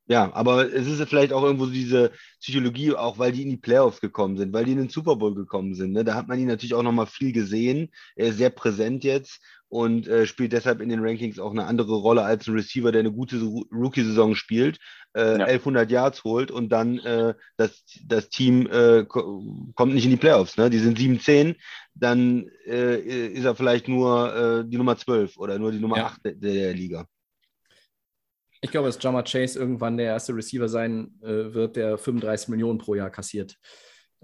ja, 0.05 0.31
aber 0.33 0.71
es 0.71 0.87
ist 0.87 1.03
vielleicht 1.09 1.33
auch 1.33 1.43
irgendwo 1.43 1.65
diese 1.65 2.11
Psychologie, 2.39 2.93
auch 2.93 3.17
weil 3.17 3.31
die 3.31 3.41
in 3.41 3.49
die 3.49 3.57
Playoffs 3.57 3.99
gekommen 3.99 4.37
sind, 4.37 4.53
weil 4.53 4.65
die 4.65 4.73
in 4.73 4.77
den 4.77 4.89
Super 4.89 5.15
Bowl 5.15 5.33
gekommen 5.33 5.73
sind. 5.73 5.91
Ne? 5.91 6.05
Da 6.05 6.13
hat 6.13 6.27
man 6.27 6.39
ihn 6.39 6.47
natürlich 6.47 6.75
auch 6.75 6.83
nochmal 6.83 7.07
viel 7.07 7.33
gesehen. 7.33 7.89
Er 8.15 8.27
ist 8.27 8.37
sehr 8.37 8.51
präsent 8.51 9.03
jetzt 9.03 9.41
und 9.69 10.07
äh, 10.07 10.25
spielt 10.25 10.53
deshalb 10.53 10.81
in 10.81 10.89
den 10.89 11.03
Rankings 11.03 11.39
auch 11.39 11.51
eine 11.51 11.65
andere 11.65 11.95
Rolle 11.95 12.23
als 12.23 12.47
ein 12.47 12.53
Receiver, 12.55 12.91
der 12.91 12.99
eine 13.01 13.11
gute 13.11 13.37
Rookie-Saison 13.71 14.35
spielt, 14.35 14.77
äh, 15.13 15.39
Ja. 15.39 15.45
1100 15.45 15.91
Yards 15.91 16.23
holt 16.23 16.51
und 16.51 16.69
dann 16.69 16.99
äh, 16.99 17.33
das, 17.57 17.83
das 18.05 18.29
Team 18.29 18.67
äh, 18.67 19.03
ko 19.05 19.43
kommt 19.75 19.93
nicht 19.93 20.05
in 20.05 20.11
die 20.11 20.17
Playoffs. 20.17 20.57
Ne? 20.57 20.69
Die 20.69 20.79
sind 20.79 20.97
7-10, 20.97 21.55
dann 21.95 22.49
äh, 22.65 23.27
ist 23.27 23.43
er 23.45 23.55
vielleicht 23.55 23.87
nur 23.87 24.35
äh, 24.35 24.69
die 24.69 24.77
Nummer 24.77 24.97
12 24.97 25.37
oder 25.37 25.59
nur 25.59 25.71
die 25.71 25.79
Nummer 25.79 25.97
Ja. 25.97 26.05
8 26.07 26.25
der, 26.25 26.33
der 26.33 26.73
Liga. 26.73 27.05
Ich 28.61 28.71
glaube, 28.71 28.87
dass 28.87 29.01
Jama 29.01 29.21
Chase 29.21 29.59
irgendwann 29.59 29.97
der 29.97 30.07
erste 30.07 30.33
Receiver 30.33 30.67
sein 30.67 31.11
wird, 31.21 31.75
der 31.75 31.97
35 31.99 32.47
Millionen 32.47 32.79
pro 32.79 32.95
Jahr 32.95 33.11
kassiert. 33.11 33.55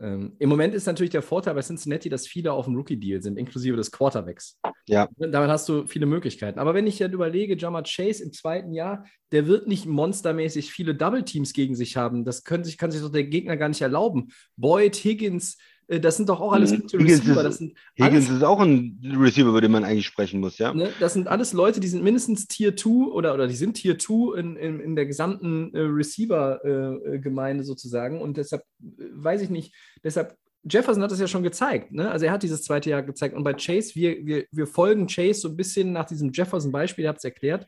Ähm, 0.02 0.36
Im 0.40 0.50
Moment 0.50 0.74
ist 0.74 0.88
natürlich 0.88 1.12
der 1.12 1.22
Vorteil 1.22 1.54
bei 1.54 1.62
Cincinnati, 1.62 2.10
dass 2.10 2.28
viele 2.28 2.52
auf 2.52 2.66
dem 2.66 2.76
Rookie-Deal 2.76 3.22
sind, 3.22 3.38
inklusive 3.38 3.76
des 3.76 3.92
Quarterbacks. 3.92 4.60
Ja. 4.88 5.08
Damit 5.18 5.50
hast 5.50 5.70
du 5.70 5.86
viele 5.88 6.06
Möglichkeiten. 6.06 6.60
Aber 6.60 6.74
wenn 6.74 6.88
ich 6.88 6.98
dann 6.98 7.14
überlege, 7.14 7.56
Jama 7.56 7.84
Chase 7.84 8.24
im 8.24 8.34
zweiten 8.34 8.74
Jahr, 8.74 9.06
der 9.32 9.48
wird 9.48 9.68
nicht 9.68 9.86
monstermäßig 9.86 10.72
viele 10.72 10.96
Double-Teams 10.96 11.54
gegen 11.54 11.76
sich 11.76 11.96
haben. 11.96 12.26
Das 12.26 12.44
können 12.44 12.64
sich, 12.64 12.78
kann 12.78 12.92
sich 12.92 13.02
doch 13.02 13.12
der 13.12 13.26
Gegner 13.26 13.56
gar 13.56 13.70
nicht 13.70 13.82
erlauben. 13.82 14.30
Boyd, 14.58 14.96
Higgins, 14.96 15.58
das 15.88 16.18
sind 16.18 16.30
doch 16.30 16.40
auch 16.42 16.54
alles 16.54 16.72
Mhm. 16.72 16.82
gute 16.82 17.00
Receiver. 17.00 17.44
Das 17.44 17.58
sind 17.58 17.78
Higgins 17.98 18.28
alles 18.28 18.30
ist 18.30 18.44
auch 18.44 18.60
ein 18.60 19.00
Receiver, 19.20 19.50
über 19.50 19.62
den 19.62 19.72
man 19.72 19.84
eigentlich 19.84 20.06
sprechen 20.06 20.40
muss, 20.40 20.58
ja. 20.58 20.74
Ne, 20.74 20.90
das 21.00 21.14
sind 21.14 21.28
alles 21.28 21.54
Leute, 21.54 21.80
die 21.80 21.88
sind 21.88 22.04
mindestens 22.04 22.48
Tier 22.48 22.76
2 22.76 23.12
oder, 23.12 23.34
oder 23.34 23.48
die 23.48 23.56
sind 23.56 23.74
Tier 23.76 23.98
2 23.98 24.38
in, 24.40 24.56
in, 24.56 24.80
in 24.80 24.96
der 24.96 25.06
gesamten 25.06 25.74
äh, 25.74 25.80
Receiver-Gemeinde 25.80 27.64
sozusagen. 27.64 28.22
Und 28.22 28.38
deshalb 28.38 28.64
äh, 28.82 29.04
weiß 29.14 29.42
ich 29.42 29.50
nicht, 29.50 29.74
deshalb, 30.04 30.36
Jefferson 30.64 31.04
hat 31.04 31.12
das 31.12 31.20
ja 31.20 31.28
schon 31.28 31.44
gezeigt. 31.44 31.92
Ne? 31.92 32.10
Also 32.10 32.26
er 32.26 32.32
hat 32.32 32.44
dieses 32.44 32.64
zweite 32.64 32.90
Jahr 32.90 33.04
gezeigt. 33.04 33.36
Und 33.36 33.44
bei 33.44 33.54
Chase, 33.54 33.96
wir, 33.96 34.26
wir, 34.26 34.46
wir 34.52 34.68
folgen 34.68 35.08
Chase 35.08 35.42
so 35.42 35.50
ein 35.50 35.58
bisschen 35.58 35.92
nach 35.92 36.06
diesem 36.06 36.32
Jefferson-Beispiel, 36.32 37.04
ihr 37.04 37.10
habt 37.10 37.20
es 37.20 37.26
erklärt. 37.26 37.68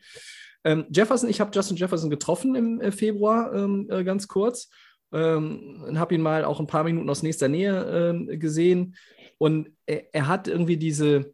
Ähm, 0.63 0.85
Jefferson, 0.89 1.29
ich 1.29 1.41
habe 1.41 1.51
Justin 1.53 1.77
Jefferson 1.77 2.09
getroffen 2.09 2.55
im 2.55 2.81
äh, 2.81 2.91
Februar 2.91 3.53
ähm, 3.53 3.87
äh, 3.89 4.03
ganz 4.03 4.27
kurz. 4.27 4.69
Ähm, 5.13 5.83
und 5.87 5.99
habe 5.99 6.15
ihn 6.15 6.21
mal 6.21 6.45
auch 6.45 6.59
ein 6.59 6.67
paar 6.67 6.83
Minuten 6.83 7.09
aus 7.09 7.23
nächster 7.23 7.47
Nähe 7.47 7.83
ähm, 7.83 8.39
gesehen. 8.39 8.95
Und 9.37 9.69
er, 9.85 10.13
er 10.13 10.27
hat 10.27 10.47
irgendwie 10.47 10.77
diese, 10.77 11.33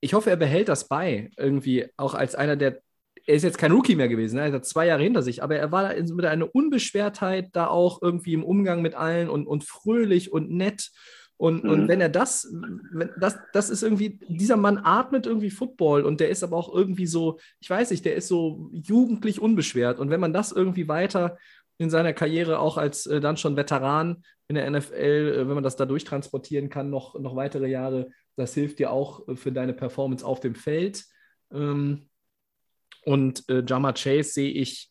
ich 0.00 0.14
hoffe, 0.14 0.30
er 0.30 0.36
behält 0.36 0.68
das 0.68 0.88
bei, 0.88 1.30
irgendwie 1.36 1.86
auch 1.96 2.14
als 2.14 2.34
einer 2.34 2.56
der, 2.56 2.80
er 3.26 3.34
ist 3.34 3.42
jetzt 3.42 3.58
kein 3.58 3.72
Rookie 3.72 3.96
mehr 3.96 4.08
gewesen, 4.08 4.36
ne? 4.36 4.42
er 4.42 4.52
hat 4.52 4.64
zwei 4.64 4.86
Jahre 4.86 5.02
hinter 5.02 5.22
sich, 5.22 5.42
aber 5.42 5.56
er 5.56 5.70
war 5.70 5.94
da 5.94 6.14
mit 6.14 6.24
einer 6.24 6.54
Unbeschwertheit 6.54 7.50
da 7.52 7.66
auch 7.66 8.00
irgendwie 8.00 8.32
im 8.32 8.44
Umgang 8.44 8.80
mit 8.80 8.94
allen 8.94 9.28
und, 9.28 9.46
und 9.46 9.64
fröhlich 9.64 10.32
und 10.32 10.50
nett. 10.50 10.90
Und, 11.36 11.62
Mhm. 11.62 11.70
und 11.70 11.88
wenn 11.88 12.00
er 12.00 12.08
das, 12.08 12.52
wenn 12.90 13.10
das, 13.20 13.38
das 13.52 13.70
ist 13.70 13.84
irgendwie, 13.84 14.18
dieser 14.28 14.56
Mann 14.56 14.78
atmet 14.82 15.24
irgendwie 15.24 15.50
Football 15.50 16.02
und 16.04 16.18
der 16.18 16.30
ist 16.30 16.42
aber 16.42 16.56
auch 16.56 16.74
irgendwie 16.74 17.06
so, 17.06 17.38
ich 17.60 17.70
weiß 17.70 17.92
nicht, 17.92 18.04
der 18.04 18.16
ist 18.16 18.26
so 18.26 18.70
jugendlich 18.72 19.40
unbeschwert. 19.40 20.00
Und 20.00 20.10
wenn 20.10 20.20
man 20.20 20.32
das 20.32 20.50
irgendwie 20.50 20.88
weiter 20.88 21.38
in 21.78 21.90
seiner 21.90 22.12
Karriere 22.12 22.58
auch 22.58 22.76
als 22.76 23.06
äh, 23.06 23.20
dann 23.20 23.36
schon 23.36 23.56
Veteran 23.56 24.24
in 24.48 24.56
der 24.56 24.68
NFL, 24.70 24.94
äh, 24.94 25.48
wenn 25.48 25.54
man 25.54 25.64
das 25.64 25.76
da 25.76 25.86
durchtransportieren 25.86 26.68
kann, 26.68 26.90
noch, 26.90 27.18
noch 27.18 27.36
weitere 27.36 27.68
Jahre, 27.68 28.10
das 28.36 28.54
hilft 28.54 28.78
dir 28.78 28.90
auch 28.90 29.26
äh, 29.28 29.36
für 29.36 29.52
deine 29.52 29.72
Performance 29.72 30.26
auf 30.26 30.40
dem 30.40 30.54
Feld. 30.54 31.04
Ähm, 31.52 32.08
und 33.04 33.48
äh, 33.48 33.62
Jama 33.66 33.92
Chase 33.92 34.32
sehe 34.32 34.50
ich, 34.50 34.90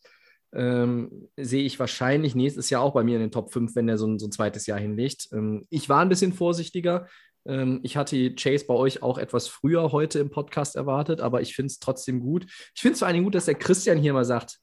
ähm, 0.54 1.28
sehe 1.36 1.64
ich 1.64 1.78
wahrscheinlich 1.78 2.34
nächstes 2.34 2.70
Jahr 2.70 2.82
auch 2.82 2.94
bei 2.94 3.04
mir 3.04 3.16
in 3.16 3.20
den 3.20 3.30
Top 3.30 3.52
5, 3.52 3.76
wenn 3.76 3.88
er 3.88 3.98
so 3.98 4.06
ein, 4.06 4.18
so 4.18 4.26
ein 4.26 4.32
zweites 4.32 4.66
Jahr 4.66 4.78
hinlegt. 4.78 5.28
Ähm, 5.32 5.66
ich 5.70 5.88
war 5.88 6.00
ein 6.00 6.08
bisschen 6.08 6.32
vorsichtiger. 6.32 7.06
Ähm, 7.46 7.80
ich 7.82 7.96
hatte 7.96 8.34
Chase 8.34 8.64
bei 8.66 8.74
euch 8.74 9.02
auch 9.02 9.18
etwas 9.18 9.48
früher 9.48 9.92
heute 9.92 10.20
im 10.20 10.30
Podcast 10.30 10.76
erwartet, 10.76 11.20
aber 11.20 11.42
ich 11.42 11.54
finde 11.54 11.66
es 11.66 11.78
trotzdem 11.78 12.20
gut. 12.20 12.46
Ich 12.74 12.80
finde 12.80 12.94
es 12.94 12.98
vor 13.00 13.08
allem 13.08 13.24
gut, 13.24 13.34
dass 13.34 13.44
der 13.44 13.56
Christian 13.56 13.98
hier 13.98 14.14
mal 14.14 14.24
sagt, 14.24 14.58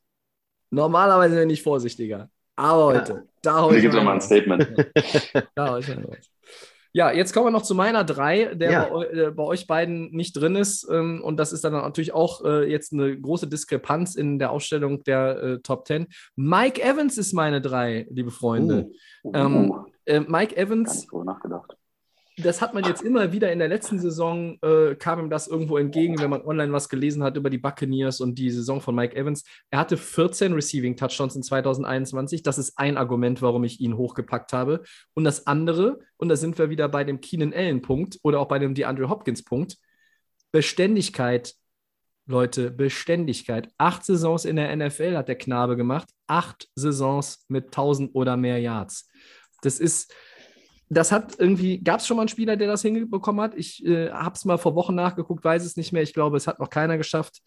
normalerweise 0.72 1.36
bin 1.38 1.49
ich 1.49 1.61
vorsichtiger. 1.63 2.30
Aber 2.57 2.86
heute, 2.86 3.28
da 3.41 3.55
Hier 3.59 3.63
heute. 3.66 3.82
gibt 3.82 3.93
es 3.93 3.97
nochmal 3.97 4.16
ein 4.16 4.22
Statement. 4.22 4.68
Ja, 5.57 5.72
heute 5.72 5.95
mal 5.95 6.07
was. 6.09 6.30
Ja, 6.93 7.11
jetzt 7.11 7.34
kommen 7.34 7.47
wir 7.47 7.51
noch 7.51 7.63
zu 7.63 7.76
meiner 7.76 8.05
drei, 8.05 8.55
der 8.55 8.72
Ja. 8.72 8.86
bei, 8.89 9.05
äh, 9.07 9.32
bei 9.32 9.43
euch 9.43 9.68
beiden 9.68 10.11
nicht 10.11 10.32
drin 10.38 10.55
ist. 10.55 10.88
Ähm, 10.89 11.22
und 11.22 11.36
das 11.38 11.51
ist 11.51 11.66
dann 11.66 11.74
natürlich 11.74 12.13
auch 12.13 12.45
äh, 12.45 12.72
jetzt 12.72 12.93
eine 12.93 13.20
große 13.20 13.47
Diskrepanz 13.49 14.16
in 14.16 14.39
der 14.39 14.51
Aufstellung 14.51 15.03
der 15.03 15.43
äh, 15.43 15.59
Top 15.59 15.86
10. 15.86 16.07
Mike 16.38 16.82
Evans 16.82 17.18
ist 17.18 17.34
meine 17.34 17.59
drei, 17.59 18.07
liebe 18.09 18.32
Freunde. 18.32 18.91
Ähm, 19.34 19.72
uh, 19.72 19.86
Äh, 20.05 20.22
Mike 20.22 20.55
gar 20.55 20.63
Evans, 20.63 20.95
nicht 20.95 21.11
drüber 21.11 21.26
nachgedacht. 21.26 21.76
Das 22.38 22.62
hat 22.62 22.74
man 22.74 22.84
jetzt 22.84 23.02
immer 23.02 23.32
wieder 23.32 23.52
in 23.52 23.60
der 23.60 23.70
letzten 23.70 23.98
Saison, 23.98 24.58
äh, 24.62 24.96
kam 24.96 25.20
ihm 25.20 25.30
das 25.30 25.48
irgendwo 25.48 25.78
entgegen, 25.78 26.20
wenn 26.20 26.30
man 26.30 26.42
online 26.42 26.74
was 26.74 26.90
gelesen 26.90 27.24
hat 27.24 27.38
über 27.38 27.50
die 27.50 27.58
Buccaneers 27.58 28.20
und 28.20 28.36
die 28.36 28.50
Saison 28.52 28.82
von 28.82 28.94
Mike 28.94 29.16
Evans. 29.16 29.46
Er 29.70 29.80
hatte 29.80 29.96
14 29.96 30.52
Receiving 30.52 30.98
Touchdowns 30.98 31.36
in 31.36 31.44
2021. 31.44 32.44
Das 32.44 32.58
ist 32.58 32.78
ein 32.78 32.98
Argument, 32.98 33.42
warum 33.42 33.64
ich 33.64 33.80
ihn 33.80 33.96
hochgepackt 33.96 34.52
habe. 34.52 34.84
Und 35.14 35.24
das 35.24 35.48
andere, 35.48 36.00
und 36.18 36.28
da 36.28 36.36
sind 36.36 36.58
wir 36.58 36.70
wieder 36.70 36.90
bei 36.90 37.06
dem 37.06 37.22
Keenan 37.22 37.54
Allen-Punkt 37.54 38.20
oder 38.22 38.42
auch 38.42 38.50
bei 38.50 38.60
dem 38.60 38.74
DeAndre 38.76 39.10
Hopkins-Punkt, 39.10 39.78
Beständigkeit. 40.52 41.54
Leute, 42.28 42.72
Beständigkeit. 42.72 43.70
Acht 43.78 44.04
Saisons 44.04 44.46
in 44.46 44.56
der 44.56 44.76
NFL 44.76 45.16
hat 45.16 45.28
der 45.28 45.38
Knabe 45.38 45.78
gemacht. 45.78 46.10
Acht 46.28 46.68
Saisons 46.76 47.46
mit 47.48 47.66
1000 47.66 48.14
oder 48.16 48.36
mehr 48.36 48.60
Yards. 48.60 49.08
Das 49.62 49.80
ist, 49.80 50.14
das 50.90 51.12
hat 51.12 51.36
irgendwie, 51.40 51.84
gab 51.84 52.00
es 52.00 52.08
schon 52.08 52.18
mal 52.18 52.22
einen 52.24 52.30
Spieler, 52.30 52.58
der 52.58 52.68
das 52.68 52.82
hinbekommen 52.82 53.42
hat? 53.42 53.56
Ich 53.56 53.84
äh, 53.86 54.12
habe 54.12 54.36
es 54.36 54.46
mal 54.46 54.58
vor 54.58 54.76
Wochen 54.76 54.96
nachgeguckt, 54.96 55.44
weiß 55.44 55.66
es 55.66 55.78
nicht 55.78 55.92
mehr. 55.94 56.04
Ich 56.04 56.14
glaube, 56.14 56.38
es 56.38 56.48
hat 56.48 56.60
noch 56.60 56.70
keiner 56.70 56.98
geschafft. 56.98 57.42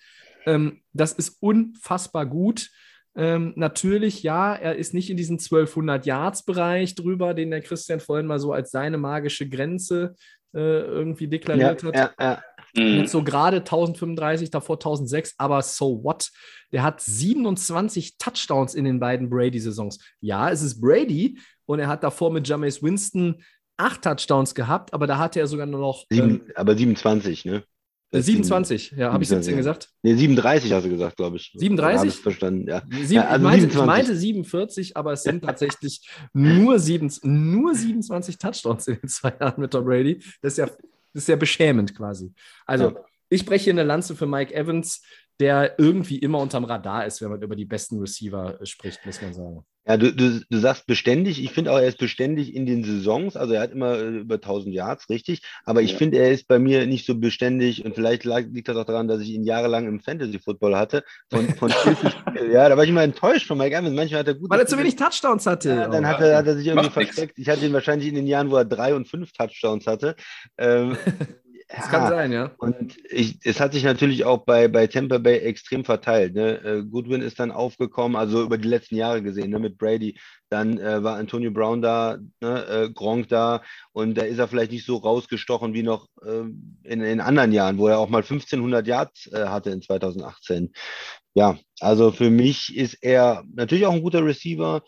Ähm, 0.47 0.81
das 0.93 1.13
ist 1.13 1.37
unfassbar 1.41 2.27
gut. 2.27 2.71
Ähm, 3.15 3.53
natürlich, 3.57 4.23
ja, 4.23 4.55
er 4.55 4.77
ist 4.77 4.95
nicht 4.95 5.11
in 5.11 5.17
diesen 5.17 5.39
1200 5.39 6.07
Yards-Bereich 6.07 6.95
drüber, 6.95 7.35
den 7.35 7.51
der 7.51 7.63
Christian 7.63 8.01
vorhin 8.01 8.27
mal 8.27 8.39
so 8.39 8.53
als 8.53 8.71
seine 8.71 8.99
magische 8.99 9.49
Grenze 9.49 10.15
äh, 10.55 10.59
irgendwie 10.59 11.25
Ja, 11.25 11.31
deklariert 11.31 11.83
hat. 11.83 11.97
ja, 11.97 12.11
ja. 12.21 12.43
Mhm. 12.77 13.07
So 13.07 13.25
gerade 13.25 13.59
1035, 13.59 14.51
davor 14.51 14.77
1006, 14.77 15.35
aber 15.39 15.63
so 15.63 16.03
what? 16.05 16.31
Der 16.71 16.83
hat 16.83 17.01
27 17.01 18.19
Touchdowns 18.19 18.75
in 18.75 18.85
den 18.85 19.01
beiden 19.01 19.31
Brady-Saisons. 19.31 19.99
Ja, 20.21 20.51
es 20.51 20.63
ist 20.63 20.81
Brady 20.81 21.39
und 21.69 21.79
er 21.79 21.89
hat 21.89 22.03
davor 22.03 22.33
mit 22.33 22.49
Jameis 22.49 22.83
Winston 22.83 23.43
acht 23.77 24.03
Touchdowns 24.03 24.55
gehabt, 24.55 24.93
aber 24.93 25.07
da 25.07 25.19
hatte 25.19 25.39
er 25.39 25.47
sogar 25.47 25.67
nur 25.67 25.81
noch. 25.81 26.05
Sieben, 26.11 26.31
Ähm, 26.31 26.53
aber 26.57 26.75
27, 26.77 27.45
ne? 27.45 27.63
Äh, 28.11 28.23
27, 28.23 28.93
ja, 28.97 29.13
habe 29.13 29.23
ich 29.23 29.29
17 29.29 29.55
gesagt? 29.57 29.91
Nee, 30.03 30.15
37 30.15 30.73
hast 30.73 30.85
du 30.87 30.89
gesagt, 30.89 31.17
glaube 31.19 31.37
ich. 31.37 31.53
37? 31.55 31.99
Habe 31.99 32.09
ich 32.09 32.17
verstanden, 32.17 32.67
ja. 32.67 32.83
Sieben, 32.91 33.13
Ja, 33.13 33.29
also 33.29 33.37
ich, 33.47 33.51
meinte, 33.53 33.61
27. 33.69 33.81
ich 33.81 33.87
meinte 33.87 34.17
47, 34.17 34.97
aber 34.97 35.13
es 35.13 35.23
sind 35.23 35.45
tatsächlich 35.45 36.09
nur, 36.33 36.79
sieben, 36.79 37.13
nur 37.23 37.75
27 37.75 38.39
Touchdowns 38.39 38.87
in 38.89 38.97
den 39.01 39.09
zwei 39.09 39.35
Jahren 39.39 39.61
mit 39.61 39.71
Tom 39.73 39.85
Brady. 39.85 40.23
Das 40.41 40.55
ist 40.55 40.57
ja, 40.59 40.67
das 40.67 40.77
ist 41.25 41.29
ja 41.29 41.37
beschämend 41.37 41.95
quasi. 41.95 42.33
Also, 42.65 42.85
Ja. 42.93 43.05
ich 43.29 43.45
breche 43.45 43.65
hier 43.65 43.75
eine 43.75 43.85
Lanze 43.85 44.17
für 44.17 44.27
Mike 44.27 44.55
Evans, 44.55 45.03
der 45.39 45.79
irgendwie 45.79 46.19
immer 46.19 46.39
unterm 46.41 46.65
Radar 46.65 47.07
ist, 47.07 47.21
wenn 47.21 47.31
man 47.31 47.43
über 47.43 47.55
die 47.55 47.67
besten 47.67 47.99
Receiver 48.01 48.61
äh, 48.61 48.67
spricht, 48.67 49.05
muss 49.07 49.21
man 49.23 49.35
sagen. 49.35 49.65
Ja, 49.89 49.97
du, 49.97 50.13
du, 50.13 50.41
du 50.51 50.59
sagst 50.59 50.87
beständig. 50.87 51.43
Ich 51.43 51.51
finde 51.51 51.73
auch, 51.73 51.79
er 51.79 51.89
ist 51.89 51.97
beständig 51.97 52.55
in 52.55 52.67
den 52.67 52.85
Saisons. 52.85 53.37
Also 53.37 53.55
er 53.55 53.63
hat 53.63 53.73
immer 53.73 53.97
äh, 53.99 54.19
über 54.19 54.35
1000 54.35 54.75
Yards, 54.75 55.09
richtig. 55.09 55.41
Aber 55.65 55.81
ich 55.81 55.93
Ja. 55.93 55.97
finde, 55.99 56.19
er 56.19 56.31
ist 56.31 56.47
bei 56.47 56.59
mir 56.59 56.87
nicht 56.87 57.07
so 57.07 57.15
beständig. 57.15 57.85
Und 57.87 57.95
vielleicht 57.95 58.25
lag, 58.25 58.45
liegt 58.53 58.69
das 58.69 58.77
auch 58.77 58.85
daran, 58.85 59.09
dass 59.09 59.23
ich 59.23 59.31
ihn 59.31 59.45
jahrelang 59.45 59.87
im 59.89 60.01
Fantasy-Football 60.01 60.77
hatte. 60.77 61.05
Von, 61.31 61.49
von 61.49 61.71
Spiel 61.71 61.97
zu 61.97 62.11
Spiel. 62.11 62.53
Ja, 62.53 62.69
da 62.69 62.77
war 62.77 62.85
ich 62.85 62.91
immer 62.91 63.03
enttäuscht 63.03 63.47
von 63.47 63.57
Mike 63.57 63.75
Evans. 63.75 63.95
Manchmal 63.97 64.21
hat 64.21 64.29
er 64.29 64.35
gut. 64.35 64.51
Weil 64.51 64.61
er 64.61 64.67
zu 64.67 64.77
wenig 64.79 64.97
Touchdowns 64.97 65.47
hatte. 65.47 65.71
Ja, 65.71 65.89
dann 65.89 66.05
Oh. 66.05 66.09
hat 66.09 66.21
er, 66.21 66.37
hat 66.37 66.47
er 66.47 66.57
sich 66.57 66.67
irgendwie 66.67 66.87
Macht 66.89 66.97
nix. 66.99 67.15
versteckt. 67.15 67.39
Ich 67.39 67.49
hatte 67.49 67.65
ihn 67.65 67.73
wahrscheinlich 67.73 68.09
in 68.09 68.15
den 68.15 68.27
Jahren, 68.27 68.51
wo 68.51 68.57
er 68.57 68.67
drei 68.67 68.95
und 68.95 69.09
fünf 69.09 69.33
Touchdowns 69.33 69.87
hatte. 69.87 70.17
Ähm, 70.59 70.97
das 71.69 71.89
kann 71.91 72.05
ja. 72.05 72.09
sein, 72.09 72.33
ja. 72.33 72.51
Und 72.57 72.97
ich, 73.11 73.39
es 73.45 73.61
hat 73.61 73.75
sich 73.75 73.85
natürlich 73.85 74.25
auch 74.25 74.39
bei, 74.47 74.69
bei 74.69 74.87
Tampa 74.87 75.19
Bay 75.19 75.39
extrem 75.41 75.85
verteilt. 75.85 76.35
Ne? 76.35 76.65
Äh, 76.65 76.83
Goodwin 76.85 77.21
ist 77.21 77.39
dann 77.39 77.51
aufgekommen, 77.51 78.17
also 78.17 78.43
über 78.43 78.57
die 78.57 78.69
letzten 78.69 78.97
Jahre 78.97 79.23
gesehen, 79.23 79.51
ne? 79.51 79.59
mit 79.59 79.77
Brady. 79.77 80.19
Dann 80.49 80.79
äh, 80.79 81.03
war 81.03 81.17
Antonio 81.17 81.51
Brown 81.51 81.83
da, 81.83 82.17
ne? 82.41 82.67
äh, 82.67 82.91
Gronk 82.91 83.29
da 83.29 83.63
und 83.93 84.17
da 84.17 84.23
ist 84.23 84.39
er 84.39 84.49
vielleicht 84.49 84.73
nicht 84.73 84.87
so 84.87 84.97
rausgestochen 84.97 85.75
wie 85.75 85.83
noch 85.83 86.09
äh, 86.25 86.45
in, 86.85 87.03
in 87.03 87.21
anderen 87.21 87.53
Jahren, 87.53 87.77
wo 87.77 87.89
er 87.89 87.99
auch 87.99 88.09
mal 88.09 88.23
1500 88.23 88.87
Yards 88.87 89.31
äh, 89.33 89.47
hatte 89.47 89.69
in 89.69 89.83
2018. 89.83 90.73
Ja, 91.35 91.59
also 91.81 92.13
für 92.13 92.31
mich 92.31 92.75
ist 92.75 92.95
er 93.03 93.45
natürlich 93.55 93.85
auch 93.85 93.93
ein 93.93 94.03
guter 94.03 94.25
Receiver, 94.25 94.83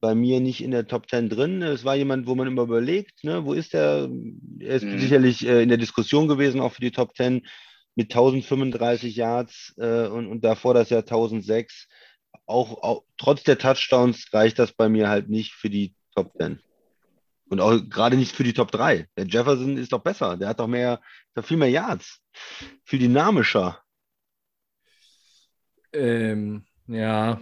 bei 0.00 0.14
mir 0.14 0.40
nicht 0.40 0.62
in 0.62 0.70
der 0.70 0.86
Top 0.86 1.08
10 1.08 1.28
drin. 1.28 1.62
Es 1.62 1.84
war 1.84 1.96
jemand, 1.96 2.26
wo 2.26 2.34
man 2.34 2.48
immer 2.48 2.62
überlegt, 2.62 3.24
ne, 3.24 3.44
wo 3.44 3.52
ist 3.54 3.74
er? 3.74 4.08
Er 4.60 4.76
ist 4.76 4.84
Mhm. 4.84 4.98
sicherlich 4.98 5.46
äh, 5.46 5.62
in 5.62 5.68
der 5.68 5.78
Diskussion 5.78 6.28
gewesen, 6.28 6.60
auch 6.60 6.72
für 6.72 6.80
die 6.80 6.90
Top 6.92 7.14
10 7.16 7.46
mit 7.96 8.10
1035 8.12 9.16
Yards 9.16 9.74
äh, 9.78 10.06
und, 10.08 10.26
und 10.28 10.44
davor 10.44 10.74
das 10.74 10.90
Jahr 10.90 11.00
1006. 11.02 11.88
Auch, 12.46 12.82
auch 12.82 13.04
trotz 13.18 13.42
der 13.44 13.58
Touchdowns 13.58 14.32
reicht 14.32 14.58
das 14.58 14.72
bei 14.72 14.88
mir 14.88 15.08
halt 15.08 15.28
nicht 15.28 15.52
für 15.52 15.70
die 15.70 15.94
Top 16.14 16.32
10. 16.38 16.60
Und 17.48 17.60
auch 17.60 17.80
gerade 17.88 18.16
nicht 18.16 18.34
für 18.34 18.44
die 18.44 18.52
Top 18.54 18.70
3. 18.70 19.08
Der 19.16 19.26
Jefferson 19.26 19.76
ist 19.76 19.92
doch 19.92 20.02
besser. 20.02 20.36
Der 20.36 20.48
hat 20.48 20.60
doch 20.60 20.68
mehr, 20.68 21.00
doch 21.34 21.44
viel 21.44 21.56
mehr 21.56 21.70
Yards. 21.70 22.20
Viel 22.84 23.00
dynamischer, 23.00 23.80
Ähm, 25.92 26.64
ja. 26.86 27.40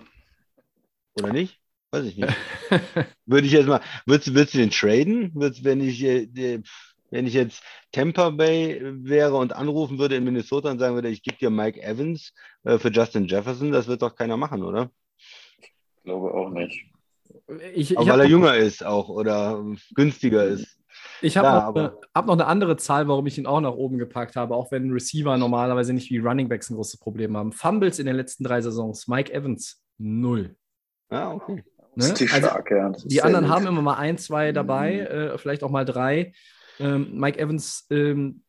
oder 1.15 1.33
nicht? 1.33 1.58
Weiß 1.91 2.05
ich 2.05 2.17
nicht. 2.17 2.37
Würde 3.27 3.47
ich 3.47 3.53
jetzt 3.53 3.67
mal, 3.67 3.81
würdest, 4.07 4.29
du- 4.29 4.35
würdest 4.35 4.55
du 4.55 4.59
den 4.59 4.71
traden? 4.71 5.31
Würdest, 5.35 5.65
wenn 5.65 5.81
ich, 5.81 6.03
äh, 6.05 6.61
wenn 7.11 7.27
ich 7.27 7.33
jetzt 7.35 7.63
Tampa 7.93 8.29
Bay 8.31 8.79
wäre 8.83 9.37
und 9.37 9.55
anrufen 9.55 9.99
würde 9.99 10.17
in 10.17 10.25
Minnesota 10.25 10.71
und 10.71 10.79
sagen 10.79 10.95
würde, 10.95 11.09
ich 11.09 11.23
gebe 11.23 11.39
dir 11.39 11.49
Mike 11.51 11.81
Evans 11.83 12.35
äh, 12.65 12.79
für 12.79 12.91
Justin 12.91 13.27
Jefferson, 13.27 13.73
das 13.73 13.87
wird 13.87 14.03
doch 14.03 14.15
keiner 14.15 14.37
machen, 14.37 14.63
oder? 14.63 14.91
Ich 15.61 15.73
glaube 16.05 16.33
auch 16.35 16.51
nicht. 16.51 16.85
Ich, 17.75 17.91
ich 17.93 17.99
Auch 17.99 18.07
weil 18.07 18.21
er 18.21 18.27
jünger 18.27 18.55
ist 18.57 18.85
auch 18.85 19.09
oder 19.09 19.65
günstiger 19.95 20.45
ist. 20.45 20.79
Ich 21.23 21.37
habe 21.39 21.47
Ja, 21.49 21.55
noch, 21.67 21.75
eine- 21.75 21.97
hab 22.15 22.27
noch 22.27 22.35
eine 22.35 22.47
andere 22.47 22.77
Zahl, 22.77 23.09
warum 23.09 23.27
ich 23.27 23.39
ihn 23.39 23.47
auch 23.47 23.61
nach 23.63 23.73
oben 23.73 23.97
gepackt 23.99 24.37
habe, 24.37 24.55
auch 24.55 24.71
wenn 24.71 24.91
Receiver 24.93 25.37
normalerweise 25.39 25.93
nicht 25.95 26.11
wie 26.11 26.19
Running 26.19 26.49
Backs 26.49 26.69
ein 26.71 26.75
großes 26.77 27.01
Problem 27.01 27.37
haben. 27.37 27.53
Fumbles 27.53 27.99
in 27.99 28.07
den 28.07 28.17
letzten 28.17 28.45
drei 28.45 28.61
Saisons. 28.61 29.09
Mike 29.09 29.33
Evans, 29.33 29.83
null. 29.97 30.55
Ja, 31.11 31.33
okay. 31.33 31.65
Ne? 31.99 32.05
Ist 32.05 32.21
die 32.21 32.29
Also, 32.31 32.47
stark, 32.49 32.71
ja. 32.71 32.91
Ist 32.91 33.11
die 33.11 33.23
anderen 33.23 33.47
gut. 33.47 33.55
haben 33.55 33.67
immer 33.67 33.83
mal 33.83 33.97
ein, 33.97 34.19
zwei 34.19 34.53
dabei, 34.53 34.93
Mhm. 35.11 35.17
äh, 35.35 35.39
vielleicht 35.39 35.63
auch 35.65 35.71
mal 35.71 35.85
drei. 35.85 36.33
Ähm, 36.79 37.19
Mike 37.19 37.39
Evans, 37.41 37.87
ähm, 37.91 38.43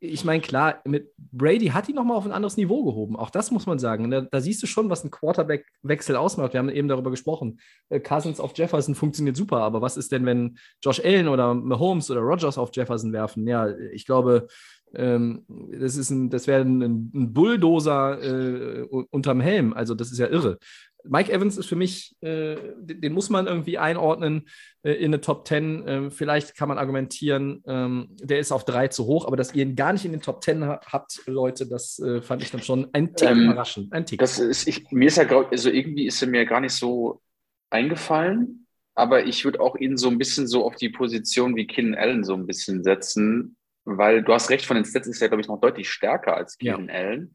ich 0.00 0.24
meine, 0.24 0.40
klar, 0.40 0.80
mit 0.84 1.12
Brady 1.16 1.66
hat 1.66 1.88
ihn 1.88 1.96
nochmal 1.96 2.16
auf 2.16 2.24
ein 2.24 2.30
anderes 2.32 2.56
Niveau 2.56 2.84
gehoben. 2.84 3.16
Auch 3.16 3.30
das 3.30 3.50
muss 3.50 3.66
man 3.66 3.80
sagen. 3.80 4.10
Da, 4.12 4.20
da 4.20 4.40
siehst 4.40 4.62
du 4.62 4.68
schon, 4.68 4.88
was 4.90 5.02
ein 5.04 5.10
Quarterback-Wechsel 5.10 6.14
ausmacht. 6.14 6.52
Wir 6.52 6.60
haben 6.60 6.68
eben 6.68 6.86
darüber 6.86 7.10
gesprochen. 7.10 7.58
Äh, 7.88 7.98
Cousins 7.98 8.38
auf 8.38 8.56
Jefferson 8.56 8.94
funktioniert 8.94 9.36
super, 9.36 9.58
aber 9.58 9.82
was 9.82 9.96
ist 9.96 10.12
denn, 10.12 10.24
wenn 10.24 10.56
Josh 10.84 11.00
Allen 11.04 11.26
oder 11.26 11.52
Mahomes 11.52 12.10
oder 12.12 12.20
Rogers 12.20 12.58
auf 12.58 12.70
Jefferson 12.72 13.12
werfen? 13.12 13.46
Ja, 13.48 13.68
ich 13.92 14.06
glaube, 14.06 14.46
ähm, 14.94 15.44
das, 15.72 15.96
ist 15.96 16.10
ein, 16.10 16.30
das 16.30 16.46
wäre 16.46 16.62
ein, 16.62 16.80
ein 16.80 17.32
Bulldozer 17.32 18.22
äh, 18.22 18.82
unterm 19.10 19.40
Helm. 19.40 19.72
Also, 19.72 19.94
das 19.96 20.12
ist 20.12 20.18
ja 20.18 20.28
irre. 20.28 20.58
Mike 21.04 21.32
Evans 21.32 21.56
ist 21.56 21.66
für 21.66 21.76
mich, 21.76 22.16
äh, 22.20 22.56
den 22.80 23.12
muss 23.12 23.30
man 23.30 23.46
irgendwie 23.46 23.78
einordnen 23.78 24.48
äh, 24.82 24.92
in 24.92 25.06
eine 25.06 25.20
Top 25.20 25.46
10. 25.46 25.84
Ähm, 25.86 26.10
vielleicht 26.10 26.56
kann 26.56 26.68
man 26.68 26.78
argumentieren, 26.78 27.62
ähm, 27.66 28.08
der 28.20 28.40
ist 28.40 28.52
auf 28.52 28.64
drei 28.64 28.88
zu 28.88 29.06
hoch, 29.06 29.26
aber 29.26 29.36
dass 29.36 29.54
ihr 29.54 29.64
ihn 29.64 29.76
gar 29.76 29.92
nicht 29.92 30.04
in 30.04 30.12
den 30.12 30.20
Top 30.20 30.42
10 30.42 30.64
ha 30.64 30.80
habt, 30.86 31.22
Leute, 31.26 31.66
das 31.66 31.98
äh, 32.00 32.20
fand 32.20 32.42
ich 32.42 32.50
dann 32.50 32.62
schon 32.62 32.88
ein 32.92 33.14
Tick 33.14 33.30
Ähm, 33.30 33.44
überraschend. 33.44 33.92
Ein 33.92 34.06
Tick. 34.06 34.18
Das 34.18 34.38
ist, 34.38 34.66
ich, 34.66 34.90
mir 34.90 35.06
ist 35.08 35.16
ja, 35.16 35.26
also 35.28 35.70
irgendwie 35.70 36.06
ist 36.06 36.20
er 36.20 36.28
mir 36.28 36.44
gar 36.44 36.60
nicht 36.60 36.74
so 36.74 37.22
eingefallen, 37.70 38.66
aber 38.94 39.24
ich 39.26 39.44
würde 39.44 39.60
auch 39.60 39.76
ihn 39.76 39.96
so 39.96 40.08
ein 40.08 40.18
bisschen 40.18 40.46
so 40.48 40.64
auf 40.64 40.74
die 40.74 40.88
Position 40.88 41.54
wie 41.54 41.66
Keenan 41.66 41.94
Allen 41.94 42.24
so 42.24 42.34
ein 42.34 42.46
bisschen 42.46 42.82
setzen, 42.82 43.56
weil 43.84 44.22
du 44.22 44.32
hast 44.34 44.50
recht, 44.50 44.66
von 44.66 44.74
den 44.74 44.84
Stats 44.84 45.06
ist 45.06 45.22
er, 45.22 45.28
glaube 45.28 45.40
ich, 45.42 45.48
noch 45.48 45.60
deutlich 45.60 45.88
stärker 45.88 46.36
als 46.36 46.56
Ja. 46.60 46.74
Keenan 46.74 46.90
Allen, 46.90 47.34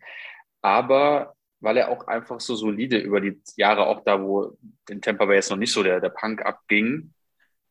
aber 0.62 1.34
weil 1.64 1.78
er 1.78 1.90
auch 1.90 2.08
einfach 2.08 2.40
so 2.40 2.56
solide 2.56 2.98
über 2.98 3.22
die 3.22 3.42
Jahre, 3.56 3.88
auch 3.88 4.04
da, 4.04 4.22
wo 4.22 4.58
in 4.90 5.02
Tampa 5.02 5.26
Bay 5.26 5.36
jetzt 5.36 5.50
noch 5.50 5.58
nicht 5.58 5.72
so 5.72 5.82
der, 5.82 6.00
der 6.00 6.10
Punk 6.10 6.46
abging, 6.46 7.14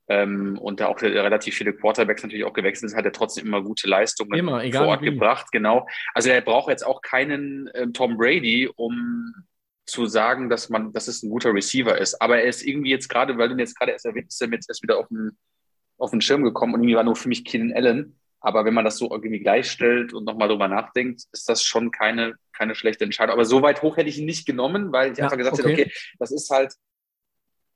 ähm, 0.09 0.59
und 0.59 0.81
da 0.81 0.89
auch 0.89 1.01
relativ 1.01 1.55
viele 1.55 1.73
Quarterbacks 1.73 2.23
natürlich 2.23 2.45
auch 2.45 2.53
gewechselt 2.53 2.91
sind, 2.91 2.99
hat 2.99 3.05
er 3.05 3.13
trotzdem 3.13 3.47
immer 3.47 3.63
gute 3.63 3.89
Leistungen 3.89 4.33
Immer, 4.35 4.61
vor 4.73 4.87
Ort 4.87 5.03
wie. 5.03 5.07
gebracht, 5.07 5.47
genau. 5.53 5.87
Also 6.13 6.31
er 6.31 6.41
braucht 6.41 6.71
jetzt 6.71 6.85
auch 6.85 7.01
keinen 7.03 7.71
ähm, 7.75 7.93
Tom 7.93 8.17
Brady, 8.17 8.69
um 8.75 9.33
zu 9.87 10.07
sagen, 10.07 10.49
dass 10.49 10.69
man, 10.69 10.93
dass 10.93 11.09
es 11.09 11.23
ein 11.23 11.31
guter 11.31 11.55
Receiver 11.55 11.97
ist. 11.97 12.21
Aber 12.21 12.39
er 12.39 12.45
ist 12.45 12.63
irgendwie 12.63 12.91
jetzt 12.91 13.09
gerade, 13.09 13.39
weil 13.39 13.49
du 13.49 13.55
ihn 13.55 13.61
jetzt 13.61 13.79
gerade 13.79 13.93
erst 13.93 14.05
erwähnt, 14.05 14.29
ist 14.29 14.41
er 14.41 14.51
jetzt 14.51 14.69
erst 14.69 14.83
wieder 14.83 14.99
auf 14.99 15.09
den, 15.09 15.39
auf 15.99 16.11
den 16.11 16.21
Schirm 16.21 16.43
gekommen 16.43 16.75
und 16.75 16.81
irgendwie 16.81 16.97
war 16.97 17.05
nur 17.05 17.17
für 17.17 17.29
mich 17.29 17.45
Keenan 17.45 17.73
Allen. 17.73 18.19
Aber 18.43 18.65
wenn 18.65 18.75
man 18.75 18.85
das 18.85 18.99
so 18.99 19.11
irgendwie 19.11 19.39
gleichstellt 19.41 20.13
und 20.13 20.25
nochmal 20.25 20.49
drüber 20.49 20.69
nachdenkt, 20.69 21.23
ist 21.33 21.49
das 21.49 21.63
schon 21.65 21.91
keine, 21.91 22.35
keine 22.53 22.75
schlechte 22.75 23.05
Entscheidung. 23.05 23.33
Aber 23.35 23.45
so 23.45 23.63
weit 23.63 23.83
hoch 23.83 23.97
hätte 23.97 24.09
ich 24.09 24.19
ihn 24.19 24.27
nicht 24.27 24.47
genommen, 24.47 24.93
weil 24.93 25.13
ich 25.13 25.19
Ja, 25.19 25.25
einfach 25.25 25.37
gesagt 25.39 25.59
okay. 25.59 25.71
hätte, 25.71 25.83
okay, 25.83 25.93
das 26.19 26.33
ist 26.33 26.51
halt, 26.51 26.73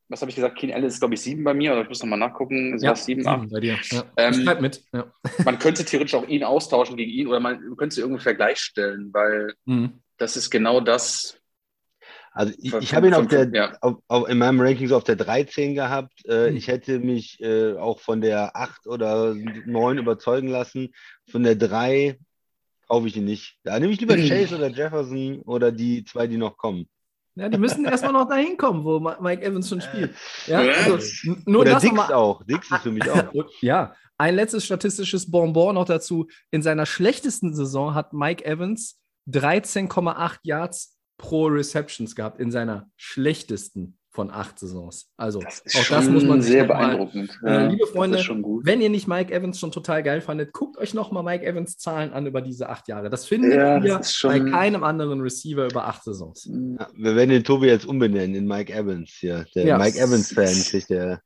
was 0.09 0.21
habe 0.21 0.31
ich 0.31 0.37
gesagt, 0.37 0.57
Keenan 0.59 0.77
Allen 0.77 0.85
ist, 0.87 1.01
glaube 1.01 1.15
ich, 1.15 1.21
sieben 1.21 1.43
bei 1.45 1.55
mir, 1.55 1.73
oder 1.73 1.83
ich 1.83 1.89
muss 1.89 2.01
nochmal 2.03 2.19
nachgucken, 2.19 2.79
ja, 2.79 2.91
das 2.91 3.05
sieben, 3.05 3.27
acht? 3.27 3.41
sieben 3.41 3.53
bei 3.53 3.61
dir. 3.61 3.79
Ja. 3.91 4.05
Ähm, 4.17 4.35
schreib 4.35 4.61
mit. 4.61 4.83
Ja. 4.93 5.13
Man 5.45 5.59
könnte 5.59 5.85
theoretisch 5.85 6.15
auch 6.15 6.27
ihn 6.29 6.45
austauschen 6.45 6.97
gegen 6.97 7.11
ihn 7.11 7.27
oder 7.27 7.41
man 7.41 7.77
könnte 7.77 7.95
sie 7.95 8.01
irgendwie 8.01 8.23
Vergleich 8.23 8.59
stellen, 8.59 9.13
weil 9.13 9.55
Mhm. 9.65 10.01
das 10.17 10.37
ist 10.37 10.51
genau 10.51 10.81
das. 10.81 11.39
Also 12.37 12.53
ich, 12.59 12.75
ich 12.75 12.95
habe 12.95 13.07
ihn 13.09 13.15
auf 13.15 13.27
der, 13.29 13.49
ja. 13.53 13.73
auf, 13.81 13.97
auf, 14.09 14.29
in 14.29 14.37
meinem 14.39 14.61
Ranking 14.61 14.89
so 14.89 14.97
auf 14.97 15.05
der 15.05 15.17
13 15.17 15.75
gehabt. 15.75 16.25
Äh, 16.27 16.49
Hm. 16.51 16.57
Ich 16.57 16.69
hätte 16.69 16.99
mich 16.99 17.41
äh, 17.41 17.73
auch 17.75 17.99
von 18.01 18.21
der 18.21 18.55
8 18.55 18.87
oder 18.87 19.35
9 19.35 19.99
überzeugen 19.99 20.49
lassen. 20.49 20.93
Von 21.31 21.43
der 21.45 21.57
3 21.57 22.19
kaufe 22.89 23.09
ich 23.09 23.17
ihn 23.17 23.25
nicht. 23.25 23.57
Da 23.65 23.79
nehme 23.81 23.93
ich 23.93 24.01
lieber 24.01 24.17
Chase 24.17 24.57
oder 24.57 24.69
Jefferson 24.69 25.41
oder 25.43 25.73
die 25.73 26.05
zwei, 26.05 26.27
die 26.27 26.37
noch 26.37 26.57
kommen. 26.57 26.87
Ja, 27.37 27.49
die 27.49 27.59
müssen 27.59 27.85
erstmal 27.85 28.13
noch 28.13 28.29
dahin 28.29 28.57
kommen, 28.57 28.85
wo 28.85 28.99
Mike 29.01 29.43
Evans 29.43 29.69
schon 29.69 29.81
spielt. 29.81 30.15
Ja, 30.47 30.63
Ja. 30.63 30.73
also, 30.85 31.37
nur 31.47 31.63
oder 31.63 31.73
das 31.73 31.83
Dix 31.83 31.95
nochmal. 31.95 32.15
auch. 32.15 32.43
Dix 32.45 32.71
ist 32.71 32.83
für 32.83 32.93
mich 32.93 33.11
auch. 33.11 33.25
Ja, 33.61 33.95
ein 34.19 34.35
letztes 34.35 34.65
statistisches 34.65 35.31
Bonbon 35.31 35.75
noch 35.75 35.85
dazu. 35.85 36.29
In 36.51 36.63
seiner 36.63 36.87
schlechtesten 36.87 37.55
Saison 37.55 37.95
hat 37.95 38.13
Mike 38.15 38.45
Evans 38.45 38.99
13,8 39.29 40.39
Yards 40.45 40.96
pro 41.19 41.47
Receptions 41.47 42.15
gehabt, 42.15 42.41
in 42.41 42.51
seiner 42.51 42.91
schlechtesten 42.97 43.99
von 44.11 44.31
acht 44.31 44.59
Saisons. 44.59 45.13
Also, 45.19 45.41
Das 45.41 45.59
ist 45.61 45.77
auch 45.77 45.83
schon 45.83 45.97
das 45.99 46.09
muss 46.09 46.25
man 46.25 46.41
sich 46.41 46.53
sehr 46.53 46.63
noch 46.67 46.75
mal- 46.75 46.87
beeindruckend. 46.87 47.39
Äh, 47.45 47.67
liebe 47.67 47.81
das 47.83 47.91
Freunde. 47.91 48.17
Wenn 48.65 48.81
ihr 48.81 48.89
nicht 48.89 49.07
Mike 49.07 49.31
Evans 49.31 49.61
schon 49.61 49.73
total 49.73 50.03
geil 50.03 50.23
fandet, 50.23 50.55
guckt 50.55 50.79
euch 50.79 50.95
nochmal 50.95 51.23
Mike 51.23 51.45
Evans 51.45 51.77
Zahlen 51.77 52.15
an 52.15 52.27
über 52.27 52.41
diese 52.41 52.71
acht 52.71 52.89
Jahre. 52.89 53.11
Das 53.11 53.27
findet 53.27 53.53
Ja, 53.53 53.77
ihr 53.77 53.99
das 53.99 54.19
bei 54.23 54.41
keinem 54.41 54.85
anderen 54.85 55.21
Receiver 55.21 55.67
über 55.67 55.87
acht 55.87 56.03
Saisons. 56.05 56.49
Ja, 56.51 56.89
wir 56.97 57.15
werden 57.15 57.29
den 57.29 57.45
Tobi 57.45 57.67
jetzt 57.67 57.85
umbenennen 57.85 58.35
in 58.37 58.47
Mike 58.47 58.73
Evans 58.73 59.11
hier. 59.21 59.45
Der 59.55 59.67
Ja. 59.67 59.77
Mike 59.79 59.99
Evans-Fan 59.99 60.55
kriegt 60.71 60.89
der. 60.89 61.21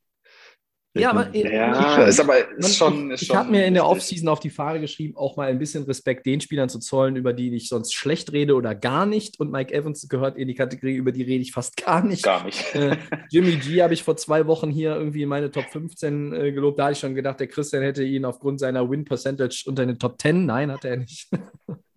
Ja, 0.94 1.10
aber, 1.10 1.34
ja, 1.36 2.02
ist 2.02 2.18
aber 2.18 2.58
ist 2.58 2.76
schon. 2.76 3.12
Ist 3.12 3.22
ich 3.22 3.30
ich 3.30 3.34
habe 3.34 3.48
mir 3.48 3.64
in 3.64 3.74
der 3.74 3.86
Offseason 3.86 4.28
auf 4.28 4.40
die 4.40 4.50
Fahne 4.50 4.80
geschrieben, 4.80 5.16
auch 5.16 5.36
mal 5.36 5.48
ein 5.48 5.60
bisschen 5.60 5.84
Respekt 5.84 6.26
den 6.26 6.40
Spielern 6.40 6.68
zu 6.68 6.80
zollen, 6.80 7.14
über 7.14 7.32
die 7.32 7.54
ich 7.54 7.68
sonst 7.68 7.94
schlecht 7.94 8.32
rede 8.32 8.56
oder 8.56 8.74
gar 8.74 9.06
nicht. 9.06 9.38
Und 9.38 9.52
Mike 9.52 9.72
Evans 9.72 10.08
gehört 10.08 10.36
in 10.36 10.48
die 10.48 10.54
Kategorie, 10.56 10.96
über 10.96 11.12
die 11.12 11.22
rede 11.22 11.42
ich 11.42 11.52
fast 11.52 11.76
gar 11.76 12.04
nicht. 12.04 12.24
Gar 12.24 12.44
nicht. 12.44 12.74
Äh, 12.74 12.96
Jimmy 13.30 13.56
G 13.56 13.82
habe 13.82 13.94
ich 13.94 14.02
vor 14.02 14.16
zwei 14.16 14.48
Wochen 14.48 14.70
hier 14.70 14.96
irgendwie 14.96 15.22
in 15.22 15.28
meine 15.28 15.52
Top 15.52 15.66
15 15.70 16.32
äh, 16.32 16.52
gelobt. 16.52 16.80
Da 16.80 16.84
hatte 16.84 16.94
ich 16.94 16.98
schon 16.98 17.14
gedacht, 17.14 17.38
der 17.38 17.46
Christian 17.46 17.84
hätte 17.84 18.02
ihn 18.02 18.24
aufgrund 18.24 18.58
seiner 18.58 18.90
Win 18.90 19.04
Percentage 19.04 19.64
unter 19.66 19.86
den 19.86 19.98
Top 19.98 20.20
10. 20.20 20.44
Nein, 20.44 20.72
hat 20.72 20.84
er 20.84 20.96
nicht. 20.96 21.28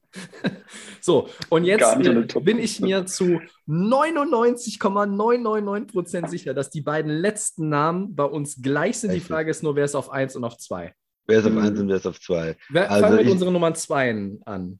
so, 1.01 1.27
und 1.49 1.63
jetzt 1.65 1.97
bin 2.43 2.59
ich 2.59 2.79
mir 2.79 3.05
zu 3.05 3.41
99,999% 3.67 6.27
sicher, 6.29 6.53
dass 6.53 6.69
die 6.69 6.81
beiden 6.81 7.11
letzten 7.11 7.69
Namen 7.69 8.15
bei 8.15 8.23
uns 8.25 8.61
gleich 8.61 8.99
sind. 8.99 9.13
Die 9.13 9.19
Frage 9.19 9.51
ist 9.51 9.63
nur, 9.63 9.75
wer 9.75 9.85
ist 9.85 9.95
auf 9.95 10.11
1 10.11 10.35
und 10.35 10.43
auf 10.43 10.57
2? 10.57 10.93
Wer 11.25 11.39
ist 11.39 11.45
auf 11.45 11.55
1 11.57 11.79
und 11.79 11.87
wer 11.89 11.95
ist 11.97 12.07
auf 12.07 12.19
2? 12.19 12.55
Wir 12.69 12.89
Also 12.91 13.03
fangen 13.03 13.17
mit 13.17 13.25
ich- 13.25 13.31
unseren 13.31 13.53
Nummern 13.53 13.75
2 13.75 14.37
an. 14.45 14.79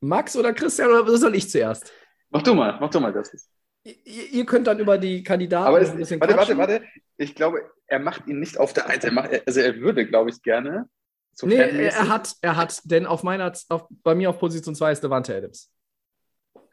Max 0.00 0.36
oder 0.36 0.52
Christian 0.52 0.90
oder 0.90 1.16
soll 1.16 1.34
ich 1.34 1.48
zuerst? 1.50 1.90
Mach 2.30 2.42
du 2.42 2.54
mal, 2.54 2.76
mach 2.80 2.90
du 2.90 3.00
mal 3.00 3.12
das. 3.12 3.30
Ihr, 3.84 3.94
ihr 4.32 4.46
könnt 4.46 4.66
dann 4.66 4.78
über 4.80 4.98
die 4.98 5.22
Kandidaten 5.22 5.68
Aber 5.68 5.80
es, 5.80 5.90
ein 5.90 5.96
bisschen 5.98 6.20
warte, 6.20 6.36
warte, 6.36 6.54
quatschen. 6.54 6.80
warte. 6.80 6.84
Ich 7.18 7.34
glaube, 7.34 7.60
er 7.86 7.98
macht 8.00 8.26
ihn 8.26 8.40
nicht 8.40 8.58
auf 8.58 8.72
der 8.72 8.88
Eins. 8.88 9.04
Er 9.04 9.12
macht, 9.12 9.30
also 9.46 9.60
er 9.60 9.76
würde, 9.76 10.06
glaube 10.06 10.30
ich, 10.30 10.42
gerne. 10.42 10.88
So 11.38 11.46
Nee, 11.46 11.56
er, 11.56 12.08
hat, 12.08 12.32
er 12.40 12.56
hat, 12.56 12.80
denn 12.84 13.04
auf 13.04 13.22
meiner, 13.22 13.52
auf, 13.68 13.86
bei 14.02 14.14
mir 14.14 14.30
auf 14.30 14.38
Position 14.38 14.74
2 14.74 14.92
ist 14.92 15.02
Devante 15.02 15.36
Adams. 15.36 15.70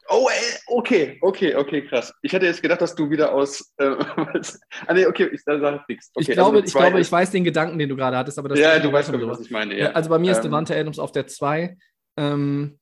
Oh, 0.08 0.28
ey, 0.30 0.60
okay, 0.68 1.18
okay, 1.22 1.56
okay, 1.56 1.86
krass. 1.86 2.14
Ich 2.22 2.32
hätte 2.32 2.46
jetzt 2.46 2.62
gedacht, 2.62 2.82
dass 2.82 2.96
du 2.96 3.10
wieder 3.10 3.34
aus. 3.34 3.74
Äh, 3.78 3.86
ah, 4.88 4.94
nee, 4.94 5.06
okay, 5.06 5.30
ich 5.34 5.44
sage 5.44 5.80
ich 5.82 5.88
nichts. 5.88 6.12
Okay, 6.14 6.30
ich 6.30 6.32
glaube, 6.32 6.58
also 6.58 6.68
ich, 6.68 6.74
glaube 6.74 7.00
ist- 7.00 7.08
ich 7.08 7.12
weiß 7.12 7.32
den 7.32 7.44
Gedanken, 7.44 7.78
den 7.78 7.90
du 7.90 7.96
gerade 7.98 8.16
hattest, 8.18 8.40
aber 8.40 8.50
das 8.50 8.60
Ja, 8.60 8.80
du 8.80 8.92
weißt, 8.92 9.12
noch 9.12 9.28
was 9.28 9.42
ich 9.42 9.52
meine. 9.52 9.78
Ja, 9.78 9.92
also 9.92 10.10
bei 10.10 10.20
mir 10.20 10.32
ist 10.32 10.38
Ähm, 10.38 10.44
Devante 10.44 10.76
Adams 10.78 11.00
auf 11.00 11.12
der 11.12 11.28
2. 11.28 11.78
Ähm, 12.16 12.80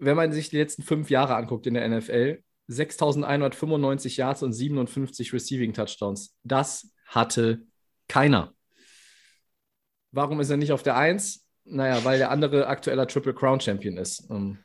wenn 0.00 0.16
man 0.16 0.32
sich 0.32 0.50
die 0.50 0.58
letzten 0.58 0.82
fünf 0.82 1.08
Jahre 1.08 1.36
anguckt 1.36 1.66
in 1.68 1.74
der 1.74 1.88
NFL, 1.88 2.42
6.195 2.68 4.16
Yards 4.16 4.42
und 4.42 4.52
57 4.52 5.32
Receiving 5.32 5.72
Touchdowns. 5.72 6.34
Das 6.42 6.90
hatte 7.06 7.62
keiner. 8.08 8.54
Warum 10.14 10.40
ist 10.40 10.50
er 10.50 10.56
nicht 10.56 10.72
auf 10.72 10.82
der 10.82 10.96
1? 10.96 11.44
Naja, 11.64 12.04
weil 12.04 12.18
der 12.18 12.30
andere 12.30 12.66
aktueller 12.66 13.06
Triple 13.06 13.34
Crown 13.34 13.60
Champion 13.60 13.96
ist. 13.96 14.28
Ähm, 14.30 14.58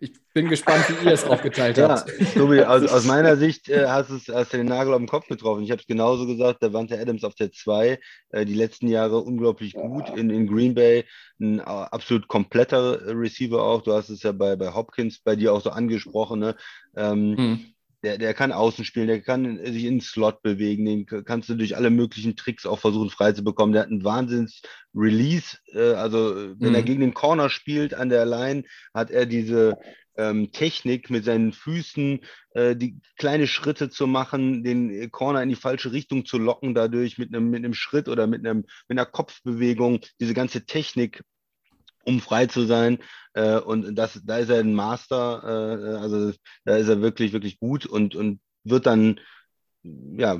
ich 0.00 0.12
bin 0.34 0.48
gespannt, 0.48 0.84
wie 0.88 1.06
ihr 1.06 1.12
es 1.12 1.24
aufgeteilt 1.24 1.78
Ja, 1.78 1.88
habt. 1.88 2.10
Tobi, 2.34 2.62
aus, 2.62 2.86
aus 2.90 3.04
meiner 3.04 3.36
Sicht 3.36 3.68
äh, 3.68 3.86
hast, 3.86 4.10
es, 4.10 4.28
hast 4.28 4.52
du 4.52 4.58
den 4.58 4.66
Nagel 4.66 4.92
auf 4.92 4.98
den 4.98 5.08
Kopf 5.08 5.28
getroffen. 5.28 5.62
Ich 5.62 5.70
habe 5.70 5.80
es 5.80 5.86
genauso 5.86 6.26
gesagt, 6.26 6.62
der 6.62 6.72
Wante 6.72 6.98
Adams 6.98 7.24
auf 7.24 7.34
der 7.34 7.52
2, 7.52 7.98
äh, 8.30 8.44
die 8.44 8.54
letzten 8.54 8.88
Jahre 8.88 9.18
unglaublich 9.20 9.74
gut 9.74 10.08
in, 10.10 10.30
in 10.30 10.46
Green 10.46 10.74
Bay, 10.74 11.04
ein 11.40 11.60
äh, 11.60 11.62
absolut 11.62 12.28
kompletter 12.28 13.00
Receiver 13.16 13.62
auch. 13.62 13.82
Du 13.82 13.92
hast 13.92 14.08
es 14.10 14.22
ja 14.22 14.32
bei, 14.32 14.56
bei 14.56 14.74
Hopkins 14.74 15.20
bei 15.20 15.36
dir 15.36 15.52
auch 15.52 15.62
so 15.62 15.70
angesprochen. 15.70 16.40
Ne? 16.40 16.56
Ähm, 16.96 17.36
Hm. 17.36 17.74
Der, 18.02 18.18
der 18.18 18.34
kann 18.34 18.52
außen 18.52 18.84
spielen, 18.84 19.08
der 19.08 19.20
kann 19.20 19.58
sich 19.64 19.84
in 19.84 19.94
den 19.96 20.00
Slot 20.00 20.42
bewegen, 20.42 20.84
den 20.84 21.06
kannst 21.06 21.48
du 21.48 21.54
durch 21.54 21.76
alle 21.76 21.90
möglichen 21.90 22.36
Tricks 22.36 22.66
auch 22.66 22.78
versuchen 22.78 23.10
frei 23.10 23.32
zu 23.32 23.42
bekommen. 23.42 23.72
Der 23.72 23.82
hat 23.82 23.90
einen 23.90 24.04
Wahnsinns-Release, 24.04 25.58
äh, 25.74 25.92
also 25.94 26.36
äh, 26.36 26.54
wenn 26.60 26.74
er 26.74 26.82
Mhm. 26.82 26.84
gegen 26.84 27.00
den 27.00 27.14
Corner 27.14 27.50
spielt 27.50 27.94
an 27.94 28.08
der 28.08 28.24
Line, 28.26 28.64
hat 28.94 29.10
er 29.10 29.26
diese 29.26 29.78
ähm, 30.16 30.50
Technik 30.52 31.10
mit 31.10 31.24
seinen 31.24 31.52
Füßen, 31.52 32.20
äh, 32.52 32.76
die 32.76 33.00
kleine 33.16 33.46
Schritte 33.46 33.90
zu 33.90 34.06
machen, 34.06 34.64
den 34.64 35.10
Corner 35.10 35.42
in 35.42 35.48
die 35.48 35.54
falsche 35.56 35.92
Richtung 35.92 36.24
zu 36.24 36.38
locken, 36.38 36.74
dadurch 36.74 37.18
mit 37.18 37.34
einem, 37.34 37.50
mit 37.50 37.64
einem 37.64 37.74
Schritt 37.74 38.08
oder 38.08 38.26
mit 38.26 38.44
einem, 38.46 38.64
mit 38.88 38.98
einer 38.98 39.06
Kopfbewegung, 39.06 40.00
diese 40.20 40.34
ganze 40.34 40.66
Technik 40.66 41.22
um 42.08 42.20
frei 42.20 42.46
zu 42.46 42.64
sein. 42.64 42.98
Äh, 43.34 43.58
und 43.58 43.94
das, 43.94 44.20
da 44.24 44.38
ist 44.38 44.48
er 44.48 44.60
ein 44.60 44.74
Master, 44.74 45.42
äh, 45.44 45.96
also 45.98 46.32
da 46.64 46.76
ist 46.76 46.88
er 46.88 47.02
wirklich, 47.02 47.32
wirklich 47.32 47.60
gut 47.60 47.86
und, 47.86 48.16
und 48.16 48.40
wird 48.64 48.86
dann, 48.86 49.20
ja, 49.82 50.38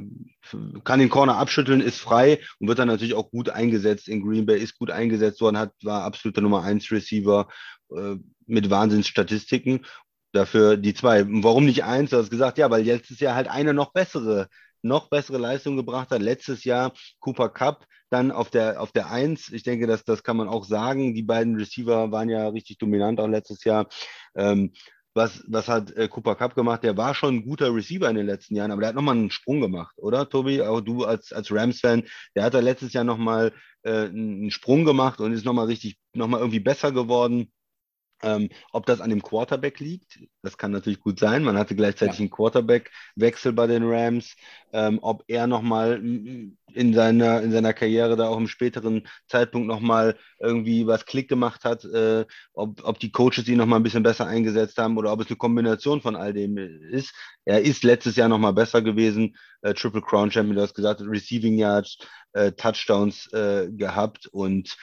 kann 0.85 0.99
den 0.99 1.11
Corner 1.11 1.36
abschütteln, 1.36 1.81
ist 1.81 2.01
frei 2.01 2.40
und 2.59 2.69
wird 2.69 2.78
dann 2.78 2.89
natürlich 2.89 3.15
auch 3.15 3.31
gut 3.31 3.51
eingesetzt 3.51 4.09
in 4.09 4.23
Green 4.23 4.47
Bay, 4.47 4.59
ist 4.59 4.78
gut 4.78 4.90
eingesetzt 4.90 5.40
worden, 5.40 5.59
hat, 5.59 5.73
war 5.82 6.03
absoluter 6.05 6.40
Nummer 6.40 6.62
1 6.62 6.90
Receiver 6.90 7.49
äh, 7.95 8.16
mit 8.47 8.70
Wahnsinnsstatistiken. 8.70 9.85
Dafür 10.32 10.77
die 10.77 10.93
zwei. 10.93 11.24
Warum 11.27 11.65
nicht 11.65 11.85
eins? 11.85 12.11
Du 12.11 12.19
hast 12.19 12.31
gesagt, 12.31 12.59
ja, 12.59 12.70
weil 12.70 12.82
letztes 12.85 13.19
Jahr 13.20 13.35
halt 13.35 13.49
eine 13.49 13.73
noch 13.73 13.93
bessere, 13.93 14.49
noch 14.82 15.09
bessere 15.09 15.39
Leistung 15.39 15.77
gebracht 15.77 16.11
hat. 16.11 16.20
Letztes 16.20 16.65
Jahr 16.65 16.93
Cooper 17.20 17.49
Cup 17.49 17.86
dann 18.10 18.30
auf 18.30 18.51
der, 18.51 18.80
auf 18.80 18.93
der 18.93 19.10
Eins. 19.10 19.51
Ich 19.52 19.62
denke, 19.62 19.86
dass, 19.86 20.05
das 20.05 20.22
kann 20.22 20.36
man 20.36 20.48
auch 20.48 20.64
sagen. 20.64 21.14
Die 21.14 21.22
beiden 21.22 21.56
Receiver 21.56 22.10
waren 22.10 22.28
ja 22.28 22.48
richtig 22.48 22.78
dominant 22.78 23.20
auch 23.20 23.28
letztes 23.28 23.64
Jahr. 23.64 23.89
Ähm, 24.35 24.72
was, 25.14 25.43
was 25.48 25.68
hat 25.68 25.90
äh, 25.97 26.09
Cooper 26.09 26.36
Cup 26.36 26.55
gemacht? 26.55 26.85
Der 26.85 26.97
war 26.97 27.14
schon 27.14 27.36
ein 27.36 27.44
guter 27.44 27.74
Receiver 27.74 28.09
in 28.09 28.16
den 28.16 28.26
letzten 28.26 28.55
Jahren, 28.55 28.70
aber 28.70 28.82
der 28.82 28.90
hat 28.90 28.97
nochmal 28.97 29.16
einen 29.16 29.30
Sprung 29.30 29.60
gemacht, 29.60 29.94
oder, 29.98 30.28
Tobi? 30.28 30.62
Auch 30.62 30.80
du 30.80 31.05
als, 31.05 31.32
als 31.32 31.51
Rams-Fan, 31.51 32.05
der 32.36 32.44
hat 32.44 32.55
da 32.55 32.60
letztes 32.60 32.93
Jahr 32.93 33.05
nochmal 33.05 33.52
äh, 33.82 34.05
einen 34.05 34.51
Sprung 34.51 34.85
gemacht 34.85 35.20
und 35.20 35.32
ist 35.32 35.44
nochmal 35.44 35.66
richtig, 35.66 35.98
nochmal 36.14 36.40
irgendwie 36.40 36.60
besser 36.60 36.93
geworden. 36.93 37.52
Ähm, 38.23 38.49
ob 38.73 38.86
das 38.86 39.01
an 39.01 39.11
dem 39.11 39.23
Quarterback 39.23 39.78
liegt, 39.81 40.19
das 40.43 40.59
kann 40.59 40.73
natürlich 40.73 41.01
gut 41.01 41.20
sein. 41.20 41.45
Man 41.45 41.57
hatte 41.57 41.77
gleichzeitig 41.77 42.19
einen 42.19 42.31
Quarterback-Wechsel 42.31 43.53
bei 43.53 43.66
den 43.66 43.85
Rams. 43.85 44.35
Ähm, 44.73 44.99
ob 45.03 45.24
er 45.28 45.47
nochmal 45.47 46.03
in 46.03 46.95
seiner, 46.95 47.43
in 47.43 47.53
seiner 47.53 47.73
Karriere 47.73 48.16
da 48.16 48.28
auch 48.28 48.36
im 48.36 48.49
späteren 48.49 49.09
Zeitpunkt 49.27 49.66
nochmal 49.66 50.16
irgendwie 50.39 50.86
was 50.86 51.07
Klick 51.07 51.28
gemacht 51.28 51.65
hat, 51.65 51.85
äh, 51.85 52.27
ob, 52.53 52.85
ob 52.85 52.99
die 52.99 53.11
Coaches 53.11 53.49
ihn 53.49 53.59
nochmal 53.59 53.81
ein 53.81 53.85
bisschen 53.85 54.03
besser 54.03 54.27
eingesetzt 54.27 54.78
haben 54.78 54.99
oder 54.99 55.12
ob 55.12 55.20
es 55.20 55.28
eine 55.28 55.36
Kombination 55.36 56.01
von 56.01 56.16
all 56.16 56.32
dem 56.32 56.59
ist. 56.59 57.15
Er 57.45 57.62
ist 57.62 57.85
letztes 57.85 58.16
Jahr 58.16 58.28
nochmal 58.28 58.53
besser 58.53 58.82
gewesen. 58.82 59.36
Äh, 59.62 59.74
Triple 59.74 60.03
Crown 60.03 60.31
Champion, 60.31 60.57
du 60.57 60.62
hast 60.62 60.74
gesagt, 60.74 61.01
Receiving 61.03 61.57
Yards, 61.57 61.99
äh, 62.32 62.53
Touchdowns 62.53 63.32
äh, 63.32 63.69
gehabt 63.70 64.27
und 64.27 64.77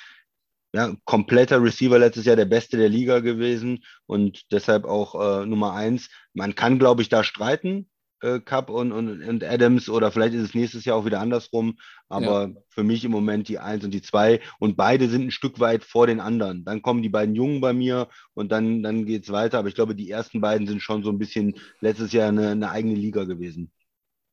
ja, 0.75 0.93
kompletter 1.05 1.63
Receiver 1.63 1.97
letztes 1.97 2.25
Jahr, 2.25 2.35
der 2.35 2.43
beste 2.43 2.75
der 2.75 2.89
Liga 2.89 3.19
gewesen 3.21 3.85
und 4.07 4.51
deshalb 4.51 4.83
auch 4.83 5.15
äh, 5.15 5.45
Nummer 5.45 5.73
eins. 5.73 6.09
Man 6.33 6.53
kann, 6.53 6.79
glaube 6.79 7.01
ich, 7.01 7.07
da 7.07 7.23
streiten, 7.23 7.89
äh, 8.21 8.41
Cup 8.41 8.69
und, 8.69 8.91
und, 8.91 9.23
und 9.23 9.43
Adams, 9.45 9.87
oder 9.87 10.11
vielleicht 10.11 10.33
ist 10.33 10.49
es 10.49 10.53
nächstes 10.53 10.83
Jahr 10.83 10.97
auch 10.97 11.05
wieder 11.05 11.21
andersrum. 11.21 11.77
Aber 12.09 12.51
für 12.67 12.83
mich 12.83 13.05
im 13.05 13.11
Moment 13.11 13.47
die 13.47 13.57
eins 13.57 13.85
und 13.85 13.91
die 13.91 14.01
zwei 14.01 14.41
und 14.59 14.75
beide 14.75 15.07
sind 15.07 15.27
ein 15.27 15.31
Stück 15.31 15.61
weit 15.61 15.85
vor 15.85 16.07
den 16.07 16.19
anderen. 16.19 16.65
Dann 16.65 16.81
kommen 16.81 17.01
die 17.01 17.09
beiden 17.09 17.35
Jungen 17.35 17.61
bei 17.61 17.71
mir 17.71 18.09
und 18.33 18.51
dann, 18.51 18.83
dann 18.83 19.05
geht 19.05 19.23
es 19.23 19.31
weiter. 19.31 19.59
Aber 19.59 19.69
ich 19.69 19.75
glaube, 19.75 19.95
die 19.95 20.11
ersten 20.11 20.41
beiden 20.41 20.67
sind 20.67 20.81
schon 20.81 21.03
so 21.03 21.09
ein 21.09 21.19
bisschen 21.19 21.55
letztes 21.79 22.11
Jahr 22.11 22.27
eine, 22.27 22.49
eine 22.49 22.69
eigene 22.69 22.95
Liga 22.95 23.23
gewesen. 23.23 23.71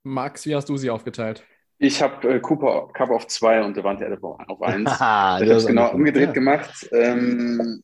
Max, 0.02 0.44
wie 0.46 0.56
hast 0.56 0.68
du 0.68 0.76
sie 0.76 0.90
aufgeteilt? 0.90 1.44
Ich 1.82 2.00
habe 2.00 2.32
äh, 2.32 2.38
Cooper 2.38 2.92
Cup 2.92 3.10
auf 3.10 3.26
2 3.26 3.64
und 3.64 3.76
Devante 3.76 4.06
Adams 4.06 4.22
auf 4.22 4.62
1. 4.62 4.88
Haha, 4.88 5.40
Ich 5.40 5.48
habe 5.48 5.58
es 5.58 5.66
genau 5.66 5.90
umgedreht 5.90 6.28
ja. 6.28 6.32
gemacht, 6.32 6.88
ähm, 6.92 7.82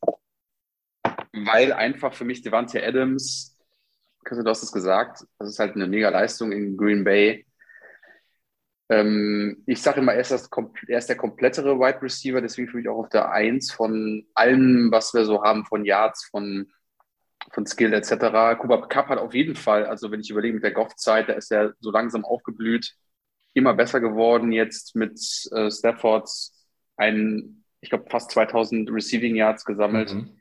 weil 1.32 1.72
einfach 1.72 2.14
für 2.14 2.24
mich 2.24 2.40
Devante 2.42 2.80
Adams, 2.80 3.58
Christian, 4.24 4.44
du 4.44 4.50
hast 4.52 4.62
es 4.62 4.70
gesagt, 4.70 5.24
das 5.40 5.48
ist 5.48 5.58
halt 5.58 5.74
eine 5.74 5.88
mega 5.88 6.10
Leistung 6.10 6.52
in 6.52 6.76
Green 6.76 7.02
Bay. 7.02 7.44
Ähm, 8.88 9.64
ich 9.66 9.82
sage 9.82 10.00
immer, 10.00 10.14
er 10.14 10.20
ist, 10.20 10.30
das, 10.30 10.48
er 10.86 10.98
ist 10.98 11.08
der 11.08 11.16
komplettere 11.16 11.80
Wide 11.80 12.00
Receiver, 12.00 12.40
deswegen 12.40 12.68
für 12.68 12.76
mich 12.76 12.88
auch 12.88 12.98
auf 12.98 13.08
der 13.08 13.32
1 13.32 13.72
von 13.72 14.24
allem, 14.32 14.92
was 14.92 15.12
wir 15.12 15.24
so 15.24 15.42
haben, 15.42 15.64
von 15.64 15.84
Yards, 15.84 16.24
von, 16.26 16.70
von 17.50 17.66
Skill 17.66 17.92
etc. 17.94 18.60
Cooper 18.60 18.86
Cup 18.86 19.08
hat 19.08 19.18
auf 19.18 19.34
jeden 19.34 19.56
Fall, 19.56 19.86
also 19.86 20.12
wenn 20.12 20.20
ich 20.20 20.30
überlege 20.30 20.54
mit 20.54 20.62
der 20.62 20.70
Goff-Zeit, 20.70 21.28
da 21.28 21.32
ist 21.32 21.50
er 21.50 21.74
so 21.80 21.90
langsam 21.90 22.24
aufgeblüht, 22.24 22.94
immer 23.58 23.74
besser 23.74 24.00
geworden 24.00 24.52
jetzt 24.52 24.96
mit 24.96 25.18
äh, 25.52 25.70
Stafford 25.70 26.28
ein, 26.96 27.64
ich 27.80 27.90
glaube, 27.90 28.10
fast 28.10 28.30
2000 28.32 28.90
Receiving 28.90 29.36
Yards 29.36 29.64
gesammelt. 29.64 30.12
Mhm. 30.12 30.38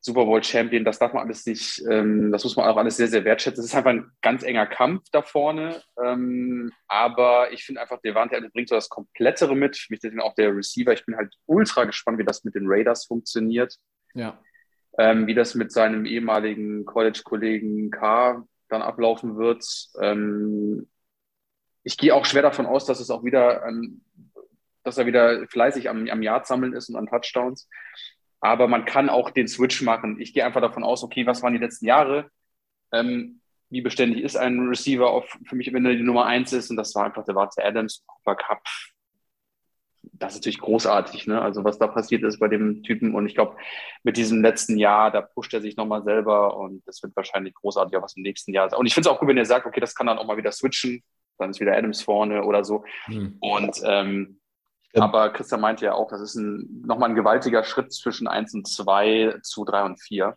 Super 0.00 0.24
Bowl 0.24 0.42
Champion, 0.42 0.84
das 0.84 0.98
darf 0.98 1.12
man 1.12 1.24
alles 1.24 1.44
nicht, 1.44 1.82
ähm, 1.90 2.30
das 2.30 2.44
muss 2.44 2.56
man 2.56 2.66
auch 2.66 2.76
alles 2.76 2.96
sehr, 2.96 3.08
sehr 3.08 3.24
wertschätzen. 3.24 3.62
Es 3.62 3.70
ist 3.70 3.76
einfach 3.76 3.90
ein 3.90 4.10
ganz 4.22 4.42
enger 4.44 4.66
Kampf 4.66 5.04
da 5.10 5.22
vorne. 5.22 5.82
Ähm, 6.02 6.72
aber 6.86 7.52
ich 7.52 7.64
finde 7.64 7.80
einfach, 7.80 8.00
Devante 8.00 8.36
Adams 8.36 8.52
bringt 8.52 8.68
so 8.68 8.76
das 8.76 8.88
Komplettere 8.88 9.56
mit. 9.56 9.76
Für 9.76 9.92
mich 9.92 10.00
deswegen 10.00 10.22
auch 10.22 10.34
der 10.34 10.54
Receiver. 10.54 10.92
Ich 10.92 11.04
bin 11.04 11.16
halt 11.16 11.34
ultra 11.46 11.84
gespannt, 11.84 12.18
wie 12.18 12.24
das 12.24 12.44
mit 12.44 12.54
den 12.54 12.66
Raiders 12.66 13.06
funktioniert. 13.06 13.76
Ja. 14.14 14.40
Ähm, 14.96 15.26
wie 15.26 15.34
das 15.34 15.54
mit 15.54 15.72
seinem 15.72 16.06
ehemaligen 16.06 16.84
College-Kollegen 16.84 17.90
K 17.90 18.44
dann 18.68 18.82
ablaufen 18.82 19.36
wird. 19.36 19.64
Ähm, 20.00 20.88
ich 21.84 21.96
gehe 21.96 22.14
auch 22.14 22.24
schwer 22.24 22.42
davon 22.42 22.66
aus, 22.66 22.84
dass 22.84 23.00
es 23.00 23.10
auch 23.10 23.24
wieder, 23.24 23.64
ähm, 23.66 24.02
dass 24.84 24.98
er 24.98 25.06
wieder 25.06 25.46
fleißig 25.48 25.88
am, 25.88 26.08
am 26.08 26.22
Yard 26.22 26.46
sammeln 26.46 26.72
ist 26.72 26.88
und 26.88 26.96
an 26.96 27.06
Touchdowns. 27.06 27.68
Aber 28.40 28.68
man 28.68 28.84
kann 28.84 29.08
auch 29.08 29.30
den 29.30 29.48
Switch 29.48 29.82
machen. 29.82 30.20
Ich 30.20 30.32
gehe 30.32 30.44
einfach 30.44 30.60
davon 30.60 30.84
aus, 30.84 31.02
okay, 31.02 31.26
was 31.26 31.42
waren 31.42 31.52
die 31.52 31.58
letzten 31.58 31.86
Jahre? 31.86 32.30
Ähm, 32.92 33.40
wie 33.70 33.80
beständig 33.82 34.22
ist 34.22 34.36
ein 34.36 34.68
Receiver 34.68 35.10
auf, 35.10 35.28
für 35.44 35.56
mich, 35.56 35.72
wenn 35.72 35.84
er 35.84 35.94
die 35.94 36.02
Nummer 36.02 36.26
eins 36.26 36.52
ist. 36.52 36.70
Und 36.70 36.76
das 36.76 36.94
war 36.94 37.04
einfach 37.04 37.24
der 37.24 37.34
Warte 37.34 37.64
Adams, 37.64 38.04
Cooper 38.06 38.36
Cup. 38.36 38.62
Das 40.12 40.32
ist 40.32 40.38
natürlich 40.38 40.60
großartig, 40.60 41.26
ne? 41.26 41.40
Also 41.40 41.64
was 41.64 41.78
da 41.78 41.86
passiert 41.86 42.22
ist 42.22 42.38
bei 42.38 42.48
dem 42.48 42.82
Typen. 42.82 43.14
Und 43.14 43.26
ich 43.26 43.34
glaube, 43.34 43.56
mit 44.04 44.16
diesem 44.16 44.42
letzten 44.42 44.78
Jahr, 44.78 45.10
da 45.10 45.20
pusht 45.20 45.52
er 45.52 45.60
sich 45.60 45.76
nochmal 45.76 46.02
selber 46.02 46.56
und 46.56 46.86
das 46.86 47.02
wird 47.02 47.14
wahrscheinlich 47.14 47.54
großartig 47.54 48.00
was 48.00 48.16
im 48.16 48.22
nächsten 48.22 48.52
Jahr. 48.54 48.76
Und 48.78 48.86
ich 48.86 48.94
finde 48.94 49.08
es 49.08 49.14
auch 49.14 49.20
gut, 49.20 49.28
wenn 49.28 49.36
er 49.36 49.44
sagt, 49.44 49.66
okay, 49.66 49.80
das 49.80 49.94
kann 49.94 50.06
dann 50.06 50.18
auch 50.18 50.26
mal 50.26 50.36
wieder 50.36 50.52
switchen. 50.52 51.02
Dann 51.38 51.50
ist 51.50 51.60
wieder 51.60 51.76
Adams 51.76 52.02
vorne 52.02 52.44
oder 52.44 52.64
so. 52.64 52.84
Mhm. 53.06 53.36
Und 53.40 53.80
ähm, 53.84 54.40
ja. 54.94 55.02
aber 55.02 55.30
Christian 55.30 55.60
meinte 55.60 55.84
ja 55.84 55.94
auch, 55.94 56.10
das 56.10 56.20
ist 56.20 56.34
ein, 56.36 56.82
nochmal 56.86 57.10
ein 57.10 57.14
gewaltiger 57.14 57.64
Schritt 57.64 57.92
zwischen 57.92 58.26
1 58.26 58.54
und 58.54 58.66
2 58.68 59.38
zu 59.42 59.64
3 59.64 59.84
und 59.84 60.00
4. 60.00 60.36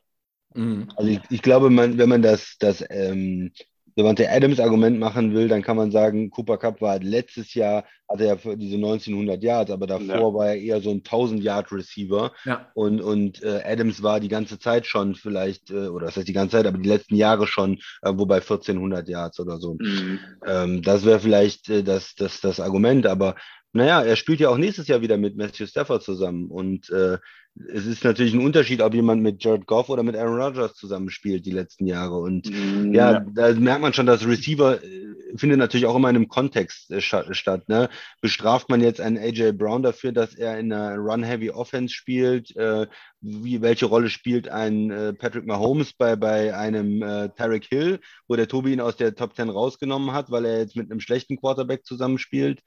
Mhm. 0.53 0.89
Also 0.95 1.09
ich, 1.09 1.21
ich 1.29 1.41
glaube, 1.41 1.69
man, 1.69 1.97
wenn 1.97 2.09
man 2.09 2.21
das, 2.21 2.57
das 2.59 2.83
ähm, 2.89 3.51
Devante 3.97 4.29
Adams 4.29 4.59
Argument 4.59 4.99
machen 4.99 5.33
will, 5.33 5.47
dann 5.47 5.61
kann 5.61 5.77
man 5.77 5.91
sagen, 5.91 6.29
Cooper 6.29 6.57
Cup 6.57 6.81
war 6.81 6.99
letztes 6.99 7.53
Jahr, 7.53 7.83
hatte 8.07 8.25
er 8.25 8.37
ja 8.37 8.55
diese 8.55 8.75
1900 8.75 9.41
Yards, 9.43 9.71
aber 9.71 9.87
davor 9.87 10.15
ja. 10.15 10.33
war 10.33 10.47
er 10.47 10.57
eher 10.57 10.81
so 10.81 10.91
ein 10.91 10.97
1000 10.97 11.43
Yard 11.43 11.71
Receiver. 11.71 12.31
Ja. 12.45 12.69
Und, 12.73 13.01
und 13.01 13.43
äh, 13.43 13.61
Adams 13.63 14.03
war 14.03 14.19
die 14.19 14.27
ganze 14.27 14.59
Zeit 14.59 14.85
schon 14.85 15.15
vielleicht, 15.15 15.71
äh, 15.71 15.87
oder 15.87 16.07
das 16.07 16.17
heißt 16.17 16.27
die 16.27 16.33
ganze 16.33 16.57
Zeit, 16.57 16.65
aber 16.65 16.77
die 16.77 16.89
letzten 16.89 17.15
Jahre 17.15 17.47
schon 17.47 17.79
irgendwo 18.03 18.25
bei 18.25 18.37
1400 18.37 19.07
Yards 19.07 19.39
oder 19.39 19.57
so. 19.57 19.75
Mhm. 19.79 20.19
Ähm, 20.45 20.81
das 20.81 21.05
wäre 21.05 21.19
vielleicht 21.19 21.69
äh, 21.69 21.83
das, 21.83 22.15
das, 22.15 22.41
das 22.41 22.59
Argument, 22.59 23.05
aber 23.05 23.35
naja, 23.73 24.01
er 24.01 24.15
spielt 24.15 24.39
ja 24.39 24.49
auch 24.49 24.57
nächstes 24.57 24.87
Jahr 24.87 25.01
wieder 25.01 25.17
mit 25.17 25.37
Matthew 25.37 25.67
Stafford 25.67 26.03
zusammen 26.03 26.49
und 26.49 26.89
äh, 26.89 27.17
es 27.55 27.85
ist 27.85 28.03
natürlich 28.03 28.33
ein 28.33 28.45
Unterschied, 28.45 28.81
ob 28.81 28.93
jemand 28.93 29.21
mit 29.21 29.43
Jared 29.43 29.67
Goff 29.67 29.89
oder 29.89 30.03
mit 30.03 30.15
Aaron 30.15 30.41
Rodgers 30.41 30.73
zusammenspielt 30.73 31.45
die 31.45 31.51
letzten 31.51 31.85
Jahre. 31.85 32.17
Und 32.17 32.49
mm, 32.49 32.93
ja, 32.93 33.11
ja, 33.13 33.19
da 33.19 33.51
merkt 33.53 33.81
man 33.81 33.93
schon, 33.93 34.05
dass 34.05 34.25
Receiver 34.25 34.81
äh, 34.81 35.11
findet 35.35 35.59
natürlich 35.59 35.85
auch 35.85 35.95
immer 35.95 36.09
in 36.09 36.15
einem 36.15 36.27
Kontext 36.29 36.89
äh, 36.91 37.01
statt. 37.01 37.67
Ne? 37.67 37.89
Bestraft 38.21 38.69
man 38.69 38.81
jetzt 38.81 39.01
einen 39.01 39.17
AJ 39.17 39.53
Brown 39.53 39.83
dafür, 39.83 40.13
dass 40.13 40.33
er 40.33 40.59
in 40.59 40.71
einer 40.71 40.95
Run-Heavy 40.95 41.51
Offense 41.51 41.93
spielt? 41.93 42.55
Äh, 42.55 42.87
wie, 43.19 43.61
welche 43.61 43.85
Rolle 43.85 44.09
spielt 44.09 44.47
ein 44.47 44.89
äh, 44.89 45.13
Patrick 45.13 45.45
Mahomes 45.45 45.93
bei, 45.93 46.15
bei 46.15 46.55
einem 46.55 47.03
äh, 47.03 47.29
Tarek 47.29 47.65
Hill, 47.65 47.99
wo 48.27 48.35
der 48.35 48.47
Tobi 48.47 48.73
ihn 48.73 48.81
aus 48.81 48.95
der 48.95 49.13
Top 49.13 49.35
10 49.35 49.49
rausgenommen 49.49 50.13
hat, 50.13 50.31
weil 50.31 50.45
er 50.45 50.59
jetzt 50.59 50.75
mit 50.75 50.89
einem 50.89 51.01
schlechten 51.01 51.37
Quarterback 51.37 51.85
zusammenspielt? 51.85 52.61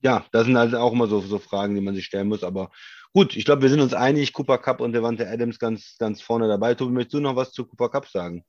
Ja, 0.00 0.24
das 0.32 0.46
sind 0.46 0.56
halt 0.56 0.74
auch 0.74 0.92
immer 0.92 1.06
so, 1.06 1.20
so 1.20 1.38
Fragen, 1.38 1.74
die 1.74 1.80
man 1.80 1.94
sich 1.94 2.04
stellen 2.04 2.28
muss. 2.28 2.44
Aber 2.44 2.70
Gut, 3.14 3.36
ich 3.36 3.44
glaube, 3.44 3.62
wir 3.62 3.68
sind 3.70 3.80
uns 3.80 3.94
einig, 3.94 4.32
Cooper 4.32 4.58
Cup 4.58 4.80
und 4.80 4.92
Devante 4.92 5.28
Adams 5.28 5.58
ganz, 5.58 5.96
ganz 5.98 6.20
vorne 6.20 6.46
dabei. 6.46 6.74
Tobi, 6.74 6.92
möchtest 6.92 7.14
du 7.14 7.20
noch 7.20 7.36
was 7.36 7.52
zu 7.52 7.64
Cooper 7.64 7.88
Cup 7.88 8.06
sagen? 8.06 8.44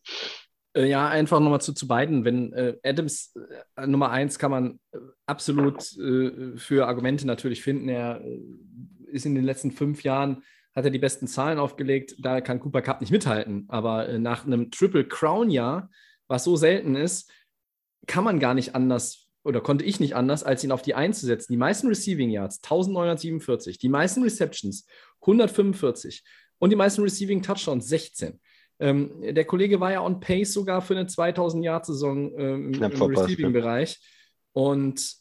Äh, 0.74 0.86
ja, 0.86 1.08
einfach 1.08 1.40
nochmal 1.40 1.62
zu, 1.62 1.74
zu 1.74 1.88
beiden. 1.88 2.26
Wenn 2.26 2.54
äh, 2.54 2.76
Adams 2.84 3.34
äh, 3.78 3.88
Nummer 3.88 4.12
eins 4.12 4.38
kann 4.38 4.52
man 4.52 4.80
äh, 4.92 4.98
absolut 5.26 5.82
äh, 5.98 6.58
für 6.58 6.88
Argumente 6.88 7.26
natürlich 7.26 7.64
finden. 7.64 7.88
Er 7.88 8.22
äh, 8.22 8.40
ist 9.08 9.26
in 9.26 9.34
den 9.34 9.46
letzten 9.46 9.72
fünf 9.72 10.04
Jahren, 10.04 10.44
hat 10.76 10.86
er 10.86 10.92
die 10.92 11.00
besten 11.00 11.28
Zahlen 11.28 11.58
aufgelegt. 11.58 12.16
Da 12.20 12.42
kann 12.42 12.60
Cooper 12.60 12.82
Cup 12.82 13.02
nicht 13.02 13.12
mithalten. 13.12 13.66
Aber 13.70 14.20
nach 14.20 14.46
einem 14.46 14.72
Triple 14.72 15.08
Crown-Jahr, 15.08 15.90
was 16.28 16.44
so 16.44 16.56
selten 16.58 16.96
ist, 16.96 17.32
kann 18.08 18.24
man 18.24 18.40
gar 18.40 18.54
nicht 18.54 18.76
anders 18.76 19.19
oder 19.44 19.62
konnte 19.62 19.86
ich 19.86 20.00
nicht 20.00 20.16
anders, 20.16 20.44
als 20.44 20.64
ihn 20.64 20.72
auf 20.72 20.82
die 20.82 20.96
1 20.96 21.20
zu 21.20 21.26
setzen. 21.26 21.54
Die 21.54 21.58
meisten 21.58 21.88
Receiving 21.88 22.30
Yards 22.30 22.58
1947, 22.64 23.78
die 23.78 23.90
meisten 23.90 24.24
Receptions 24.24 24.86
145 25.22 26.24
und 26.60 26.72
die 26.72 26.76
meisten 26.76 27.02
Receiving 27.02 27.42
Touchdowns 27.42 27.88
16. 27.88 28.40
Ähm, 28.80 29.22
der 29.22 29.46
Kollege 29.46 29.80
war 29.80 29.92
ja 29.92 30.02
on 30.02 30.20
pace 30.20 30.54
sogar 30.54 30.82
für 30.82 30.96
eine 30.96 31.08
2000 31.08 31.64
Yard 31.64 31.86
Saison 31.86 32.32
ähm, 32.38 32.74
im, 32.74 32.84
im 32.84 33.02
Receiving 33.02 33.54
Bereich 33.54 34.00
und 34.54 35.20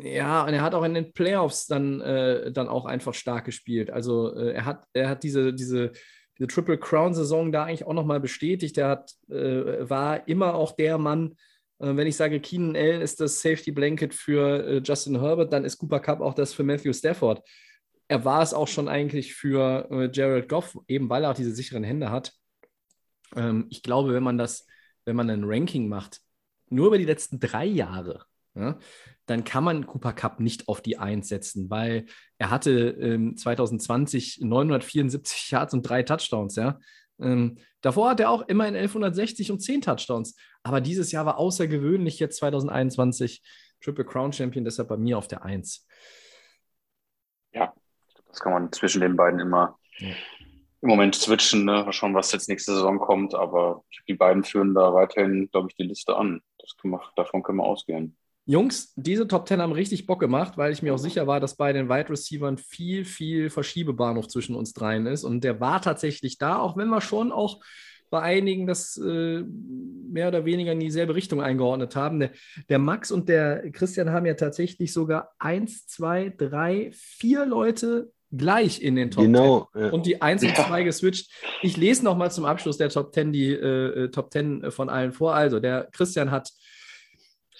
ja, 0.00 0.44
und 0.44 0.54
er 0.54 0.62
hat 0.62 0.74
auch 0.74 0.84
in 0.84 0.94
den 0.94 1.12
Playoffs 1.12 1.66
dann, 1.66 2.00
äh, 2.00 2.52
dann 2.52 2.68
auch 2.68 2.84
einfach 2.84 3.14
stark 3.14 3.44
gespielt. 3.46 3.90
Also 3.90 4.34
äh, 4.34 4.52
er 4.52 4.64
hat, 4.64 4.84
er 4.92 5.08
hat 5.08 5.24
diese, 5.24 5.52
diese, 5.52 5.90
diese 6.38 6.46
Triple 6.46 6.78
Crown 6.78 7.14
Saison 7.14 7.50
da 7.50 7.64
eigentlich 7.64 7.84
auch 7.84 7.94
nochmal 7.94 8.20
bestätigt. 8.20 8.78
Er 8.78 8.88
hat, 8.90 9.12
äh, 9.28 9.88
war 9.88 10.28
immer 10.28 10.54
auch 10.54 10.72
der 10.72 10.98
Mann, 10.98 11.36
wenn 11.78 12.06
ich 12.06 12.16
sage, 12.16 12.40
Keenan 12.40 12.76
Allen 12.76 13.00
ist 13.00 13.20
das 13.20 13.40
Safety 13.40 13.70
Blanket 13.70 14.14
für 14.14 14.66
äh, 14.66 14.82
Justin 14.84 15.20
Herbert, 15.20 15.52
dann 15.52 15.64
ist 15.64 15.78
Cooper 15.78 16.00
Cup 16.00 16.20
auch 16.20 16.34
das 16.34 16.52
für 16.52 16.64
Matthew 16.64 16.92
Stafford. 16.92 17.42
Er 18.08 18.24
war 18.24 18.42
es 18.42 18.54
auch 18.54 18.68
schon 18.68 18.88
eigentlich 18.88 19.34
für 19.34 19.88
äh, 19.90 20.10
Jared 20.12 20.48
Goff, 20.48 20.78
eben 20.88 21.08
weil 21.08 21.24
er 21.24 21.30
auch 21.30 21.36
diese 21.36 21.54
sicheren 21.54 21.84
Hände 21.84 22.10
hat. 22.10 22.32
Ähm, 23.36 23.66
ich 23.70 23.82
glaube, 23.82 24.12
wenn 24.14 24.22
man 24.22 24.38
das, 24.38 24.66
wenn 25.04 25.16
man 25.16 25.30
ein 25.30 25.44
Ranking 25.44 25.88
macht, 25.88 26.20
nur 26.70 26.88
über 26.88 26.98
die 26.98 27.04
letzten 27.04 27.38
drei 27.38 27.64
Jahre, 27.64 28.24
ja, 28.54 28.78
dann 29.26 29.44
kann 29.44 29.62
man 29.62 29.86
Cooper 29.86 30.12
Cup 30.12 30.40
nicht 30.40 30.68
auf 30.68 30.80
die 30.80 30.98
Eins 30.98 31.28
setzen, 31.28 31.70
weil 31.70 32.06
er 32.38 32.50
hatte 32.50 32.72
ähm, 33.00 33.36
2020 33.36 34.40
974 34.40 35.50
Yards 35.50 35.74
und 35.74 35.82
drei 35.82 36.02
Touchdowns, 36.02 36.56
ja. 36.56 36.80
Ähm, 37.20 37.58
davor 37.80 38.10
hat 38.10 38.20
er 38.20 38.30
auch 38.30 38.42
immerhin 38.48 38.74
1160 38.74 39.50
und 39.50 39.60
10 39.60 39.82
Touchdowns. 39.82 40.36
Aber 40.62 40.80
dieses 40.80 41.12
Jahr 41.12 41.26
war 41.26 41.38
außergewöhnlich 41.38 42.18
jetzt 42.18 42.38
2021 42.38 43.42
Triple 43.80 44.04
Crown 44.04 44.32
Champion, 44.32 44.64
deshalb 44.64 44.88
bei 44.88 44.96
mir 44.96 45.18
auf 45.18 45.28
der 45.28 45.44
1. 45.44 45.86
Ja, 47.52 47.72
das 48.28 48.40
kann 48.40 48.52
man 48.52 48.72
zwischen 48.72 49.00
den 49.00 49.16
beiden 49.16 49.40
immer 49.40 49.78
ja. 49.98 50.08
im 50.82 50.88
Moment 50.88 51.14
switchen. 51.14 51.64
Ne? 51.64 51.84
Mal 51.84 51.92
schauen, 51.92 52.14
was 52.14 52.32
jetzt 52.32 52.48
nächste 52.48 52.74
Saison 52.74 52.98
kommt. 52.98 53.34
Aber 53.34 53.84
die 54.06 54.14
beiden 54.14 54.44
führen 54.44 54.74
da 54.74 54.92
weiterhin, 54.92 55.48
glaube 55.50 55.68
ich, 55.70 55.76
die 55.76 55.84
Liste 55.84 56.16
an. 56.16 56.42
Das 56.58 56.76
kann 56.76 56.90
man, 56.90 57.00
davon 57.16 57.42
können 57.42 57.58
wir 57.58 57.64
ausgehen. 57.64 58.17
Jungs, 58.50 58.94
diese 58.96 59.28
Top 59.28 59.46
10 59.46 59.60
haben 59.60 59.72
richtig 59.72 60.06
Bock 60.06 60.20
gemacht, 60.20 60.56
weil 60.56 60.72
ich 60.72 60.80
mir 60.80 60.94
auch 60.94 60.98
sicher 60.98 61.26
war, 61.26 61.38
dass 61.38 61.56
bei 61.56 61.74
den 61.74 61.90
Wide 61.90 62.08
Receivern 62.08 62.56
viel, 62.56 63.04
viel 63.04 63.50
Verschiebebahnhof 63.50 64.26
zwischen 64.26 64.54
uns 64.54 64.72
dreien 64.72 65.04
ist. 65.04 65.22
Und 65.22 65.44
der 65.44 65.60
war 65.60 65.82
tatsächlich 65.82 66.38
da, 66.38 66.58
auch 66.58 66.74
wenn 66.74 66.88
wir 66.88 67.02
schon 67.02 67.30
auch 67.30 67.60
bei 68.08 68.22
einigen 68.22 68.66
das 68.66 68.96
äh, 68.96 69.42
mehr 69.42 70.28
oder 70.28 70.46
weniger 70.46 70.72
in 70.72 70.80
dieselbe 70.80 71.14
Richtung 71.14 71.42
eingeordnet 71.42 71.94
haben. 71.94 72.20
Der, 72.20 72.30
der, 72.70 72.78
Max 72.78 73.10
und 73.10 73.28
der 73.28 73.70
Christian 73.70 74.12
haben 74.12 74.24
ja 74.24 74.32
tatsächlich 74.32 74.94
sogar 74.94 75.34
eins, 75.38 75.86
zwei, 75.86 76.32
drei, 76.34 76.90
vier 76.94 77.44
Leute 77.44 78.10
gleich 78.32 78.80
in 78.80 78.96
den 78.96 79.10
Top 79.10 79.24
genau, 79.24 79.68
10 79.74 79.82
ja. 79.82 79.90
und 79.90 80.06
die 80.06 80.22
1 80.22 80.42
und 80.44 80.56
2 80.56 80.84
geswitcht. 80.84 81.30
Ich 81.60 81.76
lese 81.76 82.02
nochmal 82.02 82.30
zum 82.30 82.46
Abschluss 82.46 82.78
der 82.78 82.88
Top 82.88 83.12
10 83.12 83.30
die 83.30 83.52
äh, 83.52 84.04
äh 84.04 84.08
Top 84.08 84.32
10 84.32 84.70
von 84.70 84.88
allen 84.88 85.12
vor. 85.12 85.34
Also, 85.34 85.60
der 85.60 85.88
Christian 85.92 86.30
hat 86.30 86.50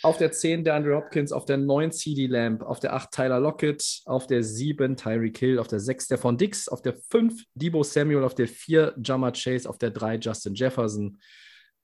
auf 0.02 0.16
der 0.16 0.30
10 0.30 0.64
der 0.64 0.74
Andrew 0.74 0.94
Hopkins, 0.94 1.32
auf 1.32 1.44
der 1.44 1.56
9 1.56 1.92
CD 1.92 2.26
Lamb, 2.26 2.62
auf 2.62 2.80
der 2.80 2.94
8 2.94 3.10
Tyler 3.10 3.40
Lockett, 3.40 4.02
auf 4.04 4.26
der 4.26 4.42
7 4.42 4.96
Tyreek 4.96 5.38
Hill, 5.38 5.58
auf 5.58 5.68
der 5.68 5.80
6 5.80 6.08
der 6.08 6.18
von 6.18 6.36
Dix, 6.36 6.68
auf 6.68 6.82
der 6.82 6.94
5 6.94 7.44
Debo 7.54 7.82
Samuel, 7.82 8.24
auf 8.24 8.34
der 8.34 8.48
4 8.48 8.94
Jammer 9.02 9.32
Chase, 9.32 9.68
auf 9.68 9.78
der 9.78 9.90
3 9.90 10.16
Justin 10.16 10.54
Jefferson, 10.54 11.18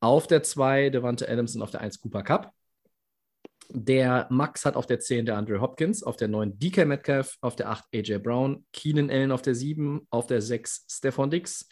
auf 0.01 0.27
der 0.27 0.43
2 0.43 0.91
Devante 0.91 1.29
Adams 1.29 1.57
und 1.57 1.63
auf 1.63 1.71
der 1.71 1.81
1 1.81 2.01
Cooper 2.01 2.23
Cup. 2.23 2.53
Der 3.71 4.27
Max 4.31 4.65
hat 4.65 4.77
auf 4.77 4.87
der 4.87 5.01
10 5.01 5.27
der 5.27 5.37
Andrew 5.37 5.61
Hopkins, 5.61 6.03
auf 6.03 6.17
der 6.17 6.29
9 6.29 6.59
DK 6.59 6.85
Metcalf, 6.85 7.37
auf 7.41 7.57
der 7.57 7.71
8 7.71 7.85
AJ 7.95 8.19
Brown, 8.19 8.67
Keenan 8.73 9.11
Allen 9.11 9.33
auf 9.33 9.43
der 9.43 9.55
7, 9.55 10.07
auf 10.11 10.27
der 10.27 10.43
6 10.43 10.85
Stefan 10.89 11.31
Dix, 11.31 11.69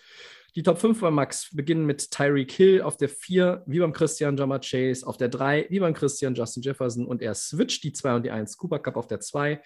die 0.55 0.63
Top 0.63 0.79
5 0.79 1.01
bei 1.01 1.11
Max 1.11 1.49
beginnen 1.53 1.87
mit 1.87 2.11
Tyreek 2.11 2.53
Hill 2.53 2.83
auf 2.83 2.97
der 2.97 3.09
4, 3.09 3.63
wie 3.67 3.79
beim 3.79 3.93
Christian 3.93 4.37
Jammer 4.37 4.61
Chase, 4.61 5.07
auf 5.07 5.17
der 5.17 5.29
3, 5.29 5.67
wie 5.71 5.81
beim 5.81 5.95
Christian 5.95 6.35
Justin 6.35 6.63
Jefferson 6.63 7.07
und 7.07 7.23
er 7.23 7.35
switcht 7.35 7.85
die 7.85 7.93
2 7.93 8.17
und 8.17 8.23
die 8.25 8.31
1, 8.31 8.57
Cooper 8.59 8.79
Cup 8.79 8.97
auf 8.97 9.07
der 9.07 9.21
2 9.21 9.63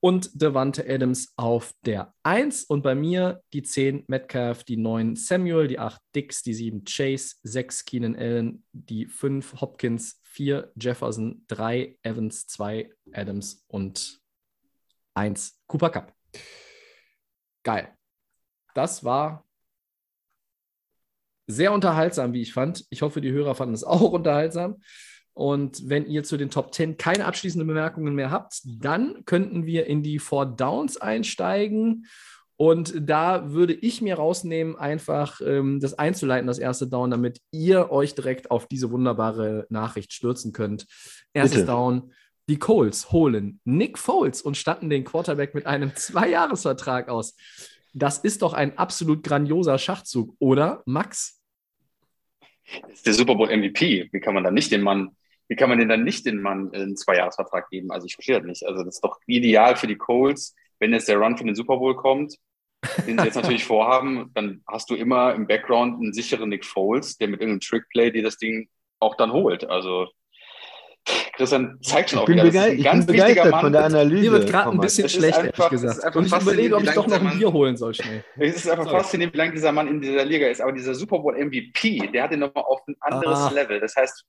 und 0.00 0.30
Devante 0.40 0.88
Adams 0.88 1.34
auf 1.36 1.74
der 1.84 2.14
1 2.22 2.64
und 2.64 2.82
bei 2.82 2.94
mir 2.94 3.42
die 3.52 3.62
10 3.62 4.04
Metcalf, 4.08 4.64
die 4.64 4.78
9 4.78 5.16
Samuel, 5.16 5.68
die 5.68 5.78
8 5.78 6.00
Dix, 6.14 6.42
die 6.42 6.54
7 6.54 6.84
Chase, 6.84 7.36
6 7.42 7.84
Keenan 7.84 8.16
Allen, 8.16 8.64
die 8.72 9.06
5 9.06 9.60
Hopkins, 9.60 10.20
4 10.24 10.72
Jefferson, 10.76 11.44
3 11.48 11.98
Evans, 12.02 12.46
2 12.46 12.90
Adams 13.12 13.64
und 13.68 14.20
1 15.14 15.60
Cooper 15.66 15.90
Cup. 15.90 16.14
Geil. 17.62 17.94
Das 18.74 19.04
war 19.04 19.44
sehr 21.50 21.72
unterhaltsam, 21.72 22.32
wie 22.32 22.42
ich 22.42 22.52
fand. 22.52 22.84
Ich 22.90 23.02
hoffe, 23.02 23.20
die 23.20 23.32
Hörer 23.32 23.54
fanden 23.54 23.74
es 23.74 23.84
auch 23.84 24.12
unterhaltsam. 24.12 24.76
Und 25.32 25.88
wenn 25.88 26.06
ihr 26.06 26.22
zu 26.22 26.36
den 26.36 26.50
Top 26.50 26.74
10 26.74 26.96
keine 26.96 27.24
abschließenden 27.24 27.66
Bemerkungen 27.66 28.14
mehr 28.14 28.30
habt, 28.30 28.60
dann 28.64 29.24
könnten 29.24 29.64
wir 29.64 29.86
in 29.86 30.02
die 30.02 30.18
Four 30.18 30.46
Downs 30.46 30.96
einsteigen. 30.96 32.06
Und 32.56 32.92
da 33.08 33.52
würde 33.52 33.72
ich 33.72 34.02
mir 34.02 34.16
rausnehmen, 34.16 34.76
einfach 34.76 35.40
ähm, 35.40 35.80
das 35.80 35.98
einzuleiten, 35.98 36.46
das 36.46 36.58
erste 36.58 36.86
Down, 36.86 37.10
damit 37.10 37.40
ihr 37.52 37.90
euch 37.90 38.14
direkt 38.14 38.50
auf 38.50 38.66
diese 38.66 38.90
wunderbare 38.90 39.66
Nachricht 39.70 40.12
stürzen 40.12 40.52
könnt. 40.52 40.86
Erstes 41.32 41.60
Bitte. 41.60 41.72
Down. 41.72 42.12
Die 42.50 42.58
Coles 42.58 43.12
holen 43.12 43.60
Nick 43.64 43.96
Foles 43.96 44.42
und 44.42 44.56
statten 44.56 44.90
den 44.90 45.04
Quarterback 45.04 45.54
mit 45.54 45.66
einem 45.66 45.94
Zweijahresvertrag 45.96 47.08
aus. 47.08 47.34
Das 47.94 48.18
ist 48.18 48.42
doch 48.42 48.52
ein 48.52 48.76
absolut 48.76 49.22
grandioser 49.22 49.78
Schachzug, 49.78 50.34
oder, 50.38 50.82
Max? 50.84 51.39
Das 52.82 52.92
ist 52.92 53.06
der 53.06 53.14
Super 53.14 53.34
Bowl 53.34 53.48
MVP. 53.48 54.08
Wie 54.12 54.20
kann 54.20 54.34
man 54.34 54.44
dann 54.44 54.54
nicht 54.54 54.70
den 54.72 54.82
Mann, 54.82 55.16
wie 55.48 55.56
kann 55.56 55.68
man 55.68 55.78
denn 55.78 55.88
dann 55.88 56.04
nicht 56.04 56.26
den 56.26 56.40
Mann 56.40 56.72
einen 56.72 56.96
Zweijahresvertrag 56.96 57.68
geben? 57.70 57.90
Also 57.90 58.06
ich 58.06 58.14
verstehe 58.14 58.36
das 58.38 58.46
nicht. 58.46 58.66
Also 58.66 58.84
das 58.84 58.96
ist 58.96 59.04
doch 59.04 59.18
ideal 59.26 59.76
für 59.76 59.86
die 59.86 59.96
Colts, 59.96 60.54
wenn 60.78 60.92
jetzt 60.92 61.08
der 61.08 61.18
Run 61.18 61.36
für 61.36 61.44
den 61.44 61.54
Super 61.54 61.76
Bowl 61.76 61.96
kommt, 61.96 62.36
den 63.06 63.18
sie 63.18 63.24
jetzt 63.24 63.34
natürlich 63.34 63.64
vorhaben, 63.66 64.30
dann 64.34 64.62
hast 64.66 64.90
du 64.90 64.94
immer 64.94 65.34
im 65.34 65.46
Background 65.46 66.00
einen 66.00 66.12
sicheren 66.12 66.48
Nick 66.48 66.64
Foles, 66.64 67.16
der 67.16 67.28
mit 67.28 67.40
irgendeinem 67.40 67.60
Trickplay 67.60 68.10
dir 68.10 68.22
das 68.22 68.38
Ding 68.38 68.68
auch 69.00 69.16
dann 69.16 69.32
holt. 69.32 69.64
Also 69.64 70.08
Christian 71.36 71.78
zeigt 71.82 72.10
schon 72.10 72.18
Ich 72.18 72.22
auch 72.22 72.26
bin, 72.26 72.34
wieder, 72.36 72.44
das 72.44 72.66
ist 72.66 72.72
ich 72.78 72.84
ganz 72.84 73.06
bin 73.06 73.14
wichtiger 73.14 73.28
begeistert 73.28 73.50
Mann. 73.52 73.60
von 73.62 73.72
der 73.72 73.84
Analyse. 73.84 74.22
Mir 74.22 74.32
wird 74.32 74.50
gerade 74.50 74.70
ein 74.70 74.78
bisschen 74.80 75.08
schlecht, 75.08 75.38
einfach- 75.38 75.72
ehrlich 75.72 75.82
gesagt. 75.82 76.16
Und 76.16 76.24
ich 76.24 76.30
faszinierend, 76.30 76.42
überlege, 76.70 76.76
ob 76.76 76.82
ich 76.82 76.90
doch 76.90 77.06
noch 77.06 77.20
ein 77.32 77.38
Bier 77.38 77.52
holen 77.52 77.76
soll, 77.76 77.94
schnell. 77.94 78.24
Es 78.38 78.56
ist 78.56 78.68
einfach 78.70 78.84
Sorry. 78.84 78.96
faszinierend, 78.98 79.34
wie 79.34 79.38
lange 79.38 79.52
dieser 79.52 79.72
Mann 79.72 79.88
in 79.88 80.00
dieser 80.00 80.24
Liga 80.24 80.48
ist. 80.48 80.60
Aber 80.60 80.72
dieser 80.72 80.94
Super 80.94 81.18
Bowl 81.20 81.34
MVP, 81.36 82.08
der 82.12 82.24
hat 82.24 82.32
ihn 82.32 82.40
nochmal 82.40 82.64
auf 82.64 82.80
ein 82.86 82.96
anderes 83.00 83.38
Ah. 83.38 83.50
Level. 83.54 83.80
Das 83.80 83.96
heißt, 83.96 84.24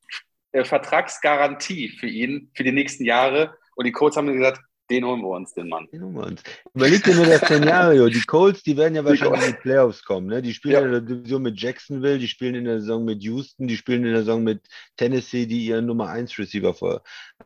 äh, 0.54 0.64
Vertragsgarantie 0.64 1.90
für 1.90 2.08
ihn 2.08 2.50
für 2.54 2.64
die 2.64 2.72
nächsten 2.72 3.04
Jahre. 3.04 3.56
Und 3.76 3.86
die 3.86 3.92
Coach 3.92 4.16
haben 4.16 4.32
gesagt, 4.32 4.62
den 4.92 5.06
holen 5.06 5.22
wir 5.22 5.30
uns, 5.30 5.54
den 5.54 5.70
Mann. 5.70 5.88
Den 5.92 6.04
holen 6.04 6.16
wir 6.16 6.26
uns. 6.28 6.44
Überleg 6.74 7.04
dir 7.04 7.16
nur 7.16 7.26
das 7.26 7.42
Szenario. 7.42 8.10
Die 8.10 8.22
Colts, 8.22 8.62
die 8.64 8.76
werden 8.78 8.96
ja 8.96 9.04
wahrscheinlich 9.06 9.42
in 9.42 9.52
die 9.54 9.62
Playoffs 9.62 10.04
kommen. 10.04 10.28
Ne? 10.28 10.42
Die 10.42 10.54
spielen 10.54 10.74
Ja. 10.74 10.82
in 10.82 10.92
der 10.92 11.02
Division 11.02 11.42
mit 11.42 11.60
Jacksonville, 11.60 12.20
die 12.20 12.28
spielen 12.28 12.56
in 12.56 12.66
der 12.66 12.80
Saison 12.82 13.06
mit 13.06 13.24
Houston, 13.24 13.68
die 13.68 13.78
spielen 13.78 14.04
in 14.06 14.12
der 14.12 14.20
Saison 14.22 14.44
mit 14.44 14.68
Tennessee, 14.98 15.46
die 15.46 15.66
ihren 15.66 15.86
Nummer 15.86 16.10
1 16.10 16.38
Receiver 16.38 16.74
vor, 16.74 17.02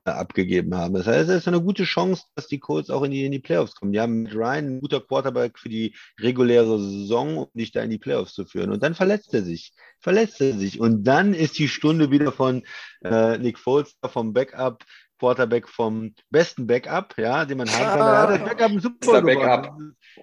äh, 0.05 0.09
abgegeben 0.09 0.75
haben. 0.75 0.95
Das 0.95 1.07
heißt, 1.07 1.29
es 1.29 1.37
ist 1.37 1.47
eine 1.47 1.61
gute 1.61 1.83
Chance, 1.83 2.23
dass 2.35 2.47
die 2.47 2.59
Colts 2.59 2.89
auch 2.89 3.03
in 3.03 3.11
die, 3.11 3.25
in 3.25 3.31
die 3.31 3.39
Playoffs 3.39 3.75
kommen. 3.75 3.93
Die 3.93 3.99
haben 3.99 4.23
mit 4.23 4.33
Ryan 4.35 4.77
ein 4.77 4.79
guter 4.81 4.99
Quarterback 5.01 5.59
für 5.59 5.69
die 5.69 5.95
reguläre 6.19 6.79
Saison, 6.79 7.37
um 7.37 7.47
dich 7.53 7.71
da 7.71 7.81
in 7.83 7.89
die 7.91 7.99
Playoffs 7.99 8.33
zu 8.33 8.45
führen. 8.45 8.71
Und 8.71 8.81
dann 8.83 8.95
verletzt 8.95 9.33
er 9.33 9.43
sich. 9.43 9.73
Verletzt 9.99 10.41
er 10.41 10.53
sich. 10.53 10.79
Und 10.79 11.03
dann 11.03 11.33
ist 11.33 11.57
die 11.57 11.67
Stunde 11.67 12.11
wieder 12.11 12.31
von 12.31 12.63
äh, 13.03 13.37
Nick 13.37 13.57
Foles, 13.59 13.95
vom 14.05 14.33
Backup, 14.33 14.83
Quarterback 15.19 15.67
vom 15.67 16.13
besten 16.29 16.67
Backup, 16.67 17.15
ja, 17.17 17.45
den 17.45 17.57
man 17.57 17.69
haben 17.69 17.85
kann. 17.85 17.99
Er 17.99 18.21
hat 18.21 18.29
das 18.29 18.49
Backup 18.49 18.71
im 18.71 18.79
Super 18.79 19.21
Backup. 19.21 19.77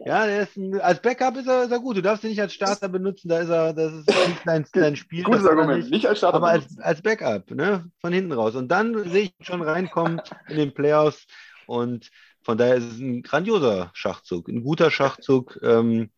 Ja, 0.04 0.26
der 0.26 0.42
ist 0.42 0.56
ein, 0.56 0.80
als 0.80 1.00
Backup 1.00 1.36
ist 1.36 1.46
er, 1.46 1.64
ist 1.64 1.72
er 1.72 1.80
gut. 1.80 1.96
Du 1.96 2.02
darfst 2.02 2.24
ihn 2.24 2.30
nicht 2.30 2.40
als 2.40 2.54
Starter 2.54 2.88
benutzen, 2.88 3.28
da 3.28 3.38
ist 3.38 3.48
er, 3.48 3.72
das 3.72 3.92
ist 3.92 4.06
nicht 4.06 4.40
dein, 4.44 4.66
dein 4.72 4.96
Spiel. 4.96 5.24
Gutes 5.24 5.46
Argument. 5.46 5.78
nicht. 5.78 5.90
Nicht 5.90 6.06
als 6.06 6.18
Starter. 6.18 6.36
Aber 6.36 6.48
als, 6.48 6.78
als 6.78 7.02
Backup, 7.02 7.50
ne? 7.50 7.90
Von 8.00 8.12
hinten 8.12 8.32
raus. 8.32 8.54
Und 8.54 8.68
dann 8.68 9.08
sehe 9.08 9.22
ich 9.22 9.34
ihn 9.38 9.44
schon 9.44 9.62
reinkommen 9.62 10.20
in 10.48 10.56
den 10.56 10.74
Playoffs. 10.74 11.26
Und 11.66 12.10
von 12.42 12.58
daher 12.58 12.76
ist 12.76 12.84
es 12.84 12.98
ein 12.98 13.22
grandioser 13.22 13.90
Schachzug, 13.94 14.48
ein 14.48 14.62
guter 14.62 14.90
Schachzug, 14.90 15.58
ähm, 15.62 16.10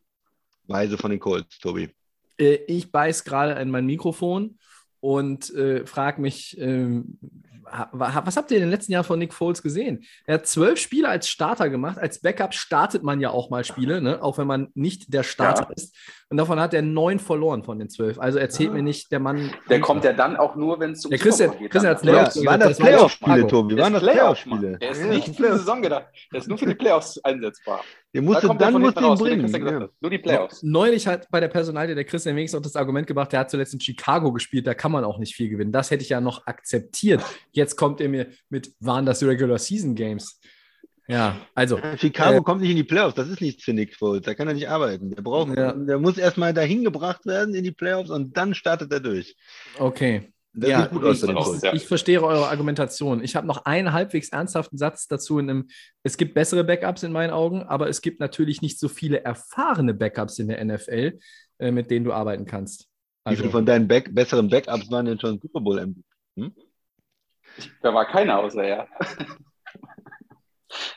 weise 0.67 0.97
von 0.97 1.11
den 1.11 1.21
Colts, 1.21 1.59
Tobi. 1.59 1.91
Äh, 2.39 2.59
ich 2.67 2.91
beiß 2.91 3.25
gerade 3.25 3.61
in 3.61 3.71
mein 3.71 3.87
Mikrofon 3.87 4.59
und 5.05 5.53
äh, 5.55 5.85
frage 5.85 6.19
mich, 6.23 6.57
wa- 6.59 8.23
was 8.25 8.37
habt 8.39 8.51
ihr 8.51 8.57
in 8.57 8.63
den 8.63 8.71
letzten 8.71 8.93
Jahren 8.93 9.05
von 9.05 9.19
Nick 9.19 9.35
Foles 9.35 9.63
gesehen? 9.63 10.05
Er 10.27 10.35
hat 10.37 10.47
zwölf 10.47 10.79
Spiele 10.79 11.09
als 11.11 11.29
Starter 11.29 11.69
gemacht. 11.69 11.99
Als 11.99 12.21
Backup 12.21 12.55
startet 12.55 13.03
man 13.03 13.21
ja 13.21 13.29
auch 13.31 13.51
mal 13.51 13.65
Spiele, 13.65 14.01
ne? 14.01 14.23
auch 14.23 14.39
wenn 14.39 14.47
man 14.47 14.69
nicht 14.75 15.13
der 15.13 15.23
Starter 15.23 15.65
Ja. 15.69 15.75
ist. 15.77 15.95
Und 16.31 16.39
davon 16.39 16.59
hat 16.59 16.73
er 16.73 16.81
neun 16.83 17.19
verloren 17.19 17.63
von 17.65 17.79
den 17.79 17.91
zwölf. 17.91 18.19
Also 18.19 18.39
erzählt 18.39 18.71
Ah. 18.71 18.75
mir 18.75 18.83
nicht, 18.83 19.13
der 19.13 19.21
Mann. 19.21 19.51
Der 19.69 19.81
kommt 19.81 20.05
ja 20.05 20.15
dann 20.15 20.37
auch 20.37 20.57
nur, 20.57 20.81
wenn 20.81 20.93
es 20.93 21.05
um 21.05 21.11
Der 21.11 21.19
Christian- 21.19 21.57
geht. 21.59 21.71
Christian 21.71 21.95
hat's 21.95 22.35
Ja, 22.37 22.45
waren 22.51 22.61
das 22.61 22.79
Playoff-Spiele. 22.79 23.47
Tobi? 23.47 23.77
Waren 23.77 23.93
das. 23.93 24.03
Playoff-Spiele? 24.03 24.79
Der 24.79 24.91
ist 24.91 25.05
nicht 25.05 25.27
für 25.37 25.43
die 25.53 25.59
Saison 25.59 25.83
gedacht. 25.83 26.07
Der 26.33 26.41
ist 26.41 26.49
nur 26.49 26.57
für 26.57 26.67
die 26.67 26.75
Playoffs 26.75 27.19
einsetzbar. 27.23 27.83
Den 28.15 28.25
Da 28.25 28.31
musst 28.31 28.43
du, 28.45 28.47
kommt 28.47 28.61
er 28.63 28.71
dann 28.71 28.81
musst 28.81 28.97
du 28.97 29.27
ihn 29.27 29.43
der 29.43 29.49
bringen. 29.49 29.81
Ja. 29.81 29.89
Nur 30.01 30.11
die 30.11 30.19
Playoffs. 30.19 30.63
Neulich 30.63 31.07
hat 31.07 31.29
bei 31.31 31.41
der 31.41 31.49
Personalie 31.49 31.95
der 31.97 32.05
Christian 32.05 32.37
wenigstens 32.37 32.59
auch 32.59 32.63
das 32.63 32.77
Argument 32.77 33.07
gebracht, 33.07 33.33
der 33.33 33.41
hat 33.41 33.51
zuletzt 33.51 33.75
in 33.75 33.81
Chicago 33.81 34.33
gespielt, 34.33 34.67
da 34.67 34.75
kann 34.75 34.93
man 34.93 35.05
auch 35.05 35.19
nicht 35.19 35.35
viel 35.35 35.49
gewinnen. 35.49 35.73
Das 35.73 35.91
hätte 35.91 36.05
ich 36.05 36.11
ja 36.11 36.21
noch 36.21 36.47
akzeptiert. 36.47 37.23
Jetzt 37.51 37.77
kommt 37.77 38.01
er 38.01 38.09
mir 38.09 38.29
mit, 38.49 38.73
waren 38.79 39.05
das 39.05 39.23
Regular 39.23 39.59
Season 39.59 39.95
Games? 39.97 40.41
Ja, 41.07 41.37
also, 41.55 41.79
Chicago 41.99 42.39
Äh, 42.39 42.43
kommt 42.43 42.63
nicht 42.63 42.71
in 42.71 42.77
die 42.77 42.85
Playoffs, 42.85 43.15
das 43.15 43.29
ist 43.29 43.43
nichts 43.43 43.65
für 43.65 43.75
Nick 43.75 43.95
Foles, 43.95 44.23
da 44.23 44.33
kann 44.35 44.49
er 44.49 44.55
nicht 44.55 44.71
arbeiten. 44.71 45.11
Der 45.11 45.21
braucht, 45.21 45.55
Ja. 45.55 45.73
der 45.73 45.99
muss 45.99 46.17
erstmal 46.17 46.55
dahin 46.55 46.83
gebracht 46.83 47.27
werden 47.27 47.55
in 47.55 47.63
die 47.63 47.73
Playoffs 47.73 48.09
und 48.11 48.35
dann 48.37 48.55
startet 48.55 48.91
er 48.93 49.01
durch. 49.01 49.37
okay. 49.79 50.31
Das 50.57 50.71
ja, 50.71 50.87
gut 50.87 51.03
aus 51.03 51.25
aus, 51.25 51.63
ja. 51.63 51.73
ich 51.73 51.85
verstehe 51.85 52.23
eure 52.23 52.47
Argumentation. 52.47 53.25
Ich 53.25 53.35
habe 53.35 53.45
noch 53.45 53.65
einen 53.65 53.93
halbwegs 53.93 54.29
ernsthaften 54.29 54.79
Satz 54.79 55.09
dazu. 55.09 55.41
In 55.41 55.51
einem, 55.51 55.69
es 56.05 56.17
gibt 56.17 56.35
bessere 56.35 56.63
Backups 56.63 57.03
in 57.03 57.11
meinen 57.11 57.31
Augen, 57.31 57.65
aber 57.65 57.89
es 57.89 58.01
gibt 58.01 58.21
natürlich 58.21 58.63
nicht 58.63 58.79
so 58.79 58.89
viele 58.89 59.25
erfahrene 59.25 59.95
Backups 59.95 60.39
in 60.39 60.47
der 60.47 60.65
NFL, 60.65 61.19
äh, 61.59 61.71
mit 61.73 61.91
denen 61.91 62.05
du 62.05 62.13
arbeiten 62.13 62.47
kannst. 62.47 62.83
Wie 62.83 63.31
Also, 63.31 63.43
viele 63.43 63.51
von 63.51 63.67
deinen 63.67 63.89
Back 63.89 64.15
besseren 64.15 64.49
Backups 64.49 64.89
waren 64.93 65.07
denn 65.07 65.19
schon 65.19 65.41
Super 65.41 65.61
Bowl 65.61 65.85
MVP? 65.85 66.53
Da 67.83 67.93
war 67.93 68.07
keiner 68.07 68.39
außer 68.39 68.63
er. 68.63 68.89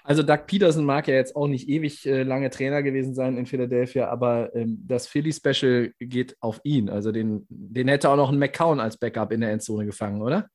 Also 0.04 0.24
Doug 0.24 0.46
Peterson 0.48 0.86
mag 0.86 1.08
ja 1.08 1.16
jetzt 1.16 1.36
auch 1.36 1.48
nicht 1.48 1.68
ewig 1.70 2.06
äh, 2.06 2.24
lange 2.24 2.50
Trainer 2.50 2.84
gewesen 2.84 3.14
sein 3.14 3.38
in 3.38 3.46
Philadelphia, 3.46 4.10
aber 4.10 4.54
ähm, 4.56 4.84
das 4.88 5.08
Philly-Special 5.08 5.92
geht 6.00 6.36
auf 6.40 6.60
ihn. 6.64 6.90
Also 6.90 7.12
den, 7.12 7.46
den 7.50 7.88
hätte 7.88 8.10
auch 8.10 8.16
noch 8.18 8.32
ein 8.32 8.40
McCown 8.40 8.80
als 8.80 8.98
Backup 8.98 9.32
in 9.32 9.42
der 9.42 9.52
Endzone 9.52 9.86
gefangen, 9.86 10.22
oder? 10.22 10.48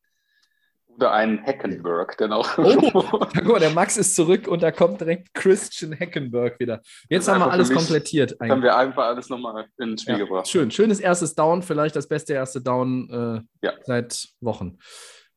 Oder 0.94 1.12
ein 1.12 1.42
Hackenberg, 1.42 2.20
noch. 2.28 2.58
Oh. 2.58 3.18
Mal, 3.44 3.60
der 3.60 3.70
Max 3.70 3.96
ist 3.96 4.14
zurück 4.14 4.46
und 4.46 4.62
da 4.62 4.70
kommt 4.70 5.00
direkt 5.00 5.32
Christian 5.32 5.98
Hackenberg 5.98 6.60
wieder. 6.60 6.82
Jetzt 7.08 7.28
haben 7.28 7.40
wir 7.40 7.50
alles 7.50 7.70
mich- 7.70 7.78
komplettiert. 7.78 8.32
haben 8.32 8.50
Eigentlich. 8.50 8.62
wir 8.64 8.76
einfach 8.76 9.06
alles 9.06 9.30
nochmal 9.30 9.66
ins 9.78 10.02
Spiel 10.02 10.18
Ja, 10.18 10.24
gebracht. 10.24 10.48
schön, 10.48 10.70
schönes 10.70 11.00
erstes 11.00 11.34
Down, 11.34 11.62
vielleicht 11.62 11.96
das 11.96 12.08
beste 12.08 12.34
erste 12.34 12.60
Down 12.60 13.08
äh, 13.10 13.66
Ja. 13.66 13.72
seit 13.84 14.28
Wochen. 14.42 14.76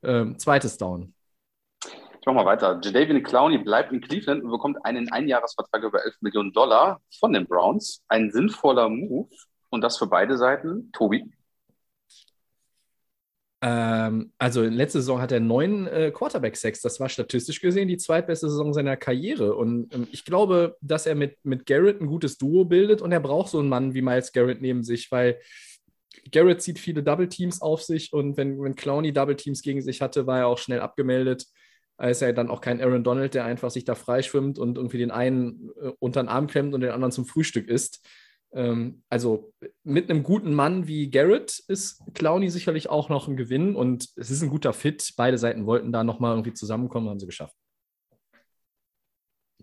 Ähm, 0.04 0.38
zweites 0.38 0.78
Down. 0.78 1.15
Ich 2.26 2.28
mach 2.28 2.44
mal 2.44 2.46
weiter. 2.48 2.82
Jadavian 2.84 3.22
Clowney 3.22 3.60
bleibt 3.60 3.92
in 3.92 4.02
Cleveland 4.02 4.44
und 4.44 4.50
bekommt 4.50 4.84
einen 4.84 5.12
Einjahresvertrag 5.12 5.84
über 5.84 6.04
11 6.04 6.16
Millionen 6.22 6.52
Dollar 6.54 7.00
von 7.20 7.32
den 7.32 7.46
Browns. 7.46 8.04
Ein 8.08 8.32
sinnvoller 8.32 8.90
Move 8.90 9.30
und 9.70 9.82
das 9.82 10.00
für 10.00 10.08
beide 10.08 10.36
Seiten. 10.36 10.92
Tobi. 10.92 11.32
Ähm, 13.62 14.34
also 14.40 14.64
in 14.64 14.74
letzter 14.74 15.02
Saison 15.02 15.22
hat 15.22 15.32
er 15.34 15.40
neun 15.40 15.86
äh, 15.86 16.10
Quarterback-Sacks. 16.10 16.82
Das 16.82 17.00
war 17.00 17.10
statistisch 17.10 17.62
gesehen 17.62 17.88
die 17.88 17.98
zweitbeste 17.98 18.50
Saison 18.50 18.74
seiner 18.74 18.98
Karriere. 18.98 19.54
Und 19.54 19.94
ähm, 19.94 20.08
ich 20.12 20.26
glaube, 20.26 20.78
dass 20.82 21.06
er 21.06 21.14
mit, 21.14 21.38
mit 21.44 21.68
Garrett 21.68 22.02
ein 22.02 22.08
gutes 22.08 22.40
Duo 22.40 22.66
bildet 22.66 23.04
und 23.04 23.12
er 23.12 23.20
braucht 23.20 23.52
so 23.52 23.60
einen 23.60 23.70
Mann 23.70 23.94
wie 23.94 24.02
Miles 24.02 24.34
Garrett 24.34 24.64
neben 24.64 24.82
sich, 24.82 25.12
weil 25.12 25.40
Garrett 26.32 26.64
zieht 26.64 26.80
viele 26.80 27.04
Double-Teams 27.04 27.62
auf 27.62 27.84
sich 27.84 28.14
und 28.14 28.36
wenn, 28.36 28.60
wenn 28.64 28.76
Clowney 28.76 29.14
Double-Teams 29.14 29.62
gegen 29.62 29.84
sich 29.84 30.02
hatte, 30.02 30.26
war 30.26 30.40
er 30.40 30.48
auch 30.48 30.58
schnell 30.58 30.80
abgemeldet. 30.80 31.46
Er 31.98 32.10
ist 32.10 32.22
ja 32.22 32.32
dann 32.32 32.50
auch 32.50 32.62
kein 32.62 32.82
Aaron 32.82 33.04
Donald, 33.04 33.34
der 33.34 33.46
einfach 33.46 33.72
sich 33.72 33.86
da 33.86 33.96
freischwimmt 33.96 34.60
und 34.60 34.78
irgendwie 34.78 34.98
den 34.98 35.12
einen 35.12 35.70
äh, 35.82 35.92
unter 36.00 36.22
den 36.22 36.30
Arm 36.30 36.48
klemmt 36.48 36.74
und 36.74 36.82
den 36.82 36.92
anderen 36.92 37.12
zum 37.12 37.26
Frühstück 37.26 37.68
isst. 37.68 38.06
Ähm, 38.54 39.04
also 39.10 39.54
mit 39.84 40.10
einem 40.10 40.24
guten 40.24 40.54
Mann 40.54 40.88
wie 40.88 41.10
Garrett 41.10 41.60
ist 41.68 42.02
Clowney 42.14 42.50
sicherlich 42.50 42.90
auch 42.90 43.10
noch 43.10 43.28
ein 43.28 43.38
Gewinn 43.38 43.76
und 43.76 44.10
es 44.16 44.32
ist 44.32 44.42
ein 44.42 44.50
guter 44.50 44.74
Fit. 44.74 45.14
Beide 45.18 45.38
Seiten 45.38 45.66
wollten 45.66 45.92
da 45.92 46.04
nochmal 46.04 46.34
irgendwie 46.34 46.54
zusammenkommen, 46.54 47.10
haben 47.10 47.20
sie 47.20 47.26
geschafft. 47.26 47.56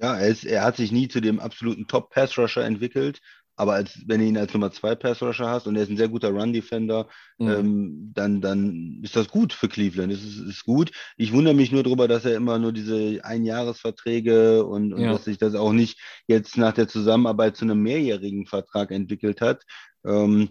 Ja, 0.01 0.17
er, 0.19 0.29
ist, 0.29 0.45
er 0.45 0.65
hat 0.65 0.77
sich 0.77 0.91
nie 0.91 1.09
zu 1.09 1.21
dem 1.21 1.39
absoluten 1.39 1.87
Top-Pass-Rusher 1.87 2.65
entwickelt, 2.65 3.21
aber 3.57 3.75
als, 3.75 3.99
wenn 4.07 4.21
du 4.21 4.27
ihn 4.27 4.39
als 4.39 4.53
Nummer 4.53 4.71
2 4.71 4.95
Pass-Rusher 4.95 5.49
hast 5.49 5.67
und 5.67 5.77
er 5.77 5.83
ist 5.83 5.91
ein 5.91 5.97
sehr 5.97 6.09
guter 6.09 6.31
Run-Defender, 6.31 7.09
Mhm. 7.39 7.49
ähm, 7.49 8.11
dann, 8.15 8.41
dann 8.41 9.01
ist 9.03 9.17
das 9.17 9.29
gut 9.29 9.53
für 9.53 9.69
Cleveland. 9.69 10.13
Es 10.13 10.23
ist, 10.25 10.39
ist 10.39 10.65
gut. 10.65 10.93
Ich 11.17 11.33
wundere 11.33 11.55
mich 11.55 11.73
nur 11.73 11.83
darüber, 11.83 12.07
dass 12.09 12.25
er 12.25 12.37
immer 12.37 12.59
nur 12.59 12.73
diese 12.73 13.25
Einjahresverträge 13.25 14.65
und, 14.65 14.93
und 14.93 15.03
Ja. 15.03 15.13
dass 15.13 15.25
sich 15.25 15.39
das 15.39 15.55
auch 15.55 15.73
nicht 15.73 16.01
jetzt 16.27 16.57
nach 16.57 16.73
der 16.73 16.89
Zusammenarbeit 16.89 17.57
zu 17.57 17.65
einem 17.65 17.83
mehrjährigen 17.83 18.47
Vertrag 18.47 18.91
entwickelt 18.91 19.41
hat. 19.41 19.65
Ähm, 20.05 20.51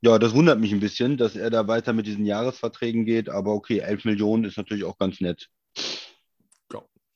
ja, 0.00 0.18
das 0.18 0.34
wundert 0.34 0.60
mich 0.60 0.72
ein 0.72 0.80
bisschen, 0.80 1.16
dass 1.16 1.36
er 1.36 1.50
da 1.50 1.68
weiter 1.68 1.92
mit 1.92 2.06
diesen 2.06 2.26
Jahresverträgen 2.26 3.04
geht, 3.04 3.28
aber 3.28 3.52
okay, 3.54 3.78
11 3.78 4.04
Millionen 4.04 4.44
ist 4.44 4.56
natürlich 4.56 4.84
auch 4.84 4.98
ganz 4.98 5.20
nett. 5.20 5.48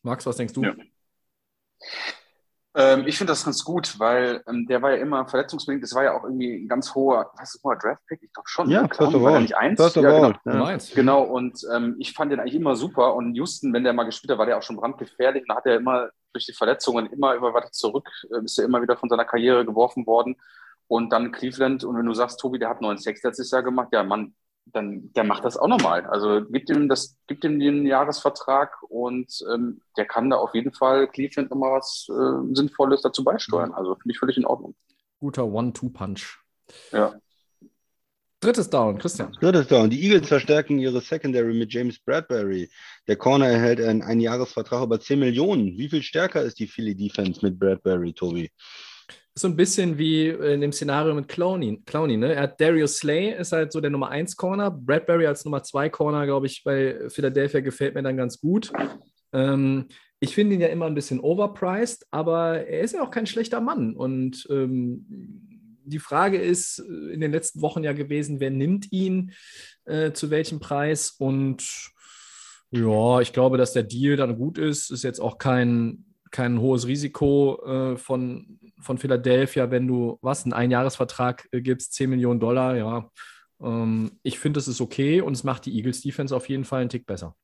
Max, 0.02 0.24
was 0.24 0.36
denkst 0.36 0.54
du? 0.54 0.62
Ja. 0.62 0.74
Ähm, 2.80 3.06
ich 3.06 3.18
finde 3.18 3.32
das 3.32 3.44
ganz 3.44 3.64
gut, 3.64 3.98
weil 3.98 4.42
ähm, 4.48 4.66
der 4.66 4.80
war 4.80 4.92
ja 4.92 4.96
immer 4.96 5.26
verletzungsbedingt. 5.26 5.82
Das 5.82 5.94
war 5.94 6.04
ja 6.04 6.16
auch 6.16 6.24
irgendwie 6.24 6.64
ein 6.64 6.68
ganz 6.68 6.94
hoher, 6.94 7.30
was 7.36 7.54
ist 7.54 7.62
hoher 7.62 7.76
Draft-Pick? 7.76 8.22
Ich 8.22 8.32
glaube 8.32 8.48
schon. 8.48 8.70
Ja, 8.70 8.82
ne? 8.82 8.88
first 8.88 9.14
of 9.14 9.26
all. 9.26 9.40
nicht 9.40 9.56
eins. 9.56 9.80
First 9.80 9.98
of 9.98 10.04
ja, 10.04 10.10
genau. 10.10 10.64
all. 10.64 10.78
Ja. 10.78 10.78
Genau, 10.94 11.22
und 11.22 11.60
ähm, 11.74 11.96
ich 11.98 12.12
fand 12.12 12.32
den 12.32 12.40
eigentlich 12.40 12.54
immer 12.54 12.76
super. 12.76 13.14
Und 13.14 13.34
Houston, 13.34 13.72
wenn 13.72 13.84
der 13.84 13.92
mal 13.92 14.04
gespielt 14.04 14.30
hat, 14.30 14.38
war 14.38 14.46
der 14.46 14.58
auch 14.58 14.62
schon 14.62 14.76
brandgefährlich. 14.76 15.42
Und 15.42 15.48
da 15.50 15.56
hat 15.56 15.66
er 15.66 15.76
immer 15.76 16.08
durch 16.32 16.46
die 16.46 16.52
Verletzungen 16.52 17.06
immer 17.06 17.34
über 17.34 17.52
weiter 17.52 17.72
zurück, 17.72 18.08
äh, 18.32 18.44
ist 18.44 18.58
er 18.58 18.64
immer 18.64 18.80
wieder 18.80 18.96
von 18.96 19.08
seiner 19.08 19.24
Karriere 19.24 19.64
geworfen 19.66 20.06
worden. 20.06 20.36
Und 20.86 21.12
dann 21.12 21.32
Cleveland. 21.32 21.84
Und 21.84 21.96
wenn 21.98 22.06
du 22.06 22.14
sagst, 22.14 22.40
Tobi, 22.40 22.58
der 22.58 22.70
hat 22.70 22.80
neuen 22.80 22.98
Sex 22.98 23.22
letztes 23.22 23.50
Jahr 23.50 23.62
gemacht, 23.62 23.88
ja, 23.92 24.02
Mann, 24.02 24.34
dann 24.66 25.12
der 25.14 25.24
macht 25.24 25.44
das 25.44 25.56
auch 25.56 25.66
nochmal. 25.68 26.06
Also 26.06 26.44
gibt 26.44 26.70
ihm 26.70 26.88
das, 26.88 27.16
gibt 27.26 27.44
ihm 27.44 27.58
den 27.58 27.86
Jahresvertrag 27.86 28.82
und 28.88 29.42
ähm, 29.52 29.80
der 29.96 30.04
kann 30.06 30.30
da 30.30 30.36
auf 30.36 30.54
jeden 30.54 30.72
Fall 30.72 31.08
Cleveland 31.08 31.50
nochmal 31.50 31.78
was 31.78 32.06
äh, 32.08 32.54
Sinnvolles 32.54 33.02
dazu 33.02 33.22
Mhm. 33.22 33.26
beisteuern. 33.26 33.72
Also 33.72 33.94
finde 33.96 34.12
ich 34.12 34.18
völlig 34.18 34.36
in 34.36 34.46
Ordnung. 34.46 34.74
Guter 35.18 35.46
One-Two-Punch. 35.46 36.38
Ja. 36.92 37.14
Drittes 38.42 38.70
Down, 38.70 38.96
Christian. 38.96 39.32
Drittes 39.38 39.66
Down. 39.68 39.90
Die 39.90 40.02
Eagles 40.02 40.26
verstärken 40.28 40.78
ihre 40.78 41.02
Secondary 41.02 41.52
mit 41.52 41.70
James 41.74 41.98
Bradbury. 41.98 42.70
Der 43.06 43.16
Corner 43.16 43.48
erhält 43.48 43.82
einen 43.82 44.00
Einjahresvertrag 44.02 44.82
über 44.84 44.98
10 44.98 45.18
Millionen. 45.18 45.76
Wie 45.76 45.90
viel 45.90 46.02
stärker 46.02 46.40
ist 46.42 46.58
die 46.58 46.66
Philly 46.66 46.94
Defense 46.94 47.44
mit 47.44 47.58
Bradbury, 47.58 48.14
Tobi? 48.14 48.50
So 49.34 49.48
ein 49.48 49.56
bisschen 49.56 49.96
wie 49.96 50.28
in 50.28 50.60
dem 50.60 50.72
Szenario 50.72 51.14
mit 51.14 51.28
Clowney. 51.28 51.82
Clowney 51.86 52.16
ne? 52.16 52.34
Er 52.34 52.42
hat 52.42 52.60
Darius 52.60 52.96
Slay, 52.96 53.38
ist 53.38 53.52
halt 53.52 53.72
so 53.72 53.80
der 53.80 53.90
Nummer 53.90 54.08
1 54.10 54.36
Corner. 54.36 54.70
Bradbury 54.70 55.26
als 55.26 55.44
Nummer 55.44 55.62
2 55.62 55.88
Corner, 55.88 56.26
glaube 56.26 56.46
ich, 56.46 56.62
bei 56.64 57.08
Philadelphia 57.08 57.60
gefällt 57.60 57.94
mir 57.94 58.02
dann 58.02 58.16
ganz 58.16 58.40
gut. 58.40 58.72
Ähm, 59.32 59.86
ich 60.18 60.34
finde 60.34 60.54
ihn 60.54 60.60
ja 60.60 60.68
immer 60.68 60.86
ein 60.86 60.94
bisschen 60.94 61.20
overpriced, 61.20 62.06
aber 62.10 62.66
er 62.66 62.80
ist 62.80 62.92
ja 62.92 63.02
auch 63.02 63.10
kein 63.10 63.26
schlechter 63.26 63.60
Mann. 63.60 63.94
Und 63.96 64.46
ähm, 64.50 65.06
die 65.84 65.98
Frage 65.98 66.38
ist 66.38 66.78
in 66.78 67.20
den 67.20 67.32
letzten 67.32 67.62
Wochen 67.62 67.82
ja 67.82 67.92
gewesen, 67.92 68.40
wer 68.40 68.50
nimmt 68.50 68.92
ihn, 68.92 69.32
äh, 69.86 70.12
zu 70.12 70.30
welchem 70.30 70.60
Preis? 70.60 71.10
Und 71.18 71.90
ja, 72.70 73.20
ich 73.20 73.32
glaube, 73.32 73.56
dass 73.58 73.72
der 73.72 73.82
Deal 73.82 74.16
dann 74.16 74.36
gut 74.36 74.58
ist. 74.58 74.90
Ist 74.90 75.04
jetzt 75.04 75.20
auch 75.20 75.38
kein, 75.38 76.04
kein 76.30 76.60
hohes 76.60 76.86
Risiko 76.86 77.62
äh, 77.64 77.96
von, 77.96 78.59
von 78.80 78.98
Philadelphia, 78.98 79.70
wenn 79.70 79.86
du 79.86 80.18
was, 80.22 80.44
einen 80.44 80.52
Einjahresvertrag 80.52 81.48
äh, 81.52 81.60
gibst, 81.60 81.94
10 81.94 82.10
Millionen 82.10 82.40
Dollar, 82.40 82.76
ja. 82.76 83.10
Ähm, 83.60 84.18
ich 84.22 84.38
finde, 84.38 84.58
das 84.58 84.68
ist 84.68 84.80
okay 84.80 85.20
und 85.20 85.32
es 85.32 85.44
macht 85.44 85.66
die 85.66 85.76
Eagles 85.76 86.00
Defense 86.00 86.34
auf 86.34 86.48
jeden 86.48 86.64
Fall 86.64 86.80
einen 86.80 86.90
Tick 86.90 87.06
besser. 87.06 87.34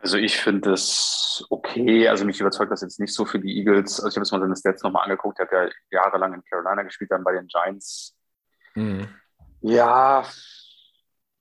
Also 0.00 0.16
ich 0.16 0.36
finde 0.36 0.72
es 0.72 1.44
okay. 1.50 2.08
Also 2.08 2.24
mich 2.24 2.40
überzeugt 2.40 2.70
das 2.70 2.82
jetzt 2.82 3.00
nicht 3.00 3.12
so 3.12 3.24
für 3.24 3.40
die 3.40 3.58
Eagles. 3.58 4.00
Also 4.00 4.08
ich 4.08 4.16
habe 4.16 4.24
jetzt 4.24 4.32
mal 4.32 4.40
seine 4.40 4.56
Stats 4.56 4.82
nochmal 4.82 5.04
angeguckt. 5.04 5.38
Er 5.40 5.46
hat 5.46 5.52
ja 5.52 5.68
jahrelang 5.90 6.34
in 6.34 6.42
Carolina 6.44 6.82
gespielt, 6.82 7.10
dann 7.10 7.24
bei 7.24 7.32
den 7.32 7.48
Giants. 7.48 8.16
Mhm. 8.74 9.08
Ja, 9.60 10.24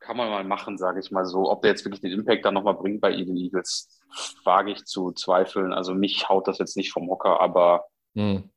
kann 0.07 0.15
man 0.15 0.29
mal 0.29 0.45
machen, 0.45 0.77
sage 0.77 1.01
ich 1.01 1.11
mal 1.11 1.25
so. 1.25 1.51
Ob 1.51 1.61
der 1.61 1.71
jetzt 1.71 1.83
wirklich 1.83 1.99
den 1.99 2.13
Impact 2.13 2.45
dann 2.45 2.53
nochmal 2.53 2.75
bringt 2.75 3.01
bei 3.01 3.11
den 3.11 3.35
Eagles, 3.35 4.01
wage 4.45 4.71
ich 4.71 4.85
zu 4.85 5.11
zweifeln. 5.11 5.73
Also 5.73 5.93
mich 5.93 6.29
haut 6.29 6.47
das 6.47 6.59
jetzt 6.59 6.77
nicht 6.77 6.93
vom 6.93 7.09
Hocker, 7.09 7.41
aber 7.41 7.83
mhm. 8.13 8.49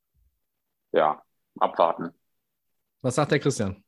ja, 0.93 1.21
abwarten. 1.59 2.11
Was 3.01 3.15
sagt 3.15 3.33
der 3.33 3.39
Christian? 3.39 3.83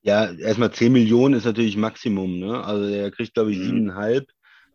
Ja, 0.00 0.32
erstmal 0.32 0.72
10 0.72 0.90
Millionen 0.90 1.34
ist 1.34 1.44
natürlich 1.44 1.76
Maximum. 1.76 2.38
Ne? 2.40 2.64
Also 2.64 2.86
er 2.86 3.10
kriegt, 3.10 3.34
glaube 3.34 3.52
ich, 3.52 3.58
mhm. 3.58 3.64
siebeneinhalb 3.64 4.30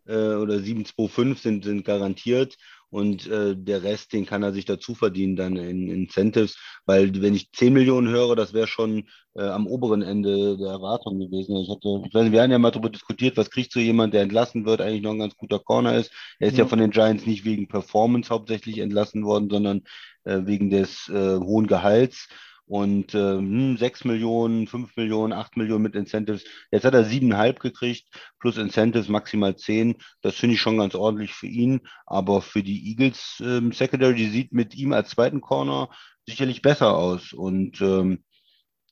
äh, 0.06 0.34
oder 0.34 0.60
725 0.60 1.42
sind, 1.42 1.64
sind 1.64 1.84
garantiert 1.84 2.56
und 2.90 3.26
äh, 3.26 3.54
der 3.56 3.82
Rest, 3.82 4.12
den 4.12 4.26
kann 4.26 4.42
er 4.42 4.52
sich 4.52 4.64
dazu 4.64 4.94
verdienen 4.94 5.36
dann 5.36 5.56
in 5.56 5.88
Incentives, 5.88 6.56
weil 6.86 7.20
wenn 7.20 7.34
ich 7.34 7.52
10 7.52 7.72
Millionen 7.72 8.08
höre, 8.08 8.34
das 8.34 8.54
wäre 8.54 8.66
schon 8.66 9.08
äh, 9.34 9.42
am 9.42 9.66
oberen 9.66 10.02
Ende 10.02 10.56
der 10.56 10.70
Erwartung 10.70 11.18
gewesen. 11.18 11.56
Ich 11.56 11.68
hatte, 11.68 12.02
ich 12.06 12.14
weiß 12.14 12.24
nicht, 12.24 12.32
wir 12.32 12.42
haben 12.42 12.50
ja 12.50 12.58
mal 12.58 12.70
darüber 12.70 12.90
diskutiert, 12.90 13.36
was 13.36 13.50
kriegt 13.50 13.72
so 13.72 13.80
jemand, 13.80 14.14
der 14.14 14.22
entlassen 14.22 14.64
wird, 14.64 14.80
eigentlich 14.80 15.02
noch 15.02 15.12
ein 15.12 15.18
ganz 15.18 15.36
guter 15.36 15.58
Corner 15.58 15.96
ist. 15.96 16.10
Er 16.38 16.48
ist 16.48 16.56
ja, 16.56 16.64
ja 16.64 16.68
von 16.68 16.78
den 16.78 16.90
Giants 16.90 17.26
nicht 17.26 17.44
wegen 17.44 17.68
Performance 17.68 18.30
hauptsächlich 18.30 18.78
entlassen 18.78 19.24
worden, 19.24 19.48
sondern 19.50 19.82
äh, 20.24 20.40
wegen 20.44 20.70
des 20.70 21.08
äh, 21.08 21.38
hohen 21.38 21.66
Gehalts 21.66 22.28
und 22.68 23.14
äh, 23.14 23.76
6 23.76 24.00
hm, 24.00 24.10
Millionen, 24.10 24.66
5 24.66 24.96
Millionen, 24.96 25.32
8 25.32 25.56
Millionen 25.56 25.82
mit 25.82 25.94
Incentives. 25.94 26.44
Jetzt 26.70 26.84
hat 26.84 26.94
er 26.94 27.06
7,5 27.06 27.58
gekriegt, 27.58 28.06
plus 28.38 28.58
Incentives 28.58 29.08
maximal 29.08 29.56
10. 29.56 29.96
Das 30.20 30.36
finde 30.36 30.54
ich 30.54 30.60
schon 30.60 30.78
ganz 30.78 30.94
ordentlich 30.94 31.32
für 31.32 31.46
ihn. 31.46 31.80
Aber 32.06 32.42
für 32.42 32.62
die 32.62 32.90
Eagles 32.90 33.42
ähm, 33.44 33.72
Secondary, 33.72 34.14
die 34.14 34.28
sieht 34.28 34.52
mit 34.52 34.74
ihm 34.74 34.92
als 34.92 35.10
zweiten 35.10 35.40
Corner 35.40 35.88
sicherlich 36.26 36.60
besser 36.60 36.96
aus. 36.96 37.32
Und 37.32 37.80
ähm, 37.80 38.22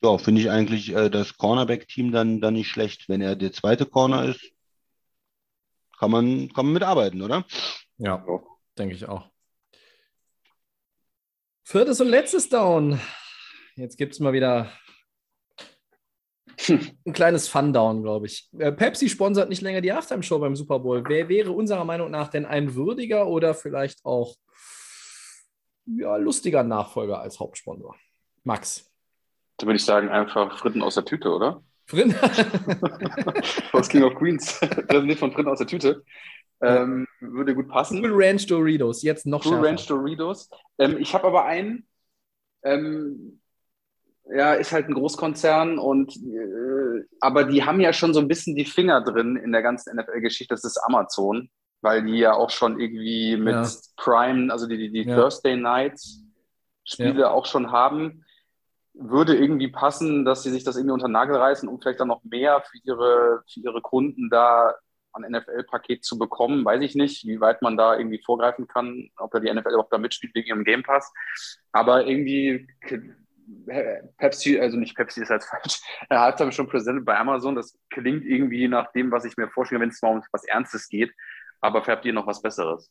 ja, 0.02 0.16
finde 0.18 0.40
ich 0.40 0.50
eigentlich 0.50 0.94
äh, 0.94 1.10
das 1.10 1.36
Cornerback-Team 1.36 2.12
dann, 2.12 2.40
dann 2.40 2.54
nicht 2.54 2.70
schlecht. 2.70 3.08
Wenn 3.08 3.20
er 3.20 3.36
der 3.36 3.52
zweite 3.52 3.84
Corner 3.84 4.24
ist, 4.24 4.52
kann 5.98 6.10
man, 6.10 6.48
kann 6.52 6.66
man 6.66 6.74
mitarbeiten, 6.74 7.20
oder? 7.20 7.44
Ja, 7.98 8.24
denke 8.78 8.94
ich 8.94 9.06
auch. 9.06 9.28
Viertes 11.62 12.00
und 12.00 12.08
letztes 12.08 12.48
Down. 12.48 13.00
Jetzt 13.76 13.98
gibt 13.98 14.14
es 14.14 14.20
mal 14.20 14.32
wieder 14.32 14.70
ein 16.68 17.12
kleines 17.12 17.48
Fun-Down, 17.48 18.02
glaube 18.02 18.26
ich. 18.26 18.48
Äh, 18.58 18.72
Pepsi 18.72 19.08
sponsert 19.08 19.50
nicht 19.50 19.62
länger 19.62 19.82
die 19.82 19.92
Halftime-Show 19.92 20.38
beim 20.38 20.56
Super 20.56 20.78
Bowl. 20.78 21.04
Wer 21.06 21.28
wäre 21.28 21.52
unserer 21.52 21.84
Meinung 21.84 22.10
nach 22.10 22.28
denn 22.28 22.46
ein 22.46 22.74
würdiger 22.74 23.26
oder 23.26 23.54
vielleicht 23.54 24.04
auch 24.04 24.34
ja, 25.84 26.16
lustiger 26.16 26.62
Nachfolger 26.62 27.20
als 27.20 27.38
Hauptsponsor? 27.38 27.94
Max. 28.44 28.90
Da 29.58 29.66
würde 29.66 29.76
ich 29.76 29.84
sagen, 29.84 30.08
einfach 30.08 30.58
Fritten 30.58 30.82
aus 30.82 30.94
der 30.94 31.04
Tüte, 31.04 31.30
oder? 31.30 31.62
Fritten? 31.84 32.14
aus 33.72 33.88
King 33.88 34.04
of 34.04 34.14
Queens. 34.14 34.58
Präsentiert 34.58 35.18
von 35.18 35.32
Fritten 35.32 35.48
aus 35.48 35.58
der 35.58 35.66
Tüte. 35.66 36.02
Ähm, 36.62 37.06
würde 37.20 37.54
gut 37.54 37.68
passen. 37.68 38.02
Cool 38.02 38.12
Ranch 38.14 38.46
Doritos, 38.46 39.02
jetzt 39.02 39.26
noch 39.26 39.44
Cool 39.44 39.64
Ranch 39.64 39.86
Doritos. 39.86 40.48
Ähm, 40.78 40.96
ich 40.98 41.12
habe 41.12 41.26
aber 41.26 41.44
einen, 41.44 41.86
ähm, 42.62 43.40
ja, 44.34 44.54
ist 44.54 44.72
halt 44.72 44.88
ein 44.88 44.94
Großkonzern 44.94 45.78
und 45.78 46.16
äh, 46.16 47.04
aber 47.20 47.44
die 47.44 47.64
haben 47.64 47.80
ja 47.80 47.92
schon 47.92 48.12
so 48.12 48.20
ein 48.20 48.28
bisschen 48.28 48.56
die 48.56 48.64
Finger 48.64 49.00
drin 49.02 49.36
in 49.36 49.52
der 49.52 49.62
ganzen 49.62 49.96
NFL-Geschichte. 49.96 50.54
Das 50.54 50.64
ist 50.64 50.78
Amazon, 50.78 51.48
weil 51.80 52.04
die 52.04 52.18
ja 52.18 52.34
auch 52.34 52.50
schon 52.50 52.80
irgendwie 52.80 53.36
mit 53.36 53.54
ja. 53.54 53.68
Prime, 53.96 54.52
also 54.52 54.66
die, 54.66 54.78
die, 54.78 54.90
die 54.90 55.08
ja. 55.08 55.16
Thursday 55.16 55.56
Nights 55.56 56.22
Spiele 56.84 57.20
ja. 57.20 57.30
auch 57.30 57.46
schon 57.46 57.72
haben. 57.72 58.24
Würde 58.94 59.36
irgendwie 59.36 59.68
passen, 59.68 60.24
dass 60.24 60.42
sie 60.42 60.50
sich 60.50 60.64
das 60.64 60.76
irgendwie 60.76 60.94
unter 60.94 61.08
den 61.08 61.12
Nagel 61.12 61.36
reißen, 61.36 61.68
um 61.68 61.80
vielleicht 61.80 62.00
dann 62.00 62.08
noch 62.08 62.24
mehr 62.24 62.62
für 62.62 62.78
ihre, 62.84 63.42
für 63.52 63.60
ihre 63.60 63.82
Kunden 63.82 64.30
da 64.30 64.74
an 65.12 65.30
NFL-Paket 65.30 66.04
zu 66.04 66.18
bekommen. 66.18 66.64
Weiß 66.64 66.80
ich 66.82 66.94
nicht, 66.94 67.26
wie 67.26 67.40
weit 67.40 67.60
man 67.60 67.76
da 67.76 67.96
irgendwie 67.96 68.22
vorgreifen 68.24 68.66
kann, 68.68 69.10
ob 69.18 69.32
da 69.32 69.40
die 69.40 69.52
NFL 69.52 69.70
überhaupt 69.70 69.92
da 69.92 69.98
mitspielt 69.98 70.34
wegen 70.34 70.48
ihrem 70.48 70.64
Game 70.64 70.82
Pass. 70.82 71.12
Aber 71.72 72.06
irgendwie 72.06 72.68
Pepsi, 74.18 74.58
also 74.58 74.76
nicht 74.76 74.96
Pepsi 74.96 75.22
ist 75.22 75.30
halt 75.30 75.44
falsch, 75.50 75.80
er 76.08 76.20
hat 76.20 76.40
aber 76.40 76.52
schon 76.52 76.68
präsent 76.68 77.04
bei 77.04 77.16
Amazon. 77.16 77.54
Das 77.54 77.78
klingt 77.90 78.24
irgendwie 78.24 78.68
nach 78.68 78.92
dem, 78.92 79.10
was 79.10 79.24
ich 79.24 79.36
mir 79.36 79.48
vorstelle, 79.48 79.80
wenn 79.80 79.90
es 79.90 80.02
mal 80.02 80.16
um 80.16 80.22
was 80.32 80.44
Ernstes 80.44 80.88
geht. 80.88 81.12
Aber 81.60 81.82
färbt 81.82 82.04
ihr 82.04 82.12
noch 82.12 82.26
was 82.26 82.42
Besseres? 82.42 82.90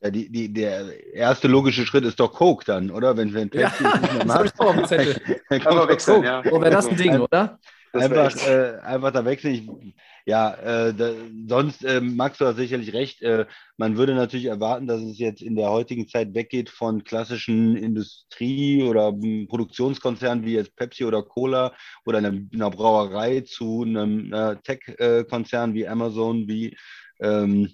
Ja, 0.00 0.10
die, 0.10 0.30
die, 0.30 0.52
der 0.52 1.14
erste 1.14 1.48
logische 1.48 1.84
Schritt 1.86 2.04
ist 2.04 2.20
doch 2.20 2.32
Coke 2.32 2.64
dann, 2.64 2.90
oder? 2.90 3.16
Wenn, 3.16 3.32
wenn 3.34 3.50
Pepsi 3.50 3.84
ja, 3.84 3.96
nicht 4.00 4.14
mehr 4.14 4.26
macht, 4.26 4.40
das 4.40 4.52
ich 4.54 4.60
auch 4.60 4.66
auf 4.66 4.76
dem 4.76 4.86
Zettel. 4.86 5.40
dann, 5.48 5.60
dann 5.60 5.88
wechseln, 5.88 6.14
Coke. 6.16 6.26
Ja. 6.26 6.42
Oh, 6.50 6.60
wäre 6.60 6.70
das 6.70 6.88
ein 6.88 6.96
Ding, 6.96 7.18
oder? 7.18 7.58
Einfach, 7.94 8.36
äh, 8.46 8.78
einfach 8.82 9.12
da 9.12 9.24
wechseln. 9.24 9.94
Ja, 10.26 10.54
äh, 10.54 10.94
da, 10.94 11.12
sonst, 11.48 11.84
äh, 11.84 12.00
Max, 12.00 12.38
du 12.38 12.46
hast 12.46 12.56
sicherlich 12.56 12.92
recht. 12.92 13.22
Äh, 13.22 13.46
man 13.76 13.96
würde 13.96 14.14
natürlich 14.14 14.46
erwarten, 14.46 14.86
dass 14.86 15.02
es 15.02 15.18
jetzt 15.18 15.42
in 15.42 15.54
der 15.56 15.70
heutigen 15.70 16.08
Zeit 16.08 16.34
weggeht 16.34 16.70
von 16.70 17.04
klassischen 17.04 17.76
Industrie- 17.76 18.82
oder 18.82 19.08
m, 19.08 19.46
Produktionskonzernen 19.48 20.44
wie 20.44 20.54
jetzt 20.54 20.76
Pepsi 20.76 21.04
oder 21.04 21.22
Cola 21.22 21.74
oder 22.06 22.18
einer, 22.18 22.32
einer 22.52 22.70
Brauerei 22.70 23.42
zu 23.42 23.82
einem 23.82 24.32
äh, 24.32 24.56
Tech-Konzern 24.62 25.74
wie 25.74 25.86
Amazon, 25.86 26.48
wie 26.48 26.76
ähm, 27.20 27.68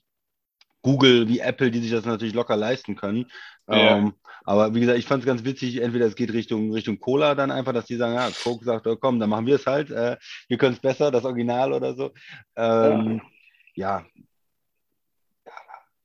Google, 0.83 1.29
wie 1.29 1.41
Apple, 1.41 1.71
die 1.71 1.81
sich 1.81 1.91
das 1.91 2.07
natürlich 2.07 2.35
locker 2.35 2.57
leisten 2.57 2.97
können. 2.97 3.27
Ja. 3.71 3.97
Ähm, 3.97 4.15
aber 4.45 4.75
wie 4.75 4.81
gesagt, 4.81 4.99
ich 4.99 5.07
fand 5.07 5.23
es 5.23 5.27
ganz 5.27 5.45
witzig, 5.45 5.81
entweder 5.81 6.07
es 6.07 6.17
geht 6.17 6.33
Richtung, 6.33 6.73
Richtung 6.73 6.99
Cola 6.99 7.35
dann 7.35 7.51
einfach, 7.51 7.73
dass 7.73 7.87
die 7.87 7.97
sagen, 7.97 8.15
ja, 8.15 8.29
Coke 8.43 8.65
sagt, 8.65 8.87
oh, 8.87 8.97
komm, 8.97 9.21
dann 9.21 9.31
machen 9.31 9.47
wir 9.47 9.57
es 9.57 9.67
halt, 9.67 9.91
äh, 9.91 10.17
wir 10.49 10.59
können 10.59 10.75
es 10.75 10.81
besser, 10.81 11.11
das 11.11 11.25
Original 11.25 11.73
oder 11.73 11.95
so. 11.95 12.11
Ähm, 12.57 13.21
ja. 13.75 13.99
ja. 13.99 14.07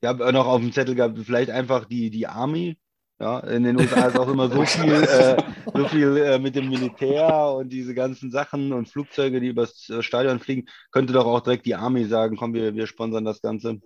Ich 0.00 0.08
habe 0.08 0.32
noch 0.32 0.46
auf 0.46 0.60
dem 0.60 0.72
Zettel 0.72 0.94
gehabt, 0.94 1.18
vielleicht 1.24 1.50
einfach 1.50 1.86
die, 1.86 2.10
die 2.10 2.26
Army. 2.26 2.76
Ja, 3.18 3.40
in 3.40 3.64
den 3.64 3.80
USA 3.80 4.08
ist 4.08 4.18
auch 4.18 4.28
immer 4.28 4.50
so 4.50 4.62
viel, 4.66 4.92
äh, 4.92 5.36
so 5.74 5.88
viel 5.88 6.16
äh, 6.18 6.38
mit 6.38 6.54
dem 6.54 6.68
Militär 6.68 7.54
und 7.56 7.70
diese 7.70 7.94
ganzen 7.94 8.30
Sachen 8.30 8.74
und 8.74 8.90
Flugzeuge, 8.90 9.40
die 9.40 9.48
übers 9.48 9.88
äh, 9.88 10.02
Stadion 10.02 10.38
fliegen. 10.38 10.68
Könnte 10.90 11.14
doch 11.14 11.24
auch 11.24 11.40
direkt 11.40 11.64
die 11.64 11.74
Army 11.74 12.04
sagen, 12.04 12.36
komm, 12.36 12.52
wir, 12.52 12.74
wir 12.74 12.86
sponsern 12.86 13.24
das 13.24 13.40
Ganze. 13.40 13.80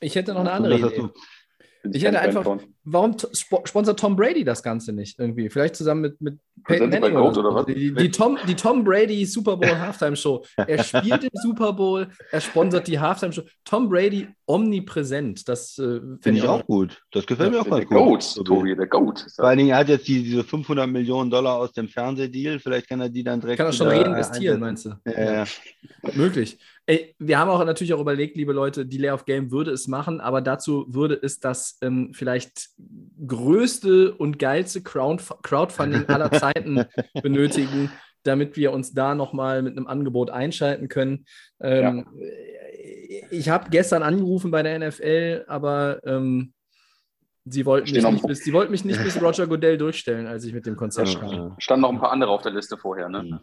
Ich 0.00 0.14
hätte 0.14 0.34
noch 0.34 0.40
eine 0.40 0.52
andere 0.52 0.76
Idee. 0.76 1.08
Ich 1.92 2.04
hätte 2.04 2.20
einfach, 2.20 2.58
warum 2.84 3.16
sponsert 3.64 3.98
Tom 3.98 4.16
Brady 4.16 4.44
das 4.44 4.62
Ganze 4.62 4.92
nicht 4.92 5.18
irgendwie? 5.18 5.48
Vielleicht 5.48 5.76
zusammen 5.76 6.02
mit, 6.02 6.20
mit 6.20 6.40
Peyton 6.64 6.90
Manning 6.90 7.16
oder, 7.16 7.34
so. 7.34 7.40
oder 7.40 7.54
was? 7.54 7.66
Die, 7.66 7.94
die, 7.94 8.10
Tom, 8.10 8.38
die 8.46 8.54
Tom 8.54 8.84
Brady 8.84 9.24
Super 9.24 9.56
Bowl 9.56 9.78
Halftime 9.78 10.16
Show. 10.16 10.44
Er 10.56 10.82
spielt 10.84 11.24
im 11.24 11.30
Super 11.34 11.72
Bowl, 11.72 12.08
er 12.30 12.40
sponsert 12.40 12.86
die 12.86 12.98
Halftime 12.98 13.32
Show. 13.32 13.42
Tom 13.64 13.88
Brady 13.88 14.28
omnipräsent. 14.46 15.48
Das 15.48 15.78
äh, 15.78 16.00
finde 16.20 16.40
ich 16.40 16.42
auch 16.44 16.66
gut. 16.66 17.00
Das 17.12 17.26
gefällt 17.26 17.52
ja, 17.52 17.60
mir 17.60 17.66
auch 17.66 17.70
ganz 17.70 17.86
gut. 17.86 17.96
Goat, 17.96 18.46
Tobi, 18.46 18.74
der 18.74 18.86
Goat. 18.86 19.26
Vor 19.36 19.44
allen 19.44 19.58
Dingen, 19.58 19.70
er 19.70 19.78
hat 19.78 19.88
jetzt 19.88 20.08
die, 20.08 20.22
diese 20.22 20.44
500 20.44 20.88
Millionen 20.88 21.30
Dollar 21.30 21.56
aus 21.56 21.72
dem 21.72 21.88
Fernsehdeal. 21.88 22.58
Vielleicht 22.58 22.88
kann 22.88 23.00
er 23.00 23.08
die 23.08 23.22
dann 23.22 23.40
direkt. 23.40 23.58
Kann 23.58 23.66
er 23.66 23.72
schon 23.72 23.88
reinvestieren, 23.88 24.60
meinst 24.60 24.86
du? 24.86 24.90
Ja, 25.06 25.44
ja. 25.44 25.44
Möglich. 26.14 26.58
Ey, 26.86 27.14
wir 27.20 27.38
haben 27.38 27.48
auch 27.50 27.64
natürlich 27.64 27.94
auch 27.94 28.00
überlegt, 28.00 28.36
liebe 28.36 28.52
Leute, 28.52 28.84
die 28.84 28.98
Lay 28.98 29.10
of 29.10 29.24
Game 29.24 29.52
würde 29.52 29.70
es 29.70 29.86
machen, 29.86 30.20
aber 30.20 30.40
dazu 30.40 30.86
würde 30.88 31.16
es 31.22 31.38
das 31.38 31.78
ähm, 31.82 32.10
vielleicht 32.12 32.70
größte 33.24 34.12
und 34.14 34.40
geilste 34.40 34.82
Crowdfunding 34.82 36.06
aller 36.08 36.32
Zeiten 36.32 36.49
benötigen, 37.22 37.90
damit 38.22 38.56
wir 38.56 38.72
uns 38.72 38.92
da 38.92 39.14
nochmal 39.14 39.62
mit 39.62 39.76
einem 39.76 39.86
Angebot 39.86 40.30
einschalten 40.30 40.88
können. 40.88 41.24
Ähm, 41.60 42.06
ja. 42.06 43.26
Ich 43.30 43.48
habe 43.48 43.70
gestern 43.70 44.02
angerufen 44.02 44.50
bei 44.50 44.62
der 44.62 44.78
NFL, 44.78 45.44
aber 45.48 46.00
ähm, 46.04 46.52
sie, 47.44 47.66
wollten 47.66 47.92
mich 47.92 48.04
nicht 48.04 48.26
bis, 48.26 48.44
sie 48.44 48.52
wollten 48.52 48.70
mich 48.70 48.84
nicht 48.84 49.02
bis 49.04 49.20
Roger 49.20 49.46
Goodell 49.46 49.78
durchstellen, 49.78 50.26
als 50.26 50.44
ich 50.44 50.52
mit 50.52 50.66
dem 50.66 50.76
Konzept 50.76 51.18
kam. 51.18 51.56
Standen 51.58 51.82
noch 51.82 51.90
ein 51.90 51.98
paar 51.98 52.12
andere 52.12 52.30
auf 52.30 52.42
der 52.42 52.52
Liste 52.52 52.76
vorher, 52.76 53.08
ne? 53.08 53.40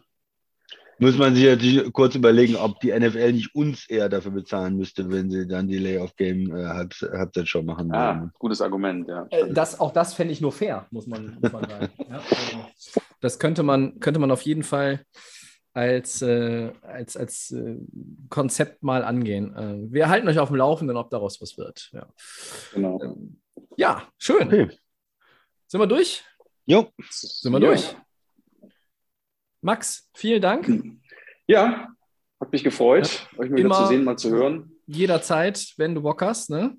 Muss 0.99 1.17
man 1.17 1.35
sich 1.35 1.45
natürlich 1.45 1.93
kurz 1.93 2.15
überlegen, 2.15 2.55
ob 2.55 2.79
die 2.79 2.97
NFL 2.97 3.33
nicht 3.33 3.53
uns 3.53 3.87
eher 3.89 4.09
dafür 4.09 4.31
bezahlen 4.31 4.77
müsste, 4.77 5.09
wenn 5.11 5.29
sie 5.29 5.47
dann 5.47 5.67
die 5.67 5.77
Layoff-Game 5.77 6.55
äh, 6.55 6.65
Halbzeit 6.65 7.47
schon 7.47 7.65
machen 7.65 7.91
ah, 7.91 8.15
würden. 8.15 8.31
gutes 8.39 8.61
Argument, 8.61 9.07
ja. 9.07 9.27
Äh, 9.29 9.53
das, 9.53 9.79
auch 9.79 9.91
das 9.91 10.13
fände 10.13 10.33
ich 10.33 10.41
nur 10.41 10.51
fair, 10.51 10.87
muss 10.91 11.07
man, 11.07 11.37
muss 11.41 11.51
man 11.51 11.69
sagen. 11.69 11.89
ja, 12.09 12.15
also, 12.17 12.65
das 13.21 13.39
könnte 13.39 13.63
man, 13.63 13.99
könnte 13.99 14.19
man 14.19 14.31
auf 14.31 14.41
jeden 14.41 14.63
Fall 14.63 15.01
als, 15.73 16.23
äh, 16.23 16.71
als, 16.81 17.15
als 17.15 17.51
äh, 17.51 17.77
Konzept 18.29 18.81
mal 18.81 19.03
angehen. 19.03 19.55
Äh, 19.55 19.93
wir 19.93 20.09
halten 20.09 20.27
euch 20.27 20.39
auf 20.39 20.49
dem 20.49 20.57
Laufenden, 20.57 20.97
ob 20.97 21.11
daraus 21.11 21.39
was 21.39 21.57
wird. 21.57 21.91
Ja, 21.93 22.07
genau. 22.73 22.99
Ähm, 23.03 23.39
ja 23.75 24.01
schön. 24.17 24.47
Okay. 24.47 24.69
Sind 25.67 25.79
wir 25.79 25.87
durch? 25.87 26.23
Jo. 26.65 26.87
Sind 27.11 27.51
wir 27.51 27.59
ja. 27.59 27.67
durch? 27.67 27.95
Max, 29.61 30.09
vielen 30.13 30.41
Dank. 30.41 30.67
Ja, 31.47 31.87
hat 32.39 32.51
mich 32.51 32.63
gefreut, 32.63 33.27
ja. 33.31 33.39
euch 33.39 33.49
mal 33.49 33.57
wieder 33.57 33.71
zu 33.71 33.85
sehen, 33.87 34.03
mal 34.03 34.17
zu 34.17 34.29
hören. 34.29 34.71
Jederzeit, 34.85 35.73
wenn 35.77 35.95
du 35.95 36.01
Bock 36.01 36.21
hast, 36.21 36.49
ne? 36.49 36.75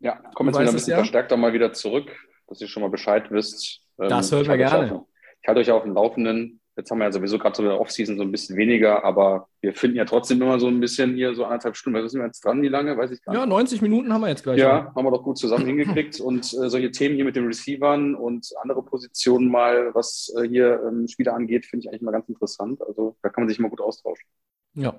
Ja, 0.00 0.22
komm 0.34 0.48
jetzt 0.48 0.58
wieder 0.58 0.70
ein 0.70 0.74
bisschen 0.74 0.90
ja? 0.92 0.96
verstärkter 0.98 1.36
mal 1.36 1.52
wieder 1.52 1.72
zurück, 1.72 2.10
dass 2.46 2.60
ihr 2.60 2.68
schon 2.68 2.82
mal 2.82 2.90
Bescheid 2.90 3.30
wisst. 3.30 3.80
Das 3.96 4.32
ähm, 4.32 4.38
hören 4.38 4.48
wir 4.48 4.56
gerne. 4.56 5.04
Ich 5.42 5.48
halte 5.48 5.60
euch 5.60 5.70
auf 5.70 5.82
dem 5.82 5.94
Laufenden. 5.94 6.60
Jetzt 6.76 6.90
haben 6.90 6.98
wir 6.98 7.04
ja 7.04 7.12
sowieso 7.12 7.38
gerade 7.38 7.54
so 7.54 7.62
in 7.62 7.68
der 7.68 7.80
Offseason 7.80 8.16
so 8.16 8.22
ein 8.22 8.32
bisschen 8.32 8.56
weniger, 8.56 9.04
aber 9.04 9.48
wir 9.60 9.74
finden 9.74 9.96
ja 9.96 10.04
trotzdem 10.04 10.42
immer 10.42 10.58
so 10.58 10.66
ein 10.66 10.80
bisschen 10.80 11.14
hier 11.14 11.34
so 11.34 11.44
anderthalb 11.44 11.76
Stunden. 11.76 12.02
Was 12.02 12.10
sind 12.10 12.20
wir 12.20 12.26
jetzt 12.26 12.44
dran? 12.44 12.62
Wie 12.62 12.68
lange? 12.68 12.96
Weiß 12.96 13.12
ich 13.12 13.22
gar 13.22 13.32
nicht. 13.32 13.40
Ja, 13.40 13.46
90 13.46 13.80
Minuten 13.80 14.12
haben 14.12 14.22
wir 14.22 14.28
jetzt 14.28 14.42
gleich. 14.42 14.58
Ja, 14.58 14.92
haben 14.94 15.04
wir 15.04 15.10
doch 15.12 15.22
gut 15.22 15.38
zusammen 15.38 15.66
hingekriegt. 15.66 16.20
Und 16.24 16.44
äh, 16.52 16.68
solche 16.68 16.90
Themen 16.90 17.14
hier 17.14 17.24
mit 17.24 17.36
den 17.36 17.46
Receivern 17.46 18.14
und 18.14 18.48
andere 18.62 18.82
Positionen 18.82 19.48
mal, 19.48 19.94
was 19.94 20.34
äh, 20.36 20.48
hier 20.48 20.82
ähm, 20.86 21.06
Spieler 21.06 21.34
angeht, 21.34 21.66
finde 21.66 21.84
ich 21.84 21.88
eigentlich 21.88 22.02
mal 22.02 22.10
ganz 22.10 22.28
interessant. 22.28 22.82
Also 22.82 23.16
da 23.22 23.28
kann 23.28 23.44
man 23.44 23.48
sich 23.48 23.58
mal 23.58 23.68
gut 23.68 23.80
austauschen. 23.80 24.26
Ja. 24.74 24.94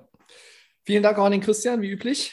Vielen 0.84 1.02
Dank 1.02 1.18
auch 1.18 1.24
an 1.24 1.32
den 1.32 1.40
Christian, 1.40 1.82
wie 1.82 1.90
üblich. 1.90 2.32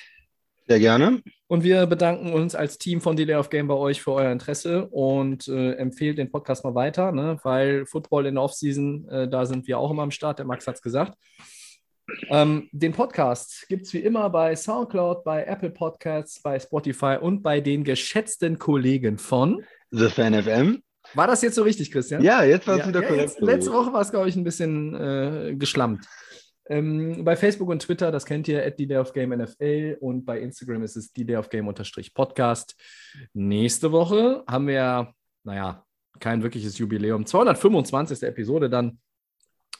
Sehr 0.67 0.79
gerne. 0.79 1.21
Und 1.47 1.63
wir 1.63 1.85
bedanken 1.85 2.33
uns 2.33 2.55
als 2.55 2.77
Team 2.77 3.01
von 3.01 3.15
Delay 3.15 3.35
of 3.35 3.49
Game 3.49 3.67
bei 3.67 3.73
euch 3.73 4.01
für 4.01 4.13
euer 4.13 4.31
Interesse 4.31 4.87
und 4.87 5.47
äh, 5.47 5.73
empfehlt 5.73 6.17
den 6.17 6.31
Podcast 6.31 6.63
mal 6.63 6.73
weiter, 6.73 7.11
ne? 7.11 7.37
weil 7.43 7.85
Football 7.85 8.27
in 8.27 8.35
der 8.35 8.43
Offseason, 8.43 9.07
äh, 9.09 9.27
da 9.27 9.45
sind 9.45 9.67
wir 9.67 9.77
auch 9.77 9.91
immer 9.91 10.03
am 10.03 10.11
Start, 10.11 10.39
der 10.39 10.45
Max 10.45 10.65
hat 10.65 10.75
es 10.75 10.81
gesagt. 10.81 11.17
Ähm, 12.29 12.69
den 12.71 12.91
Podcast 12.91 13.65
gibt 13.69 13.85
es 13.85 13.93
wie 13.93 13.99
immer 13.99 14.29
bei 14.29 14.55
Soundcloud, 14.55 15.23
bei 15.23 15.43
Apple 15.43 15.69
Podcasts, 15.69 16.41
bei 16.41 16.59
Spotify 16.59 17.17
und 17.19 17.41
bei 17.41 17.61
den 17.61 17.83
geschätzten 17.83 18.59
Kollegen 18.59 19.17
von 19.17 19.63
The 19.91 20.09
Fan 20.09 20.33
FM. 20.41 20.81
War 21.13 21.27
das 21.27 21.41
jetzt 21.41 21.55
so 21.55 21.63
richtig, 21.63 21.91
Christian? 21.91 22.23
Ja, 22.23 22.43
jetzt 22.43 22.67
war 22.67 22.75
es 22.75 22.81
ja, 22.81 22.87
wieder 22.87 23.01
ja, 23.03 23.07
korrekt. 23.07 23.35
letzte 23.39 23.71
Woche 23.71 23.93
war 23.93 24.01
es, 24.01 24.11
glaube 24.11 24.29
ich, 24.29 24.35
ein 24.35 24.43
bisschen 24.43 24.95
äh, 24.95 25.55
geschlammt. 25.55 26.05
Ähm, 26.67 27.23
bei 27.23 27.35
Facebook 27.35 27.69
und 27.69 27.81
Twitter, 27.81 28.11
das 28.11 28.25
kennt 28.25 28.47
ihr, 28.47 28.65
at 28.65 28.79
Day 28.79 28.97
of 28.97 29.13
Game 29.13 29.29
NFL 29.29 29.97
und 29.99 30.25
bei 30.25 30.39
Instagram 30.39 30.83
ist 30.83 30.95
es 30.95 31.11
Day 31.11 31.35
of 31.35 31.49
Game 31.49 31.71
Podcast. 32.13 32.75
Nächste 33.33 33.91
Woche 33.91 34.43
haben 34.47 34.67
wir, 34.67 35.13
naja, 35.43 35.85
kein 36.19 36.43
wirkliches 36.43 36.77
Jubiläum. 36.77 37.25
225. 37.25 38.23
Episode 38.23 38.69
dann. 38.69 38.99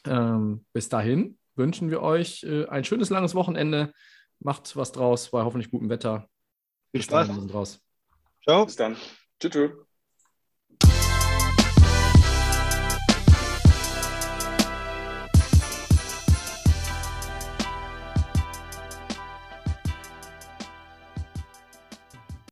Ähm, 0.05 0.65
bis 0.73 0.89
dahin 0.89 1.38
wünschen 1.55 1.89
wir 1.89 2.01
euch 2.01 2.43
äh, 2.43 2.65
ein 2.68 2.84
schönes 2.84 3.10
langes 3.10 3.35
Wochenende. 3.35 3.93
Macht 4.39 4.76
was 4.76 4.91
draus 4.91 5.31
bei 5.31 5.41
hoffentlich 5.43 5.72
gutem 5.72 5.89
Wetter. 5.89 6.27
Viel 6.91 7.01
Spaß. 7.01 7.30
Draus. 7.47 7.80
Ciao. 8.43 8.65
Bis 8.65 8.76
dann. 8.76 8.97
Tschüss. 9.39 9.72